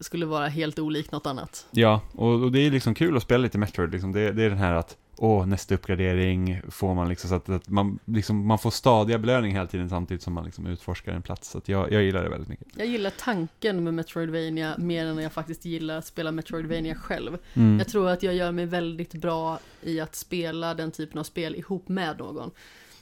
skulle 0.00 0.26
vara 0.26 0.48
helt 0.48 0.78
olikt 0.78 1.12
något 1.12 1.26
annat. 1.26 1.66
Ja, 1.70 2.00
och, 2.12 2.42
och 2.42 2.52
det 2.52 2.58
är 2.58 2.70
liksom 2.70 2.94
kul 2.94 3.16
att 3.16 3.22
spela 3.22 3.42
lite 3.42 3.58
Metroid, 3.58 3.92
liksom. 3.92 4.12
det, 4.12 4.32
det 4.32 4.44
är 4.44 4.48
den 4.48 4.58
här 4.58 4.72
att 4.72 4.96
Åh, 5.24 5.46
nästa 5.46 5.74
uppgradering 5.74 6.62
får 6.68 6.94
man 6.94 7.08
liksom 7.08 7.30
så 7.30 7.34
att, 7.34 7.48
att 7.48 7.68
man, 7.68 7.98
liksom, 8.04 8.46
man 8.46 8.58
får 8.58 8.70
stadiga 8.70 9.18
belöning 9.18 9.52
hela 9.52 9.66
tiden 9.66 9.88
samtidigt 9.88 10.22
som 10.22 10.32
man 10.32 10.44
liksom 10.44 10.66
utforskar 10.66 11.12
en 11.12 11.22
plats. 11.22 11.50
Så 11.50 11.60
jag, 11.64 11.92
jag 11.92 12.02
gillar 12.02 12.22
det 12.22 12.28
väldigt 12.28 12.48
mycket. 12.48 12.66
Jag 12.76 12.86
gillar 12.86 13.10
tanken 13.10 13.84
med 13.84 13.94
Metroidvania 13.94 14.74
mer 14.78 15.06
än 15.06 15.18
jag 15.18 15.32
faktiskt 15.32 15.64
gillar 15.64 15.98
att 15.98 16.06
spela 16.06 16.32
Metroidvania 16.32 16.94
själv. 16.94 17.38
Mm. 17.54 17.78
Jag 17.78 17.88
tror 17.88 18.08
att 18.08 18.22
jag 18.22 18.34
gör 18.34 18.52
mig 18.52 18.66
väldigt 18.66 19.14
bra 19.14 19.58
i 19.82 20.00
att 20.00 20.14
spela 20.14 20.74
den 20.74 20.90
typen 20.90 21.18
av 21.18 21.24
spel 21.24 21.56
ihop 21.56 21.88
med 21.88 22.18
någon. 22.18 22.50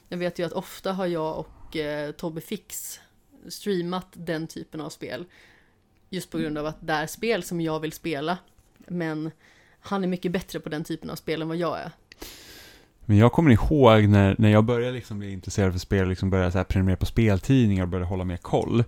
Jag 0.09 0.19
vet 0.19 0.39
ju 0.39 0.47
att 0.47 0.53
ofta 0.53 0.93
har 0.93 1.07
jag 1.07 1.39
och 1.39 1.77
eh, 1.77 2.13
Tobbe 2.13 2.41
Fix 2.41 3.01
streamat 3.49 4.07
den 4.13 4.47
typen 4.47 4.81
av 4.81 4.91
spel. 4.91 5.25
Just 6.11 6.31
på 6.31 6.39
grund 6.39 6.59
av 6.59 6.67
att 6.67 6.77
det 6.81 6.93
är 6.93 7.07
spel 7.07 7.43
som 7.43 7.61
jag 7.61 7.81
vill 7.81 7.93
spela. 7.93 8.39
Men 8.79 9.31
han 9.81 10.05
är 10.05 10.09
mycket 10.09 10.33
bättre 10.33 10.61
på 10.61 10.69
den 10.69 10.85
typen 10.85 11.11
av 11.11 11.17
spel 11.17 11.43
än 11.43 11.49
vad 11.49 11.57
jag 11.57 11.79
är. 11.79 11.93
Men 13.05 13.17
jag 13.17 13.33
kommer 13.33 13.51
ihåg 13.51 14.09
när, 14.09 14.37
när 14.39 14.49
jag 14.49 14.65
började 14.65 14.93
liksom 14.93 15.19
bli 15.19 15.33
intresserad 15.33 15.73
för 15.73 15.81
spel, 15.81 16.09
liksom 16.09 16.31
började 16.31 16.53
så 16.53 16.59
här 16.59 16.65
prenumerera 16.65 16.97
på 16.97 17.07
speltidningar 17.07 17.83
och 17.83 17.89
började 17.89 18.09
hålla 18.09 18.25
mer 18.25 18.37
koll. 18.37 18.85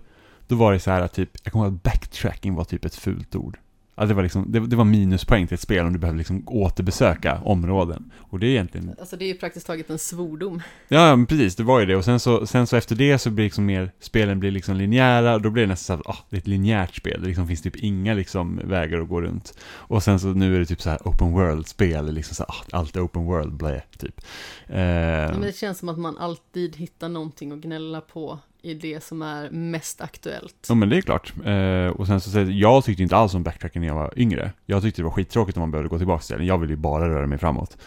Då 0.47 0.55
var 0.55 0.73
det 0.73 0.79
så 0.79 0.91
här 0.91 1.01
att 1.01 1.13
typ, 1.13 1.29
jag 1.43 1.53
kommer 1.53 1.65
ihåg 1.65 1.75
att 1.75 1.83
backtracking 1.83 2.55
var 2.55 2.63
typ 2.63 2.85
ett 2.85 2.95
fult 2.95 3.35
ord. 3.35 3.57
Ja, 3.95 4.05
det 4.05 4.13
var 4.13 4.23
liksom, 4.23 4.45
det, 4.51 4.59
det 4.59 4.75
var 4.75 4.83
minuspoäng 4.85 5.47
till 5.47 5.55
ett 5.55 5.61
spel 5.61 5.85
om 5.85 5.93
du 5.93 5.99
behövde 5.99 6.17
liksom 6.17 6.43
återbesöka 6.47 7.41
områden. 7.45 8.11
Och 8.19 8.39
det 8.39 8.47
är 8.47 8.49
egentligen, 8.49 8.95
Alltså 8.99 9.15
det 9.17 9.25
är 9.25 9.27
ju 9.27 9.33
praktiskt 9.33 9.67
taget 9.67 9.89
en 9.89 9.99
svordom. 9.99 10.61
ja 10.87 11.07
ja, 11.07 11.15
men 11.15 11.25
precis, 11.25 11.55
det 11.55 11.63
var 11.63 11.79
ju 11.79 11.85
det. 11.85 11.95
Och 11.95 12.05
sen 12.05 12.19
så, 12.19 12.47
sen 12.47 12.67
så 12.67 12.75
efter 12.75 12.95
det 12.95 13.17
så 13.19 13.29
blir 13.29 13.45
liksom 13.45 13.65
mer, 13.65 13.91
spelen 13.99 14.39
blir 14.39 14.51
liksom 14.51 14.75
linjära, 14.75 15.33
och 15.35 15.41
då 15.41 15.49
blir 15.49 15.63
det 15.63 15.69
nästan 15.69 15.97
så 15.97 16.01
att, 16.09 16.15
ah, 16.15 16.19
det 16.29 16.35
är 16.35 16.39
ett 16.39 16.47
linjärt 16.47 16.95
spel. 16.95 17.21
Det 17.21 17.27
liksom 17.27 17.47
finns 17.47 17.61
typ 17.61 17.75
inga 17.75 18.13
liksom 18.13 18.61
vägar 18.63 18.99
att 18.99 19.09
gå 19.09 19.21
runt. 19.21 19.57
Och 19.65 20.03
sen 20.03 20.19
så 20.19 20.27
nu 20.27 20.55
är 20.55 20.59
det 20.59 20.65
typ 20.65 20.81
så 20.81 20.89
här 20.89 20.99
open 21.05 21.31
world-spel, 21.31 22.13
liksom 22.13 22.35
så 22.35 22.43
här, 22.43 22.49
ah, 22.55 22.77
allt 22.79 22.95
är 22.95 23.05
open 23.05 23.25
world, 23.25 23.53
blä, 23.53 23.81
typ. 23.97 24.21
Eh, 24.67 24.81
Ja, 24.81 25.31
men 25.31 25.41
det 25.41 25.55
känns 25.55 25.77
som 25.79 25.89
att 25.89 25.97
man 25.99 26.17
alltid 26.17 26.75
hittar 26.75 27.09
någonting 27.09 27.51
att 27.51 27.59
gnälla 27.61 28.01
på 28.01 28.39
i 28.63 28.73
det 28.73 29.03
som 29.03 29.21
är 29.21 29.49
mest 29.49 30.01
aktuellt. 30.01 30.65
Ja 30.69 30.75
men 30.75 30.89
det 30.89 30.97
är 30.97 31.01
klart. 31.01 31.33
Eh, 31.45 31.99
och 31.99 32.07
sen 32.07 32.21
så 32.21 32.29
säger 32.29 32.51
jag, 32.51 32.83
tyckte 32.83 33.03
inte 33.03 33.15
alls 33.15 33.33
om 33.33 33.43
backtracking 33.43 33.81
när 33.81 33.87
jag 33.87 33.95
var 33.95 34.13
yngre. 34.15 34.51
Jag 34.65 34.81
tyckte 34.81 35.01
det 35.01 35.03
var 35.03 35.11
skittråkigt 35.11 35.57
om 35.57 35.61
man 35.61 35.71
behövde 35.71 35.89
gå 35.89 35.97
tillbaka 35.97 36.23
till 36.23 36.37
den. 36.37 36.45
Jag 36.45 36.57
ville 36.57 36.73
ju 36.73 36.77
bara 36.77 37.09
röra 37.09 37.27
mig 37.27 37.37
framåt. 37.37 37.77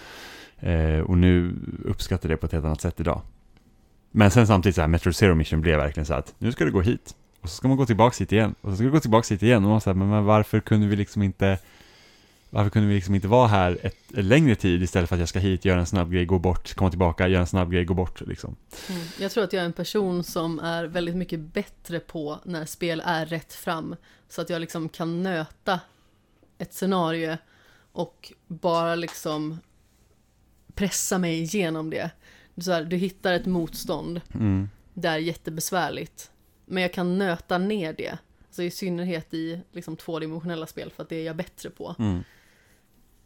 Eh, 0.58 1.00
och 1.00 1.18
nu 1.18 1.54
uppskattar 1.84 2.28
det 2.28 2.36
på 2.36 2.46
ett 2.46 2.52
helt 2.52 2.64
annat 2.64 2.80
sätt 2.80 3.00
idag. 3.00 3.20
Men 4.10 4.30
sen 4.30 4.46
samtidigt 4.46 4.74
så 4.74 4.80
här, 4.80 4.88
Metro 4.88 5.12
Zero 5.12 5.34
Mission 5.34 5.60
blev 5.60 5.78
verkligen 5.78 6.06
så 6.06 6.14
att 6.14 6.34
nu 6.38 6.52
ska 6.52 6.64
du 6.64 6.72
gå 6.72 6.80
hit. 6.80 7.14
Och 7.40 7.48
så 7.48 7.56
ska 7.56 7.68
man 7.68 7.76
gå 7.76 7.86
tillbaka 7.86 8.16
hit 8.18 8.32
igen. 8.32 8.54
Och 8.60 8.70
så 8.70 8.76
ska 8.76 8.84
du 8.84 8.90
gå 8.90 9.00
tillbaka 9.00 9.34
hit 9.34 9.42
igen. 9.42 9.64
Och 9.64 9.70
man 9.70 9.80
säger, 9.80 9.94
men, 9.94 10.08
men 10.08 10.24
varför 10.24 10.60
kunde 10.60 10.86
vi 10.86 10.96
liksom 10.96 11.22
inte 11.22 11.58
varför 12.50 12.70
kunde 12.70 12.88
vi 12.88 12.94
liksom 12.94 13.14
inte 13.14 13.28
vara 13.28 13.46
här 13.46 13.78
ett, 13.82 13.96
längre 14.08 14.54
tid 14.54 14.82
istället 14.82 15.08
för 15.08 15.16
att 15.16 15.20
jag 15.20 15.28
ska 15.28 15.38
hit, 15.38 15.64
göra 15.64 15.80
en 15.80 15.86
snabb 15.86 16.12
grej, 16.12 16.24
gå 16.24 16.38
bort, 16.38 16.74
komma 16.74 16.90
tillbaka, 16.90 17.28
göra 17.28 17.40
en 17.40 17.46
snabb 17.46 17.72
grej, 17.72 17.84
gå 17.84 17.94
bort 17.94 18.20
liksom. 18.20 18.56
Mm. 18.90 19.02
Jag 19.20 19.30
tror 19.30 19.44
att 19.44 19.52
jag 19.52 19.60
är 19.60 19.66
en 19.66 19.72
person 19.72 20.24
som 20.24 20.58
är 20.58 20.84
väldigt 20.84 21.16
mycket 21.16 21.40
bättre 21.40 22.00
på 22.00 22.38
när 22.44 22.64
spel 22.64 23.02
är 23.04 23.26
rätt 23.26 23.52
fram. 23.52 23.96
Så 24.28 24.40
att 24.40 24.50
jag 24.50 24.60
liksom 24.60 24.88
kan 24.88 25.22
nöta 25.22 25.80
ett 26.58 26.74
scenario 26.74 27.38
och 27.92 28.32
bara 28.46 28.94
liksom 28.94 29.58
pressa 30.74 31.18
mig 31.18 31.40
igenom 31.42 31.90
det. 31.90 32.10
Så 32.60 32.72
här, 32.72 32.84
du 32.84 32.96
hittar 32.96 33.32
ett 33.32 33.46
motstånd, 33.46 34.20
Mm. 34.34 34.68
det 34.94 35.08
är 35.08 35.18
jättebesvärligt. 35.18 36.30
Men 36.64 36.82
jag 36.82 36.92
kan 36.92 37.18
nöta 37.18 37.58
ner 37.58 37.92
det. 37.92 38.18
Alltså 38.46 38.62
i 38.62 38.70
synnerhet 38.70 39.34
i 39.34 39.60
liksom 39.72 39.96
tvådimensionella 39.96 40.66
spel 40.66 40.90
för 40.96 41.02
att 41.02 41.08
det 41.08 41.16
är 41.16 41.24
jag 41.24 41.36
bättre 41.36 41.70
på. 41.70 41.94
Mm. 41.98 42.24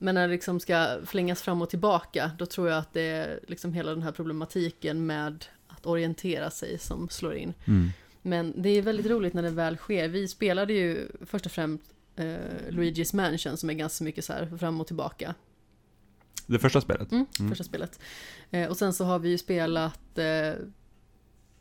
Men 0.02 0.14
när 0.14 0.28
det 0.28 0.34
liksom 0.34 0.60
ska 0.60 0.98
flängas 1.06 1.42
fram 1.42 1.62
och 1.62 1.70
tillbaka, 1.70 2.30
då 2.38 2.46
tror 2.46 2.68
jag 2.68 2.78
att 2.78 2.92
det 2.92 3.00
är 3.02 3.40
liksom 3.48 3.72
hela 3.72 3.90
den 3.90 4.02
här 4.02 4.12
problematiken 4.12 5.06
med 5.06 5.44
att 5.66 5.86
orientera 5.86 6.50
sig 6.50 6.78
som 6.78 7.08
slår 7.08 7.34
in. 7.34 7.54
Mm. 7.64 7.90
Men 8.22 8.62
det 8.62 8.68
är 8.68 8.82
väldigt 8.82 9.06
roligt 9.06 9.34
när 9.34 9.42
det 9.42 9.50
väl 9.50 9.76
sker. 9.76 10.08
Vi 10.08 10.28
spelade 10.28 10.72
ju 10.72 11.08
först 11.26 11.46
och 11.46 11.52
främst 11.52 11.84
eh, 12.16 12.24
Luigi's 12.68 13.16
Mansion 13.16 13.56
som 13.56 13.70
är 13.70 13.74
ganska 13.74 14.04
mycket 14.04 14.24
så 14.24 14.32
här 14.32 14.56
fram 14.58 14.80
och 14.80 14.86
tillbaka. 14.86 15.34
Det 16.46 16.58
första 16.58 16.80
spelet? 16.80 17.12
Mm, 17.12 17.26
Mm. 17.38 17.50
Första 17.50 17.64
spelet. 17.64 18.00
Eh, 18.50 18.68
och 18.68 18.76
sen 18.76 18.92
så 18.92 19.04
har 19.04 19.18
vi 19.18 19.28
ju 19.28 19.38
spelat 19.38 20.18
eh, 20.18 20.52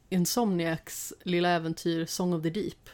Insomniacs 0.09 1.13
lilla 1.23 1.49
äventyr 1.49 2.05
Song 2.05 2.33
of 2.33 2.43
the 2.43 2.49
Deep. 2.49 2.89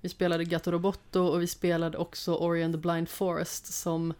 Vi 0.00 0.08
spelade 0.08 0.44
Gatto 0.44 0.70
Roboto 0.70 1.20
och 1.20 1.42
vi 1.42 1.46
spelade 1.46 1.98
också 1.98 2.34
Ori 2.34 2.62
and 2.62 2.74
the 2.74 2.78
Blind 2.78 3.08
Forest 3.08 3.72
som 3.72 4.14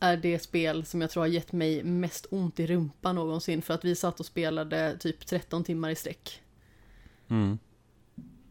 är 0.00 0.16
det 0.16 0.38
spel 0.38 0.84
som 0.84 1.00
jag 1.00 1.10
tror 1.10 1.22
har 1.22 1.28
gett 1.28 1.52
mig 1.52 1.82
mest 1.82 2.26
ont 2.30 2.60
i 2.60 2.66
rumpan 2.66 3.14
någonsin 3.14 3.62
för 3.62 3.74
att 3.74 3.84
vi 3.84 3.94
satt 3.94 4.20
och 4.20 4.26
spelade 4.26 4.96
typ 4.98 5.26
13 5.26 5.64
timmar 5.64 5.90
i 5.90 5.94
sträck. 5.94 6.42
Mm. 7.28 7.58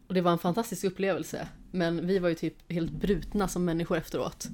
Och 0.06 0.14
det 0.14 0.20
var 0.20 0.32
en 0.32 0.38
fantastisk 0.38 0.84
upplevelse. 0.84 1.48
Men 1.70 2.06
vi 2.06 2.18
var 2.18 2.28
ju 2.28 2.34
typ 2.34 2.72
helt 2.72 2.92
brutna 2.92 3.48
som 3.48 3.64
människor 3.64 3.96
efteråt. 3.96 4.48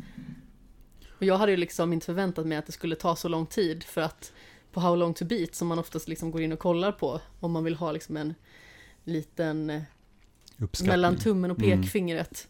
Och 1.18 1.22
jag 1.24 1.38
hade 1.38 1.52
ju 1.52 1.56
liksom 1.56 1.92
inte 1.92 2.06
förväntat 2.06 2.46
mig 2.46 2.58
att 2.58 2.66
det 2.66 2.72
skulle 2.72 2.96
ta 2.96 3.16
så 3.16 3.28
lång 3.28 3.46
tid 3.46 3.82
för 3.82 4.00
att 4.00 4.32
på 4.72 4.80
How 4.80 4.96
long 4.96 5.14
to 5.14 5.24
beat 5.24 5.54
som 5.54 5.68
man 5.68 5.78
oftast 5.78 6.08
liksom 6.08 6.30
går 6.30 6.42
in 6.42 6.52
och 6.52 6.58
kollar 6.58 6.92
på 6.92 7.20
om 7.40 7.52
man 7.52 7.64
vill 7.64 7.74
ha 7.74 7.92
liksom 7.92 8.16
en 8.16 8.34
liten 9.04 9.70
eh, 9.70 9.82
mellan 10.84 11.16
tummen 11.16 11.50
och 11.50 11.58
Mm 11.58 12.42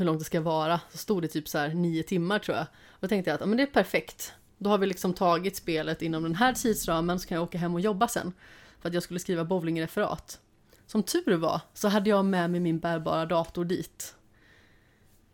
hur 0.00 0.06
långt 0.06 0.18
det 0.18 0.24
ska 0.24 0.40
vara. 0.40 0.80
Så 0.90 0.98
stod 0.98 1.22
det 1.22 1.28
typ 1.28 1.48
så 1.48 1.58
här 1.58 1.68
nio 1.68 2.02
timmar 2.02 2.38
tror 2.38 2.56
jag. 2.56 2.66
Och 2.88 2.98
då 3.00 3.08
tänkte 3.08 3.30
jag 3.30 3.34
att 3.34 3.40
ja, 3.40 3.46
men 3.46 3.56
det 3.56 3.62
är 3.62 3.66
perfekt. 3.66 4.32
Då 4.58 4.70
har 4.70 4.78
vi 4.78 4.86
liksom 4.86 5.14
tagit 5.14 5.56
spelet 5.56 6.02
inom 6.02 6.22
den 6.22 6.34
här 6.34 6.52
tidsramen 6.52 7.20
så 7.20 7.28
kan 7.28 7.34
jag 7.34 7.44
åka 7.44 7.58
hem 7.58 7.74
och 7.74 7.80
jobba 7.80 8.08
sen. 8.08 8.32
För 8.80 8.88
att 8.88 8.94
jag 8.94 9.02
skulle 9.02 9.20
skriva 9.20 9.44
bowlingreferat. 9.44 10.40
Som 10.86 11.02
tur 11.02 11.36
var 11.36 11.60
så 11.74 11.88
hade 11.88 12.10
jag 12.10 12.24
med 12.24 12.50
mig 12.50 12.60
min 12.60 12.78
bärbara 12.78 13.26
dator 13.26 13.64
dit. 13.64 14.14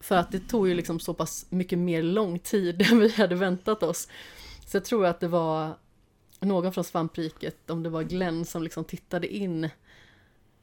För 0.00 0.16
att 0.16 0.32
det 0.32 0.40
tog 0.40 0.68
ju 0.68 0.74
liksom 0.74 1.00
så 1.00 1.14
pass 1.14 1.46
mycket 1.48 1.78
mer 1.78 2.02
lång 2.02 2.38
tid 2.38 2.82
än 2.90 3.00
vi 3.00 3.08
hade 3.08 3.34
väntat 3.34 3.82
oss. 3.82 4.08
Så 4.66 4.76
jag 4.76 4.84
tror 4.84 5.06
att 5.06 5.20
det 5.20 5.28
var 5.28 5.76
någon 6.40 6.72
från 6.72 6.84
svampriket, 6.84 7.70
om 7.70 7.82
det 7.82 7.88
var 7.88 8.02
Glenn, 8.02 8.44
som 8.44 8.62
liksom 8.62 8.84
tittade 8.84 9.34
in 9.34 9.70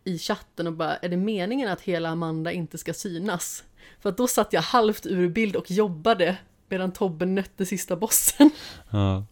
i 0.04 0.18
chatten 0.18 0.68
och 0.68 0.74
bara, 0.74 0.95
är 0.95 1.10
det 1.10 1.18
meningen 1.18 1.70
att 1.70 1.82
hela 1.82 2.10
Amanda 2.10 2.51
inte 2.51 2.78
ska 2.78 2.93
synas? 2.93 3.64
För 4.00 4.10
att 4.10 4.18
då 4.18 4.28
satt 4.28 4.54
jag 4.54 4.62
halvt 4.62 5.06
ur 5.06 5.30
bild 5.30 5.56
och 5.56 5.72
jobbade 5.72 6.38
medan 6.70 6.92
Tobbe 6.92 7.26
nötte 7.26 7.66
sista 7.66 7.96
bossen. 7.96 8.50
Ja. 8.90 9.26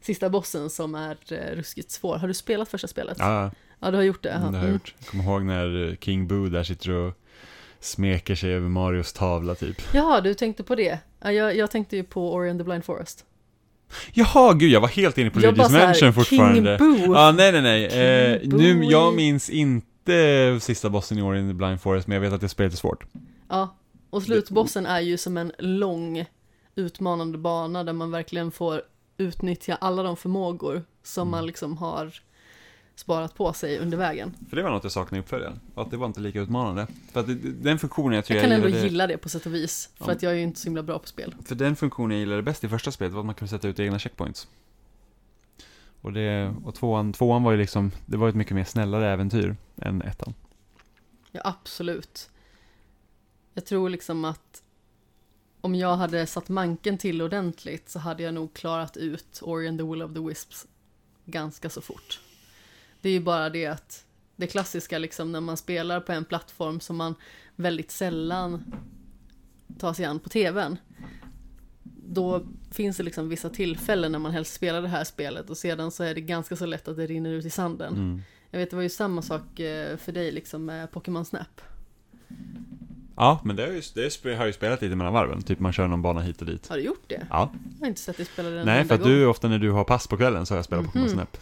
Sista 0.00 0.30
bossen 0.30 0.70
som 0.70 0.94
är 0.94 1.16
eh, 1.30 1.56
ruskigt 1.56 1.90
svår. 1.90 2.16
Har 2.18 2.28
du 2.28 2.34
spelat 2.34 2.68
första 2.68 2.88
spelet? 2.88 3.16
ja, 3.20 3.50
Ja, 3.80 3.90
du 3.90 3.96
har 3.96 4.04
gjort 4.04 4.22
det? 4.22 4.28
det 4.28 4.34
har 4.38 4.46
jag 4.52 4.54
Mm. 4.62 4.72
gjort. 4.72 4.94
Jag 4.98 5.06
kommer 5.08 5.24
ihåg 5.24 5.42
när 5.44 5.96
King 6.00 6.26
Boo 6.28 6.48
där 6.48 6.62
sitter 6.62 6.90
och 6.90 7.14
smeker 7.80 8.34
sig 8.34 8.52
över 8.54 8.68
Marios 8.68 9.12
tavla 9.12 9.54
typ. 9.54 9.82
Jaha, 9.94 10.20
du 10.20 10.34
tänkte 10.34 10.62
på 10.62 10.74
det. 10.74 10.98
Ja, 11.20 11.32
jag, 11.32 11.56
jag 11.56 11.70
tänkte 11.70 11.96
ju 11.96 12.02
på 12.04 12.34
Ori 12.34 12.50
and 12.50 12.60
the 12.60 12.64
Blind 12.64 12.84
Forest. 12.84 13.24
Jaha, 14.12 14.52
gud 14.52 14.70
jag 14.70 14.80
var 14.80 14.88
helt 14.88 15.18
inne 15.18 15.30
på 15.30 15.40
Jag 15.40 15.54
Luigi's 15.54 15.86
Mansion 15.86 16.12
fortfarande. 16.12 16.78
King 16.78 17.06
Boo! 17.06 17.14
Ja, 17.14 17.32
nej 17.32 17.52
nej 17.52 17.62
nej. 17.62 17.84
Eh, 17.86 18.40
nu, 18.44 18.84
jag 18.84 19.14
minns 19.14 19.50
inte 19.50 20.58
sista 20.60 20.90
bossen 20.90 21.18
i 21.18 21.22
år 21.22 21.36
in 21.36 21.48
the 21.48 21.54
Blind 21.54 21.80
Forest, 21.80 22.06
men 22.06 22.14
jag 22.14 22.20
vet 22.20 22.32
att 22.32 22.40
det 22.40 22.48
spelet 22.48 22.72
är 22.72 22.76
svårt. 22.76 23.04
Ja, 23.50 23.76
och 24.10 24.22
slutbossen 24.22 24.86
är 24.86 25.00
ju 25.00 25.16
som 25.18 25.36
en 25.36 25.52
lång 25.58 26.24
utmanande 26.74 27.38
bana 27.38 27.84
där 27.84 27.92
man 27.92 28.10
verkligen 28.10 28.50
får 28.50 28.82
utnyttja 29.16 29.74
alla 29.74 30.02
de 30.02 30.16
förmågor 30.16 30.82
som 31.02 31.22
Mm. 31.28 31.30
man 31.30 31.46
liksom 31.46 31.76
har 31.76 32.20
sparat 32.94 33.34
på 33.34 33.52
sig 33.52 33.78
under 33.78 33.98
vägen. 33.98 34.36
För 34.48 34.56
det 34.56 34.62
var 34.62 34.70
något 34.70 34.82
jag 34.82 34.92
saknade 34.92 35.16
i 35.16 35.20
uppföljaren. 35.20 35.60
Att 35.74 35.90
det 35.90 35.96
var 35.96 36.06
inte 36.06 36.20
lika 36.20 36.40
utmanande. 36.40 36.86
För 37.12 37.20
att 37.20 37.26
det, 37.26 37.34
den 37.34 37.78
funktionen 37.78 38.12
jag 38.16 38.24
tror 38.24 38.36
Jag 38.36 38.44
jag, 38.44 38.50
kan 38.50 38.56
ändå 38.56 38.68
gillade, 38.68 38.86
gilla 38.86 39.06
det 39.06 39.16
på 39.18 39.28
sätt 39.28 39.46
och 39.46 39.54
vis, 39.54 39.90
för 39.96 40.06
Ja. 40.06 40.12
att 40.12 40.22
jag 40.22 40.32
är 40.32 40.36
ju 40.36 40.42
inte 40.42 40.60
så 40.60 40.64
himla 40.64 40.82
bra 40.82 40.98
på 40.98 41.06
spel. 41.06 41.34
För 41.44 41.54
den 41.54 41.76
funktionen 41.76 42.10
jag 42.10 42.20
gillade 42.20 42.42
bäst 42.42 42.64
i 42.64 42.68
första 42.68 42.92
spelet 42.92 43.12
var 43.12 43.20
att 43.20 43.26
man 43.26 43.34
kunde 43.34 43.50
sätta 43.50 43.68
ut 43.68 43.80
egna 43.80 43.98
checkpoints. 43.98 44.48
Och, 46.00 46.12
det, 46.12 46.54
och 46.64 46.74
tvåan, 46.74 47.12
tvåan 47.12 47.42
var 47.42 47.52
ju 47.52 47.58
liksom, 47.58 47.90
det 48.06 48.16
var 48.16 48.28
ett 48.28 48.34
mycket 48.34 48.54
mer 48.54 48.64
snällare 48.64 49.10
äventyr 49.12 49.56
än 49.82 50.02
ettan. 50.02 50.34
Ja, 51.32 51.40
absolut. 51.44 52.29
Jag 53.60 53.66
tror 53.66 53.90
liksom 53.90 54.24
att 54.24 54.62
om 55.60 55.74
jag 55.74 55.96
hade 55.96 56.26
satt 56.26 56.48
manken 56.48 56.98
till 56.98 57.22
ordentligt 57.22 57.88
så 57.88 57.98
hade 57.98 58.22
jag 58.22 58.34
nog 58.34 58.54
klarat 58.54 58.96
ut 58.96 59.38
Ori 59.42 59.68
and 59.68 59.78
the 59.78 59.84
Will 59.84 60.02
of 60.02 60.14
the 60.14 60.20
Wisps 60.20 60.66
ganska 61.24 61.70
så 61.70 61.80
fort. 61.80 62.20
Det 63.00 63.08
är 63.08 63.12
ju 63.12 63.20
bara 63.20 63.50
det 63.50 63.66
att 63.66 64.04
det 64.36 64.46
klassiska 64.46 64.98
liksom 64.98 65.32
när 65.32 65.40
man 65.40 65.56
spelar 65.56 66.00
på 66.00 66.12
en 66.12 66.24
plattform 66.24 66.80
som 66.80 66.96
man 66.96 67.14
väldigt 67.56 67.90
sällan 67.90 68.74
tar 69.78 69.92
sig 69.92 70.04
an 70.04 70.18
på 70.18 70.28
tvn. 70.28 70.76
Då 72.06 72.46
finns 72.70 72.96
det 72.96 73.02
liksom 73.02 73.28
vissa 73.28 73.50
tillfällen 73.50 74.12
när 74.12 74.18
man 74.18 74.32
helst 74.32 74.54
spelar 74.54 74.82
det 74.82 74.88
här 74.88 75.04
spelet 75.04 75.50
och 75.50 75.56
sedan 75.56 75.90
så 75.90 76.04
är 76.04 76.14
det 76.14 76.20
ganska 76.20 76.56
så 76.56 76.66
lätt 76.66 76.88
att 76.88 76.96
det 76.96 77.06
rinner 77.06 77.30
ut 77.30 77.44
i 77.44 77.50
sanden. 77.50 77.94
Mm. 77.94 78.22
Jag 78.50 78.58
vet, 78.58 78.70
det 78.70 78.76
var 78.76 78.82
ju 78.82 78.88
samma 78.88 79.22
sak 79.22 79.60
eh, 79.60 79.96
för 79.96 80.12
dig 80.12 80.32
liksom 80.32 80.64
med 80.64 80.90
Pokémon 80.90 81.24
Snap. 81.24 81.60
Ja, 83.20 83.40
men 83.44 83.56
det, 83.56 83.62
har 83.62 83.70
ju, 83.72 83.82
det 84.24 84.34
har 84.36 84.46
ju 84.46 84.52
spelat 84.52 84.82
lite 84.82 84.96
mellan 84.96 85.12
varven. 85.12 85.42
Typ 85.42 85.60
man 85.60 85.72
kör 85.72 85.88
någon 85.88 86.02
bana 86.02 86.20
hit 86.20 86.40
och 86.40 86.46
dit. 86.46 86.68
Har 86.68 86.76
du 86.76 86.82
gjort 86.82 87.04
det? 87.06 87.26
Ja, 87.30 87.50
Jag 87.74 87.80
har 87.80 87.88
inte 87.88 88.00
sett 88.00 88.16
dig 88.16 88.26
spela 88.26 88.50
den 88.50 88.66
nej 88.66 88.84
för 88.84 88.94
att 88.94 89.00
gång. 89.00 89.10
du, 89.10 89.26
ofta 89.26 89.48
när 89.48 89.58
du 89.58 89.70
har 89.70 89.84
pass 89.84 90.06
på 90.06 90.16
kvällen 90.16 90.46
så 90.46 90.54
har 90.54 90.58
jag 90.58 90.64
spelat 90.64 90.84
Pokémon 90.84 91.06
Mhm. 91.06 91.14
Snap. 91.14 91.36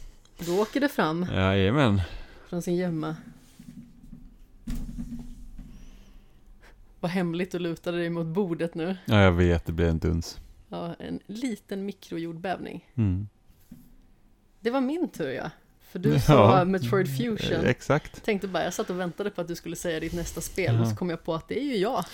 Då 0.47 0.61
åker 0.63 0.81
det 0.81 0.89
fram 0.89 1.27
Jajamän. 1.33 2.01
från 2.49 2.63
sin 2.63 2.77
gömma. 2.77 3.17
Vad 7.01 7.11
hemligt 7.11 7.51
du 7.53 7.59
lutade 7.59 7.99
dig 7.99 8.11
mot 8.11 8.27
bordet 8.27 8.75
nu. 8.75 8.97
Ja, 9.05 9.21
jag 9.21 9.33
vet, 9.33 9.67
det 9.67 9.73
blev 9.73 9.89
en 9.89 9.99
duns. 9.99 10.39
Ja, 10.69 10.95
en 10.99 11.21
liten 11.27 11.85
mikrojordbävning. 11.87 12.89
Mm. 12.95 13.29
Det 14.61 14.71
var 14.71 14.81
min 14.81 15.09
tur 15.09 15.31
ja. 15.31 15.51
För 15.91 15.99
du 15.99 16.11
Ja. 16.15 16.21
sa 16.21 16.65
Metroid 16.65 17.17
Fusion. 17.17 17.61
Eh, 17.65 17.71
Exakt, 17.71 18.25
Tänkte 18.25 18.49
bara, 18.49 18.65
jag 18.65 18.75
satt 18.75 18.91
och 18.91 19.01
väntade 19.01 19.31
på 19.31 19.41
att 19.41 19.49
du 19.49 19.55
skulle 19.55 19.77
säga 19.77 20.01
ditt 20.01 20.13
nästa 20.13 20.41
spel 20.41 20.75
och 20.75 20.87
Ja. 20.87 20.91
så 20.91 20.97
kom 20.97 21.11
jag 21.11 21.25
på 21.25 21.35
att 21.35 21.49
det 21.49 21.59
är 21.61 21.65
ju 21.65 21.77
jag. 21.77 22.05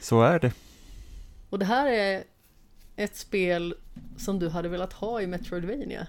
så 0.00 0.22
är 0.22 0.38
det. 0.38 0.52
Och 1.50 1.58
det 1.58 1.64
här 1.64 1.86
är 1.86 2.24
ett 2.96 3.16
spel 3.16 3.74
som 4.16 4.38
du 4.38 4.48
hade 4.48 4.68
velat 4.68 4.92
ha 4.92 5.20
i 5.20 5.26
Metroidvania. 5.26 6.06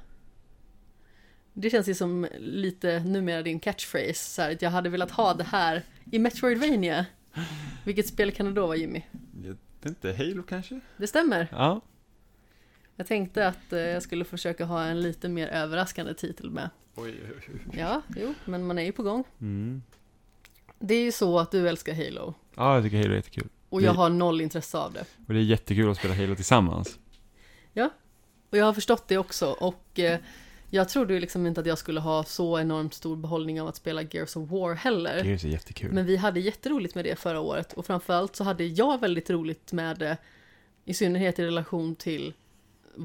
Det 1.54 1.70
känns 1.70 1.88
ju 1.90 1.94
som 1.96 2.28
lite 2.40 3.00
numera 3.00 3.42
din 3.42 3.60
catchphrase, 3.60 4.14
så 4.14 4.42
här, 4.42 4.52
att 4.52 4.62
jag 4.62 4.70
hade 4.72 4.90
velat 4.90 5.12
ha 5.12 5.34
det 5.34 5.44
här 5.44 5.84
i 6.12 6.20
Metroidvania. 6.20 7.06
Vilket 7.86 8.08
spel 8.08 8.32
kan 8.32 8.46
det 8.46 8.52
då 8.52 8.68
vara 8.68 8.78
Jimmy? 8.78 9.02
Jag 9.44 9.50
vet 9.50 9.86
inte, 9.86 10.14
Halo 10.14 10.44
kanske? 10.44 10.80
Det 10.98 11.08
stämmer. 11.08 11.48
Ja. 11.52 11.82
Jag 13.00 13.08
tänkte 13.08 13.48
att 13.48 13.74
eh, 13.74 13.80
jag 13.80 14.04
skulle 14.04 14.26
försöka 14.26 14.66
ha 14.66 14.84
en 14.84 15.02
lite 15.02 15.30
mer 15.30 15.48
överraskande 15.48 16.14
titel 16.14 16.50
med. 16.50 16.70
Oj, 16.96 17.16
oj, 17.24 17.50
oj. 17.54 17.80
Ja, 17.80 18.02
jo, 18.18 18.34
men 18.46 18.68
man 18.68 18.80
är 18.80 18.84
ju 18.84 18.92
på 18.92 19.04
gång. 19.04 19.24
Mm. 19.42 19.84
Det 20.80 20.94
är 20.94 21.04
ju 21.04 21.12
så 21.12 21.40
att 21.40 21.52
du 21.52 21.70
älskar 21.70 21.94
Halo. 21.94 22.34
Ja, 22.56 22.76
jag 22.76 22.84
tycker 22.84 22.98
Halo 22.98 23.12
är 23.12 23.16
jättekul. 23.16 23.48
Och 23.70 23.82
jag 23.82 23.94
har 23.94 24.10
noll 24.10 24.42
intresse 24.42 24.78
av 24.78 24.94
det. 24.94 25.06
Och 25.28 25.34
det 25.34 25.40
är 25.40 25.44
jättekul 25.44 25.92
att 25.92 25.98
spela 25.98 26.16
Halo 26.16 26.36
tillsammans. 26.36 27.00
Och 28.50 28.58
jag 28.58 28.66
har 28.66 28.74
förstått 28.74 29.08
det 29.08 29.18
också 29.18 29.52
och 29.52 30.00
eh, 30.00 30.20
jag 30.70 30.90
trodde 30.90 31.14
ju 31.14 31.20
liksom 31.20 31.48
inte 31.48 31.62
att 31.62 31.68
jag 31.68 31.78
skulle 31.78 32.00
ha 32.00 32.24
så 32.24 32.60
enormt 32.60 32.94
stor 32.94 33.16
behållning 33.16 33.62
av 33.62 33.68
att 33.68 33.76
spela 33.76 34.02
Gears 34.02 34.36
of 34.36 34.50
War 34.50 34.74
heller. 34.74 35.24
Det 35.24 35.34
är 35.34 35.38
så 35.38 35.48
jättekul. 35.48 35.92
Men 35.92 36.06
vi 36.06 36.16
hade 36.16 36.40
jätteroligt 36.40 36.96
med 36.96 37.06
det 37.06 37.20
förra 37.20 37.40
året 37.40 37.74
och 37.74 37.86
framförallt 37.86 38.36
så 38.36 38.44
hade 38.44 38.64
jag 38.64 39.02
väldigt 39.02 39.30
roligt 39.30 39.72
med 39.72 39.98
det 39.98 40.18
i 40.86 40.94
synnerhet 40.94 41.40
i 41.40 41.46
relation 41.46 41.96
till 41.96 42.34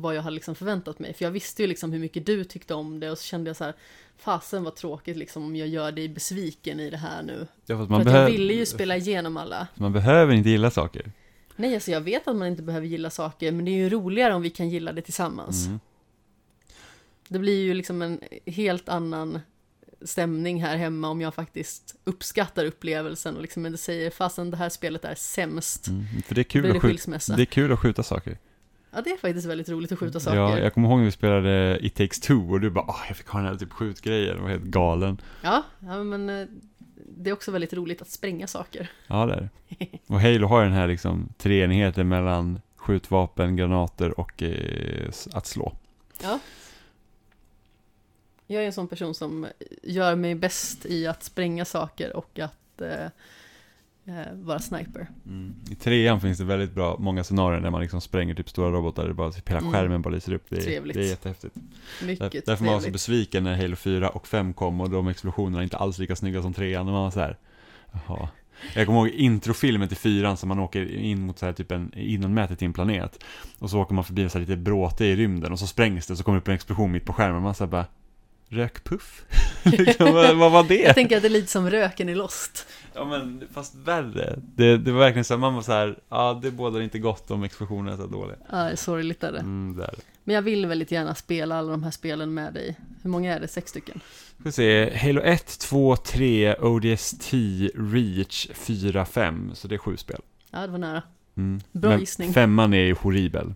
vad 0.00 0.14
jag 0.14 0.22
hade 0.22 0.34
liksom 0.34 0.54
förväntat 0.54 0.98
mig. 0.98 1.14
För 1.14 1.24
jag 1.24 1.30
visste 1.30 1.62
ju 1.62 1.68
liksom 1.68 1.92
hur 1.92 1.98
mycket 1.98 2.26
du 2.26 2.44
tyckte 2.44 2.74
om 2.74 3.00
det 3.00 3.10
och 3.10 3.18
så 3.18 3.24
kände 3.24 3.48
jag 3.48 3.56
så 3.56 3.64
här 3.64 3.74
fasen 4.18 4.64
vad 4.64 4.76
tråkigt 4.76 5.16
liksom 5.16 5.44
om 5.44 5.56
jag 5.56 5.68
gör 5.68 5.92
dig 5.92 6.08
besviken 6.08 6.80
i 6.80 6.90
det 6.90 6.96
här 6.96 7.22
nu. 7.22 7.46
Ja, 7.66 7.76
För 7.76 7.86
man, 7.86 8.00
att 8.00 8.14
jag 8.14 8.26
ville 8.26 8.52
ju 8.52 8.66
spela 8.66 8.96
igenom 8.96 9.36
alla. 9.36 9.66
man 9.74 9.92
behöver 9.92 10.34
inte 10.34 10.50
gilla 10.50 10.70
saker. 10.70 11.12
Nej, 11.56 11.74
alltså 11.74 11.90
jag 11.90 12.00
vet 12.00 12.28
att 12.28 12.36
man 12.36 12.48
inte 12.48 12.62
behöver 12.62 12.86
gilla 12.86 13.10
saker, 13.10 13.52
men 13.52 13.64
det 13.64 13.70
är 13.70 13.76
ju 13.76 13.90
roligare 13.90 14.34
om 14.34 14.42
vi 14.42 14.50
kan 14.50 14.68
gilla 14.68 14.92
det 14.92 15.02
tillsammans. 15.02 15.66
Mm. 15.66 15.80
Det 17.28 17.38
blir 17.38 17.64
ju 17.64 17.74
liksom 17.74 18.02
en 18.02 18.20
helt 18.46 18.88
annan 18.88 19.40
stämning 20.00 20.62
här 20.62 20.76
hemma 20.76 21.08
om 21.08 21.20
jag 21.20 21.34
faktiskt 21.34 21.96
uppskattar 22.04 22.64
upplevelsen 22.64 23.36
och 23.36 23.42
liksom 23.42 23.66
inte 23.66 23.78
säger 23.78 24.10
fasen 24.10 24.50
det 24.50 24.56
här 24.56 24.68
spelet 24.68 25.04
är 25.04 25.14
sämst. 25.14 25.86
Mm. 25.86 26.04
För 26.26 26.34
det 26.34 26.40
är 26.40 26.42
kul 26.42 26.62
det 26.62 26.76
att 26.76 26.82
skjuta, 26.82 27.36
det 27.36 27.42
är 27.42 27.46
kul 27.46 27.72
att 27.72 27.80
skjuta 27.80 28.02
saker. 28.02 28.38
Ja, 28.94 29.00
det 29.00 29.10
är 29.10 29.16
faktiskt 29.16 29.46
väldigt 29.46 29.68
roligt 29.68 29.92
att 29.92 29.98
skjuta 29.98 30.20
saker. 30.20 30.38
Ja, 30.38 30.58
jag 30.58 30.74
kommer 30.74 30.88
ihåg 30.88 30.98
när 30.98 31.04
vi 31.04 31.10
spelade 31.10 31.78
It 31.82 31.94
takes 31.94 32.20
two 32.20 32.50
och 32.50 32.60
du 32.60 32.70
bara 32.70 32.84
åh, 32.88 33.04
jag 33.08 33.16
fick 33.16 33.28
ha 33.28 33.40
den 33.40 33.48
här 33.48 33.56
typ 33.56 33.72
skjutgrejen, 33.72 34.36
jag 34.36 34.42
var 34.42 34.50
helt 34.50 34.64
galen. 34.64 35.20
Ja, 35.42 35.62
ja 35.78 36.02
men 36.02 36.30
eh, 36.30 36.46
det 37.16 37.30
är 37.30 37.34
också 37.34 37.50
väldigt 37.50 37.72
roligt 37.72 38.02
att 38.02 38.10
spränga 38.10 38.46
saker. 38.46 38.90
Ja, 39.06 39.26
det 39.26 39.34
är 39.34 39.48
det. 39.68 39.88
Och 40.06 40.20
Halo 40.20 40.46
har 40.46 40.62
den 40.62 40.72
här 40.72 40.88
liksom 40.88 41.28
treenigheten 41.38 42.08
mellan 42.08 42.60
skjutvapen, 42.76 43.56
granater 43.56 44.20
och 44.20 44.42
eh, 44.42 45.10
att 45.32 45.46
slå. 45.46 45.76
Ja. 46.22 46.38
Jag 48.46 48.62
är 48.62 48.66
en 48.66 48.72
sån 48.72 48.88
person 48.88 49.14
som 49.14 49.46
gör 49.82 50.14
mig 50.14 50.34
bäst 50.34 50.86
i 50.86 51.06
att 51.06 51.22
spränga 51.22 51.64
saker 51.64 52.16
och 52.16 52.38
att 52.38 52.80
eh, 52.80 53.06
vara 54.34 54.58
sniper. 54.58 55.06
I 55.70 55.74
trean 55.74 56.20
finns 56.20 56.38
det 56.38 56.44
väldigt 56.44 56.74
bra, 56.74 56.96
många 56.98 57.24
scenarier 57.24 57.60
där 57.60 57.70
man 57.70 57.80
liksom 57.80 58.00
spränger 58.00 58.34
typ 58.34 58.48
stora 58.50 58.70
robotar, 58.70 59.08
det 59.08 59.14
bara 59.14 59.30
typ 59.30 59.48
hela 59.48 59.60
Mm. 59.60 59.72
skärmen 59.72 60.02
bara 60.02 60.14
lyser 60.14 60.32
upp. 60.32 60.46
Det 60.48 60.56
är, 60.56 60.60
Trevligt. 60.60 60.96
det 60.96 61.02
är 61.04 61.08
jättehäftigt. 61.08 61.54
Mycket 62.02 62.32
Där, 62.32 62.42
därför 62.46 62.64
man 62.64 62.72
var 62.74 62.80
så 62.80 62.82
trevligt. 62.84 62.92
besviken 62.92 63.44
när 63.44 63.56
Halo 63.56 63.76
4 63.76 64.08
och 64.08 64.26
5 64.26 64.52
kom 64.54 64.80
och 64.80 64.90
de 64.90 65.08
explosionerna 65.08 65.62
inte 65.62 65.76
alls 65.76 65.98
lika 65.98 66.16
snygga 66.16 66.42
som 66.42 66.52
trean. 66.52 66.86
Och 66.88 66.92
man 66.92 67.02
var 67.02 67.10
så 67.10 67.20
här, 67.20 67.36
jaha. 67.92 68.28
Jag 68.74 68.86
kommer 68.86 68.98
ihåg 68.98 69.08
introfilmen 69.08 69.88
till 69.88 69.96
fyran 69.96 70.36
som 70.36 70.48
man 70.48 70.58
åker 70.58 70.94
in 70.96 71.20
mot 71.20 71.38
så 71.38 71.46
här 71.46 71.52
typ 71.52 71.72
en 71.72 71.92
innanmäte 71.94 72.56
till 72.56 72.66
en 72.66 72.72
planet. 72.72 73.24
Och 73.58 73.70
så 73.70 73.80
åker 73.80 73.94
man 73.94 74.04
förbi 74.04 74.22
en 74.22 74.30
så 74.30 74.38
här 74.38 74.46
lite 74.46 74.56
bråte 74.56 75.04
i 75.04 75.16
rymden 75.16 75.52
och 75.52 75.58
så 75.58 75.66
sprängs 75.66 76.06
det 76.06 76.16
så 76.16 76.24
kommer 76.24 76.36
det 76.36 76.40
upp 76.42 76.48
en 76.48 76.54
explosion 76.54 76.92
mitt 76.92 77.04
på 77.04 77.12
skärmen. 77.12 77.42
Man 77.42 77.54
så 77.54 77.64
här 77.64 77.70
bara, 77.70 77.86
rökpuff? 78.54 79.24
vad, 79.98 80.36
vad 80.36 80.52
var 80.52 80.62
det? 80.62 80.82
Jag 80.82 80.94
tänker 80.94 81.16
att 81.16 81.22
det 81.22 81.28
är 81.28 81.30
lite 81.30 81.50
som 81.50 81.70
röken 81.70 82.08
i 82.08 82.14
Lost. 82.14 82.66
Ja 82.94 83.04
men 83.04 83.48
fast 83.52 83.74
värre. 83.74 84.38
Det, 84.54 84.78
det 84.78 84.92
var 84.92 85.00
verkligen 85.00 85.24
så 85.24 85.34
här, 85.34 85.38
man 85.38 85.54
var 85.54 85.62
så 85.62 85.72
här, 85.72 85.98
ja 86.08 86.40
det 86.42 86.50
bådar 86.50 86.80
inte 86.80 86.98
gott 86.98 87.30
om 87.30 87.42
explosionerna 87.42 87.92
är 87.92 87.96
så 87.96 88.06
dåliga. 88.06 88.36
Ja, 88.50 88.56
det 88.56 88.70
är 88.70 88.76
sorgligt 88.76 89.24
är 89.24 89.32
det. 89.32 89.38
Mm, 89.38 89.76
där. 89.76 89.94
Men 90.24 90.34
jag 90.34 90.42
vill 90.42 90.66
väldigt 90.66 90.90
gärna 90.90 91.14
spela 91.14 91.58
alla 91.58 91.70
de 91.70 91.82
här 91.82 91.90
spelen 91.90 92.34
med 92.34 92.54
dig. 92.54 92.76
Hur 93.02 93.10
många 93.10 93.34
är 93.34 93.40
det? 93.40 93.48
Sex 93.48 93.70
stycken? 93.70 94.00
Ska 94.34 94.44
vi 94.44 94.52
se, 94.52 94.96
Halo 94.96 95.20
1, 95.20 95.58
2, 95.58 95.96
3, 95.96 96.56
ODST, 96.56 97.32
Reach, 97.74 98.48
4, 98.54 99.04
5. 99.04 99.50
Så 99.54 99.68
det 99.68 99.74
är 99.74 99.78
sju 99.78 99.96
spel. 99.96 100.20
Ja, 100.50 100.60
det 100.60 100.72
var 100.72 100.78
nära. 100.78 101.02
Mm. 101.36 101.60
Bra 101.72 101.90
Men 101.90 102.00
gissning. 102.00 102.32
Femman 102.32 102.74
är 102.74 102.84
ju 102.84 102.94
horribel. 102.94 103.54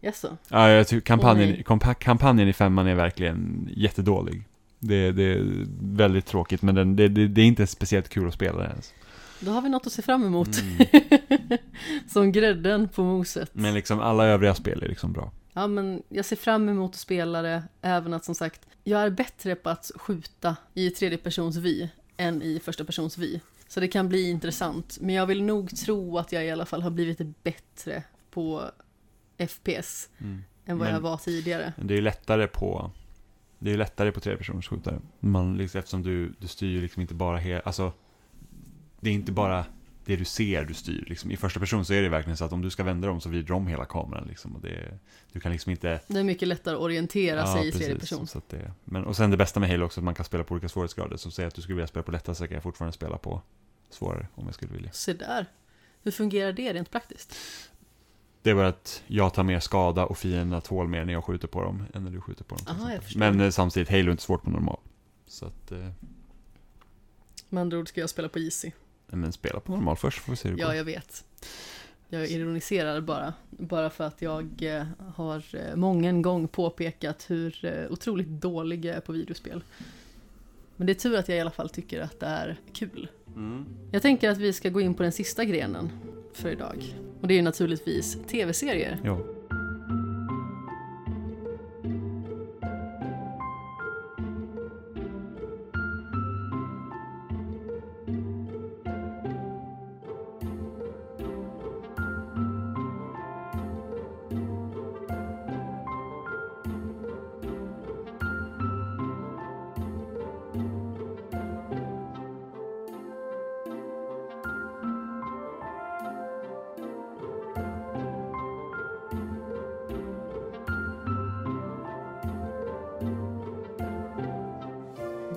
Jaså? 0.00 0.36
Ja, 0.48 0.70
jag 0.70 0.88
tycker 0.88 1.06
kampanjen, 1.06 1.62
kompa- 1.64 1.94
kampanjen 1.94 2.48
i 2.48 2.52
femman 2.52 2.86
är 2.86 2.94
verkligen 2.94 3.68
jättedålig. 3.76 4.44
Det, 4.78 5.12
det 5.12 5.22
är 5.22 5.66
väldigt 5.80 6.26
tråkigt, 6.26 6.62
men 6.62 6.74
den, 6.74 6.96
det, 6.96 7.08
det, 7.08 7.28
det 7.28 7.40
är 7.40 7.44
inte 7.46 7.66
speciellt 7.66 8.08
kul 8.08 8.28
att 8.28 8.34
spela 8.34 8.58
det 8.58 8.68
ens. 8.68 8.94
Då 9.40 9.50
har 9.50 9.62
vi 9.62 9.68
något 9.68 9.86
att 9.86 9.92
se 9.92 10.02
fram 10.02 10.24
emot. 10.24 10.48
Mm. 10.60 10.86
som 12.08 12.32
grädden 12.32 12.88
på 12.88 13.02
moset. 13.02 13.50
Men 13.52 13.74
liksom 13.74 14.00
alla 14.00 14.24
övriga 14.26 14.54
spel 14.54 14.82
är 14.82 14.88
liksom 14.88 15.12
bra. 15.12 15.32
Ja, 15.52 15.66
men 15.66 16.02
jag 16.08 16.24
ser 16.24 16.36
fram 16.36 16.68
emot 16.68 16.90
att 16.90 16.96
spela 16.96 17.42
det, 17.42 17.62
även 17.82 18.12
att 18.12 18.24
som 18.24 18.34
sagt, 18.34 18.60
jag 18.84 19.00
är 19.00 19.10
bättre 19.10 19.54
på 19.54 19.70
att 19.70 19.90
skjuta 19.96 20.56
i 20.74 20.90
tredje 20.90 21.18
persons 21.18 21.56
vy 21.56 21.88
än 22.16 22.42
i 22.42 22.60
första 22.64 22.84
persons 22.84 23.18
vy. 23.18 23.40
Så 23.68 23.80
det 23.80 23.88
kan 23.88 24.08
bli 24.08 24.30
intressant, 24.30 24.98
men 25.00 25.14
jag 25.14 25.26
vill 25.26 25.42
nog 25.42 25.76
tro 25.76 26.18
att 26.18 26.32
jag 26.32 26.46
i 26.46 26.50
alla 26.50 26.66
fall 26.66 26.82
har 26.82 26.90
blivit 26.90 27.42
bättre 27.42 28.02
på 28.30 28.70
FPS 29.38 30.08
Mm. 30.18 30.44
än 30.66 30.78
vad 30.78 30.86
Men- 30.86 30.94
jag 30.94 31.00
var 31.00 31.16
tidigare. 31.16 31.72
Det 31.76 31.94
är 31.98 32.02
lättare 32.02 32.46
på 32.46 32.90
Det 33.58 33.72
är 33.72 33.76
lättare 33.76 34.12
på 34.12 34.20
tredjepersonsskjutare. 34.20 35.00
Man 35.20 35.56
liksom, 35.56 35.78
eftersom 35.78 36.02
du, 36.02 36.34
du 36.38 36.48
styr 36.48 36.82
liksom 36.82 37.02
inte 37.02 37.14
bara 37.14 37.38
he, 37.38 37.60
alltså 37.60 37.92
Det 39.00 39.10
är 39.10 39.14
inte 39.14 39.32
bara 39.32 39.64
det 40.04 40.16
du 40.16 40.24
ser 40.24 40.64
du 40.64 40.74
styr 40.74 41.04
liksom. 41.08 41.30
I 41.30 41.36
första 41.36 41.60
person 41.60 41.84
så 41.84 41.92
är 41.94 42.02
det 42.02 42.08
verkligen 42.08 42.36
så 42.36 42.44
att 42.44 42.52
om 42.52 42.62
du 42.62 42.70
ska 42.70 42.84
vända 42.84 43.08
dem 43.08 43.20
så 43.20 43.28
vrider 43.28 43.52
om 43.52 43.66
hela 43.66 43.84
kameran 43.84 44.26
liksom. 44.28 44.56
Och 44.56 44.60
det, 44.62 44.98
du 45.32 45.40
kan 45.40 45.52
liksom 45.52 45.70
inte 45.70 46.00
Det 46.06 46.18
är 46.18 46.24
mycket 46.24 46.48
lättare 46.48 46.74
att 46.74 46.80
orientera 46.80 47.46
sig 47.46 47.68
i 47.68 47.72
tredje 47.72 47.98
person. 47.98 48.26
Så 48.26 48.40
det, 48.48 48.72
men, 48.84 49.04
och 49.04 49.16
sen 49.16 49.30
det 49.30 49.36
bästa 49.36 49.60
med 49.60 49.68
Halo 49.70 49.84
också 49.84 50.00
att 50.00 50.04
man 50.04 50.14
kan 50.14 50.24
spela 50.24 50.44
på 50.44 50.52
olika 50.54 50.68
svårighetsgrader. 50.68 51.16
Så 51.16 51.30
säg 51.30 51.44
att 51.46 51.54
du 51.54 51.62
skulle 51.62 51.74
vilja 51.76 51.86
spela 51.86 52.02
på 52.02 52.12
lättare 52.12 52.34
så 52.34 52.46
kan 52.46 52.54
jag 52.54 52.62
fortfarande 52.62 52.92
spela 52.92 53.18
på 53.18 53.42
svårare 53.90 54.26
om 54.34 54.44
jag 54.46 54.54
skulle 54.54 54.72
vilja. 54.72 54.92
Se 54.92 55.12
där. 55.12 55.46
Hur 56.02 56.10
fungerar 56.10 56.52
det 56.52 56.72
rent 56.72 56.90
praktiskt? 56.90 57.34
Det 58.48 58.52
är 58.52 58.54
bara 58.54 58.68
att 58.68 59.02
jag 59.06 59.34
tar 59.34 59.42
mer 59.42 59.60
skada 59.60 60.06
och 60.06 60.18
fienderna 60.18 60.60
tål 60.60 60.88
mer 60.88 61.04
när 61.04 61.12
jag 61.12 61.24
skjuter 61.24 61.48
på 61.48 61.62
dem 61.62 61.84
än 61.94 62.04
när 62.04 62.10
du 62.10 62.20
skjuter 62.20 62.44
på 62.44 62.54
dem. 62.54 62.64
Aha. 62.68 62.90
Men 63.16 63.40
eh, 63.40 63.50
samtidigt, 63.50 63.88
Halo 63.90 64.06
är 64.06 64.10
inte 64.10 64.22
svårt 64.22 64.42
på 64.42 64.50
normal. 64.50 64.78
Så 65.26 65.46
att, 65.46 65.72
eh, 65.72 65.88
Med 67.48 67.60
andra 67.60 67.78
ord 67.78 67.88
ska 67.88 68.00
jag 68.00 68.10
spela 68.10 68.28
på 68.28 68.38
Easy. 68.38 68.70
men 69.06 69.32
spela 69.32 69.60
på 69.60 69.72
normal 69.72 69.96
först 69.96 70.18
får 70.18 70.32
vi 70.32 70.36
se 70.36 70.48
hur 70.48 70.56
det 70.56 70.62
Ja, 70.62 70.66
går. 70.66 70.74
jag 70.76 70.84
vet. 70.84 71.24
Jag 72.08 72.28
ironiserar 72.30 73.00
bara. 73.00 73.34
Bara 73.50 73.90
för 73.90 74.04
att 74.04 74.22
jag 74.22 74.62
eh, 74.62 74.86
har 75.14 75.42
eh, 75.54 75.76
många 75.76 76.08
en 76.08 76.22
gång 76.22 76.48
påpekat 76.48 77.24
hur 77.30 77.86
otroligt 77.90 78.28
dålig 78.28 78.84
jag 78.84 78.96
är 78.96 79.00
på 79.00 79.12
videospel. 79.12 79.62
Men 80.76 80.86
det 80.86 80.92
är 80.92 80.94
tur 80.94 81.16
att 81.18 81.28
jag 81.28 81.38
i 81.38 81.40
alla 81.40 81.50
fall 81.50 81.68
tycker 81.68 82.00
att 82.00 82.20
det 82.20 82.26
är 82.26 82.60
kul. 82.72 83.08
Mm. 83.36 83.64
Jag 83.92 84.02
tänker 84.02 84.30
att 84.30 84.38
vi 84.38 84.52
ska 84.52 84.68
gå 84.70 84.80
in 84.80 84.94
på 84.94 85.02
den 85.02 85.12
sista 85.12 85.44
grenen 85.44 85.90
för 86.38 86.50
idag. 86.50 86.84
Och 87.20 87.28
det 87.28 87.34
är 87.34 87.36
ju 87.36 87.42
naturligtvis 87.42 88.18
tv-serier. 88.26 89.00
Ja. 89.04 89.37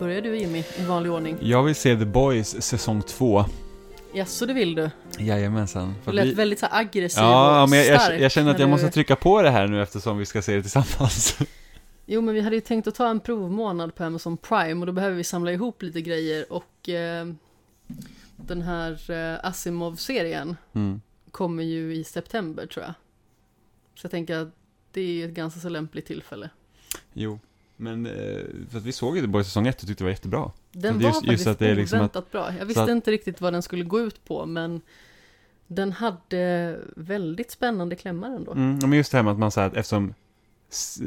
Börjar 0.01 0.21
du 0.21 0.37
Jimmy, 0.37 0.63
i 0.79 0.83
vanlig 0.87 1.11
ordning? 1.11 1.37
Jag 1.41 1.63
vill 1.63 1.75
se 1.75 1.95
The 1.95 2.05
Boys 2.05 2.61
säsong 2.63 3.01
två. 3.01 3.45
Jaså, 4.13 4.45
det 4.45 4.53
vill 4.53 4.75
du? 4.75 4.89
Jajamensan. 5.19 5.95
Du 6.05 6.11
lät 6.11 6.25
vi... 6.27 6.33
väldigt 6.33 6.59
så 6.59 6.67
aggressiv 6.71 7.23
Ja, 7.23 7.63
och 7.63 7.69
men 7.69 7.79
jag, 7.79 8.01
stark 8.01 8.13
jag, 8.13 8.21
jag 8.21 8.31
känner 8.31 8.51
att 8.51 8.59
jag 8.59 8.67
du- 8.67 8.71
måste 8.71 8.89
trycka 8.89 9.15
på 9.15 9.41
det 9.41 9.49
här 9.49 9.67
nu 9.67 9.81
eftersom 9.81 10.17
vi 10.17 10.25
ska 10.25 10.41
se 10.41 10.55
det 10.55 10.61
tillsammans. 10.61 11.37
Jo, 12.05 12.21
men 12.21 12.35
vi 12.35 12.41
hade 12.41 12.55
ju 12.55 12.61
tänkt 12.61 12.87
att 12.87 12.95
ta 12.95 13.07
en 13.09 13.19
provmånad 13.19 13.95
på 13.95 14.03
Amazon 14.03 14.37
Prime 14.37 14.79
och 14.79 14.85
då 14.85 14.91
behöver 14.91 15.15
vi 15.15 15.23
samla 15.23 15.51
ihop 15.51 15.81
lite 15.81 16.01
grejer 16.01 16.53
och 16.53 16.89
eh, 16.89 17.27
den 18.35 18.61
här 18.61 19.11
eh, 19.11 19.39
Asimov-serien 19.45 20.57
Mm. 20.73 21.01
kommer 21.31 21.63
ju 21.63 21.95
i 21.95 22.03
september 22.03 22.65
tror 22.65 22.85
jag. 22.85 22.93
Så 23.95 24.05
jag 24.05 24.11
tänker 24.11 24.37
att 24.37 24.49
det 24.91 25.01
är 25.01 25.05
ju 25.13 25.25
ett 25.25 25.31
ganska 25.35 25.59
så 25.59 25.69
lämpligt 25.69 26.05
tillfälle. 26.05 26.49
Jo, 27.13 27.39
men 27.81 28.05
eh, 28.05 28.11
för 28.69 28.77
att 28.77 28.83
vi 28.85 28.91
såg 28.91 29.17
ju 29.17 29.27
Boys 29.27 29.47
säsong 29.47 29.67
1 29.67 29.81
och 29.81 29.87
tyckte 29.87 30.03
det 30.03 30.05
var 30.05 30.11
jättebra. 30.11 30.51
Den 30.71 30.93
var 30.99 31.01
just- 31.01 31.15
just 31.15 31.25
faktiskt 31.25 31.47
att 31.47 31.59
det 31.59 31.67
är 31.67 31.75
liksom 31.75 31.99
oväntat 31.99 32.31
bra. 32.31 32.53
Jag 32.59 32.65
visste 32.65 32.83
att- 32.83 32.89
inte 32.89 33.11
riktigt 33.11 33.41
vad 33.41 33.53
den 33.53 33.61
skulle 33.61 33.83
gå 33.83 33.99
ut 33.99 34.25
på 34.25 34.45
men 34.45 34.81
den 35.67 35.91
hade 35.91 36.79
väldigt 36.95 37.51
spännande 37.51 37.95
klämmar 37.95 38.35
ändå. 38.35 38.51
Mm, 38.51 38.79
men 38.81 38.93
just 38.93 39.11
det 39.11 39.17
här 39.17 39.23
med 39.23 39.33
att 39.33 39.39
man 39.39 39.51
säger 39.51 39.67
att 39.67 39.75
eftersom 39.75 40.13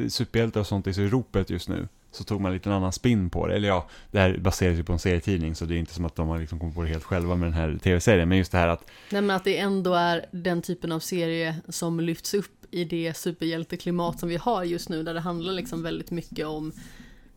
superhjältar 0.08 0.60
och 0.60 0.66
sånt 0.66 0.86
är 0.86 0.92
så 0.92 1.00
i 1.00 1.08
ropet 1.08 1.50
just 1.50 1.68
nu 1.68 1.88
så 2.10 2.24
tog 2.24 2.40
man 2.40 2.52
lite 2.52 2.68
en 2.68 2.72
annan 2.74 2.92
spin 2.92 3.30
på 3.30 3.46
det. 3.46 3.54
Eller 3.54 3.68
ja, 3.68 3.88
det 4.10 4.18
här 4.20 4.38
baseras 4.38 4.78
ju 4.78 4.84
på 4.84 4.92
en 4.92 4.98
serietidning 4.98 5.54
så 5.54 5.64
det 5.64 5.74
är 5.74 5.78
inte 5.78 5.94
som 5.94 6.04
att 6.04 6.16
de 6.16 6.28
har 6.28 6.38
liksom 6.38 6.58
kommit 6.58 6.74
på 6.74 6.82
det 6.82 6.88
helt 6.88 7.04
själva 7.04 7.36
med 7.36 7.46
den 7.46 7.52
här 7.54 7.78
tv-serien. 7.82 8.28
Men 8.28 8.38
just 8.38 8.52
det 8.52 8.58
här 8.58 8.68
att, 8.68 8.90
Nej 9.10 9.22
men 9.22 9.36
att 9.36 9.44
det 9.44 9.58
ändå 9.58 9.94
är 9.94 10.26
den 10.30 10.62
typen 10.62 10.92
av 10.92 11.00
serie 11.00 11.56
som 11.68 12.00
lyfts 12.00 12.34
upp 12.34 12.63
i 12.74 12.84
det 12.84 13.16
superhjälteklimat 13.16 14.20
som 14.20 14.28
vi 14.28 14.36
har 14.36 14.64
just 14.64 14.88
nu 14.88 15.02
där 15.02 15.14
det 15.14 15.20
handlar 15.20 15.52
liksom 15.52 15.82
väldigt 15.82 16.10
mycket 16.10 16.46
om 16.46 16.72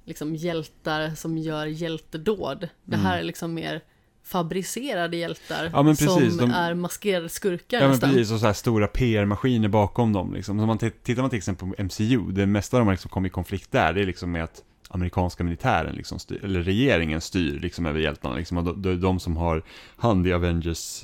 liksom 0.05 0.35
hjältar 0.35 1.15
som 1.15 1.37
gör 1.37 1.65
hjältedåd. 1.65 2.69
Det 2.83 2.95
här 2.95 3.11
Mm. 3.13 3.19
är 3.19 3.23
liksom 3.23 3.53
mer 3.53 3.81
fabricerade 4.23 5.17
hjältar 5.17 5.69
Ja, 5.73 5.83
men 5.83 5.95
precis, 5.95 6.07
som 6.37 6.37
de- 6.37 6.51
är 6.51 6.73
maskerade 6.73 7.29
skurkar 7.29 7.77
ja 7.77 7.83
men 7.83 7.91
nästan. 7.91 8.09
precis, 8.09 8.31
och 8.31 8.39
så 8.39 8.45
här 8.45 8.53
stora 8.53 8.87
PR-maskiner 8.87 9.67
bakom 9.69 10.13
dem 10.13 10.33
liksom. 10.33 10.59
Så 10.59 10.65
man 10.65 10.77
tittar 10.77 11.21
man 11.21 11.29
till 11.29 11.37
exempel 11.37 11.67
på 11.69 11.75
MCU, 11.83 12.31
det 12.31 12.45
mesta 12.45 12.77
dem 12.77 12.87
har 12.87 12.93
liksom 12.93 13.09
kommit 13.09 13.29
i 13.29 13.33
konflikt 13.33 13.71
där, 13.71 13.93
det 13.93 14.01
är 14.01 14.05
liksom 14.05 14.31
med 14.31 14.43
att 14.43 14.63
amerikanska 14.89 15.43
militären 15.43 15.95
liksom 15.95 16.19
styr, 16.19 16.43
eller 16.45 16.61
regeringen 16.61 17.21
styr 17.21 17.59
liksom 17.59 17.85
över 17.85 17.99
hjältarna 17.99 18.35
liksom. 18.35 18.57
Och 18.57 18.63
de- 18.63 18.81
det 18.81 18.89
är 18.89 18.95
de 18.95 19.19
som 19.19 19.37
har 19.37 19.63
hand 19.97 20.27
i 20.27 20.33
Avengers 20.33 21.03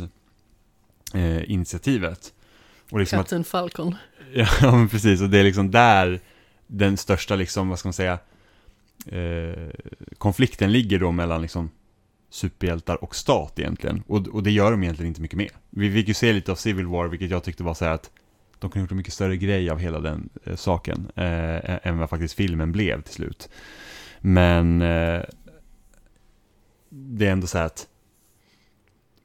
eh, 1.13 1.49
liksom 2.99 3.19
att 3.19 3.25
Captain 3.25 3.43
Falcon. 3.43 3.95
Ja, 4.61 4.75
men 4.75 4.89
precis. 4.89 5.21
Och 5.21 5.29
det 5.29 5.39
är 5.39 5.43
liksom 5.43 5.71
där 5.71 6.19
den 6.67 6.97
största, 6.97 7.35
liksom, 7.35 7.69
vad 7.69 7.79
ska 7.79 7.87
man 7.87 7.93
säga, 7.93 8.19
eh, 9.05 9.69
konflikten 10.17 10.71
ligger 10.71 10.99
då 10.99 11.11
mellan 11.11 11.41
liksom 11.41 11.69
superhjältar 12.29 13.03
och 13.03 13.15
stat 13.15 13.59
egentligen. 13.59 14.03
Och, 14.07 14.27
och 14.27 14.43
det 14.43 14.51
gör 14.51 14.71
de 14.71 14.83
egentligen 14.83 15.07
inte 15.07 15.21
mycket 15.21 15.37
mer. 15.37 15.51
Vi 15.69 15.93
fick 15.93 16.07
ju 16.07 16.13
se 16.13 16.33
lite 16.33 16.51
av 16.51 16.55
Civil 16.55 16.87
War, 16.87 17.07
vilket 17.07 17.29
jag 17.29 17.43
tyckte 17.43 17.63
var 17.63 17.73
så 17.73 17.85
här 17.85 17.91
att 17.91 18.11
de 18.59 18.69
kunde 18.69 18.83
gjort 18.83 18.91
en 18.91 18.97
mycket 18.97 19.13
större 19.13 19.37
grej 19.37 19.69
av 19.69 19.79
hela 19.79 19.99
den 19.99 20.29
eh, 20.43 20.55
saken 20.55 21.11
eh, 21.15 21.87
än 21.87 21.97
vad 21.97 22.09
faktiskt 22.09 22.33
filmen 22.33 22.71
blev 22.71 23.01
till 23.01 23.13
slut. 23.13 23.49
Men 24.19 24.81
eh, 24.81 25.21
det 26.89 27.27
är 27.27 27.31
ändå 27.31 27.47
så 27.47 27.57
här 27.57 27.65
att 27.65 27.87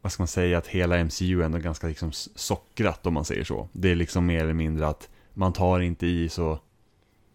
vad 0.00 0.12
ska 0.12 0.22
man 0.22 0.28
säga, 0.28 0.58
att 0.58 0.66
hela 0.66 1.04
MCU 1.04 1.40
är 1.40 1.44
ändå 1.44 1.58
ganska 1.58 1.86
liksom 1.86 2.12
sockrat 2.12 3.06
om 3.06 3.14
man 3.14 3.24
säger 3.24 3.44
så. 3.44 3.68
Det 3.72 3.90
är 3.90 3.94
liksom 3.94 4.26
mer 4.26 4.42
eller 4.42 4.52
mindre 4.52 4.86
att 4.86 5.08
man 5.34 5.52
tar 5.52 5.80
inte 5.80 6.06
i 6.06 6.28
så 6.28 6.58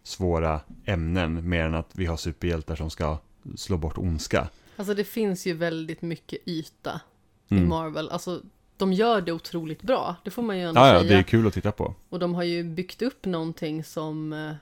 svåra 0.02 0.60
ämnen 0.84 1.48
mer 1.48 1.64
än 1.64 1.74
att 1.74 1.90
vi 1.92 2.06
har 2.06 2.16
superhjältar 2.16 2.76
som 2.76 2.90
ska 2.90 3.18
slå 3.56 3.76
bort 3.76 3.98
ondska. 3.98 4.48
Alltså 4.76 4.94
det 4.94 5.04
finns 5.04 5.46
ju 5.46 5.52
väldigt 5.52 6.02
mycket 6.02 6.48
yta 6.48 7.00
i 7.48 7.54
Mm. 7.54 7.68
Marvel. 7.68 8.08
Alltså 8.08 8.42
de 8.76 8.92
gör 8.92 9.20
det 9.20 9.32
otroligt 9.32 9.82
bra, 9.82 10.16
det 10.24 10.30
får 10.30 10.42
man 10.42 10.58
ju 10.58 10.64
ändå 10.68 10.80
Ja, 10.80 10.88
ja, 10.92 11.00
säga. 11.00 11.12
det 11.12 11.18
är 11.18 11.22
kul 11.22 11.46
att 11.46 11.54
titta 11.54 11.72
på. 11.72 11.94
Och 12.08 12.18
de 12.18 12.34
har 12.34 12.42
ju 12.42 12.64
byggt 12.64 13.02
upp 13.02 13.24
någonting 13.26 13.84
som 13.84 14.32
eh, 14.32 14.52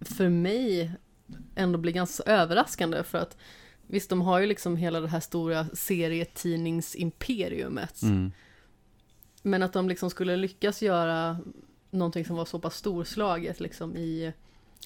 för 0.00 0.28
mig 0.28 0.92
ändå 1.54 1.78
blir 1.78 1.92
ganska 1.92 2.22
överraskande 2.32 3.02
för 3.02 3.18
att 3.18 3.36
visst, 3.88 4.10
de 4.10 4.20
har 4.20 4.40
ju 4.40 4.46
liksom 4.46 4.76
hela 4.76 5.00
det 5.00 5.08
här 5.08 5.20
stora 5.20 5.66
serietidningsimperiumet. 5.68 8.02
Mm. 8.02 8.32
Men 9.42 9.62
att 9.62 9.72
de 9.72 9.88
liksom 9.88 10.10
skulle 10.10 10.36
lyckas 10.36 10.82
göra 10.82 11.38
någonting 11.90 12.24
som 12.24 12.36
var 12.36 12.44
så 12.44 12.58
pass 12.58 12.76
storslaget 12.76 13.60
liksom 13.60 13.96
i 13.96 14.32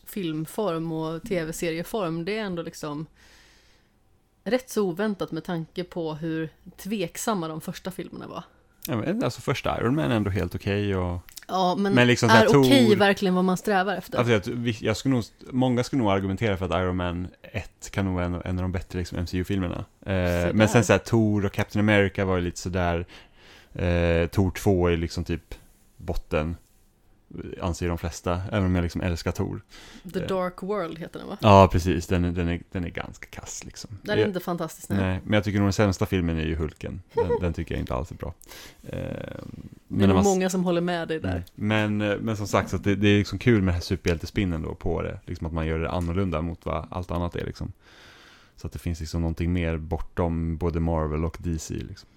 filmform 0.05 0.93
och 0.93 1.23
tv-serieform, 1.23 2.25
det 2.25 2.39
är 2.39 2.43
ändå 2.43 2.63
liksom 2.63 3.07
rätt 4.45 4.71
så 4.71 4.83
oväntat 4.83 5.33
med 5.33 5.45
tanke 5.45 5.85
på 5.85 6.15
hur 6.15 6.49
tveksamma 6.77 7.49
de 7.49 7.61
första 7.61 7.91
filmerna 7.91 8.29
var. 8.29 8.45
Ja, 8.89 8.97
men, 8.97 9.25
alltså 9.25 9.41
första 9.41 9.81
Iron 9.81 9.95
Man 9.95 10.11
är 10.11 10.17
ändå 10.17 10.31
helt 10.31 10.55
okej 10.55 10.97
och... 10.97 11.21
Ja, 11.49 11.75
men, 11.79 11.95
Men 11.95 12.07
liksom 12.07 12.31
är 12.31 12.47
okej 12.49 12.89
Thor- 12.89 12.97
verkligen 12.97 13.35
vad 13.35 13.45
man 13.45 13.57
strävar 13.57 13.97
efter? 13.97 14.19
Alltså, 14.19 14.51
jag, 14.81 14.97
skulle 14.97 15.15
nog, 15.15 15.25
många 15.51 15.85
skulle 15.85 16.03
nog 16.03 16.13
argumentera 16.13 16.57
för 16.57 16.65
att 16.67 16.83
Iron 16.83 16.97
Man 16.97 17.29
1 17.43 17.91
kan 17.91 18.05
nog 18.05 18.15
vara 18.15 18.25
en, 18.25 18.35
en 18.35 18.59
av 18.59 18.63
de 18.63 18.73
bättre 18.73 18.99
liksom, 18.99 19.19
MCU-filmerna. 19.19 19.85
Eh, 20.07 20.53
men 20.55 20.69
sen 20.69 20.85
så 20.85 20.93
här, 20.93 20.99
Thor 20.99 21.45
och 21.45 21.53
Captain 21.53 21.89
America 21.89 22.25
var 22.25 22.37
ju 22.37 22.43
lite 22.43 22.59
sådär. 22.59 23.07
Eh, 23.75 24.27
Thor 24.27 24.51
2 24.51 24.89
är 24.89 24.97
liksom 24.97 25.25
typ 25.25 25.55
botten, 25.97 26.57
anser 27.61 27.89
de 27.89 27.99
flesta, 27.99 28.41
även 28.53 28.65
om 28.67 28.75
jag 28.75 28.83
liksom 28.83 29.01
älskar 29.01 29.33
Thor. 29.33 29.63
The 30.13 30.21
Eh. 30.23 30.27
Dark 30.27 30.63
World 30.63 30.99
heter 30.99 31.19
den 31.19 31.29
va? 31.29 31.37
Ja, 31.41 31.69
precis, 31.73 32.07
den, 32.07 32.25
är- 32.25 32.33
den, 32.33 32.49
är, 32.49 32.63
den 32.73 32.85
är 32.85 32.89
ganska 32.89 33.27
kass 33.27 33.65
liksom. 33.65 33.91
Den 34.03 34.15
är 34.15 34.21
Jag- 34.21 34.29
inte 34.29 34.41
fantastisk 34.41 34.89
nej. 34.89 34.99
Nej, 34.99 35.21
men 35.25 35.33
jag 35.33 35.45
tycker 35.45 35.59
nog 35.59 35.67
den 35.67 35.73
sämsta 35.73 36.07
filmen 36.07 36.39
är 36.39 36.45
ju 36.45 36.55
Hulken. 36.57 37.03
Den, 37.15 37.27
den 37.41 37.53
tycker 37.53 37.75
jag 37.75 37.81
inte 37.83 37.95
alls 37.95 38.11
är 38.11 38.15
bra. 38.15 38.35
Eh, 38.83 38.99
Det 39.89 40.05
är 40.05 40.09
man- 40.09 40.25
många 40.25 40.51
som 40.51 40.65
håller 40.65 40.81
med 40.81 41.09
dig 41.09 41.21
där. 41.21 41.31
Mm. 41.31 41.43
Men, 41.55 42.01
eh, 42.11 42.19
men 42.21 42.37
som 42.37 42.47
sagt, 42.47 42.71
så 42.71 42.77
att 42.77 42.85
det, 42.85 42.95
det 42.97 43.09
är 43.09 43.19
liksom 43.19 43.39
kul 43.39 43.55
med 43.63 43.67
den 43.69 43.75
här 43.75 43.81
superhjältespinnen 43.81 44.63
då 44.63 44.75
på 44.75 45.03
det. 45.03 45.21
Liksom 45.27 45.47
att 45.47 45.53
man 45.53 45.67
gör 45.67 45.79
det 45.79 45.91
annorlunda 45.91 46.41
mot 46.43 46.67
vad 46.67 46.87
allt 46.91 47.11
annat 47.11 47.37
är 47.37 47.45
liksom. 47.47 47.73
Så 48.57 48.67
att 48.67 48.73
det 48.73 48.79
finns 48.79 49.01
liksom 49.01 49.21
någonting 49.21 49.53
mer 49.53 49.77
bortom 49.77 50.57
både 50.57 50.81
Marvel 50.81 51.25
och 51.25 51.37
DC 51.41 51.75
liksom. 51.75 52.09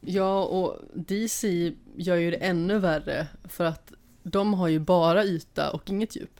Ja, 0.00 0.44
och 0.44 0.76
DC 0.94 1.72
gör 1.96 2.16
ju 2.16 2.30
det 2.30 2.36
ännu 2.36 2.78
värre 2.78 3.26
för 3.44 3.64
att 3.64 3.92
de 4.22 4.54
har 4.54 4.68
ju 4.68 4.78
bara 4.78 5.24
yta 5.24 5.70
och 5.70 5.90
inget 5.90 6.16
djup 6.16 6.30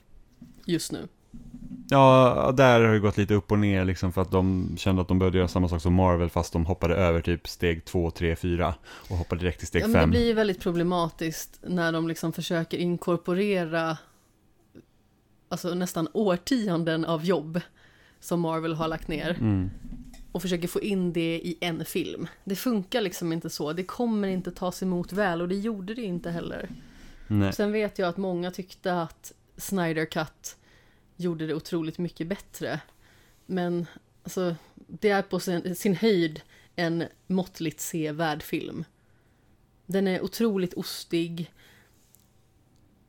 just 0.65 0.91
nu. 0.91 1.07
Ja, 1.89 2.53
där 2.57 2.81
har 2.81 2.93
det 2.93 2.99
gått 2.99 3.17
lite 3.17 3.33
upp 3.33 3.51
och 3.51 3.59
ner 3.59 3.85
liksom 3.85 4.13
för 4.13 4.21
att 4.21 4.31
de 4.31 4.73
kände 4.77 5.01
att 5.01 5.07
de 5.07 5.19
började 5.19 5.37
göra 5.37 5.47
samma 5.47 5.69
sak 5.69 5.81
som 5.81 5.93
Marvel 5.93 6.29
fast 6.29 6.53
de 6.53 6.65
hoppade 6.65 6.95
över 6.95 7.21
typ 7.21 7.47
steg 7.47 7.85
2, 7.85 8.11
3, 8.11 8.35
4 8.35 8.75
och 9.09 9.17
hoppade 9.17 9.41
direkt 9.41 9.57
till 9.59 9.67
steg 9.67 9.81
Ja, 9.83 9.87
men 9.87 9.93
det 9.93 9.99
5. 9.99 10.09
blir 10.09 10.25
ju 10.27 10.33
väldigt 10.33 10.59
problematiskt 10.59 11.59
när 11.67 11.91
de 11.91 12.07
liksom 12.07 12.33
försöker 12.33 12.77
inkorporera 12.77 13.97
alltså 15.49 15.73
nästan 15.73 16.07
årtionden 16.13 17.05
av 17.05 17.25
jobb 17.25 17.61
som 18.19 18.39
Marvel 18.41 18.73
har 18.73 18.87
lagt 18.87 19.07
ner 19.07 19.37
Mm. 19.39 19.69
och 20.31 20.41
försöker 20.41 20.67
få 20.67 20.81
in 20.81 21.13
det 21.13 21.35
i 21.43 21.57
en 21.61 21.85
film. 21.85 22.27
Det 22.43 22.55
funkar 22.55 23.01
liksom 23.01 23.33
inte 23.33 23.49
så, 23.49 23.73
det 23.73 23.83
kommer 23.83 24.27
inte 24.27 24.51
tas 24.51 24.83
emot 24.83 25.13
väl 25.13 25.41
och 25.41 25.47
det 25.47 25.55
gjorde 25.55 25.93
det 25.93 26.01
inte 26.01 26.29
heller. 26.31 26.69
Nej. 27.33 27.53
Sen 27.53 27.71
vet 27.71 27.99
jag 27.99 28.09
att 28.09 28.17
många 28.17 28.51
tyckte 28.51 29.01
att 29.01 29.33
Snyder 29.57 30.05
Cut 30.05 30.57
gjorde 31.15 31.47
det 31.47 31.53
otroligt 31.53 31.97
mycket 31.97 32.27
bättre. 32.27 32.79
Men 33.45 33.85
alltså, 34.23 34.55
det 34.75 35.09
är 35.09 35.21
på 35.21 35.39
sin, 35.39 35.75
sin 35.75 35.95
höjd 35.95 36.41
en 36.75 37.03
måttligt 37.27 37.79
sevärd 37.79 38.43
film. 38.43 38.83
Den 39.85 40.07
är 40.07 40.21
otroligt 40.21 40.73
ostig. 40.73 41.53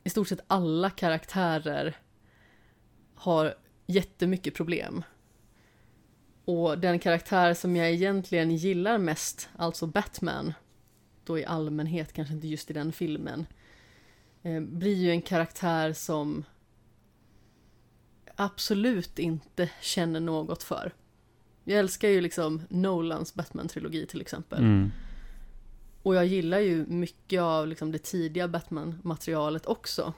I 0.04 0.10
stort 0.10 0.28
sett 0.28 0.44
alla 0.46 0.90
karaktärer 0.90 1.96
har 3.14 3.54
jättemycket 3.86 4.54
problem. 4.54 5.04
Och 6.44 6.78
den 6.78 6.98
karaktär 6.98 7.54
som 7.54 7.76
jag 7.76 7.90
egentligen 7.90 8.56
gillar 8.56 8.98
mest, 8.98 9.48
alltså 9.56 9.86
Batman, 9.86 10.52
då 11.24 11.38
i 11.38 11.44
allmänhet, 11.44 12.12
kanske 12.12 12.34
inte 12.34 12.48
just 12.48 12.70
i 12.70 12.72
den 12.72 12.92
filmen, 12.92 13.46
eh, 14.42 14.60
blir 14.60 14.94
ju 14.94 15.10
en 15.10 15.22
karaktär 15.22 15.92
som 15.92 16.44
absolut 18.36 19.18
inte 19.18 19.70
känner 19.80 20.20
något 20.20 20.62
för. 20.62 20.92
Jag 21.64 21.78
älskar 21.78 22.08
ju 22.08 22.20
liksom 22.20 22.62
Nolans 22.68 23.34
Batman-trilogi 23.34 24.06
till 24.06 24.20
exempel. 24.20 24.58
Mm. 24.58 24.90
Och 26.02 26.14
jag 26.14 26.26
gillar 26.26 26.58
ju 26.58 26.86
mycket 26.86 27.40
av 27.40 27.68
liksom 27.68 27.92
det 27.92 27.98
tidiga 27.98 28.48
Batman-materialet 28.48 29.66
också. 29.66 30.12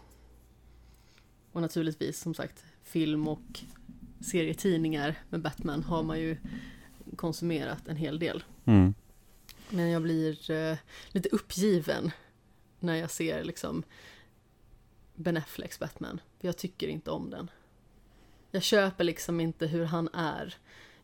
Och 1.53 1.63
naturligtvis 1.63 2.21
som 2.21 2.35
sagt 2.35 2.65
film 2.83 3.29
och 3.29 3.61
serietidningar 4.21 5.15
med 5.31 5.41
Batman 5.41 5.83
har 5.83 6.03
man 6.03 6.21
ju 6.21 6.37
konsumerat 7.17 7.89
en 7.89 7.97
hel 7.97 8.19
del. 8.19 8.45
Mm. 8.65 8.95
Men 9.71 9.91
jag 9.91 10.03
blir 10.03 10.51
eh, 10.51 10.77
lite 11.09 11.29
uppgiven 11.29 12.11
när 12.81 12.95
jag 12.95 13.11
ser 13.11 13.45
liksom 13.45 13.83
Ben 15.15 15.37
Afflecks 15.37 15.79
Batman. 15.79 16.21
För 16.41 16.49
jag 16.49 16.57
tycker 16.57 16.89
inte 16.89 17.11
om 17.11 17.31
den. 17.31 17.51
Jag 18.51 18.63
köper 18.63 19.05
liksom 19.05 19.41
inte 19.41 19.67
hur 19.67 19.85
han 19.85 20.09
är. 20.13 20.57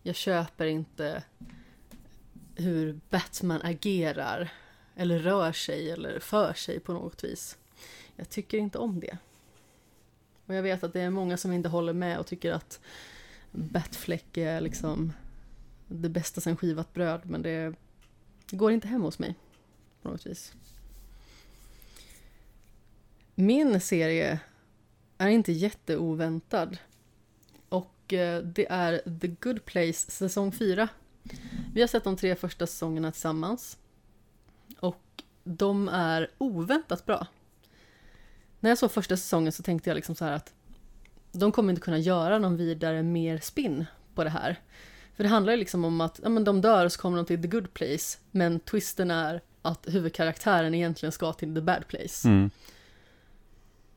Jag 0.02 0.16
köper 0.16 0.66
inte 0.66 1.22
hur 2.54 3.00
Batman 3.10 3.62
agerar. 3.62 4.52
Eller 4.94 5.18
rör 5.18 5.52
sig 5.52 5.90
eller 5.90 6.18
för 6.18 6.52
sig 6.52 6.80
på 6.80 6.92
något 6.92 7.24
vis. 7.24 7.58
Jag 8.16 8.28
tycker 8.28 8.58
inte 8.58 8.78
om 8.78 9.00
det. 9.00 9.18
Och 10.46 10.54
jag 10.54 10.62
vet 10.62 10.84
att 10.84 10.92
det 10.92 11.00
är 11.00 11.10
många 11.10 11.36
som 11.36 11.52
inte 11.52 11.68
håller 11.68 11.92
med 11.92 12.18
och 12.18 12.26
tycker 12.26 12.52
att 12.52 12.80
Batfleck 13.50 14.36
är 14.36 14.60
liksom 14.60 15.12
det 15.88 16.08
bästa 16.08 16.40
sen 16.40 16.56
skivat 16.56 16.94
bröd. 16.94 17.20
Men 17.24 17.42
det 17.42 17.74
går 18.50 18.72
inte 18.72 18.88
hem 18.88 19.02
hos 19.02 19.18
mig 19.18 19.34
på 20.02 20.08
något 20.08 20.26
vis. 20.26 20.54
Min 23.34 23.80
serie 23.80 24.40
är 25.18 25.28
inte 25.28 25.52
jätteoväntad. 25.52 26.78
Och 27.68 28.12
eh, 28.12 28.42
det 28.42 28.66
är 28.70 29.18
The 29.20 29.28
Good 29.28 29.64
Place 29.64 30.10
säsong 30.10 30.52
4. 30.52 30.88
Vi 31.74 31.80
har 31.80 31.88
sett 31.88 32.04
de 32.04 32.16
tre 32.16 32.34
första 32.36 32.66
säsongerna 32.66 33.12
tillsammans. 33.12 33.78
Och 34.80 35.22
de 35.44 35.88
är 35.88 36.30
oväntat 36.38 37.06
bra. 37.06 37.26
När 38.60 38.70
jag 38.70 38.78
såg 38.78 38.92
första 38.92 39.16
säsongen 39.16 39.52
så 39.52 39.62
tänkte 39.62 39.90
jag 39.90 39.94
liksom 39.94 40.14
så 40.14 40.24
här 40.24 40.32
att 40.32 40.52
de 41.32 41.52
kommer 41.52 41.70
inte 41.70 41.82
kunna 41.82 41.98
göra 41.98 42.38
någon 42.38 42.56
vidare 42.56 43.02
mer 43.02 43.38
spin 43.38 43.86
på 44.14 44.24
det 44.24 44.30
här. 44.30 44.56
För 45.16 45.24
det 45.24 45.30
handlar 45.30 45.52
ju 45.52 45.58
liksom 45.58 45.84
om 45.84 46.00
att 46.00 46.20
ja, 46.22 46.28
men 46.28 46.44
de 46.44 46.60
dör 46.60 46.84
och 46.84 46.92
så 46.92 47.00
kommer 47.00 47.16
de 47.16 47.26
till 47.26 47.42
the 47.42 47.48
good 47.48 47.74
place. 47.74 48.18
Men 48.30 48.60
twisten 48.60 49.10
är 49.10 49.40
att 49.62 49.86
huvudkaraktären 49.88 50.74
egentligen 50.74 51.12
ska 51.12 51.32
till 51.32 51.54
the 51.54 51.60
bad 51.60 51.88
place. 51.88 52.28
Mm. 52.28 52.50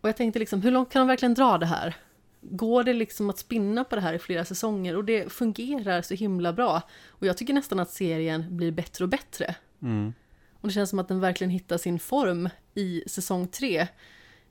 Och 0.04 0.10
jag 0.10 0.18
tänkte 0.18 0.40
liksom, 0.40 0.62
hur 0.62 0.72
långt 0.72 0.90
kan 0.92 1.00
de 1.00 1.08
verkligen 1.08 1.34
dra 1.34 1.58
det 1.58 1.66
här? 1.66 1.96
Går 2.42 2.84
det 2.84 2.94
liksom 2.94 3.30
att 3.30 3.38
spinna 3.38 3.84
på 3.84 3.96
det 3.96 4.02
här 4.02 4.14
i 4.14 4.20
flera 4.20 4.46
säsonger? 4.46 4.98
Och 4.98 5.06
det 5.06 5.32
fungerar 5.32 6.02
så 6.02 6.14
himla 6.14 6.54
bra. 6.54 6.82
Och 7.08 7.28
jag 7.28 7.38
tycker 7.38 7.54
nästan 7.54 7.80
att 7.80 7.92
serien 7.92 8.58
blir 8.58 8.72
bättre 8.72 9.06
och 9.06 9.10
bättre. 9.10 9.56
Mm. 9.82 10.14
Och 10.62 10.68
det 10.68 10.74
känns 10.74 10.90
som 10.90 11.00
att 11.00 11.08
den 11.08 11.20
verkligen 11.20 11.52
hittar 11.52 11.78
sin 11.78 12.00
form 12.00 12.50
i 12.76 13.04
säsong 13.08 13.48
tre. 13.48 13.88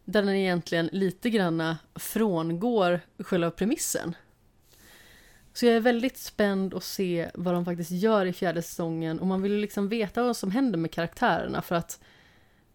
Där 0.04 0.22
den 0.22 0.34
egentligen 0.34 0.88
lite 0.92 1.30
granna 1.30 1.78
frångår 1.94 3.00
själva 3.18 3.50
premissen. 3.50 4.14
Så 5.52 5.66
jag 5.66 5.76
är 5.76 5.80
väldigt 5.80 6.16
spänd 6.16 6.74
att 6.74 6.84
se 6.84 7.30
vad 7.34 7.54
de 7.54 7.64
faktiskt 7.64 7.90
gör 7.90 8.26
i 8.26 8.32
fjärde 8.32 8.62
säsongen 8.62 9.20
och 9.20 9.26
man 9.26 9.42
vill 9.42 9.56
liksom 9.56 9.88
veta 9.88 10.22
vad 10.22 10.36
som 10.36 10.50
händer 10.50 10.78
med 10.78 10.90
karaktärerna 10.90 11.62
för 11.62 11.74
att 11.74 12.00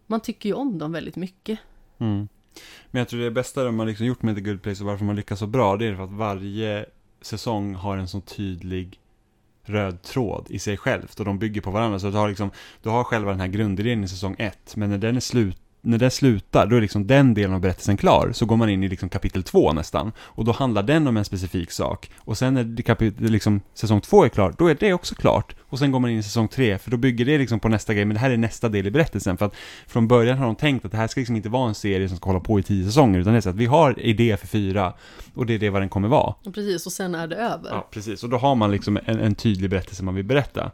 man 0.08 0.20
tycker 0.20 0.50
ju 0.50 0.56
om 0.56 0.78
dem 0.78 0.92
väldigt 0.92 1.16
mycket. 1.16 1.60
Mm. 1.98 2.28
Men 2.92 3.00
jag 3.00 3.08
tror 3.08 3.20
det 3.20 3.32
bästa 3.32 3.64
de 3.64 3.80
har 3.80 3.86
liksom 3.86 4.06
gjort 4.06 4.22
med 4.22 4.36
The 4.36 4.42
Good 4.42 4.62
Place 4.62 4.84
och 4.84 4.90
varför 4.90 5.06
man 5.06 5.16
lyckas 5.16 5.40
så 5.40 5.48
bra, 5.48 5.78
det 5.78 5.86
är 5.86 5.96
för 5.96 6.04
att 6.04 6.12
varje 6.12 6.86
säsong 7.22 7.76
har 7.76 7.98
en 7.98 8.08
så 8.08 8.22
tydlig 8.22 9.00
röd 9.64 10.02
tråd 10.02 10.46
i 10.50 10.60
sig 10.60 10.78
självt 10.78 11.20
och 11.20 11.26
de 11.26 11.40
bygger 11.40 11.62
på 11.62 11.72
varandra. 11.72 12.00
Så 12.00 12.10
du 12.10 12.18
har 12.18 12.30
liksom, 12.30 12.52
du 12.84 12.90
har 12.90 13.04
själva 13.04 13.32
den 13.32 13.40
här 13.40 13.48
grundidén 13.48 14.04
i 14.04 14.08
säsong 14.08 14.36
ett, 14.40 14.76
men 14.76 14.90
när 14.90 14.98
den 14.98 15.16
är 15.16 15.20
slut 15.20 15.58
när 15.82 15.98
det 15.98 16.10
slutar, 16.10 16.68
då 16.68 16.76
är 16.76 16.82
liksom 16.82 17.08
den 17.08 17.34
delen 17.34 17.54
av 17.54 17.62
berättelsen 17.62 17.98
klar. 17.98 18.32
Så 18.34 18.46
går 18.46 18.58
man 18.58 18.70
in 18.70 18.84
i 18.84 18.88
liksom 18.88 19.10
kapitel 19.10 19.44
två 19.44 19.74
nästan. 19.74 20.12
Och 20.20 20.46
då 20.46 20.52
handlar 20.52 20.84
den 20.84 21.08
om 21.08 21.18
en 21.18 21.26
specifik 21.26 21.72
sak. 21.72 22.12
Och 22.18 22.38
sen 22.38 22.54
när 22.54 22.82
kapitel, 22.82 23.32
liksom, 23.32 23.62
säsong 23.74 24.02
två 24.02 24.26
är 24.26 24.30
klar, 24.30 24.56
då 24.58 24.68
är 24.68 24.78
det 24.80 24.94
också 24.94 25.16
klart. 25.16 25.56
Och 25.62 25.80
sen 25.80 25.92
går 25.92 26.00
man 26.00 26.10
in 26.10 26.20
i 26.20 26.24
säsong 26.24 26.48
tre, 26.48 26.78
för 26.78 26.92
då 26.92 26.98
bygger 26.98 27.26
det 27.26 27.38
liksom 27.38 27.60
på 27.60 27.70
nästa 27.70 27.94
grej, 27.94 28.06
men 28.06 28.14
det 28.14 28.20
här 28.20 28.32
är 28.32 28.38
nästa 28.38 28.70
del 28.70 28.88
i 28.88 28.92
berättelsen. 28.92 29.38
För 29.38 29.46
att 29.46 29.56
från 29.88 30.08
början 30.08 30.38
har 30.38 30.46
de 30.46 30.56
tänkt 30.56 30.86
att 30.86 30.92
det 30.92 30.98
här 30.98 31.08
ska 31.08 31.20
liksom 31.20 31.36
inte 31.36 31.50
vara 31.50 31.68
en 31.68 31.76
serie 31.76 32.08
som 32.08 32.18
ska 32.18 32.30
hålla 32.30 32.40
på 32.40 32.60
i 32.60 32.64
tio 32.64 32.86
säsonger, 32.86 33.20
utan 33.20 33.34
det 33.34 33.40
är 33.40 33.42
så 33.42 33.50
att 33.50 33.56
vi 33.56 33.66
har 33.66 34.00
idé 34.00 34.38
för 34.38 34.48
fyra, 34.48 34.94
och 35.34 35.46
det 35.46 35.54
är 35.54 35.60
det 35.60 35.70
vad 35.70 35.82
den 35.82 35.90
kommer 35.90 36.08
vara. 36.08 36.36
Precis, 36.54 36.86
och 36.86 36.92
sen 36.92 37.16
är 37.16 37.28
det 37.28 37.36
över. 37.36 37.70
Ja, 37.70 37.88
precis. 37.92 38.24
Och 38.24 38.30
då 38.30 38.38
har 38.38 38.56
man 38.56 38.72
liksom 38.72 39.00
en, 39.06 39.20
en 39.20 39.36
tydlig 39.36 39.70
berättelse 39.70 40.04
man 40.04 40.16
vill 40.16 40.26
berätta. 40.26 40.72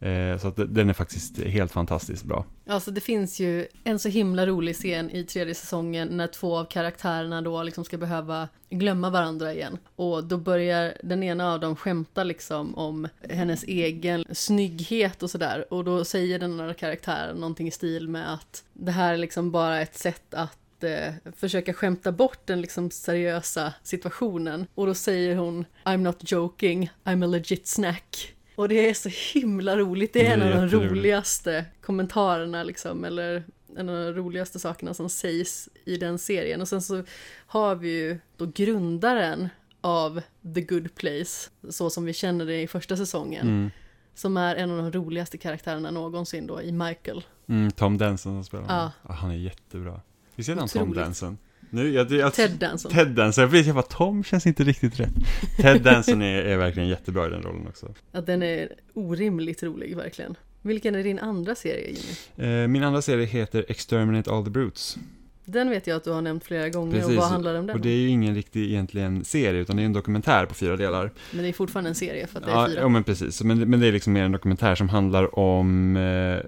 Eh, 0.00 0.38
så 0.38 0.48
att 0.48 0.56
den 0.56 0.88
är 0.88 0.92
faktiskt 0.92 1.38
helt 1.38 1.72
fantastiskt 1.72 2.24
bra. 2.24 2.44
Alltså 2.66 2.90
det 2.90 3.00
finns 3.00 3.40
ju 3.40 3.66
en 3.84 3.98
så 3.98 4.08
himla 4.08 4.46
rolig 4.46 4.76
scen 4.76 5.10
i 5.10 5.24
tredje 5.24 5.54
säsongen 5.54 6.08
när 6.08 6.26
två 6.26 6.58
av 6.58 6.64
karaktärerna 6.64 7.42
då 7.42 7.62
liksom 7.62 7.84
ska 7.84 7.96
behöva 7.98 8.48
glömma 8.70 9.10
varandra 9.10 9.54
igen. 9.54 9.78
Och 9.96 10.24
då 10.24 10.36
börjar 10.36 10.94
den 11.02 11.22
ena 11.22 11.52
av 11.52 11.60
dem 11.60 11.76
skämta 11.76 12.24
liksom 12.24 12.74
om 12.74 13.08
hennes 13.28 13.64
egen 13.64 14.24
snygghet 14.32 15.22
och 15.22 15.30
sådär. 15.30 15.72
Och 15.72 15.84
då 15.84 16.04
säger 16.04 16.38
den 16.38 16.60
andra 16.60 16.74
karaktären 16.74 17.36
någonting 17.36 17.68
i 17.68 17.70
stil 17.70 18.08
med 18.08 18.34
att 18.34 18.64
det 18.72 18.92
här 18.92 19.12
är 19.14 19.18
liksom 19.18 19.50
bara 19.50 19.80
ett 19.80 19.98
sätt 19.98 20.34
att 20.34 20.84
eh, 20.84 21.32
försöka 21.36 21.72
skämta 21.74 22.12
bort 22.12 22.46
den 22.46 22.60
liksom 22.60 22.90
seriösa 22.90 23.72
situationen. 23.82 24.66
Och 24.74 24.86
då 24.86 24.94
säger 24.94 25.36
hon 25.36 25.64
I'm 25.84 25.96
not 25.96 26.32
joking, 26.32 26.90
I'm 27.04 27.24
a 27.24 27.26
legit 27.26 27.66
snack. 27.66 28.34
Och 28.60 28.68
det 28.68 28.88
är 28.88 28.94
så 28.94 29.08
himla 29.38 29.76
roligt, 29.76 30.12
det 30.12 30.26
är, 30.26 30.36
Det 30.36 30.44
är 30.44 30.50
en 30.52 30.62
av 30.62 30.70
de 30.70 30.76
roligaste 30.76 31.64
kommentarerna 31.82 32.62
liksom, 32.62 33.04
eller 33.04 33.44
en 33.76 33.88
av 33.88 33.94
de 33.96 34.12
roligaste 34.12 34.58
sakerna 34.58 34.94
som 34.94 35.08
sägs 35.08 35.68
i 35.84 35.96
den 35.96 36.18
serien. 36.18 36.60
Och 36.60 36.68
sen 36.68 36.82
så 36.82 37.04
har 37.46 37.74
vi 37.74 37.88
ju 37.98 38.18
då 38.36 38.46
grundaren 38.46 39.48
av 39.80 40.20
The 40.54 40.60
Good 40.60 40.94
Place, 40.94 41.50
så 41.68 41.90
som 41.90 42.04
vi 42.04 42.12
känner 42.12 42.46
det 42.46 42.62
i 42.62 42.66
första 42.66 42.96
säsongen, 42.96 43.46
Mm. 43.48 43.70
som 44.14 44.36
är 44.36 44.56
en 44.56 44.70
av 44.70 44.76
de 44.76 44.92
roligaste 44.92 45.38
karaktärerna 45.38 45.90
någonsin 45.90 46.46
då 46.46 46.62
i 46.62 46.72
Michael. 46.72 47.24
Mm, 47.48 47.70
Tom 47.70 47.98
Denson 47.98 48.32
som 48.32 48.44
spelar 48.44 48.64
honom. 48.64 48.90
Ja. 49.02 49.12
Han 49.14 49.30
är 49.30 49.36
jättebra. 49.36 50.00
Visst 50.34 50.48
heter 50.48 50.60
han 50.60 50.68
Tom. 50.68 50.94
Denson? 50.94 51.38
Nu, 51.70 51.90
jag, 51.92 52.10
jag, 52.10 52.34
Ted 52.34 52.50
Danson. 52.50 52.92
Ted 52.92 53.08
Danson, 53.08 53.50
jag, 53.52 53.54
jag 53.54 53.74
bara, 53.74 53.82
Tom 53.82 54.24
känns 54.24 54.46
inte 54.46 54.64
riktigt 54.64 55.00
rätt. 55.00 55.14
Ted 55.56 55.82
Danson 55.82 56.22
är, 56.22 56.42
är 56.42 56.56
verkligen 56.56 56.88
jättebra 56.88 57.26
i 57.26 57.30
den 57.30 57.42
rollen 57.42 57.66
också. 57.68 57.94
Att 58.12 58.26
den 58.26 58.42
är 58.42 58.68
orimligt 58.94 59.62
rolig 59.62 59.96
verkligen. 59.96 60.34
Vilken 60.62 60.94
är 60.94 61.02
din 61.02 61.18
andra 61.18 61.54
serie 61.54 61.86
Jimmy? 61.86 62.52
Eh, 62.62 62.68
min 62.68 62.82
andra 62.82 63.02
serie 63.02 63.26
heter 63.26 63.64
Exterminate 63.68 64.30
All 64.30 64.44
the 64.44 64.50
Brutes. 64.50 64.96
Den 65.44 65.70
vet 65.70 65.86
jag 65.86 65.96
att 65.96 66.04
du 66.04 66.10
har 66.10 66.22
nämnt 66.22 66.44
flera 66.44 66.68
gånger 66.68 66.92
Precis, 66.92 67.08
och 67.08 67.14
vad 67.14 67.28
handlar 67.28 67.54
om 67.54 67.66
den? 67.66 67.76
Och 67.76 67.82
det 67.82 67.90
är 67.90 67.96
ju 67.96 68.08
ingen 68.08 68.34
riktig 68.34 68.64
egentligen 68.64 69.24
serie, 69.24 69.60
utan 69.60 69.76
det 69.76 69.82
är 69.82 69.84
en 69.84 69.92
dokumentär 69.92 70.46
på 70.46 70.54
fyra 70.54 70.76
delar. 70.76 71.10
Men 71.32 71.42
det 71.42 71.48
är 71.48 71.52
fortfarande 71.52 71.90
en 71.90 71.94
serie 71.94 72.26
för 72.26 72.38
att 72.38 72.44
det 72.44 72.50
är 72.50 72.54
Ja, 72.54 72.68
fyra. 72.68 72.80
ja 72.80 72.88
men 72.88 73.04
precis. 73.04 73.42
Men, 73.42 73.70
men 73.70 73.80
det 73.80 73.86
är 73.86 73.92
liksom 73.92 74.12
mer 74.12 74.22
en 74.22 74.32
dokumentär 74.32 74.74
som 74.74 74.88
handlar 74.88 75.38
om 75.38 75.96
eh, 75.96 76.38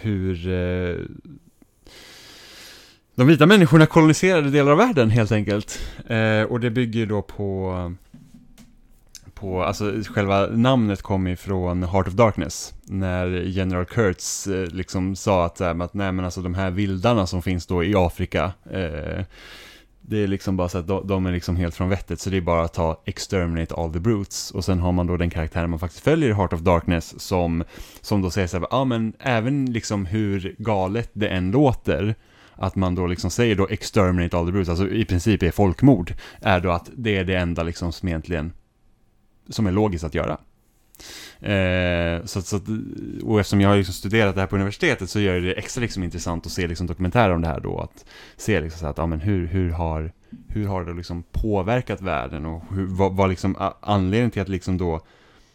hur 0.00 0.48
eh, 0.48 0.96
de 3.14 3.26
vita 3.26 3.46
människorna 3.46 3.86
koloniserade 3.86 4.50
delar 4.50 4.72
av 4.72 4.78
världen 4.78 5.10
helt 5.10 5.32
enkelt. 5.32 5.80
Eh, 6.06 6.42
och 6.42 6.60
det 6.60 6.70
bygger 6.70 7.06
då 7.06 7.22
på, 7.22 7.92
på, 9.34 9.62
alltså 9.62 9.92
själva 10.14 10.46
namnet 10.46 11.02
kom 11.02 11.26
ifrån 11.26 11.82
Heart 11.82 12.08
of 12.08 12.14
Darkness. 12.14 12.74
När 12.84 13.28
General 13.28 13.84
Kurtz 13.84 14.46
eh, 14.46 14.66
liksom 14.66 15.16
sa 15.16 15.44
att, 15.44 15.60
äh, 15.60 15.80
att 15.80 15.94
nej 15.94 16.12
men 16.12 16.24
alltså 16.24 16.40
de 16.40 16.54
här 16.54 16.70
vildarna 16.70 17.26
som 17.26 17.42
finns 17.42 17.66
då 17.66 17.84
i 17.84 17.94
Afrika, 17.96 18.52
eh, 18.70 19.24
det 20.00 20.18
är 20.18 20.26
liksom 20.26 20.56
bara 20.56 20.68
så 20.68 20.78
att 20.78 20.86
de, 20.86 21.06
de 21.06 21.26
är 21.26 21.32
liksom 21.32 21.56
helt 21.56 21.74
från 21.74 21.88
vettet, 21.88 22.20
så 22.20 22.30
det 22.30 22.36
är 22.36 22.40
bara 22.40 22.64
att 22.64 22.74
ta 22.74 23.02
exterminate 23.04 23.74
all 23.74 23.92
the 23.92 24.00
brutes. 24.00 24.50
Och 24.50 24.64
sen 24.64 24.78
har 24.78 24.92
man 24.92 25.06
då 25.06 25.16
den 25.16 25.30
karaktären 25.30 25.70
man 25.70 25.78
faktiskt 25.78 26.04
följer 26.04 26.30
i 26.30 26.32
Heart 26.32 26.52
of 26.52 26.60
Darkness 26.60 27.20
som, 27.20 27.64
som 28.00 28.22
då 28.22 28.30
säger 28.30 28.48
så 28.48 28.58
här, 28.58 28.66
ja 28.70 28.84
men 28.84 29.12
även 29.18 29.72
liksom 29.72 30.06
hur 30.06 30.54
galet 30.58 31.10
det 31.12 31.28
än 31.28 31.50
låter, 31.50 32.14
att 32.62 32.76
man 32.76 32.94
då 32.94 33.06
liksom 33.06 33.30
säger 33.30 33.56
då 33.56 33.68
exterminate 33.68 34.36
all 34.36 34.46
the 34.46 34.52
brutes, 34.52 34.68
alltså 34.68 34.88
i 34.88 35.04
princip 35.04 35.42
är 35.42 35.50
folkmord, 35.50 36.14
är 36.40 36.60
då 36.60 36.70
att 36.70 36.90
det 36.96 37.16
är 37.16 37.24
det 37.24 37.34
enda 37.36 37.62
liksom 37.62 37.92
som 37.92 38.08
egentligen, 38.08 38.52
som 39.48 39.66
är 39.66 39.72
logiskt 39.72 40.04
att 40.04 40.14
göra. 40.14 40.38
Eh, 41.40 42.24
så, 42.24 42.42
så, 42.42 42.56
att- 42.56 42.68
och 43.24 43.40
eftersom 43.40 43.60
jag 43.60 43.68
har 43.68 43.76
liksom 43.76 43.94
studerat 43.94 44.34
det 44.34 44.40
här 44.40 44.48
på 44.48 44.56
universitetet 44.56 45.10
så 45.10 45.20
gör 45.20 45.40
det 45.40 45.52
extra 45.52 45.80
liksom 45.80 46.02
intressant 46.02 46.46
att 46.46 46.52
se 46.52 46.66
liksom 46.66 46.86
dokumentärer 46.86 47.34
om 47.34 47.40
det 47.42 47.48
här 47.48 47.60
då. 47.60 47.78
Att 47.78 48.04
se 48.36 48.60
liksom 48.60 48.80
så 48.80 48.86
att, 48.86 48.98
ja 48.98 49.06
men 49.06 49.20
hur, 49.20 49.46
hur 49.46 49.70
har, 49.70 50.12
hur 50.48 50.66
har 50.66 50.84
det 50.84 50.94
liksom 50.94 51.22
påverkat 51.32 52.00
världen 52.00 52.46
och 52.46 52.62
hur, 52.74 52.86
vad, 52.86 53.16
vad 53.16 53.28
liksom 53.30 53.72
anledningen 53.80 54.30
till 54.30 54.42
att 54.42 54.48
liksom 54.48 54.78
då 54.78 55.00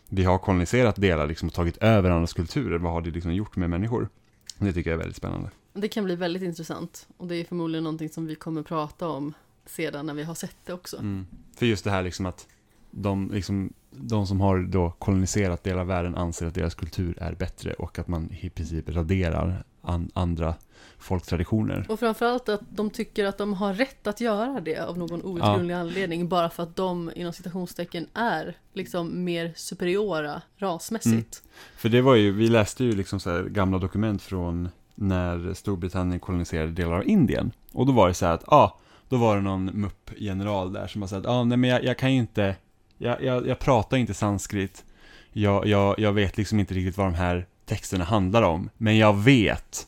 vi 0.09 0.23
har 0.23 0.37
koloniserat 0.37 0.95
delar 0.95 1.27
liksom 1.27 1.47
och 1.47 1.53
tagit 1.53 1.77
över 1.77 2.09
andras 2.09 2.33
kulturer, 2.33 2.77
vad 2.77 2.91
har 2.93 3.01
det 3.01 3.09
liksom 3.11 3.33
gjort 3.33 3.55
med 3.55 3.69
människor? 3.69 4.09
Det 4.57 4.73
tycker 4.73 4.89
jag 4.89 4.95
är 4.95 4.99
väldigt 4.99 5.17
spännande. 5.17 5.49
Det 5.77 5.87
kan 5.87 6.03
bli 6.03 6.15
väldigt 6.15 6.43
intressant. 6.43 7.07
Och 7.17 7.27
det 7.27 7.35
är 7.35 7.45
förmodligen 7.45 7.83
någonting 7.83 8.09
som 8.09 8.25
vi 8.25 8.35
kommer 8.35 8.63
prata 8.63 9.07
om 9.07 9.33
sedan 9.65 10.05
när 10.05 10.13
vi 10.13 10.23
har 10.23 10.35
sett 10.35 10.57
det 10.65 10.73
också. 10.73 10.97
Mm. 10.97 11.27
För 11.55 11.65
just 11.65 11.83
det 11.83 11.91
här 11.91 12.03
liksom 12.03 12.25
att 12.25 12.47
de, 12.91 13.31
liksom, 13.33 13.73
de 13.91 14.27
som 14.27 14.41
har 14.41 14.59
då 14.59 14.91
koloniserat 14.91 15.63
delar 15.63 15.81
av 15.81 15.87
världen 15.87 16.15
anser 16.15 16.45
att 16.45 16.53
deras 16.53 16.75
kultur 16.75 17.17
är 17.21 17.33
bättre 17.33 17.73
och 17.73 17.99
att 17.99 18.07
man 18.07 18.31
i 18.41 18.49
princip 18.49 18.89
raderar 18.89 19.63
an, 19.81 20.11
andra 20.13 20.55
folktraditioner. 20.97 21.85
Och 21.89 21.99
framförallt 21.99 22.49
att 22.49 22.61
de 22.69 22.89
tycker 22.89 23.25
att 23.25 23.37
de 23.37 23.53
har 23.53 23.73
rätt 23.73 24.07
att 24.07 24.21
göra 24.21 24.61
det 24.61 24.77
av 24.77 24.97
någon 24.97 25.23
outgrundlig 25.23 25.73
anledning. 25.73 26.27
Bara 26.27 26.49
för 26.49 26.63
att 26.63 26.75
de 26.75 27.11
inom 27.15 27.33
citationstecken 27.33 28.07
är 28.13 28.57
liksom 28.73 29.23
mer 29.23 29.53
superiora 29.55 30.41
rasmässigt. 30.57 31.43
För 31.77 31.89
det 31.89 32.01
var 32.01 32.15
ju, 32.15 32.31
vi 32.31 32.47
läste 32.47 32.83
ju 32.83 32.91
liksom 32.91 33.19
så 33.19 33.29
här 33.29 33.43
gamla 33.43 33.77
dokument 33.79 34.21
från 34.21 34.69
när 34.99 35.53
Storbritannien 35.53 36.19
koloniserade 36.19 36.71
delar 36.71 36.93
av 36.93 37.07
Indien. 37.07 37.51
Och 37.73 37.85
då 37.85 37.91
var 37.91 38.07
det 38.07 38.13
så 38.13 38.25
här 38.25 38.33
att, 38.33 38.43
ja, 38.47 38.57
ah, 38.57 38.79
då 39.09 39.17
var 39.17 39.35
det 39.35 39.41
någon 39.41 39.65
mupp-general 39.65 40.73
där 40.73 40.87
som 40.87 41.01
har 41.01 41.09
sagt, 41.09 41.25
ja, 41.25 41.31
ah, 41.31 41.43
nej 41.43 41.57
men 41.57 41.69
jag, 41.69 41.83
jag 41.83 41.97
kan 41.97 42.13
ju 42.13 42.19
inte, 42.19 42.55
jag, 42.97 43.23
jag, 43.23 43.47
jag 43.47 43.59
pratar 43.59 43.97
inte 43.97 44.13
sanskrit, 44.13 44.85
jag, 45.33 45.67
jag, 45.67 45.99
jag 45.99 46.13
vet 46.13 46.37
liksom 46.37 46.59
inte 46.59 46.73
riktigt 46.73 46.97
vad 46.97 47.07
de 47.07 47.13
här 47.13 47.47
texterna 47.65 48.03
handlar 48.03 48.41
om, 48.41 48.69
men 48.77 48.97
jag 48.97 49.17
vet 49.17 49.87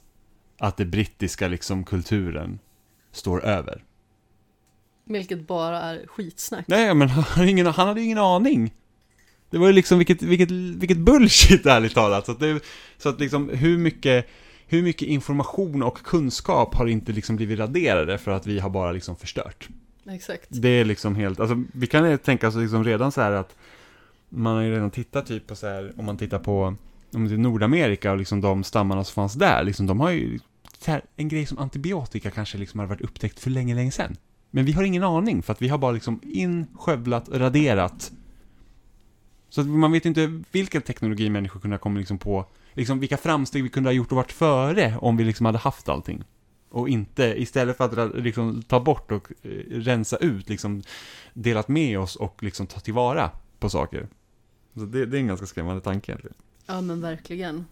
att 0.57 0.77
det 0.77 0.85
brittiska 0.85 1.47
liksom 1.47 1.83
kulturen 1.83 2.59
står 3.11 3.45
över. 3.45 3.83
Vilket 5.05 5.47
bara 5.47 5.81
är 5.81 6.07
skitsnack. 6.07 6.65
Nej, 6.67 6.95
men 6.95 7.09
han 7.09 7.23
hade 7.23 7.49
ingen, 7.49 7.65
han 7.65 7.87
hade 7.87 8.01
ingen 8.01 8.17
aning. 8.17 8.73
Det 9.49 9.57
var 9.57 9.67
ju 9.67 9.73
liksom 9.73 9.97
vilket, 9.97 10.21
vilket, 10.21 10.51
vilket 10.51 10.97
bullshit 10.97 11.65
ärligt 11.65 11.93
talat. 11.93 12.25
Så 12.25 12.31
att, 12.31 12.39
det, 12.39 12.63
så 12.97 13.09
att 13.09 13.19
liksom 13.19 13.49
hur 13.49 13.77
mycket, 13.77 14.27
hur 14.69 14.83
mycket 14.83 15.07
information 15.07 15.83
och 15.83 15.97
kunskap 15.97 16.75
har 16.75 16.87
inte 16.87 17.11
liksom 17.11 17.35
blivit 17.35 17.59
raderade 17.59 18.17
för 18.17 18.31
att 18.31 18.47
vi 18.47 18.59
har 18.59 18.69
bara 18.69 18.91
liksom 18.91 19.15
förstört. 19.15 19.69
Exakt. 20.05 20.47
Det 20.49 20.69
är 20.69 20.85
liksom 20.85 21.15
helt, 21.15 21.39
alltså 21.39 21.63
vi 21.73 21.87
kan 21.87 22.17
tänka 22.17 22.47
oss 22.47 22.55
liksom 22.55 22.83
redan 22.83 23.11
så 23.11 23.21
här 23.21 23.31
att 23.31 23.55
man 24.29 24.55
har 24.55 24.63
ju 24.63 24.71
redan 24.71 24.91
tittat 24.91 25.25
typ 25.25 25.47
på 25.47 25.55
så 25.55 25.67
här, 25.67 25.93
om 25.97 26.05
man 26.05 26.17
tittar 26.17 26.39
på 26.39 26.75
om 27.13 27.27
det 27.27 27.33
är 27.33 27.37
Nordamerika 27.37 28.11
och 28.11 28.17
liksom 28.17 28.41
de 28.41 28.63
stammarna 28.63 29.03
som 29.03 29.13
fanns 29.13 29.33
där, 29.33 29.63
liksom 29.63 29.87
de 29.87 29.99
har 29.99 30.11
ju 30.11 30.39
här, 30.85 31.01
en 31.15 31.27
grej 31.27 31.45
som 31.45 31.57
antibiotika 31.57 32.31
kanske 32.31 32.57
liksom 32.57 32.79
har 32.79 32.87
varit 32.87 33.01
upptäckt 33.01 33.39
för 33.39 33.49
länge, 33.49 33.75
länge 33.75 33.91
sedan. 33.91 34.17
Men 34.51 34.65
vi 34.65 34.71
har 34.71 34.83
ingen 34.83 35.03
aning 35.03 35.41
för 35.41 35.53
att 35.53 35.61
vi 35.61 35.67
har 35.67 35.77
bara 35.77 35.91
liksom 35.91 36.19
inskövlat, 36.23 37.29
raderat. 37.29 38.11
Så 39.49 39.61
att 39.61 39.67
man 39.67 39.91
vet 39.91 40.05
inte 40.05 40.41
vilken 40.51 40.81
teknologi 40.81 41.29
människor 41.29 41.59
kunde 41.59 41.73
ha 41.75 41.79
kommit 41.79 42.01
liksom 42.01 42.17
på, 42.17 42.45
liksom 42.73 42.99
vilka 42.99 43.17
framsteg 43.17 43.63
vi 43.63 43.69
kunde 43.69 43.89
ha 43.89 43.93
gjort 43.93 44.11
och 44.11 44.17
varit 44.17 44.31
före 44.31 44.97
om 45.01 45.17
vi 45.17 45.23
liksom 45.23 45.45
hade 45.45 45.57
haft 45.57 45.89
allting. 45.89 46.23
Och 46.69 46.89
inte, 46.89 47.23
istället 47.23 47.77
för 47.77 47.99
att 47.99 48.15
liksom 48.15 48.63
ta 48.63 48.79
bort 48.79 49.11
och 49.11 49.31
eh, 49.41 49.49
rensa 49.69 50.17
ut, 50.17 50.49
liksom 50.49 50.83
delat 51.33 51.67
med 51.67 51.99
oss 51.99 52.15
och 52.15 52.43
liksom 52.43 52.67
ta 52.67 52.79
tillvara 52.79 53.31
på 53.59 53.69
saker. 53.69 54.07
Så 54.73 54.79
det, 54.79 55.05
det 55.05 55.17
är 55.17 55.19
en 55.19 55.27
ganska 55.27 55.45
skrämmande 55.45 55.81
tanke 55.81 56.11
egentligen. 56.11 56.35
Ja 56.65 56.81
men 56.81 57.01
verkligen. 57.01 57.65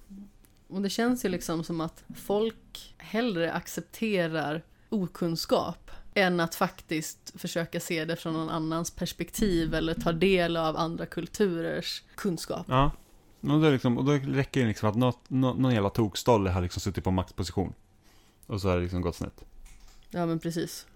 Och 0.67 0.81
det 0.81 0.89
känns 0.89 1.25
ju 1.25 1.29
liksom 1.29 1.63
som 1.63 1.81
att 1.81 2.03
folk 2.15 2.93
hellre 2.97 3.53
accepterar 3.53 4.63
okunskap 4.89 5.91
än 6.13 6.39
att 6.39 6.55
faktiskt 6.55 7.33
försöka 7.35 7.79
se 7.79 8.05
det 8.05 8.15
från 8.15 8.33
någon 8.33 8.49
annans 8.49 8.91
perspektiv 8.91 9.73
eller 9.73 9.93
ta 9.93 10.11
del 10.11 10.57
av 10.57 10.77
andra 10.77 11.05
kulturers 11.05 12.03
kunskap. 12.15 12.65
Ja. 12.69 12.91
Och 13.41 13.61
då, 13.61 13.69
liksom, 13.69 13.97
och 13.97 14.05
då 14.05 14.11
räcker 14.11 14.61
det 14.61 14.67
liksom 14.67 14.89
att 14.89 14.95
något, 14.95 15.19
nå, 15.27 15.53
någon 15.53 15.73
jävla 15.73 15.89
tokstolle 15.89 16.49
har 16.49 16.61
liksom 16.61 16.81
suttit 16.81 17.03
på 17.03 17.11
maktposition. 17.11 17.73
Och 18.45 18.61
så 18.61 18.67
har 18.67 18.75
det 18.75 18.81
liksom 18.81 19.01
gått 19.01 19.15
snett. 19.15 19.45
Ja 20.09 20.25
men 20.25 20.39
precis. 20.39 20.87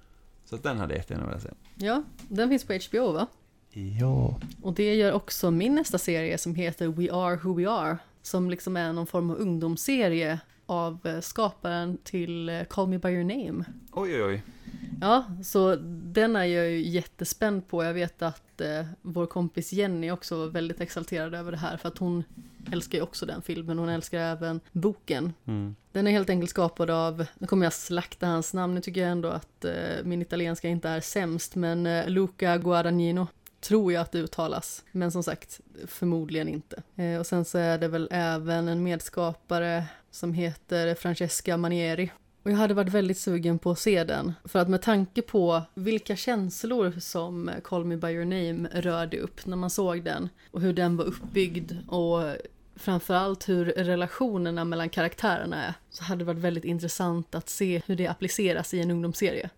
Så 0.46 0.56
att 0.56 0.64
den 0.64 0.78
hade 0.78 0.94
jag 0.94 0.98
jättegärna 0.98 1.28
velat 1.28 1.42
se. 1.42 1.50
Ja, 1.76 2.04
den 2.28 2.50
finns 2.50 2.64
på 2.64 2.80
HBO 2.90 3.12
va? 3.12 3.28
Ja. 4.00 4.40
Och 4.62 4.74
det 4.74 4.96
gör 4.96 5.12
också 5.12 5.52
min 5.52 5.76
nästa 5.76 5.98
serie 5.98 6.38
som 6.38 6.56
heter 6.56 6.88
We 6.88 7.12
Are 7.12 7.36
Who 7.44 7.54
We 7.54 7.70
Are. 7.70 7.98
Som 8.22 8.50
liksom 8.50 8.78
är 8.78 8.94
någon 8.94 9.08
form 9.08 9.30
av 9.30 9.38
ungdomsserie 9.38 10.40
av 10.72 11.22
skaparen 11.22 11.98
till 12.04 12.50
eh, 12.50 12.64
Call 12.64 12.88
Me 12.88 12.98
By 12.98 13.10
Your 13.10 13.24
Name. 13.24 13.66
Oj, 13.92 14.16
oj, 14.16 14.24
oj. 14.24 14.44
Ja, 15.02 15.26
så 15.44 15.76
den 16.14 16.36
är 16.36 16.46
jag 16.46 16.70
ju 16.70 16.82
jättespänd 16.82 17.68
på. 17.68 17.84
Jag 17.84 17.94
vet 17.94 18.22
att 18.22 18.62
eh, 18.62 18.86
vår 19.02 19.26
kompis 19.26 19.74
Jenny 19.74 20.12
också 20.12 20.38
var 20.38 20.48
väldigt 20.48 20.82
exalterad 20.82 21.36
över 21.36 21.52
det 21.52 21.58
här 21.58 21.78
för 21.78 21.88
att 21.88 21.98
hon 21.98 22.24
älskar 22.72 22.98
ju 22.98 23.04
också 23.04 23.26
den 23.26 23.42
filmen. 23.42 23.80
Hon 23.80 23.90
älskar 23.90 24.20
även 24.20 24.60
boken. 24.72 25.34
Mm. 25.46 25.76
Den 25.92 26.08
är 26.08 26.12
helt 26.12 26.30
enkelt 26.30 26.50
skapad 26.50 26.90
av, 26.90 27.26
nu 27.38 27.48
kommer 27.48 27.66
jag 27.66 27.74
slakta 27.74 28.28
hans 28.28 28.54
namn, 28.54 28.76
nu 28.76 28.82
tycker 28.82 29.02
jag 29.02 29.12
ändå 29.12 29.30
att 29.30 29.66
eh, 29.66 30.04
min 30.04 30.22
italienska 30.22 30.68
inte 30.68 30.90
är 30.90 31.02
sämst, 31.02 31.56
men 31.56 31.86
eh, 31.86 32.10
Luca 32.10 32.58
Guadagnino 32.58 33.28
tror 33.62 33.94
jag 33.94 34.02
att 34.02 34.12
det 34.12 34.20
uttalas, 34.20 34.84
men 34.92 35.12
som 35.12 35.24
sagt 35.24 35.62
förmodligen 35.88 36.48
inte. 36.48 36.84
Eh, 36.96 37.20
och 37.20 37.26
sen 37.26 37.46
så 37.46 37.58
är 37.58 37.78
det 37.78 37.88
väl 37.88 38.08
även 38.12 38.68
en 38.68 38.84
medskapare 38.84 39.86
som 40.12 40.34
heter 40.34 40.96
Francesca 40.96 41.58
Manieri. 41.58 42.12
Och 42.44 42.52
jag 42.52 42.56
hade 42.56 42.74
varit 42.74 42.94
väldigt 42.94 43.18
sugen 43.18 43.60
på 43.60 43.72
att 43.72 43.80
se 43.80 44.04
den, 44.04 44.34
för 44.46 44.60
att 44.60 44.70
med 44.70 44.82
tanke 44.82 45.22
på 45.22 45.62
vilka 45.74 46.16
känslor 46.16 46.94
som 47.00 47.52
Call 47.64 47.86
Me 47.86 47.98
By 47.98 48.08
Your 48.08 48.26
Name 48.26 48.70
rörde 48.74 49.18
upp 49.20 49.46
när 49.46 49.58
man 49.58 49.70
såg 49.70 50.04
den 50.04 50.30
och 50.52 50.62
hur 50.62 50.74
den 50.74 50.98
var 50.98 51.06
uppbyggd 51.06 51.72
och 51.88 52.24
framförallt 52.76 53.50
hur 53.50 53.66
relationerna 53.66 54.66
mellan 54.66 54.90
karaktärerna 54.90 55.64
är 55.66 55.74
så 55.90 56.04
hade 56.04 56.20
det 56.20 56.26
varit 56.26 56.40
väldigt 56.40 56.66
intressant 56.66 57.36
att 57.36 57.50
se 57.50 57.82
hur 57.86 57.96
det 57.96 58.08
appliceras 58.08 58.74
i 58.74 58.80
en 58.80 58.92
ungdomsserie, 58.92 59.50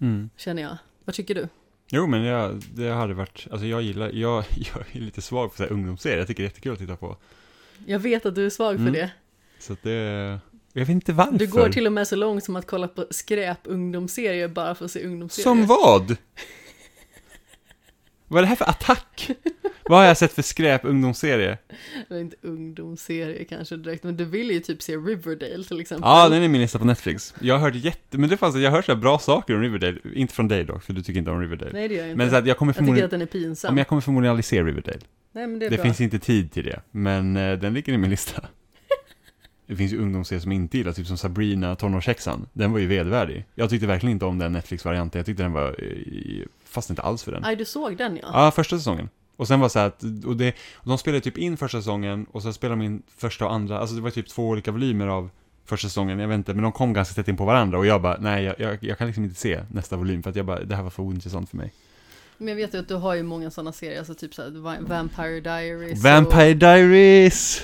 Mm. 0.00 0.30
känner 0.36 0.62
jag. 0.62 0.76
Vad 1.04 1.14
tycker 1.14 1.34
du? 1.34 1.48
Jo, 1.90 2.06
men 2.06 2.22
jag, 2.22 2.62
det 2.74 2.88
hade 2.90 3.14
varit, 3.14 3.46
alltså 3.50 3.66
jag 3.66 3.82
gillar, 3.82 4.10
jag, 4.12 4.44
jag 4.74 4.84
är 4.96 5.00
lite 5.00 5.22
svag 5.22 5.50
för 5.50 5.56
så 5.56 5.62
här 5.62 5.72
ungdomsserier, 5.72 6.18
jag 6.18 6.26
tycker 6.26 6.42
det 6.42 6.46
är 6.46 6.50
jättekul 6.50 6.72
att 6.72 6.78
titta 6.78 6.96
på. 6.96 7.16
Jag 7.86 7.98
vet 7.98 8.26
att 8.26 8.34
du 8.34 8.46
är 8.46 8.50
svag 8.50 8.74
för 8.76 8.80
Mm. 8.82 8.92
det. 8.92 9.10
Så 9.58 9.72
att 9.72 9.82
det, 9.82 10.38
jag 10.72 10.80
vet 10.80 10.88
inte 10.88 11.12
varför. 11.12 11.38
Du 11.38 11.46
går 11.46 11.68
till 11.68 11.86
och 11.86 11.92
med 11.92 12.08
så 12.08 12.16
långt 12.16 12.44
som 12.44 12.56
att 12.56 12.66
kolla 12.66 12.88
på 12.88 13.06
skräp 13.10 13.58
ungdomsserier 13.64 14.48
bara 14.48 14.74
för 14.74 14.84
att 14.84 14.90
se 14.90 15.04
ungdomsserier. 15.06 15.44
Som 15.44 15.66
vad? 15.66 16.16
vad 18.28 18.38
är 18.38 18.42
det 18.42 18.48
här 18.48 18.56
för 18.56 18.70
attack? 18.70 19.30
vad 19.88 19.98
har 19.98 20.06
jag 20.06 20.16
sett 20.16 20.32
för 20.32 20.42
skräp 20.42 20.84
ungdomsserie? 20.84 21.58
Eller 22.10 22.20
inte 22.20 22.36
ungdomsserier 22.42 23.44
kanske 23.44 23.76
direkt, 23.76 24.04
men 24.04 24.16
du 24.16 24.24
vill 24.24 24.50
ju 24.50 24.60
typ 24.60 24.82
se 24.82 24.96
Riverdale 24.96 25.64
till 25.64 25.80
exempel. 25.80 26.08
Ja, 26.08 26.28
den 26.28 26.42
är 26.42 26.48
min 26.48 26.60
lista 26.60 26.78
på 26.78 26.84
Netflix. 26.84 27.34
Jag 27.40 27.54
har 27.54 27.60
hört 27.60 27.74
jätte, 27.74 28.18
men 28.18 28.30
det 28.30 28.36
fanns, 28.36 28.56
jag 28.56 28.70
har 28.70 28.76
hört 28.76 28.84
så 28.86 28.96
bra 28.96 29.18
saker 29.18 29.54
om 29.54 29.60
Riverdale, 29.62 29.98
inte 30.14 30.34
från 30.34 30.48
dig 30.48 30.64
dock, 30.64 30.82
för 30.82 30.92
du 30.92 31.02
tycker 31.02 31.18
inte 31.18 31.30
om 31.30 31.40
Riverdale. 31.40 31.70
Nej 31.72 31.88
det 31.88 31.94
gör 31.94 32.02
jag 32.02 32.10
inte. 32.10 32.18
Men 32.18 32.30
så 32.30 32.36
att 32.36 32.46
jag 32.46 32.56
kommer 32.56 32.70
jag 32.70 32.74
tycker 32.74 32.84
förmodligen, 32.84 33.04
att 33.04 33.10
den 33.10 33.20
är 33.20 33.26
ja, 33.26 33.32
pinsam. 33.32 33.74
men 33.74 33.78
jag 33.78 33.88
kommer 33.88 34.02
förmodligen 34.02 34.30
aldrig 34.30 34.44
se 34.44 34.62
Riverdale. 34.62 35.00
Nej 35.32 35.46
men 35.46 35.58
det 35.58 35.66
är 35.66 35.70
Det 35.70 35.76
bra. 35.76 35.84
finns 35.84 36.00
inte 36.00 36.18
tid 36.18 36.52
till 36.52 36.64
det, 36.64 36.80
men 36.90 37.36
eh, 37.36 37.58
den 37.58 37.74
ligger 37.74 37.92
i 37.92 37.98
min 37.98 38.10
lista. 38.10 38.46
Det 39.66 39.76
finns 39.76 39.92
ju 39.92 39.98
ungdomsserier 39.98 40.40
som 40.42 40.52
inte 40.52 40.78
gillar, 40.78 40.92
typ 40.92 41.06
som 41.06 41.16
Sabrina, 41.18 41.76
tonårshäxan. 41.76 42.46
Den 42.52 42.72
var 42.72 42.78
ju 42.78 42.86
vedervärdig. 42.86 43.44
Jag 43.54 43.70
tyckte 43.70 43.86
verkligen 43.86 44.12
inte 44.12 44.24
om 44.24 44.38
den 44.38 44.52
Netflix-varianten, 44.52 45.18
jag 45.18 45.26
tyckte 45.26 45.42
den 45.42 45.52
var, 45.52 45.68
eh, 45.78 46.44
fast 46.64 46.90
inte 46.90 47.02
alls 47.02 47.22
för 47.22 47.32
den. 47.32 47.42
Nej 47.42 47.56
du 47.56 47.64
såg 47.64 47.96
den 47.96 48.18
ja. 48.22 48.28
Ja, 48.32 48.50
första 48.50 48.76
säsongen. 48.78 49.08
Och 49.36 49.48
sen 49.48 49.60
var 49.60 49.68
så 49.68 49.78
här 49.78 49.86
att, 49.86 50.02
och, 50.26 50.36
det, 50.36 50.54
och 50.74 50.88
de 50.88 50.98
spelade 50.98 51.20
typ 51.20 51.38
in 51.38 51.56
första 51.56 51.78
säsongen, 51.78 52.26
och 52.32 52.42
sen 52.42 52.54
spelade 52.54 52.80
de 52.80 52.86
in 52.86 53.02
första 53.16 53.44
och 53.46 53.52
andra, 53.52 53.78
alltså 53.78 53.96
det 53.96 54.02
var 54.02 54.10
typ 54.10 54.28
två 54.28 54.48
olika 54.48 54.72
volymer 54.72 55.06
av 55.06 55.30
första 55.64 55.88
säsongen, 55.88 56.18
jag 56.18 56.28
vet 56.28 56.34
inte, 56.34 56.54
men 56.54 56.62
de 56.62 56.72
kom 56.72 56.92
ganska 56.92 57.14
tätt 57.14 57.28
in 57.28 57.36
på 57.36 57.44
varandra, 57.44 57.78
och 57.78 57.86
jag 57.86 58.02
bara, 58.02 58.16
nej, 58.20 58.44
jag, 58.44 58.54
jag, 58.58 58.78
jag 58.80 58.98
kan 58.98 59.06
liksom 59.06 59.24
inte 59.24 59.36
se 59.40 59.60
nästa 59.72 59.96
volym, 59.96 60.22
för 60.22 60.30
att 60.30 60.36
jag 60.36 60.46
bara, 60.46 60.60
det 60.64 60.76
här 60.76 60.82
var 60.82 60.90
för 60.90 61.02
ointressant 61.02 61.50
för 61.50 61.56
mig. 61.56 61.72
Men 62.38 62.48
jag 62.48 62.56
vet 62.56 62.74
ju 62.74 62.78
att 62.78 62.88
du 62.88 62.94
har 62.94 63.14
ju 63.14 63.22
många 63.22 63.50
sådana 63.50 63.72
serier, 63.72 63.98
alltså 63.98 64.14
typ 64.14 64.34
såhär 64.34 64.50
Va- 64.50 64.76
Vampire 64.80 65.40
Diaries 65.40 66.02
Vampire 66.04 66.54
Diaries! 66.54 67.62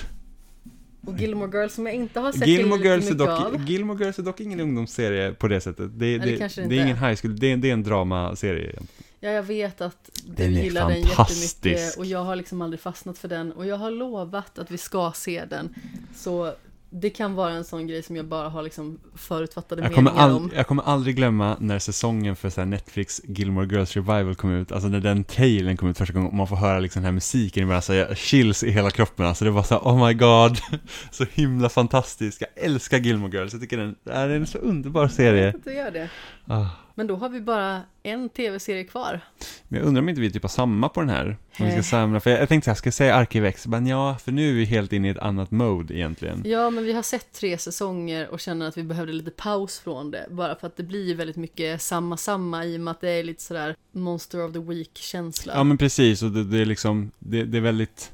Och, 1.05 1.19
Gilmore 1.19 1.59
Girls 1.59 1.73
som 1.73 1.85
jag 1.85 1.95
inte 1.95 2.19
har 2.19 2.31
sett 2.31 2.47
Gilmore 2.47 2.81
Girls, 2.81 3.09
är 3.09 3.13
dock, 3.13 3.29
av. 3.29 3.69
Gilmore 3.69 4.03
Girls 4.03 4.19
är 4.19 4.23
dock 4.23 4.39
ingen 4.39 4.59
ungdomsserie 4.59 5.31
på 5.31 5.47
det 5.47 5.61
sättet. 5.61 5.99
Det, 5.99 6.17
det 6.17 6.25
det, 6.25 6.55
det, 6.55 6.67
det 6.67 6.77
är 6.77 6.83
ingen 6.83 6.97
high 6.97 7.15
school, 7.21 7.39
det 7.39 7.51
är, 7.51 7.57
det 7.57 7.69
är 7.69 7.73
en 7.73 7.83
dramaserie. 7.83 8.79
Ja, 9.19 9.29
jag 9.29 9.43
vet 9.43 9.81
att 9.81 10.09
du 10.25 10.33
Den 10.43 10.53
gillar 10.53 10.89
den 10.89 11.01
jättemycket 11.01 11.97
och 11.97 12.05
jag 12.05 12.23
har 12.23 12.35
liksom 12.35 12.61
aldrig 12.61 12.79
fastnat 12.79 13.17
för 13.17 13.27
den 13.27 13.51
och 13.51 13.65
jag 13.65 13.77
har 13.77 13.91
lovat 13.91 14.59
att 14.59 14.71
vi 14.71 14.77
ska 14.77 15.11
se 15.15 15.45
den. 15.45 15.75
Så 16.15 16.53
det 16.95 17.09
kan 17.09 17.35
vara 17.35 17.51
en 17.51 17.63
sån 17.63 17.87
grej 17.87 18.03
som 18.03 18.15
jag 18.15 18.25
bara 18.25 18.49
har 18.49 18.63
liksom 18.63 18.99
förutfattade 19.15 19.81
Jag 19.81 19.91
meningar 19.91 20.23
all, 20.23 20.31
om. 20.31 20.51
jag 20.55 20.67
kommer 20.67 20.83
aldrig 20.83 21.15
glömma 21.15 21.57
när 21.59 21.79
säsongen 21.79 22.35
för 22.35 22.49
så 22.49 22.65
Netflix 22.65 23.21
Gilmore 23.23 23.65
Girls 23.65 23.95
Revival 23.95 24.35
kom 24.35 24.51
ut, 24.51 24.71
alltså 24.71 24.89
när 24.89 24.99
den 24.99 25.23
trailern 25.23 25.77
kom 25.77 25.89
ut 25.89 25.97
första 25.97 26.13
gången 26.13 26.29
och 26.29 26.35
man 26.35 26.47
får 26.47 26.55
höra 26.55 26.79
liksom 26.79 27.01
den 27.01 27.05
här 27.05 27.11
musiken, 27.11 27.67
bara 27.67 27.81
så 27.81 27.93
här, 27.93 28.15
chills 28.15 28.63
i 28.63 28.71
hela 28.71 28.91
kroppen, 28.91 29.25
alltså 29.25 29.45
det 29.45 29.51
var 29.51 29.63
så 29.63 29.73
här, 29.73 29.81
oh 29.81 30.07
my 30.07 30.13
god, 30.13 30.57
så 31.11 31.25
himla 31.33 31.69
fantastiskt, 31.69 32.41
jag 32.41 32.65
älskar 32.65 32.97
Gilmore 32.97 33.37
Girls, 33.37 33.53
jag 33.53 33.61
tycker 33.61 33.77
den 33.77 33.95
det 34.03 34.11
är 34.11 34.29
en 34.29 34.47
så 34.47 34.57
underbar 34.57 35.07
serie. 35.07 35.53
Det 35.63 35.73
gör 35.73 35.91
det. 35.91 36.09
Ah. 36.47 36.65
Men 36.95 37.07
då 37.07 37.15
har 37.15 37.29
vi 37.29 37.41
bara 37.41 37.81
en 38.03 38.29
tv-serie 38.29 38.83
kvar. 38.83 39.21
Men 39.67 39.79
jag 39.79 39.87
undrar 39.87 40.01
om 40.01 40.09
inte 40.09 40.21
vi 40.21 40.31
typ 40.31 40.41
har 40.41 40.49
samma 40.49 40.89
på 40.89 40.99
den 40.99 41.09
här, 41.09 41.37
om 41.59 41.65
vi 41.65 41.71
ska 41.71 41.83
samla, 41.83 42.19
för 42.19 42.29
jag, 42.29 42.41
jag 42.41 42.49
tänkte 42.49 42.65
så 42.65 42.71
här, 42.71 42.75
ska 42.75 42.87
jag 42.87 42.93
säga 42.93 43.15
Arkivex? 43.15 43.67
Men 43.67 43.87
ja, 43.87 44.17
för 44.23 44.31
nu 44.31 44.49
är 44.49 44.53
vi 44.53 44.65
helt 44.65 44.93
inne 44.93 45.07
i 45.07 45.11
ett 45.11 45.17
annat 45.17 45.51
mode 45.51 45.93
egentligen. 45.93 46.41
Ja, 46.45 46.69
men 46.69 46.83
vi 46.83 46.93
har 46.93 47.01
sett 47.01 47.33
tre 47.33 47.57
säsonger 47.57 48.29
och 48.29 48.39
känner 48.39 48.67
att 48.67 48.77
vi 48.77 48.83
behövde 48.83 49.13
lite 49.13 49.31
paus 49.31 49.79
från 49.79 50.11
det. 50.11 50.27
Bara 50.31 50.55
för 50.55 50.67
att 50.67 50.77
det 50.77 50.83
blir 50.83 51.15
väldigt 51.15 51.35
mycket 51.35 51.81
samma 51.81 52.17
samma 52.17 52.65
i 52.65 52.77
och 52.77 52.81
med 52.81 52.91
att 52.91 53.01
det 53.01 53.09
är 53.09 53.23
lite 53.23 53.41
sådär 53.41 53.75
Monster 53.91 54.45
of 54.45 54.53
the 54.53 54.59
Week-känsla. 54.59 55.53
Ja 55.55 55.63
men 55.63 55.77
precis, 55.77 56.23
och 56.23 56.31
det, 56.31 56.43
det 56.43 56.57
är 56.57 56.65
liksom, 56.65 57.11
det, 57.19 57.43
det 57.43 57.57
är 57.57 57.61
väldigt 57.61 58.11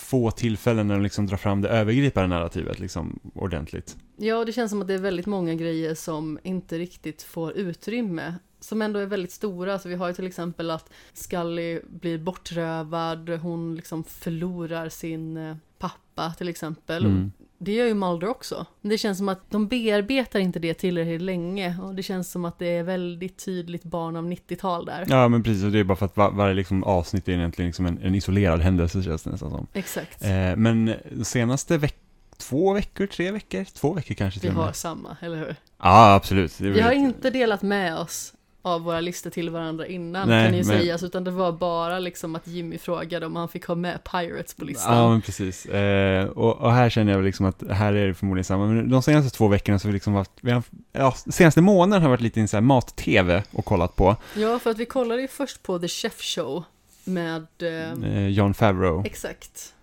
få 0.00 0.30
tillfällen 0.30 0.86
när 0.86 0.94
de 0.94 1.02
liksom 1.02 1.26
drar 1.26 1.36
fram 1.36 1.60
det 1.60 1.68
övergripande 1.68 2.36
narrativet 2.36 2.78
liksom 2.78 3.20
ordentligt. 3.34 3.96
Ja, 4.16 4.44
det 4.44 4.52
känns 4.52 4.70
som 4.70 4.80
att 4.80 4.88
det 4.88 4.94
är 4.94 4.98
väldigt 4.98 5.26
många 5.26 5.54
grejer 5.54 5.94
som 5.94 6.38
inte 6.42 6.78
riktigt 6.78 7.22
får 7.22 7.52
utrymme. 7.52 8.34
Som 8.60 8.82
ändå 8.82 8.98
är 8.98 9.06
väldigt 9.06 9.32
stora. 9.32 9.78
Så 9.78 9.88
vi 9.88 9.94
har 9.94 10.08
ju 10.08 10.14
till 10.14 10.26
exempel 10.26 10.70
att 10.70 10.90
Scully 11.12 11.80
blir 11.88 12.18
bortrövad, 12.18 13.28
hon 13.28 13.74
liksom 13.74 14.04
förlorar 14.04 14.88
sin 14.88 15.36
eh, 15.36 15.56
pappa 15.78 16.34
till 16.38 16.48
exempel. 16.48 17.06
Mm. 17.06 17.32
Det 17.62 17.72
gör 17.72 17.86
ju 17.86 17.94
Mulder 17.94 18.28
också. 18.28 18.66
Det 18.82 18.98
känns 18.98 19.18
som 19.18 19.28
att 19.28 19.50
de 19.50 19.68
bearbetar 19.68 20.38
inte 20.38 20.58
det 20.58 20.74
tillräckligt 20.74 21.22
länge. 21.22 21.78
Och 21.82 21.94
det 21.94 22.02
känns 22.02 22.30
som 22.30 22.44
att 22.44 22.58
det 22.58 22.66
är 22.66 22.82
väldigt 22.82 23.44
tydligt 23.44 23.82
barn 23.82 24.16
av 24.16 24.24
90-tal 24.24 24.84
där. 24.86 25.06
Ja 25.08 25.28
men 25.28 25.42
precis, 25.42 25.64
och 25.64 25.70
det 25.70 25.78
är 25.78 25.84
bara 25.84 25.96
för 25.96 26.06
att 26.06 26.16
var, 26.16 26.30
varje 26.30 26.54
liksom 26.54 26.84
avsnitt 26.84 27.28
är 27.28 27.32
egentligen 27.32 27.68
liksom 27.68 27.86
en, 27.86 27.98
en 28.02 28.14
isolerad 28.14 28.60
händelse 28.60 29.02
känns 29.02 29.22
det 29.22 29.30
nästan 29.30 29.50
som. 29.50 29.66
Exakt. 29.72 30.24
Eh, 30.24 30.56
men 30.56 30.94
senaste 31.22 31.78
veck 31.78 31.96
två 32.38 32.72
veckor, 32.72 33.06
tre 33.06 33.30
veckor, 33.30 33.64
två 33.64 33.92
veckor 33.92 34.14
kanske 34.14 34.40
vi 34.40 34.46
till 34.46 34.56
med. 34.56 34.64
har 34.64 34.72
samma, 34.72 35.16
eller 35.20 35.36
hur? 35.36 35.56
Ja 35.78 36.14
absolut. 36.14 36.60
Vi 36.60 36.80
har 36.80 36.92
inte 36.92 37.30
delat 37.30 37.62
med 37.62 37.98
oss 37.98 38.32
av 38.62 38.82
våra 38.82 39.00
listor 39.00 39.30
till 39.30 39.50
varandra 39.50 39.86
innan 39.86 40.28
Nej, 40.28 40.46
kan 40.48 40.58
ju 40.58 40.64
men- 40.64 40.78
sägas, 40.78 41.02
utan 41.02 41.24
det 41.24 41.30
var 41.30 41.52
bara 41.52 41.98
liksom 41.98 42.34
att 42.34 42.46
Jimmy 42.46 42.78
frågade 42.78 43.26
om 43.26 43.36
han 43.36 43.48
fick 43.48 43.64
ha 43.66 43.74
med 43.74 44.04
Pirates 44.04 44.54
på 44.54 44.64
listan. 44.64 44.96
Ja 44.96 45.08
men 45.10 45.20
precis. 45.22 45.66
Eh, 45.66 46.26
och, 46.26 46.56
och 46.60 46.72
här 46.72 46.90
känner 46.90 47.12
jag 47.12 47.18
väl 47.18 47.26
liksom 47.26 47.46
att 47.46 47.62
här 47.70 47.92
är 47.92 48.06
det 48.08 48.14
förmodligen 48.14 48.44
samma. 48.44 48.66
Men 48.66 48.90
de 48.90 49.02
senaste 49.02 49.36
två 49.36 49.48
veckorna 49.48 49.78
så 49.78 49.86
har 49.86 49.90
vi 49.90 49.96
liksom 49.96 50.12
varit, 50.12 50.30
vi 50.40 50.50
har, 50.50 50.62
ja, 50.92 51.12
senaste 51.12 51.60
månaden 51.60 52.02
har 52.02 52.10
varit 52.10 52.20
lite 52.20 52.40
i 52.40 52.42
en 52.42 52.48
så 52.48 52.56
här 52.56 52.62
mat-tv 52.62 53.42
och 53.52 53.64
kollat 53.64 53.96
på. 53.96 54.16
Ja, 54.36 54.58
för 54.58 54.70
att 54.70 54.78
vi 54.78 54.86
kollade 54.86 55.22
ju 55.22 55.28
först 55.28 55.62
på 55.62 55.78
The 55.78 55.88
Chef 55.88 56.20
Show 56.22 56.64
med, 57.04 57.46
eh, 57.62 57.92
Eh, 58.14 58.28
John 58.28 58.54
Favreau. 58.54 59.02
exakt, 59.06 59.74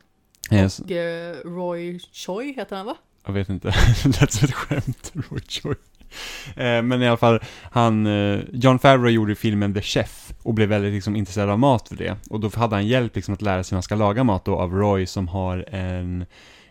Eh, 0.51 0.67
så- 0.67 0.83
och 0.83 0.91
eh, 0.91 1.35
Roy 1.45 1.99
Choi 1.99 2.53
heter 2.53 2.75
han 2.75 2.85
va? 2.85 2.95
Jag 3.25 3.33
vet 3.33 3.49
inte, 3.49 3.67
det 4.03 4.21
lät 4.21 4.31
som 4.33 4.45
ett 4.45 4.53
skämt, 4.53 5.11
Roy 5.29 5.41
Choi. 5.49 5.75
Eh, 6.55 6.81
Men 6.81 7.01
i 7.01 7.07
alla 7.07 7.17
fall, 7.17 7.39
han, 7.71 8.05
eh, 8.07 8.39
John 8.53 8.79
Favreau 8.79 9.09
gjorde 9.09 9.35
filmen 9.35 9.73
The 9.73 9.81
Chef 9.81 10.33
och 10.43 10.53
blev 10.53 10.69
väldigt 10.69 10.93
liksom, 10.93 11.15
intresserad 11.15 11.49
av 11.49 11.59
mat 11.59 11.87
för 11.87 11.95
det. 11.95 12.15
Och 12.29 12.39
då 12.39 12.49
hade 12.55 12.75
han 12.75 12.87
hjälp 12.87 13.15
liksom, 13.15 13.33
att 13.33 13.41
lära 13.41 13.63
sig 13.63 13.73
hur 13.73 13.77
man 13.77 13.83
ska 13.83 13.95
laga 13.95 14.23
mat 14.23 14.45
då 14.45 14.55
av 14.55 14.73
Roy 14.73 15.05
som 15.05 15.27
har 15.27 15.65
en, 15.75 16.25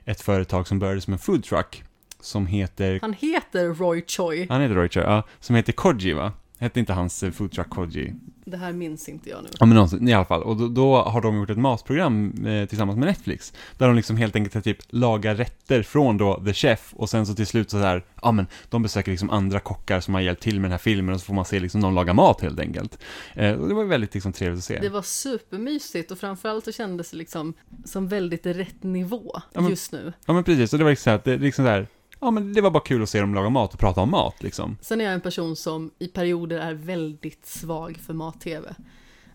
ett 0.04 0.20
företag 0.20 0.68
som 0.68 0.78
började 0.78 1.00
som 1.00 1.12
en 1.12 1.18
food 1.18 1.44
truck. 1.44 1.82
Som 2.20 2.46
heter, 2.46 2.98
Han 3.02 3.12
heter 3.12 3.68
Roy 3.74 4.04
Choi. 4.06 4.46
han 4.50 4.60
heter 4.60 4.74
Roy 4.74 4.88
Choi, 4.88 5.02
ja, 5.02 5.22
som 5.40 5.56
heter 5.56 5.72
Koji 5.72 6.12
va? 6.12 6.32
Hette 6.58 6.80
inte 6.80 6.92
hans 6.92 7.22
eh, 7.22 7.30
food 7.30 7.52
truck 7.52 7.70
Koji? 7.70 8.12
Det 8.48 8.56
här 8.56 8.72
minns 8.72 9.08
inte 9.08 9.30
jag 9.30 9.42
nu. 9.42 9.48
Ja 9.60 9.66
men 9.66 9.74
någonsin, 9.74 10.08
i 10.08 10.12
alla 10.12 10.24
fall. 10.24 10.42
Och 10.42 10.56
då, 10.56 10.68
då 10.68 10.96
har 11.02 11.20
de 11.20 11.36
gjort 11.36 11.50
ett 11.50 11.58
matprogram 11.58 12.44
eh, 12.46 12.68
tillsammans 12.68 12.98
med 12.98 13.08
Netflix. 13.08 13.52
Där 13.78 13.86
de 13.86 13.96
liksom 13.96 14.16
helt 14.16 14.36
enkelt 14.36 14.64
typ 14.64 14.78
lagar 14.88 15.34
rätter 15.34 15.82
från 15.82 16.16
då 16.18 16.42
The 16.44 16.52
Chef 16.54 16.94
och 16.96 17.10
sen 17.10 17.26
så 17.26 17.34
till 17.34 17.46
slut 17.46 17.70
så 17.70 17.78
här, 17.78 18.04
ja 18.22 18.32
men 18.32 18.46
de 18.70 18.82
besöker 18.82 19.10
liksom 19.10 19.30
andra 19.30 19.60
kockar 19.60 20.00
som 20.00 20.14
har 20.14 20.20
hjälpt 20.20 20.42
till 20.42 20.54
med 20.60 20.64
den 20.64 20.70
här 20.72 20.78
filmen 20.78 21.14
och 21.14 21.20
så 21.20 21.24
får 21.26 21.34
man 21.34 21.44
se 21.44 21.60
liksom 21.60 21.80
de 21.80 21.94
lagar 21.94 22.14
mat 22.14 22.40
helt 22.40 22.60
enkelt. 22.60 22.98
Eh, 23.34 23.52
och 23.52 23.68
det 23.68 23.74
var 23.74 23.84
väldigt 23.84 24.14
liksom 24.14 24.32
trevligt 24.32 24.58
att 24.58 24.64
se. 24.64 24.78
Det 24.78 24.88
var 24.88 25.02
supermysigt 25.02 26.10
och 26.10 26.18
framförallt 26.18 26.64
så 26.64 26.72
kändes 26.72 27.10
det 27.10 27.16
liksom 27.16 27.54
som 27.84 28.08
väldigt 28.08 28.46
rätt 28.46 28.82
nivå 28.82 29.30
Ja, 29.52 29.60
men- 29.60 29.70
just 29.70 29.92
nu. 29.92 30.12
Ja 30.26 30.32
men 30.34 30.44
precis, 30.44 30.72
och 30.72 30.78
det 30.78 30.84
var 30.84 30.90
liksom 30.90 31.04
så 31.04 31.10
här, 31.10 31.20
det 31.24 31.36
liksom 31.44 31.64
så 31.64 31.68
här, 31.68 31.86
ja 32.20 32.30
men 32.30 32.52
det 32.52 32.60
var 32.60 32.70
bara 32.70 32.82
kul 32.82 33.02
att 33.02 33.10
se 33.10 33.20
dem 33.20 33.34
laga 33.34 33.48
mat 33.48 33.74
och 33.74 33.80
prata 33.80 34.00
om 34.00 34.10
mat 34.10 34.42
liksom. 34.42 34.76
Sen 34.80 35.00
är 35.00 35.04
jag 35.04 35.14
en 35.14 35.20
person 35.20 35.56
som 35.56 35.90
i 35.98 36.08
perioder 36.08 36.58
är 36.58 36.74
väldigt 36.74 37.46
svag 37.46 37.98
för 38.06 38.14
mat-tv. 38.14 38.74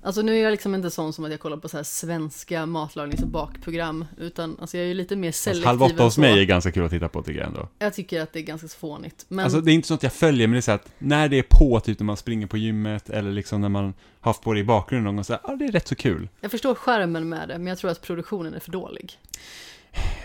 Alltså 0.03 0.21
nu 0.21 0.37
är 0.39 0.43
jag 0.43 0.51
liksom 0.51 0.75
inte 0.75 0.89
sån 0.91 1.13
som 1.13 1.25
att 1.25 1.31
jag 1.31 1.39
kollar 1.39 1.57
på 1.57 1.69
så 1.69 1.77
här 1.77 1.83
svenska 1.83 2.65
matlagnings 2.65 3.21
och 3.21 3.27
bakprogram, 3.27 4.05
utan 4.17 4.57
alltså 4.61 4.77
jag 4.77 4.83
är 4.83 4.87
ju 4.87 4.93
lite 4.93 5.15
mer 5.15 5.27
Alltså, 5.29 5.43
selektiv 5.43 5.65
halv 5.65 5.83
åtta 5.83 6.03
hos 6.03 6.15
så. 6.15 6.21
mig 6.21 6.39
är 6.39 6.45
ganska 6.45 6.71
kul 6.71 6.85
att 6.85 6.91
titta 6.91 7.09
på 7.09 7.23
tycker 7.23 7.39
jag 7.39 7.47
ändå. 7.47 7.67
Jag 7.79 7.93
tycker 7.93 8.21
att 8.21 8.33
det 8.33 8.39
är 8.39 8.43
ganska 8.43 8.67
så 8.67 8.77
fånigt. 8.77 9.25
Men 9.27 9.45
Alltså 9.45 9.61
det 9.61 9.71
är 9.71 9.73
inte 9.73 9.87
så 9.87 9.93
att 9.93 10.03
jag 10.03 10.13
följer, 10.13 10.47
men 10.47 10.51
det 10.51 10.59
är 10.59 10.61
så 10.61 10.71
att 10.71 10.91
när 10.97 11.29
det 11.29 11.39
är 11.39 11.45
på, 11.49 11.79
typ 11.79 11.99
när 11.99 12.05
man 12.05 12.17
springer 12.17 12.47
på 12.47 12.57
gymmet 12.57 13.09
eller 13.09 13.31
liksom 13.31 13.61
när 13.61 13.69
man 13.69 13.93
har 14.19 14.33
på 14.33 14.53
det 14.53 14.59
i 14.59 14.63
bakgrunden 14.63 15.03
någon 15.03 15.15
gång, 15.15 15.23
så 15.23 15.33
här, 15.33 15.41
ja 15.43 15.55
det 15.55 15.65
är 15.65 15.71
rätt 15.71 15.87
så 15.87 15.95
kul. 15.95 16.29
jag 16.41 16.51
förstår 16.51 16.75
skärmen 16.75 17.29
med 17.29 17.47
det, 17.47 17.57
men 17.57 17.67
jag 17.67 17.77
tror 17.77 17.91
att 17.91 18.01
produktionen 18.01 18.53
är 18.53 18.59
för 18.59 18.71
dålig. 18.71 19.19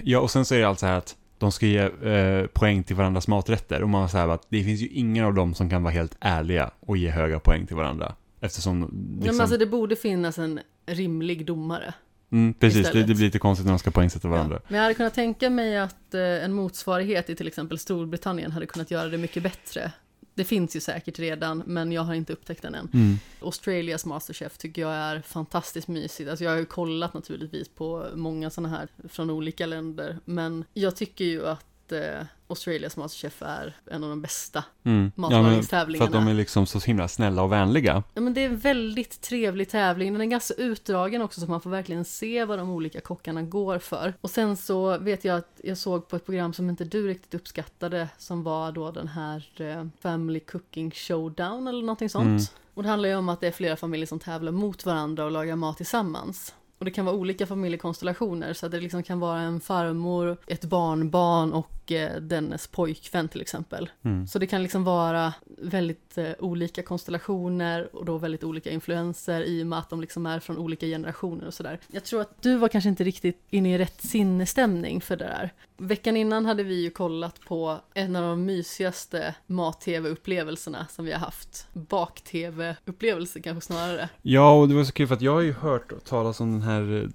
Ja, 0.02 0.20
och 0.20 0.30
sen 0.30 0.44
så 0.44 0.54
är 0.54 0.58
det 0.58 0.68
alltså 0.68 0.86
här 0.86 0.98
att 0.98 1.16
de 1.38 1.52
ska 1.52 1.66
ge 1.66 1.78
eh, 1.78 2.46
poäng 2.46 2.82
till 2.82 2.96
varandras 2.96 3.28
maträtter 3.28 3.82
och 3.82 3.88
man 3.88 4.08
säger 4.08 4.28
att 4.28 4.46
det 4.48 4.64
finns 4.64 4.80
ju 4.80 4.88
ingen 4.88 5.24
av 5.24 5.34
dem 5.34 5.54
som 5.54 5.70
kan 5.70 5.82
vara 5.82 5.92
helt 5.94 6.16
ärliga 6.20 6.70
och 6.80 6.96
ge 6.96 7.10
höga 7.10 7.38
poäng 7.40 7.66
till 7.66 7.76
varandra. 7.76 8.14
Eftersom, 8.40 8.80
Ja, 8.80 8.86
liksom, 9.20 9.36
men 9.36 9.40
alltså 9.40 9.56
det 9.56 9.66
borde 9.66 9.96
finnas 9.96 10.38
en 10.38 10.60
rimlig 10.86 11.46
domare. 11.46 11.94
mm, 12.32 12.54
precis, 12.54 12.90
det, 12.92 12.98
det 13.02 13.14
blir 13.14 13.24
lite 13.24 13.38
konstigt 13.38 13.66
när 13.66 13.72
de 13.72 13.78
ska 13.78 13.90
poängsätta 13.90 14.28
varandra. 14.28 14.56
Ja. 14.56 14.62
Men 14.68 14.76
jag 14.76 14.82
hade 14.82 14.94
kunnat 14.94 15.14
tänka 15.14 15.50
mig 15.50 15.78
att 15.78 16.14
eh, 16.14 16.20
en 16.20 16.52
motsvarighet 16.52 17.30
i 17.30 17.34
till 17.34 17.46
exempel 17.46 17.78
Storbritannien 17.78 18.52
hade 18.52 18.66
kunnat 18.66 18.90
göra 18.90 19.08
det 19.08 19.18
mycket 19.18 19.42
bättre. 19.42 19.92
Det 20.36 20.44
finns 20.44 20.76
ju 20.76 20.80
säkert 20.80 21.18
redan, 21.18 21.62
men 21.66 21.92
jag 21.92 22.02
har 22.02 22.14
inte 22.14 22.32
upptäckt 22.32 22.62
den 22.62 22.74
än. 22.74 22.88
Mm. 22.94 23.18
Australias 23.40 24.04
Masterchef 24.06 24.58
tycker 24.58 24.82
jag 24.82 24.92
är 24.94 25.20
fantastiskt 25.20 25.88
mysigt. 25.88 26.30
Alltså 26.30 26.44
jag 26.44 26.50
har 26.50 26.58
ju 26.58 26.64
kollat 26.64 27.14
naturligtvis 27.14 27.68
på 27.68 28.06
många 28.14 28.50
sådana 28.50 28.76
här 28.76 28.88
från 29.08 29.30
olika 29.30 29.66
länder, 29.66 30.18
men 30.24 30.64
jag 30.74 30.96
tycker 30.96 31.24
ju 31.24 31.46
att 31.46 31.64
eh, 31.92 32.22
Australias 32.48 32.96
Masterchef 32.96 33.42
är 33.42 33.76
en 33.90 34.04
av 34.04 34.10
de 34.10 34.22
bästa 34.22 34.64
Mm. 34.84 35.12
Ja, 35.16 35.20
men 35.20 35.30
för 35.30 35.36
matlagningstävlingarna. 35.36 36.06
att 36.06 36.12
de 36.12 36.28
är 36.28 36.34
liksom 36.34 36.66
så 36.66 36.78
himla 36.78 37.08
snälla 37.08 37.42
och 37.42 37.52
vänliga. 37.52 38.02
Ja, 38.14 38.20
men 38.20 38.34
det 38.34 38.40
är 38.40 38.46
en 38.46 38.58
väldigt 38.58 39.20
trevlig 39.20 39.68
tävling. 39.68 40.12
Den 40.12 40.22
är 40.22 40.26
ganska 40.26 40.54
utdragen 40.54 41.22
också 41.22 41.40
så 41.40 41.46
man 41.46 41.60
får 41.60 41.70
verkligen 41.70 42.04
se 42.04 42.44
vad 42.44 42.58
de 42.58 42.70
olika 42.70 43.00
kockarna 43.00 43.42
går 43.42 43.78
för. 43.78 44.14
Och 44.20 44.30
sen 44.30 44.56
så 44.56 44.98
vet 44.98 45.24
jag 45.24 45.36
att 45.36 45.60
jag 45.64 45.78
såg 45.78 46.08
på 46.08 46.16
ett 46.16 46.26
program 46.26 46.52
som 46.52 46.70
inte 46.70 46.84
du 46.84 47.08
riktigt 47.08 47.34
uppskattade 47.34 48.08
som 48.18 48.42
var 48.42 48.72
då 48.72 48.90
den 48.90 49.08
här 49.08 49.48
eh, 49.56 49.86
Family 50.00 50.40
Cooking 50.40 50.90
Showdown 50.90 51.68
eller 51.68 51.80
någonting 51.80 52.10
sånt. 52.10 52.26
Mm. 52.26 52.42
Och 52.74 52.82
det 52.82 52.88
handlar 52.88 53.08
ju 53.08 53.16
om 53.16 53.28
att 53.28 53.40
det 53.40 53.46
är 53.46 53.52
flera 53.52 53.76
familjer 53.76 54.06
som 54.06 54.18
tävlar 54.18 54.52
mot 54.52 54.86
varandra 54.86 55.24
och 55.24 55.30
lagar 55.30 55.56
mat 55.56 55.76
tillsammans. 55.76 56.54
Och 56.78 56.84
det 56.84 56.90
kan 56.90 57.04
vara 57.04 57.16
olika 57.16 57.46
familjekonstellationer 57.46 58.52
så 58.52 58.66
att 58.66 58.72
det 58.72 58.80
liksom 58.80 59.02
kan 59.02 59.20
vara 59.20 59.40
en 59.40 59.60
farmor, 59.60 60.36
ett 60.46 60.64
barnbarn 60.64 61.52
och 61.52 61.92
eh, 61.92 62.20
dennes 62.20 62.66
pojkvän 62.66 63.28
till 63.28 63.40
exempel. 63.40 63.90
Mm. 64.02 64.26
Så 64.26 64.38
det 64.38 64.46
kan 64.46 64.62
liksom 64.62 64.84
vara 64.84 65.34
väldigt 65.58 66.18
eh, 66.18 66.30
olika 66.38 66.82
konstellationer 66.82 67.96
och 67.96 68.04
då 68.04 68.18
väldigt 68.18 68.44
olika 68.44 68.70
influenser 68.70 69.42
i 69.42 69.62
och 69.62 69.66
med 69.66 69.78
att 69.78 69.90
de 69.90 70.00
liksom 70.00 70.26
är 70.26 70.40
från 70.40 70.58
olika 70.58 70.86
generationer 70.86 71.46
och 71.46 71.54
sådär. 71.54 71.78
Jag 71.88 72.04
tror 72.04 72.20
att 72.20 72.42
du 72.42 72.56
var 72.56 72.68
kanske 72.68 72.88
inte 72.88 73.04
riktigt 73.04 73.42
inne 73.50 73.74
i 73.74 73.78
rätt 73.78 74.02
sinnesstämning 74.02 75.00
för 75.00 75.16
det 75.16 75.24
där. 75.24 75.52
Veckan 75.78 76.16
innan 76.16 76.46
hade 76.46 76.62
vi 76.62 76.82
ju 76.82 76.90
kollat 76.90 77.40
på 77.40 77.80
en 77.94 78.16
av 78.16 78.22
de 78.22 78.44
mysigaste 78.44 79.34
mat-tv-upplevelserna 79.46 80.86
som 80.90 81.04
vi 81.04 81.12
har 81.12 81.18
haft. 81.18 81.66
Bak-tv-upplevelser 81.72 83.40
kanske 83.40 83.66
snarare. 83.66 84.08
Ja, 84.22 84.60
och 84.60 84.68
det 84.68 84.74
var 84.74 84.84
så 84.84 84.92
kul 84.92 85.06
för 85.06 85.14
att 85.14 85.22
jag 85.22 85.32
har 85.32 85.40
ju 85.40 85.52
hört 85.52 86.04
talas 86.04 86.40
om 86.40 86.52
den 86.52 86.62
här 86.62 87.02
eh, 87.02 87.08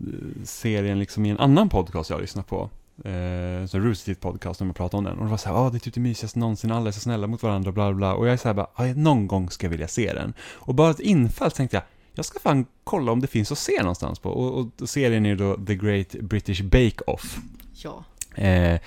serien 0.44 1.00
liksom 1.00 1.26
i 1.26 1.30
en 1.30 1.40
annan 1.40 1.70
podcast 1.70 2.10
jag 2.10 2.18
har 2.18 2.22
lyssnat 2.22 2.48
på. 2.48 2.70
Eh, 3.06 3.66
så 3.66 3.80
Rooster 3.80 4.06
Teeth 4.06 4.22
podcast, 4.22 4.60
när 4.60 4.66
man 4.66 4.74
pratar 4.74 4.98
om 4.98 5.04
den. 5.04 5.18
Och 5.18 5.26
det 5.26 5.32
var 5.32 5.38
så 5.38 5.50
här, 5.50 5.56
ja 5.56 5.62
ah, 5.62 5.70
det 5.70 5.78
är 5.78 5.80
typ 5.80 5.94
det 5.94 6.00
mysigaste 6.00 6.40
någonsin, 6.40 6.72
alla 6.72 6.88
är 6.88 6.92
så 6.92 7.00
snälla 7.00 7.28
mot 7.28 7.44
varandra, 7.44 7.72
bla 7.72 7.90
bla, 7.90 7.96
bla. 7.96 8.14
Och 8.14 8.28
jag 8.28 8.34
är 8.34 8.38
så 8.38 8.48
här 8.48 8.56
bara, 8.56 8.70
ah, 8.76 8.86
någon 8.86 9.28
gång 9.28 9.50
ska 9.50 9.66
jag 9.66 9.72
vilja 9.72 9.88
se 9.88 10.14
den. 10.14 10.34
Och 10.52 10.76
bara 10.76 10.92
ett 10.92 11.00
infall 11.00 11.52
tänkte 11.52 11.78
jag, 11.78 11.84
jag 12.14 12.26
ska 12.26 12.40
fan 12.40 12.66
kolla 12.84 13.12
om 13.12 13.20
det 13.20 13.28
finns 13.28 13.52
att 13.52 13.58
se 13.58 13.80
någonstans 13.80 14.20
på. 14.20 14.30
Och, 14.30 14.72
och 14.82 14.90
serien 14.90 15.26
är 15.26 15.30
ju 15.30 15.36
då 15.36 15.58
The 15.66 15.76
Great 15.76 16.12
British 16.12 16.62
Bake 16.62 17.04
Off. 17.08 17.40
Ja. 17.74 18.04
Eh, 18.36 18.80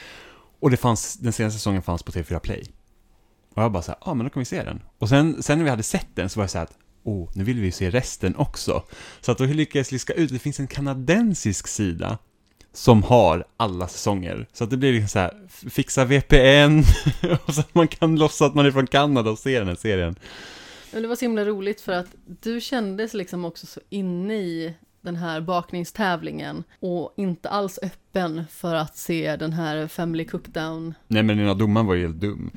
och 0.60 0.70
det 0.70 0.76
fanns, 0.76 1.14
den 1.14 1.32
senaste 1.32 1.58
säsongen 1.58 1.82
fanns 1.82 2.02
på 2.02 2.12
TV4 2.12 2.38
Play. 2.38 2.64
Och 3.54 3.62
jag 3.62 3.72
bara 3.72 3.82
så 3.82 3.90
här, 3.90 3.98
ja 4.04 4.10
ah, 4.10 4.14
men 4.14 4.26
då 4.26 4.30
kan 4.30 4.40
vi 4.40 4.44
se 4.44 4.62
den. 4.62 4.82
Och 4.98 5.08
sen, 5.08 5.42
sen 5.42 5.58
när 5.58 5.64
vi 5.64 5.70
hade 5.70 5.82
sett 5.82 6.08
den 6.14 6.28
så 6.28 6.40
var 6.40 6.44
jag 6.44 6.50
så 6.50 6.58
här 6.58 6.64
att, 6.64 6.78
oh, 7.02 7.30
nu 7.34 7.44
vill 7.44 7.60
vi 7.60 7.72
se 7.72 7.90
resten 7.90 8.36
också. 8.36 8.82
Så 9.20 9.32
att 9.32 9.38
då 9.38 9.44
lyckades 9.44 9.88
jag 9.88 9.94
liska 9.94 10.12
ut, 10.12 10.30
det 10.30 10.38
finns 10.38 10.60
en 10.60 10.66
kanadensisk 10.66 11.68
sida 11.68 12.18
som 12.72 13.02
har 13.02 13.44
alla 13.56 13.88
säsonger. 13.88 14.48
Så 14.52 14.64
att 14.64 14.70
det 14.70 14.76
blir 14.76 14.92
liksom 14.92 15.08
så 15.08 15.18
här, 15.18 15.48
fixa 15.48 16.04
VPN, 16.04 16.82
och 17.46 17.54
så 17.54 17.60
att 17.60 17.74
man 17.74 17.88
kan 17.88 18.16
låtsas 18.16 18.48
att 18.48 18.54
man 18.54 18.66
är 18.66 18.70
från 18.70 18.86
Kanada 18.86 19.30
och 19.30 19.38
se 19.38 19.58
den 19.58 19.68
här 19.68 19.74
serien. 19.74 20.16
Men 20.92 21.02
det 21.02 21.08
var 21.08 21.16
så 21.16 21.24
himla 21.24 21.44
roligt 21.44 21.80
för 21.80 21.92
att 21.92 22.06
du 22.42 22.60
kändes 22.60 23.14
liksom 23.14 23.44
också 23.44 23.66
så 23.66 23.80
inne 23.90 24.34
i 24.34 24.74
den 25.04 25.16
här 25.16 25.40
bakningstävlingen 25.40 26.64
och 26.80 27.14
inte 27.16 27.48
alls 27.48 27.78
öppen 27.82 28.44
för 28.50 28.74
att 28.74 28.96
se 28.96 29.36
den 29.36 29.52
här 29.52 29.88
Family 29.88 30.24
Cookdown. 30.24 30.94
Nej 31.08 31.22
men 31.22 31.36
den 31.38 31.46
här 31.46 31.54
domaren 31.54 31.86
var 31.86 31.94
ju 31.94 32.02
helt 32.02 32.20
dum. 32.20 32.50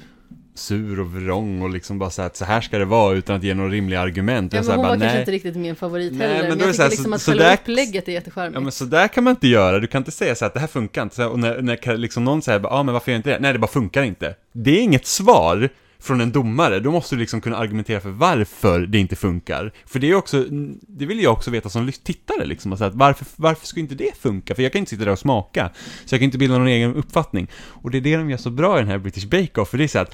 Sur 0.55 0.99
och 0.99 1.11
vrång 1.13 1.61
och 1.61 1.69
liksom 1.69 1.99
bara 1.99 2.09
här 2.17 2.25
att 2.25 2.35
så 2.35 2.45
här 2.45 2.61
ska 2.61 2.77
det 2.77 2.85
vara 2.85 3.15
utan 3.15 3.35
att 3.35 3.43
ge 3.43 3.53
några 3.53 3.69
rimliga 3.69 4.01
argument. 4.01 4.53
Ja, 4.53 4.57
Jag 4.57 4.61
men 4.61 4.65
så 4.65 4.71
här 4.71 4.77
hon 4.77 4.83
bara, 4.83 4.89
var 4.89 4.95
kanske 4.99 5.13
nej. 5.13 5.19
inte 5.19 5.31
riktigt 5.31 5.55
min 5.55 5.75
favorit 5.75 6.13
Nej, 6.13 6.27
heller, 6.27 6.39
men 6.41 6.49
men, 6.49 6.59
jag 6.59 6.67
det 6.69 6.73
så 6.73 6.81
här, 6.81 6.89
tycker 6.89 7.01
liksom 7.03 7.11
så- 7.11 7.15
att 7.15 7.21
så 7.21 7.31
själva 7.31 7.43
där- 7.45 7.53
upplägget 7.53 8.07
är 8.07 8.11
jättecharmigt. 8.11 8.53
Ja 8.55 8.59
men 8.59 8.71
så 8.71 8.85
där 8.85 9.07
kan 9.07 9.23
man 9.23 9.31
inte 9.31 9.47
göra, 9.47 9.79
du 9.79 9.87
kan 9.87 10.01
inte 10.01 10.11
säga 10.11 10.35
så 10.35 10.45
att 10.45 10.53
det 10.53 10.59
här 10.59 10.67
funkar 10.67 11.03
inte, 11.03 11.15
så 11.15 11.21
här, 11.21 11.29
och 11.29 11.39
när, 11.39 11.61
när 11.61 11.97
liksom 11.97 12.23
någon 12.23 12.41
säger 12.41 12.59
ja 12.59 12.69
ah, 12.69 12.83
men 12.83 12.93
varför 12.93 13.11
gör 13.11 13.17
inte 13.17 13.29
det? 13.29 13.39
Nej 13.39 13.53
det 13.53 13.59
bara 13.59 13.67
funkar 13.67 14.03
inte. 14.03 14.35
Det 14.53 14.71
är 14.77 14.81
inget 14.81 15.05
svar 15.05 15.69
från 15.99 16.21
en 16.21 16.31
domare, 16.31 16.79
då 16.79 16.91
måste 16.91 17.15
du 17.15 17.19
liksom 17.19 17.41
kunna 17.41 17.57
argumentera 17.57 17.99
för 17.99 18.09
varför 18.09 18.79
det 18.79 18.97
inte 18.97 19.15
funkar. 19.15 19.73
För 19.85 19.99
det 19.99 20.09
är 20.09 20.15
också, 20.15 20.45
det 20.87 21.05
vill 21.05 21.23
jag 21.23 21.33
också 21.33 21.51
veta 21.51 21.69
som 21.69 21.91
tittare 22.03 22.45
liksom, 22.45 22.71
alltså 22.71 22.85
att 22.85 22.95
varför, 22.95 23.25
varför 23.35 23.67
skulle 23.67 23.81
inte 23.81 23.95
det 23.95 24.17
funka? 24.17 24.55
För 24.55 24.63
jag 24.63 24.71
kan 24.71 24.79
inte 24.79 24.89
sitta 24.89 25.05
där 25.05 25.11
och 25.11 25.19
smaka, 25.19 25.69
så 26.05 26.15
jag 26.15 26.19
kan 26.19 26.25
inte 26.25 26.37
bilda 26.37 26.57
någon 26.57 26.67
egen 26.67 26.95
uppfattning. 26.95 27.47
Och 27.57 27.91
det 27.91 27.97
är 27.97 28.01
det 28.01 28.17
de 28.17 28.29
gör 28.29 28.37
så 28.37 28.49
bra 28.49 28.77
i 28.77 28.81
den 28.81 28.89
här 28.89 28.97
British 28.97 29.25
Bake 29.25 29.61
Off, 29.61 29.69
för 29.69 29.77
det 29.77 29.83
är 29.83 29.87
så 29.87 29.99
att 29.99 30.13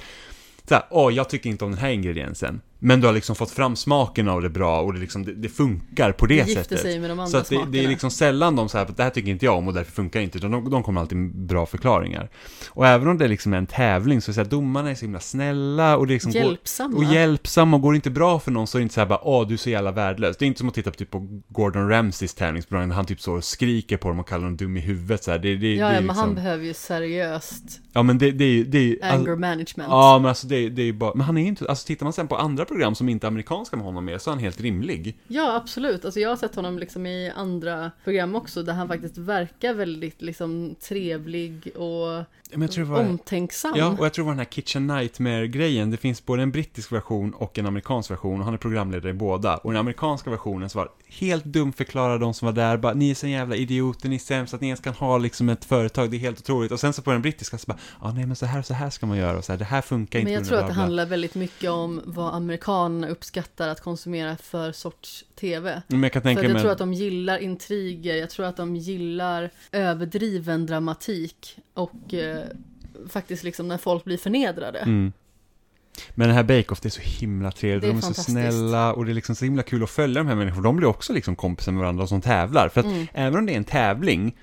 så 0.68 0.74
här, 0.74 0.84
åh, 0.90 1.14
jag 1.14 1.28
tycker 1.28 1.50
inte 1.50 1.64
om 1.64 1.70
den 1.70 1.80
här 1.80 1.90
ingrediensen. 1.90 2.60
Men 2.86 3.00
du 3.00 3.06
har 3.06 3.14
liksom 3.14 3.36
fått 3.36 3.50
fram 3.50 3.76
smaken 3.76 4.28
av 4.28 4.42
det 4.42 4.50
bra 4.50 4.80
och 4.80 4.94
det, 4.94 5.00
liksom, 5.00 5.24
det, 5.24 5.32
det 5.32 5.48
funkar 5.48 6.12
på 6.12 6.26
det, 6.26 6.44
Det 6.44 6.54
sättet. 6.54 6.80
sig 6.80 7.00
med 7.00 7.10
de 7.10 7.18
andra 7.18 7.30
Så 7.30 7.36
att 7.36 7.48
det, 7.48 7.78
det 7.78 7.84
är 7.84 7.88
liksom 7.88 8.10
sällan 8.10 8.56
de 8.56 8.68
säger 8.68 8.86
att 8.86 8.96
det 8.96 9.02
här 9.02 9.10
tycker 9.10 9.30
inte 9.30 9.44
jag 9.44 9.58
om 9.58 9.68
och 9.68 9.74
därför 9.74 9.92
funkar 9.92 10.20
inte, 10.20 10.38
utan 10.38 10.50
de, 10.50 10.70
de 10.70 10.82
kommer 10.82 11.00
alltid 11.00 11.18
med 11.18 11.46
bra 11.46 11.66
förklaringar. 11.66 12.30
Och 12.68 12.86
även 12.86 13.08
om 13.08 13.18
det 13.18 13.28
liksom 13.28 13.52
är 13.52 13.56
en 13.56 13.66
tävling 13.66 14.20
så 14.20 14.30
är 14.30 14.32
det 14.32 14.34
så 14.34 14.40
här, 14.40 14.50
domarna 14.50 14.90
är 14.90 14.94
så 14.94 15.04
himla 15.04 15.20
snälla 15.20 15.96
och 15.96 16.06
det 16.06 16.12
liksom 16.12 16.32
Hjälpsamma. 16.32 16.96
Går, 16.96 17.04
och 17.04 17.14
hjälpsamma 17.14 17.76
och 17.76 17.82
går 17.82 17.92
det 17.92 17.96
inte 17.96 18.10
bra 18.10 18.40
för 18.40 18.50
någon 18.50 18.66
så 18.66 18.78
är 18.78 18.80
det 18.80 18.82
inte 18.82 18.94
så 18.94 19.00
här 19.00 19.08
bara 19.08 19.20
åh 19.24 19.46
du 19.48 19.54
är 19.54 19.58
så 19.58 19.70
jävla 19.70 19.92
värdelös. 19.92 20.36
Det 20.36 20.44
är 20.44 20.46
inte 20.46 20.58
som 20.58 20.68
att 20.68 20.74
titta 20.74 20.90
på, 20.90 20.96
typ 20.96 21.10
på 21.10 21.42
Gordon 21.48 21.88
Ramsays 21.88 22.34
tävlingsprogram 22.34 22.88
när 22.88 22.96
han 22.96 23.06
typ 23.06 23.20
så 23.20 23.40
skriker 23.40 23.96
på 23.96 24.08
dem 24.08 24.20
och 24.20 24.28
kallar 24.28 24.44
dem 24.44 24.56
dum 24.56 24.76
i 24.76 24.80
huvudet 24.80 25.24
så 25.24 25.30
här. 25.30 25.38
Det, 25.38 25.56
det, 25.56 25.74
ja, 25.74 25.86
det 25.86 25.92
är 25.92 25.94
ja, 25.94 26.00
men 26.00 26.16
han 26.16 26.28
liksom, 26.28 26.34
behöver 26.34 26.64
ju 26.64 26.74
seriöst 26.74 27.80
Ja 27.96 28.02
men 28.02 28.18
det, 28.18 28.30
det 28.30 28.44
är 28.44 28.48
ju, 28.48 28.64
det 28.64 28.78
är 28.78 28.82
ju, 28.82 28.98
alltså- 29.02 29.18
anger 29.18 29.36
management. 29.36 29.88
Ja, 29.90 30.18
men 30.18 30.28
alltså 30.28 30.46
det, 30.46 30.68
det 30.68 30.82
är 30.82 30.86
ju 30.86 30.92
bara, 30.92 31.14
men 31.14 31.26
han 31.26 31.38
är 31.38 31.46
inte, 31.46 31.68
alltså 31.68 31.86
tittar 31.86 32.06
man 32.06 32.12
sen 32.12 32.28
på 32.28 32.36
andra 32.36 32.64
program 32.64 32.73
som 32.94 33.08
inte 33.08 33.26
är 33.26 33.28
amerikanska 33.28 33.76
med 33.76 33.86
honom 33.86 34.04
med 34.04 34.22
så 34.22 34.30
är 34.30 34.32
han 34.34 34.42
helt 34.42 34.60
rimlig. 34.60 35.16
Ja, 35.28 35.56
absolut. 35.56 36.04
Alltså 36.04 36.20
jag 36.20 36.28
har 36.28 36.36
sett 36.36 36.54
honom 36.54 36.78
liksom 36.78 37.06
i 37.06 37.32
andra 37.36 37.90
program 38.04 38.34
också 38.34 38.62
där 38.62 38.72
han 38.72 38.88
faktiskt 38.88 39.18
verkar 39.18 39.74
väldigt 39.74 40.22
liksom 40.22 40.74
trevlig 40.88 41.76
och 41.76 42.24
Men 42.54 42.88
var, 42.88 43.00
omtänksam. 43.00 43.72
ja, 43.76 43.96
och 43.98 44.04
jag 44.04 44.14
tror 44.14 44.24
det 44.24 44.26
var 44.26 44.32
den 44.32 44.38
här 44.38 44.52
Kitchen 44.52 44.86
Nightmare-grejen, 44.86 45.90
det 45.90 45.96
finns 45.96 46.26
både 46.26 46.42
en 46.42 46.50
brittisk 46.50 46.92
version 46.92 47.34
och 47.34 47.58
en 47.58 47.66
amerikansk 47.66 48.10
version 48.10 48.38
och 48.38 48.44
han 48.44 48.54
är 48.54 48.58
programledare 48.58 49.10
i 49.10 49.14
båda. 49.14 49.56
Och 49.56 49.72
den 49.72 49.80
amerikanska 49.80 50.30
versionen 50.30 50.70
så 50.70 50.78
var 50.78 50.88
helt 51.08 51.44
dumförklarade 51.44 52.18
de 52.18 52.34
som 52.34 52.46
var 52.46 52.52
där, 52.52 52.76
bara 52.76 52.94
ni 52.94 53.10
är 53.10 53.14
så 53.14 53.26
jävla 53.26 53.56
idioter, 53.56 54.08
ni 54.08 54.14
är 54.14 54.18
sämst 54.18 54.54
att 54.54 54.60
ni 54.60 54.66
ens 54.66 54.80
kan 54.80 54.94
ha 54.94 55.18
liksom 55.18 55.48
ett 55.48 55.64
företag, 55.64 56.10
det 56.10 56.16
är 56.16 56.18
helt 56.18 56.40
otroligt. 56.40 56.72
Och 56.72 56.80
sen 56.80 56.92
så 56.92 57.02
på 57.02 57.10
den 57.10 57.22
brittiska 57.22 57.58
så 57.58 57.66
bara, 57.66 57.78
ja 58.02 58.12
nej 58.12 58.26
men 58.26 58.36
så 58.36 58.46
här 58.46 58.58
och 58.58 58.66
så 58.66 58.74
här 58.74 58.90
ska 58.90 59.06
man 59.06 59.18
göra 59.18 59.38
och 59.38 59.44
så 59.44 59.52
här, 59.52 59.58
det 59.58 59.64
här 59.64 59.80
funkar 59.80 60.18
inte. 60.18 60.26
Men 60.26 60.34
jag 60.34 60.48
tror 60.48 60.58
att 60.58 60.66
det 60.66 60.72
handlar 60.72 61.06
väldigt 61.06 61.34
mycket 61.34 61.70
om 61.70 62.00
vad 62.04 62.34
amerikanerna 62.68 63.08
uppskattar 63.08 63.68
att 63.68 63.80
konsumera 63.80 64.36
för 64.36 64.72
sorts 64.72 65.24
TV. 65.34 65.82
Men 65.88 66.02
jag 66.02 66.12
kan 66.12 66.22
För 66.22 66.28
tänka 66.28 66.40
att 66.40 66.44
jag 66.44 66.52
mig, 66.52 66.62
tror 66.62 66.72
att 66.72 66.78
de 66.78 66.92
gillar 66.92 67.38
intriger, 67.38 68.16
jag 68.16 68.30
tror 68.30 68.46
att 68.46 68.56
de 68.56 68.76
gillar 68.76 69.50
överdriven 69.72 70.66
dramatik 70.66 71.58
och 71.74 72.14
eh, 72.14 72.44
faktiskt 73.08 73.44
liksom 73.44 73.68
när 73.68 73.78
folk 73.78 74.04
blir 74.04 74.18
förnedrade. 74.18 74.78
Mm. 74.78 75.12
Men 76.14 76.28
den 76.28 76.36
här 76.36 76.42
Bake-Off, 76.44 76.80
det 76.80 76.88
är 76.88 76.90
så 76.90 77.00
himla 77.00 77.52
trevligt, 77.52 77.90
de 77.90 77.96
är 77.96 78.00
så 78.00 78.14
snälla 78.14 78.92
och 78.92 79.04
det 79.04 79.12
är 79.12 79.14
liksom 79.14 79.34
så 79.34 79.44
himla 79.44 79.62
kul 79.62 79.82
att 79.82 79.90
följa 79.90 80.20
de 80.22 80.28
här 80.28 80.34
människorna, 80.36 80.62
de 80.62 80.76
blir 80.76 80.88
också 80.88 81.12
liksom 81.12 81.36
kompisar 81.36 81.72
med 81.72 81.80
varandra 81.80 82.06
som 82.06 82.20
tävlar. 82.20 82.68
För 82.68 82.80
att 82.80 82.86
Mm. 82.86 83.06
även 83.12 83.38
om 83.38 83.46
det 83.46 83.52
är 83.52 83.56
en 83.56 83.64
tävling, 83.64 84.36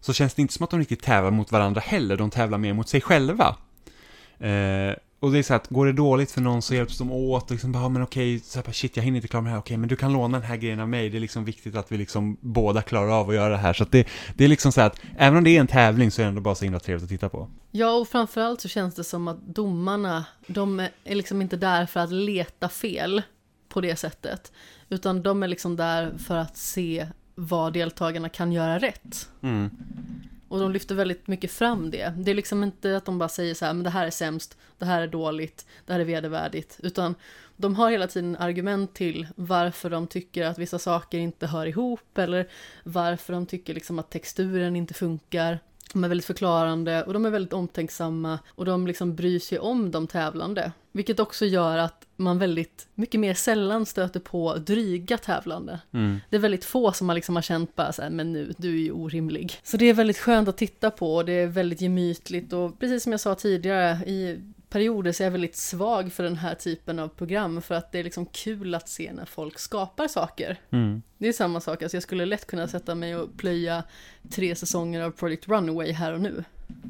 så 0.00 0.12
känns 0.12 0.34
det 0.34 0.42
inte 0.42 0.54
som 0.54 0.64
att 0.64 0.70
de 0.70 0.78
riktigt 0.80 1.02
tävlar 1.02 1.30
mot 1.30 1.52
varandra 1.52 1.80
heller, 1.80 2.16
de 2.16 2.30
tävlar 2.30 2.58
mer 2.58 2.72
mot 2.72 2.88
sig 2.88 3.00
själva. 3.00 3.56
Eh, 4.38 4.94
och 5.20 5.32
det 5.32 5.38
är 5.38 5.42
så 5.42 5.54
att, 5.54 5.68
går 5.68 5.86
det 5.86 5.92
dåligt 5.92 6.30
för 6.30 6.40
någon 6.40 6.62
så 6.62 6.74
hjälps 6.74 6.98
de 6.98 7.12
åt, 7.12 7.44
och 7.44 7.50
liksom 7.50 7.72
bara, 7.72 7.82
"Ja, 7.82 7.88
men 7.88 8.02
okej, 8.02 8.40
så 8.40 8.60
här, 8.66 8.72
shit 8.72 8.96
jag 8.96 9.04
hinner 9.04 9.16
inte 9.16 9.28
klara 9.28 9.44
det 9.44 9.50
här, 9.50 9.58
okej, 9.58 9.76
men 9.76 9.88
du 9.88 9.96
kan 9.96 10.12
låna 10.12 10.38
den 10.38 10.46
här 10.48 10.56
grejen 10.56 10.80
av 10.80 10.88
mig, 10.88 11.10
det 11.10 11.18
är 11.18 11.20
liksom 11.20 11.44
viktigt 11.44 11.76
att 11.76 11.92
vi 11.92 11.96
liksom 11.98 12.36
båda 12.40 12.82
klarar 12.82 13.10
av 13.20 13.28
att 13.28 13.34
göra 13.34 13.48
det 13.48 13.56
här. 13.56 13.72
Så 13.72 13.82
att 13.82 13.92
det, 13.92 14.08
det 14.34 14.44
är 14.44 14.48
liksom 14.48 14.72
så 14.72 14.80
att, 14.80 15.00
även 15.18 15.38
om 15.38 15.44
det 15.44 15.50
är 15.56 15.60
en 15.60 15.66
tävling 15.66 16.10
så 16.10 16.20
är 16.20 16.24
det 16.24 16.28
ändå 16.28 16.40
bara 16.40 16.54
så 16.54 16.64
himla 16.64 16.80
trevligt 16.80 17.04
att 17.04 17.10
titta 17.10 17.28
på. 17.28 17.48
Ja, 17.70 17.90
och 17.92 18.08
framförallt 18.08 18.60
så 18.60 18.68
känns 18.68 18.94
det 18.94 19.04
som 19.04 19.28
att 19.28 19.46
domarna, 19.46 20.24
de 20.46 20.80
är 20.80 21.14
liksom 21.14 21.42
inte 21.42 21.56
där 21.56 21.86
för 21.86 22.00
att 22.00 22.12
leta 22.12 22.68
fel. 22.68 23.22
på 23.68 23.80
det 23.80 23.96
sättet. 23.96 24.52
Utan 24.88 25.22
de 25.22 25.42
är 25.42 25.48
liksom 25.48 25.76
där 25.76 26.12
för 26.18 26.36
att 26.36 26.56
se 26.56 27.06
vad 27.34 27.72
deltagarna 27.72 28.28
kan 28.28 28.52
göra 28.52 28.78
rätt. 28.78 29.28
Mm. 29.42 29.70
Och 30.48 30.60
de 30.60 30.72
lyfter 30.72 30.94
väldigt 30.94 31.26
mycket 31.26 31.50
fram 31.50 31.90
det. 31.90 32.12
Det 32.16 32.30
är 32.30 32.34
liksom 32.34 32.64
inte 32.64 32.96
att 32.96 33.04
de 33.04 33.18
bara 33.18 33.28
säger 33.28 33.54
så 33.54 33.64
här, 33.64 33.74
men 33.74 33.84
det 33.84 33.90
här 33.90 34.06
är 34.06 34.10
sämst, 34.10 34.58
det 34.78 34.84
här 34.84 35.02
är 35.02 35.06
dåligt, 35.06 35.66
det 35.86 35.92
här 35.92 36.00
är 36.00 36.04
vedervärdigt. 36.04 36.80
Utan 36.82 37.14
de 37.56 37.74
har 37.74 37.90
hela 37.90 38.06
tiden 38.06 38.36
argument 38.36 38.94
till 38.94 39.26
varför 39.34 39.90
de 39.90 40.06
tycker 40.06 40.46
att 40.46 40.58
vissa 40.58 40.78
saker 40.78 41.18
inte 41.18 41.46
hör 41.46 41.66
ihop 41.66 42.18
eller 42.18 42.48
varför 42.84 43.32
de 43.32 43.46
tycker 43.46 43.74
liksom 43.74 43.98
att 43.98 44.10
texturen 44.10 44.76
inte 44.76 44.94
funkar. 44.94 45.58
De 45.92 46.04
är 46.04 46.08
väldigt 46.08 46.26
förklarande 46.26 47.02
och 47.04 47.12
de 47.12 47.26
är 47.26 47.30
väldigt 47.30 47.52
omtänksamma 47.52 48.38
och 48.48 48.64
de 48.64 48.86
liksom 48.86 49.14
bryr 49.14 49.38
sig 49.38 49.58
om 49.58 49.90
de 49.90 50.06
tävlande. 50.06 50.72
Vilket 50.92 51.20
också 51.20 51.46
gör 51.46 51.78
att 51.78 52.06
man 52.16 52.38
väldigt 52.38 52.88
mycket 52.94 53.20
mer 53.20 53.34
sällan 53.34 53.86
stöter 53.86 54.20
på 54.20 54.54
dryga 54.54 55.18
tävlande. 55.18 55.80
Mm. 55.92 56.20
Det 56.30 56.36
är 56.36 56.40
väldigt 56.40 56.64
få 56.64 56.92
som 56.92 57.06
man 57.06 57.16
liksom 57.16 57.34
har 57.34 57.42
känt 57.42 57.76
bara 57.76 57.92
så 57.92 58.02
här, 58.02 58.10
men 58.10 58.32
nu, 58.32 58.54
du 58.56 58.74
är 58.74 58.82
ju 58.82 58.92
orimlig. 58.92 59.60
Så 59.62 59.76
det 59.76 59.84
är 59.84 59.94
väldigt 59.94 60.18
skönt 60.18 60.48
att 60.48 60.56
titta 60.56 60.90
på 60.90 61.16
och 61.16 61.24
det 61.24 61.32
är 61.32 61.46
väldigt 61.46 61.80
gemytligt 61.80 62.52
och 62.52 62.78
precis 62.78 63.02
som 63.02 63.12
jag 63.12 63.20
sa 63.20 63.34
tidigare, 63.34 63.90
i 64.06 64.40
perioder 64.68 65.12
så 65.12 65.22
är 65.22 65.26
jag 65.26 65.32
väldigt 65.32 65.56
svag 65.56 66.12
för 66.12 66.24
den 66.24 66.36
här 66.36 66.54
typen 66.54 66.98
av 66.98 67.08
program 67.08 67.62
för 67.62 67.74
att 67.74 67.92
det 67.92 67.98
är 67.98 68.04
liksom 68.04 68.26
kul 68.26 68.74
att 68.74 68.88
se 68.88 69.12
när 69.12 69.24
folk 69.24 69.58
skapar 69.58 70.08
saker. 70.08 70.56
Mm. 70.70 71.02
Det 71.18 71.28
är 71.28 71.32
samma 71.32 71.60
sak, 71.60 71.82
alltså 71.82 71.96
jag 71.96 72.02
skulle 72.02 72.26
lätt 72.26 72.46
kunna 72.46 72.68
sätta 72.68 72.94
mig 72.94 73.16
och 73.16 73.36
plöja 73.36 73.84
tre 74.30 74.54
säsonger 74.54 75.00
av 75.00 75.10
Project 75.10 75.48
Runaway 75.48 75.92
här 75.92 76.12
och 76.12 76.20
nu. 76.20 76.44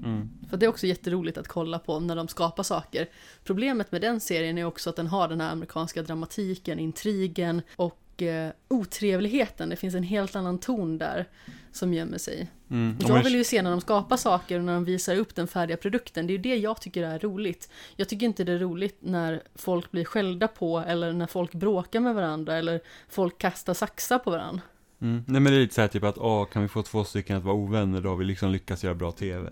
Mm. 0.04 0.30
För 0.50 0.56
det 0.56 0.66
är 0.66 0.70
också 0.70 0.86
jätteroligt 0.86 1.38
att 1.38 1.48
kolla 1.48 1.78
på 1.78 2.00
när 2.00 2.16
de 2.16 2.28
skapar 2.28 2.62
saker. 2.62 3.08
Problemet 3.44 3.92
med 3.92 4.00
den 4.00 4.20
serien 4.20 4.58
är 4.58 4.64
också 4.64 4.90
att 4.90 4.96
den 4.96 5.06
har 5.06 5.28
den 5.28 5.40
här 5.40 5.52
amerikanska 5.52 6.02
dramatiken, 6.02 6.78
intrigen 6.78 7.62
och 7.76 8.22
eh, 8.22 8.50
otrevligheten. 8.68 9.68
Det 9.68 9.76
finns 9.76 9.94
en 9.94 10.02
helt 10.02 10.36
annan 10.36 10.58
ton 10.58 10.98
där 10.98 11.28
som 11.72 11.94
gömmer 11.94 12.18
sig. 12.18 12.50
Mm. 12.70 12.96
Jag 13.00 13.24
vill 13.24 13.34
ju 13.34 13.44
se 13.44 13.62
när 13.62 13.70
de 13.70 13.80
skapar 13.80 14.16
saker 14.16 14.58
och 14.58 14.64
när 14.64 14.74
de 14.74 14.84
visar 14.84 15.16
upp 15.16 15.34
den 15.34 15.48
färdiga 15.48 15.76
produkten. 15.76 16.26
Det 16.26 16.32
är 16.32 16.36
ju 16.36 16.42
det 16.42 16.56
jag 16.56 16.80
tycker 16.80 17.02
är 17.02 17.18
roligt. 17.18 17.70
Jag 17.96 18.08
tycker 18.08 18.26
inte 18.26 18.44
det 18.44 18.52
är 18.52 18.58
roligt 18.58 18.96
när 19.00 19.42
folk 19.54 19.90
blir 19.90 20.04
skällda 20.04 20.48
på 20.48 20.78
eller 20.78 21.12
när 21.12 21.26
folk 21.26 21.52
bråkar 21.52 22.00
med 22.00 22.14
varandra 22.14 22.56
eller 22.56 22.80
folk 23.08 23.38
kastar 23.38 23.74
saxar 23.74 24.18
på 24.18 24.30
varandra. 24.30 24.62
Mm. 25.00 25.24
Nej 25.26 25.40
men 25.40 25.52
det 25.52 25.58
är 25.58 25.60
lite 25.60 25.74
så 25.74 25.80
här 25.80 25.88
typ 25.88 26.04
att, 26.04 26.18
åh, 26.18 26.44
kan 26.44 26.62
vi 26.62 26.68
få 26.68 26.82
två 26.82 27.04
stycken 27.04 27.36
att 27.36 27.44
vara 27.44 27.54
ovänner 27.54 28.00
då 28.00 28.08
har 28.08 28.16
vi 28.16 28.24
liksom 28.24 28.50
lyckats 28.50 28.84
göra 28.84 28.94
bra 28.94 29.12
TV. 29.12 29.50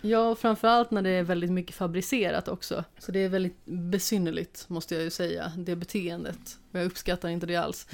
Ja, 0.00 0.28
och 0.28 0.38
framförallt 0.38 0.90
när 0.90 1.02
det 1.02 1.10
är 1.10 1.22
väldigt 1.22 1.50
mycket 1.50 1.76
fabricerat 1.76 2.48
också. 2.48 2.84
Så 2.98 3.12
det 3.12 3.18
är 3.18 3.28
väldigt 3.28 3.64
besynnerligt, 3.64 4.68
måste 4.68 4.94
jag 4.94 5.04
ju 5.04 5.10
säga, 5.10 5.52
det 5.56 5.76
beteendet. 5.76 6.58
Jag 6.70 6.84
uppskattar 6.84 7.28
inte 7.28 7.46
det 7.46 7.56
alls. 7.56 7.86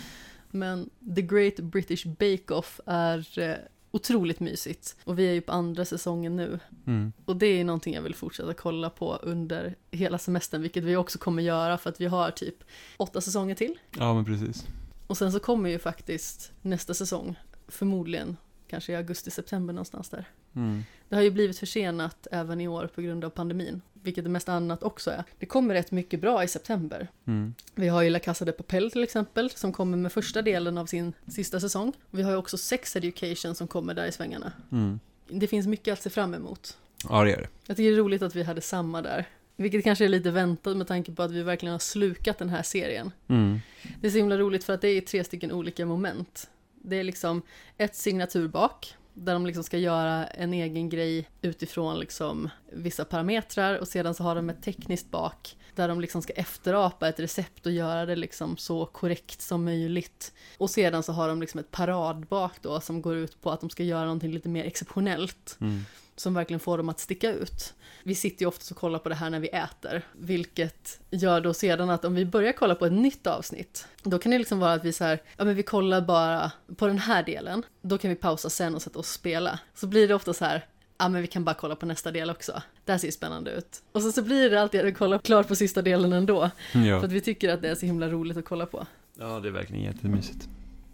Men 0.50 0.90
The 1.14 1.22
Great 1.22 1.56
British 1.56 2.06
Bake 2.06 2.54
Off 2.54 2.80
är 2.86 3.38
eh, 3.38 3.56
otroligt 3.90 4.40
mysigt. 4.40 4.96
Och 5.04 5.18
vi 5.18 5.28
är 5.28 5.32
ju 5.32 5.40
på 5.40 5.52
andra 5.52 5.84
säsongen 5.84 6.36
nu. 6.36 6.58
Mm. 6.86 7.12
Och 7.24 7.36
det 7.36 7.46
är 7.46 7.64
någonting 7.64 7.94
jag 7.94 8.02
vill 8.02 8.14
fortsätta 8.14 8.54
kolla 8.54 8.90
på 8.90 9.14
under 9.22 9.74
hela 9.90 10.18
semestern, 10.18 10.62
vilket 10.62 10.84
vi 10.84 10.96
också 10.96 11.18
kommer 11.18 11.42
göra 11.42 11.78
för 11.78 11.90
att 11.90 12.00
vi 12.00 12.06
har 12.06 12.30
typ 12.30 12.64
åtta 12.96 13.20
säsonger 13.20 13.54
till. 13.54 13.78
Ja 13.98 14.14
men 14.14 14.24
precis. 14.24 14.66
Och 15.06 15.18
sen 15.18 15.32
så 15.32 15.40
kommer 15.40 15.70
ju 15.70 15.78
faktiskt 15.78 16.52
nästa 16.62 16.94
säsong, 16.94 17.38
förmodligen 17.68 18.36
kanske 18.68 18.92
i 18.92 18.96
augusti-september 18.96 19.74
någonstans 19.74 20.08
där. 20.08 20.28
Mm. 20.54 20.82
Det 21.08 21.14
har 21.14 21.22
ju 21.22 21.30
blivit 21.30 21.58
försenat 21.58 22.26
även 22.30 22.60
i 22.60 22.68
år 22.68 22.86
på 22.94 23.00
grund 23.00 23.24
av 23.24 23.30
pandemin, 23.30 23.82
vilket 24.02 24.24
det 24.24 24.30
mest 24.30 24.48
annat 24.48 24.82
också 24.82 25.10
är. 25.10 25.24
Det 25.38 25.46
kommer 25.46 25.74
rätt 25.74 25.90
mycket 25.90 26.20
bra 26.20 26.44
i 26.44 26.48
september. 26.48 27.08
Mm. 27.26 27.54
Vi 27.74 27.88
har 27.88 28.02
ju 28.02 28.10
La 28.10 28.18
Casa 28.18 28.44
de 28.44 28.52
Papel 28.52 28.90
till 28.90 29.02
exempel, 29.02 29.50
som 29.50 29.72
kommer 29.72 29.96
med 29.96 30.12
första 30.12 30.42
delen 30.42 30.78
av 30.78 30.86
sin 30.86 31.12
sista 31.26 31.60
säsong. 31.60 31.92
Vi 32.10 32.22
har 32.22 32.30
ju 32.30 32.36
också 32.36 32.58
Sex 32.58 32.96
Education 32.96 33.54
som 33.54 33.68
kommer 33.68 33.94
där 33.94 34.06
i 34.06 34.12
svängarna. 34.12 34.52
Mm. 34.72 35.00
Det 35.28 35.46
finns 35.46 35.66
mycket 35.66 35.92
att 35.92 36.02
se 36.02 36.10
fram 36.10 36.34
emot. 36.34 36.76
Ja 37.08 37.24
det 37.24 37.30
gör 37.30 37.36
det. 37.36 37.48
Jag 37.66 37.76
tycker 37.76 37.90
det 37.90 37.96
är 37.96 38.02
roligt 38.02 38.22
att 38.22 38.34
vi 38.34 38.42
hade 38.42 38.60
samma 38.60 39.02
där. 39.02 39.26
Vilket 39.56 39.84
kanske 39.84 40.04
är 40.04 40.08
lite 40.08 40.30
väntat 40.30 40.76
med 40.76 40.86
tanke 40.86 41.12
på 41.12 41.22
att 41.22 41.30
vi 41.30 41.42
verkligen 41.42 41.72
har 41.72 41.78
slukat 41.78 42.38
den 42.38 42.48
här 42.48 42.62
serien. 42.62 43.12
Mm. 43.28 43.60
Det 44.00 44.06
är 44.06 44.10
så 44.10 44.16
himla 44.16 44.38
roligt 44.38 44.64
för 44.64 44.72
att 44.72 44.80
det 44.80 44.88
är 44.88 45.00
tre 45.00 45.24
stycken 45.24 45.52
olika 45.52 45.86
moment. 45.86 46.50
Det 46.82 46.96
är 46.96 47.04
liksom 47.04 47.42
ett 47.76 47.96
signaturbak, 47.96 48.96
där 49.14 49.32
de 49.32 49.46
liksom 49.46 49.64
ska 49.64 49.78
göra 49.78 50.26
en 50.26 50.54
egen 50.54 50.88
grej 50.88 51.28
utifrån 51.42 51.98
liksom 51.98 52.48
vissa 52.72 53.04
parametrar 53.04 53.78
och 53.78 53.88
sedan 53.88 54.14
så 54.14 54.22
har 54.22 54.34
de 54.34 54.50
ett 54.50 54.62
tekniskt 54.62 55.10
bak 55.10 55.56
där 55.74 55.88
de 55.88 56.00
liksom 56.00 56.22
ska 56.22 56.32
efterapa 56.32 57.08
ett 57.08 57.20
recept 57.20 57.66
och 57.66 57.72
göra 57.72 58.06
det 58.06 58.16
liksom 58.16 58.56
så 58.56 58.86
korrekt 58.86 59.40
som 59.40 59.64
möjligt. 59.64 60.32
Och 60.58 60.70
sedan 60.70 61.02
så 61.02 61.12
har 61.12 61.28
de 61.28 61.40
liksom 61.40 61.60
ett 61.60 61.70
paradbak 61.70 62.52
då 62.62 62.80
som 62.80 63.02
går 63.02 63.16
ut 63.16 63.40
på 63.40 63.50
att 63.50 63.60
de 63.60 63.70
ska 63.70 63.82
göra 63.82 64.04
någonting 64.04 64.32
lite 64.32 64.48
mer 64.48 64.64
exceptionellt 64.64 65.56
Mm 65.60 65.84
som 66.20 66.34
verkligen 66.34 66.60
får 66.60 66.76
dem 66.78 66.88
att 66.88 67.00
sticka 67.00 67.30
ut. 67.32 67.74
Vi 68.02 68.14
sitter 68.14 68.42
ju 68.42 68.48
ofta 68.48 68.74
och 68.74 68.80
kollar 68.80 68.98
på 68.98 69.08
det 69.08 69.14
här 69.14 69.30
när 69.30 69.40
vi 69.40 69.48
äter, 69.48 70.02
vilket 70.12 71.00
gör 71.10 71.40
då 71.40 71.54
sedan 71.54 71.90
att 71.90 72.04
om 72.04 72.14
vi 72.14 72.24
börjar 72.26 72.52
kolla 72.52 72.74
på 72.74 72.86
ett 72.86 72.92
nytt 72.92 73.26
avsnitt, 73.26 73.86
då 74.02 74.18
kan 74.18 74.32
det 74.32 74.38
liksom 74.38 74.58
vara 74.58 74.72
att 74.72 74.84
vi 74.84 74.92
så 74.92 75.04
här, 75.04 75.22
ja 75.36 75.44
men 75.44 75.54
vi 75.54 75.62
kollar 75.62 76.00
bara 76.00 76.52
på 76.76 76.86
den 76.86 76.98
här 76.98 77.22
delen, 77.22 77.62
då 77.82 77.98
kan 77.98 78.10
vi 78.10 78.16
pausa 78.16 78.50
sen 78.50 78.74
och 78.74 78.82
sätta 78.82 78.98
oss 78.98 79.06
och 79.06 79.14
spela. 79.14 79.58
Så 79.74 79.86
blir 79.86 80.08
det 80.08 80.14
ofta 80.14 80.32
så 80.34 80.44
här, 80.44 80.66
ja 80.98 81.08
men 81.08 81.22
vi 81.22 81.26
kan 81.28 81.44
bara 81.44 81.54
kolla 81.54 81.76
på 81.76 81.86
nästa 81.86 82.10
del 82.10 82.30
också, 82.30 82.62
det 82.84 82.92
här 82.92 82.98
ser 82.98 83.08
ju 83.08 83.12
spännande 83.12 83.50
ut. 83.50 83.82
Och 83.92 84.02
så, 84.02 84.12
så 84.12 84.22
blir 84.22 84.50
det 84.50 84.60
alltid 84.62 84.80
att 84.80 84.86
vi 84.86 84.92
kollar 84.92 85.18
klart 85.18 85.48
på 85.48 85.54
sista 85.56 85.82
delen 85.82 86.12
ändå, 86.12 86.50
för 86.72 86.78
Ja. 86.78 87.04
att 87.04 87.12
vi 87.12 87.20
tycker 87.20 87.48
att 87.48 87.62
det 87.62 87.68
är 87.68 87.74
så 87.74 87.86
himla 87.86 88.08
roligt 88.08 88.36
att 88.36 88.44
kolla 88.44 88.66
på. 88.66 88.86
ja, 89.18 89.40
det 89.40 89.48
är 89.48 89.52
verkligen 89.52 89.82
jättemysigt. 89.84 90.48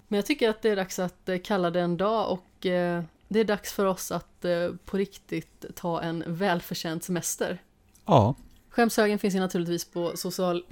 Men 0.09 0.17
jag 0.17 0.27
tycker 0.27 0.51
att 0.51 0.63
det 0.63 0.69
är 0.71 0.77
dags 0.77 0.99
att 0.99 1.29
eh, 1.29 1.39
kalla 1.45 1.71
det 1.71 1.81
en 1.81 1.97
dag 1.97 2.31
och 2.33 2.67
eh, 2.67 3.03
det 3.29 3.41
är 3.41 3.45
dags 3.45 3.73
för 3.73 3.85
oss 3.85 4.13
att 4.13 4.45
eh, 4.45 4.73
på 4.85 4.97
riktigt 4.97 5.65
ta 5.75 6.03
en 6.03 6.25
välförtjänt 6.27 7.05
semester. 7.05 7.63
Ja. 8.05 8.35
Skämshögen 8.69 9.19
finns 9.19 9.35
ju 9.35 9.41
naturligtvis 9.41 9.85
på 9.85 10.17
social... 10.17 10.65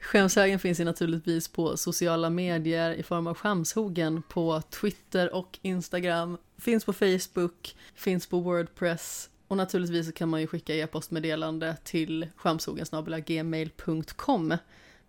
Skämshögen 0.00 0.58
finns 0.58 0.80
ju 0.80 0.84
naturligtvis 0.84 1.48
på 1.48 1.76
sociala 1.76 2.30
medier 2.30 2.92
i 2.92 3.02
form 3.02 3.26
av 3.26 3.34
Skämshogen 3.34 4.22
på 4.22 4.62
Twitter 4.70 5.34
och 5.34 5.58
Instagram. 5.62 6.38
Finns 6.58 6.84
på 6.84 6.92
Facebook, 6.92 7.76
finns 7.94 8.26
på 8.26 8.40
Wordpress 8.40 9.30
och 9.48 9.56
naturligtvis 9.56 10.06
så 10.06 10.12
kan 10.12 10.28
man 10.28 10.40
ju 10.40 10.46
skicka 10.46 10.74
e-postmeddelande 10.74 11.76
till 11.84 12.26
skämshogen.gmail.com. 12.36 14.56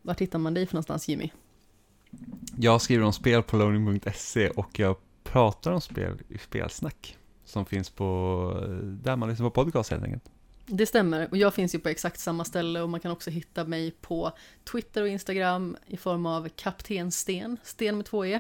Var 0.02 0.15
hittar 0.19 0.40
man 0.40 0.53
dig 0.53 0.68
för 0.68 0.73
någonstans 0.73 1.07
Jimmy? 1.07 1.32
Jag 2.57 2.81
skriver 2.81 3.05
om 3.05 3.13
spel 3.13 3.43
på 3.43 3.57
loading.se 3.57 4.49
och 4.49 4.79
jag 4.79 4.95
pratar 5.23 5.71
om 5.71 5.81
spel 5.81 6.21
i 6.29 6.38
spelsnack. 6.38 7.17
Som 7.45 7.65
finns 7.65 7.89
på, 7.89 8.05
eh, 8.63 8.69
där 8.85 9.15
man 9.15 9.29
lyssnar 9.29 9.49
på 9.49 9.63
podcast 9.63 9.91
helt 9.91 10.03
enkelt. 10.03 10.23
Det 10.65 10.85
stämmer, 10.85 11.27
och 11.31 11.38
jag 11.38 11.53
finns 11.53 11.75
ju 11.75 11.79
på 11.79 11.89
exakt 11.89 12.19
samma 12.19 12.45
ställe 12.45 12.81
och 12.81 12.89
man 12.89 12.99
kan 12.99 13.11
också 13.11 13.29
hitta 13.29 13.63
mig 13.63 13.91
på 14.01 14.31
Twitter 14.71 15.01
och 15.01 15.07
Instagram 15.07 15.77
i 15.88 15.97
form 15.97 16.25
av 16.25 16.49
Kapten 16.49 17.11
Sten, 17.11 17.57
Sten 17.63 17.97
med 17.97 18.05
två 18.05 18.25
E. 18.25 18.39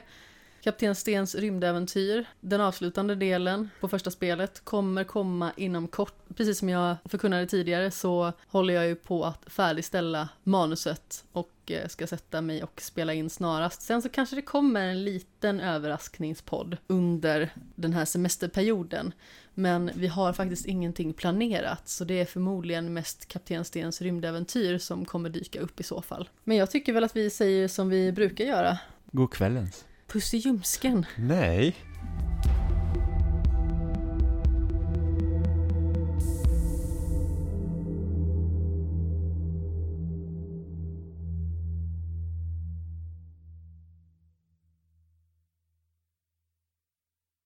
Kapten 0.63 0.95
Stens 0.95 1.35
rymdäventyr, 1.35 2.25
den 2.39 2.61
avslutande 2.61 3.15
delen 3.15 3.69
på 3.79 3.87
första 3.87 4.11
spelet, 4.11 4.65
kommer 4.65 5.03
komma 5.03 5.51
inom 5.57 5.87
kort. 5.87 6.13
Precis 6.35 6.59
som 6.59 6.69
jag 6.69 6.95
förkunnade 7.05 7.47
tidigare 7.47 7.91
så 7.91 8.33
håller 8.47 8.73
jag 8.73 8.87
ju 8.87 8.95
på 8.95 9.25
att 9.25 9.43
färdigställa 9.47 10.29
manuset 10.43 11.23
och 11.31 11.51
eh, 11.67 11.87
ska 11.87 12.07
sätta 12.07 12.41
mig 12.41 12.63
och 12.63 12.81
spela 12.81 13.13
in 13.13 13.29
snarast. 13.29 13.81
Sen 13.81 14.01
så 14.01 14.09
kanske 14.09 14.35
det 14.35 14.41
kommer 14.41 14.87
en 14.87 15.03
liten 15.03 15.59
överraskningspodd 15.59 16.77
under 16.87 17.49
den 17.75 17.93
här 17.93 18.05
semesterperioden. 18.05 19.13
Men 19.53 19.91
vi 19.95 20.07
har 20.07 20.33
faktiskt 20.33 20.65
ingenting 20.65 21.13
planerat, 21.13 21.89
så 21.89 22.03
det 22.03 22.19
är 22.19 22.25
förmodligen 22.25 22.93
mest 22.93 23.27
Kapten 23.27 23.65
Stens 23.65 24.01
rymdäventyr 24.01 24.77
som 24.77 25.05
kommer 25.05 25.29
dyka 25.29 25.59
upp 25.59 25.79
i 25.79 25.83
så 25.83 26.01
fall. 26.01 26.29
Men 26.43 26.57
jag 26.57 26.71
tycker 26.71 26.93
väl 26.93 27.03
att 27.03 27.15
vi 27.15 27.29
säger 27.29 27.67
som 27.67 27.89
vi 27.89 28.11
brukar 28.11 28.45
göra. 28.45 28.77
God 29.11 29.31
kvällens. 29.31 29.85
Puss 30.11 30.33
i 30.33 30.37
ljumsken. 30.37 31.05
Nej. 31.17 31.75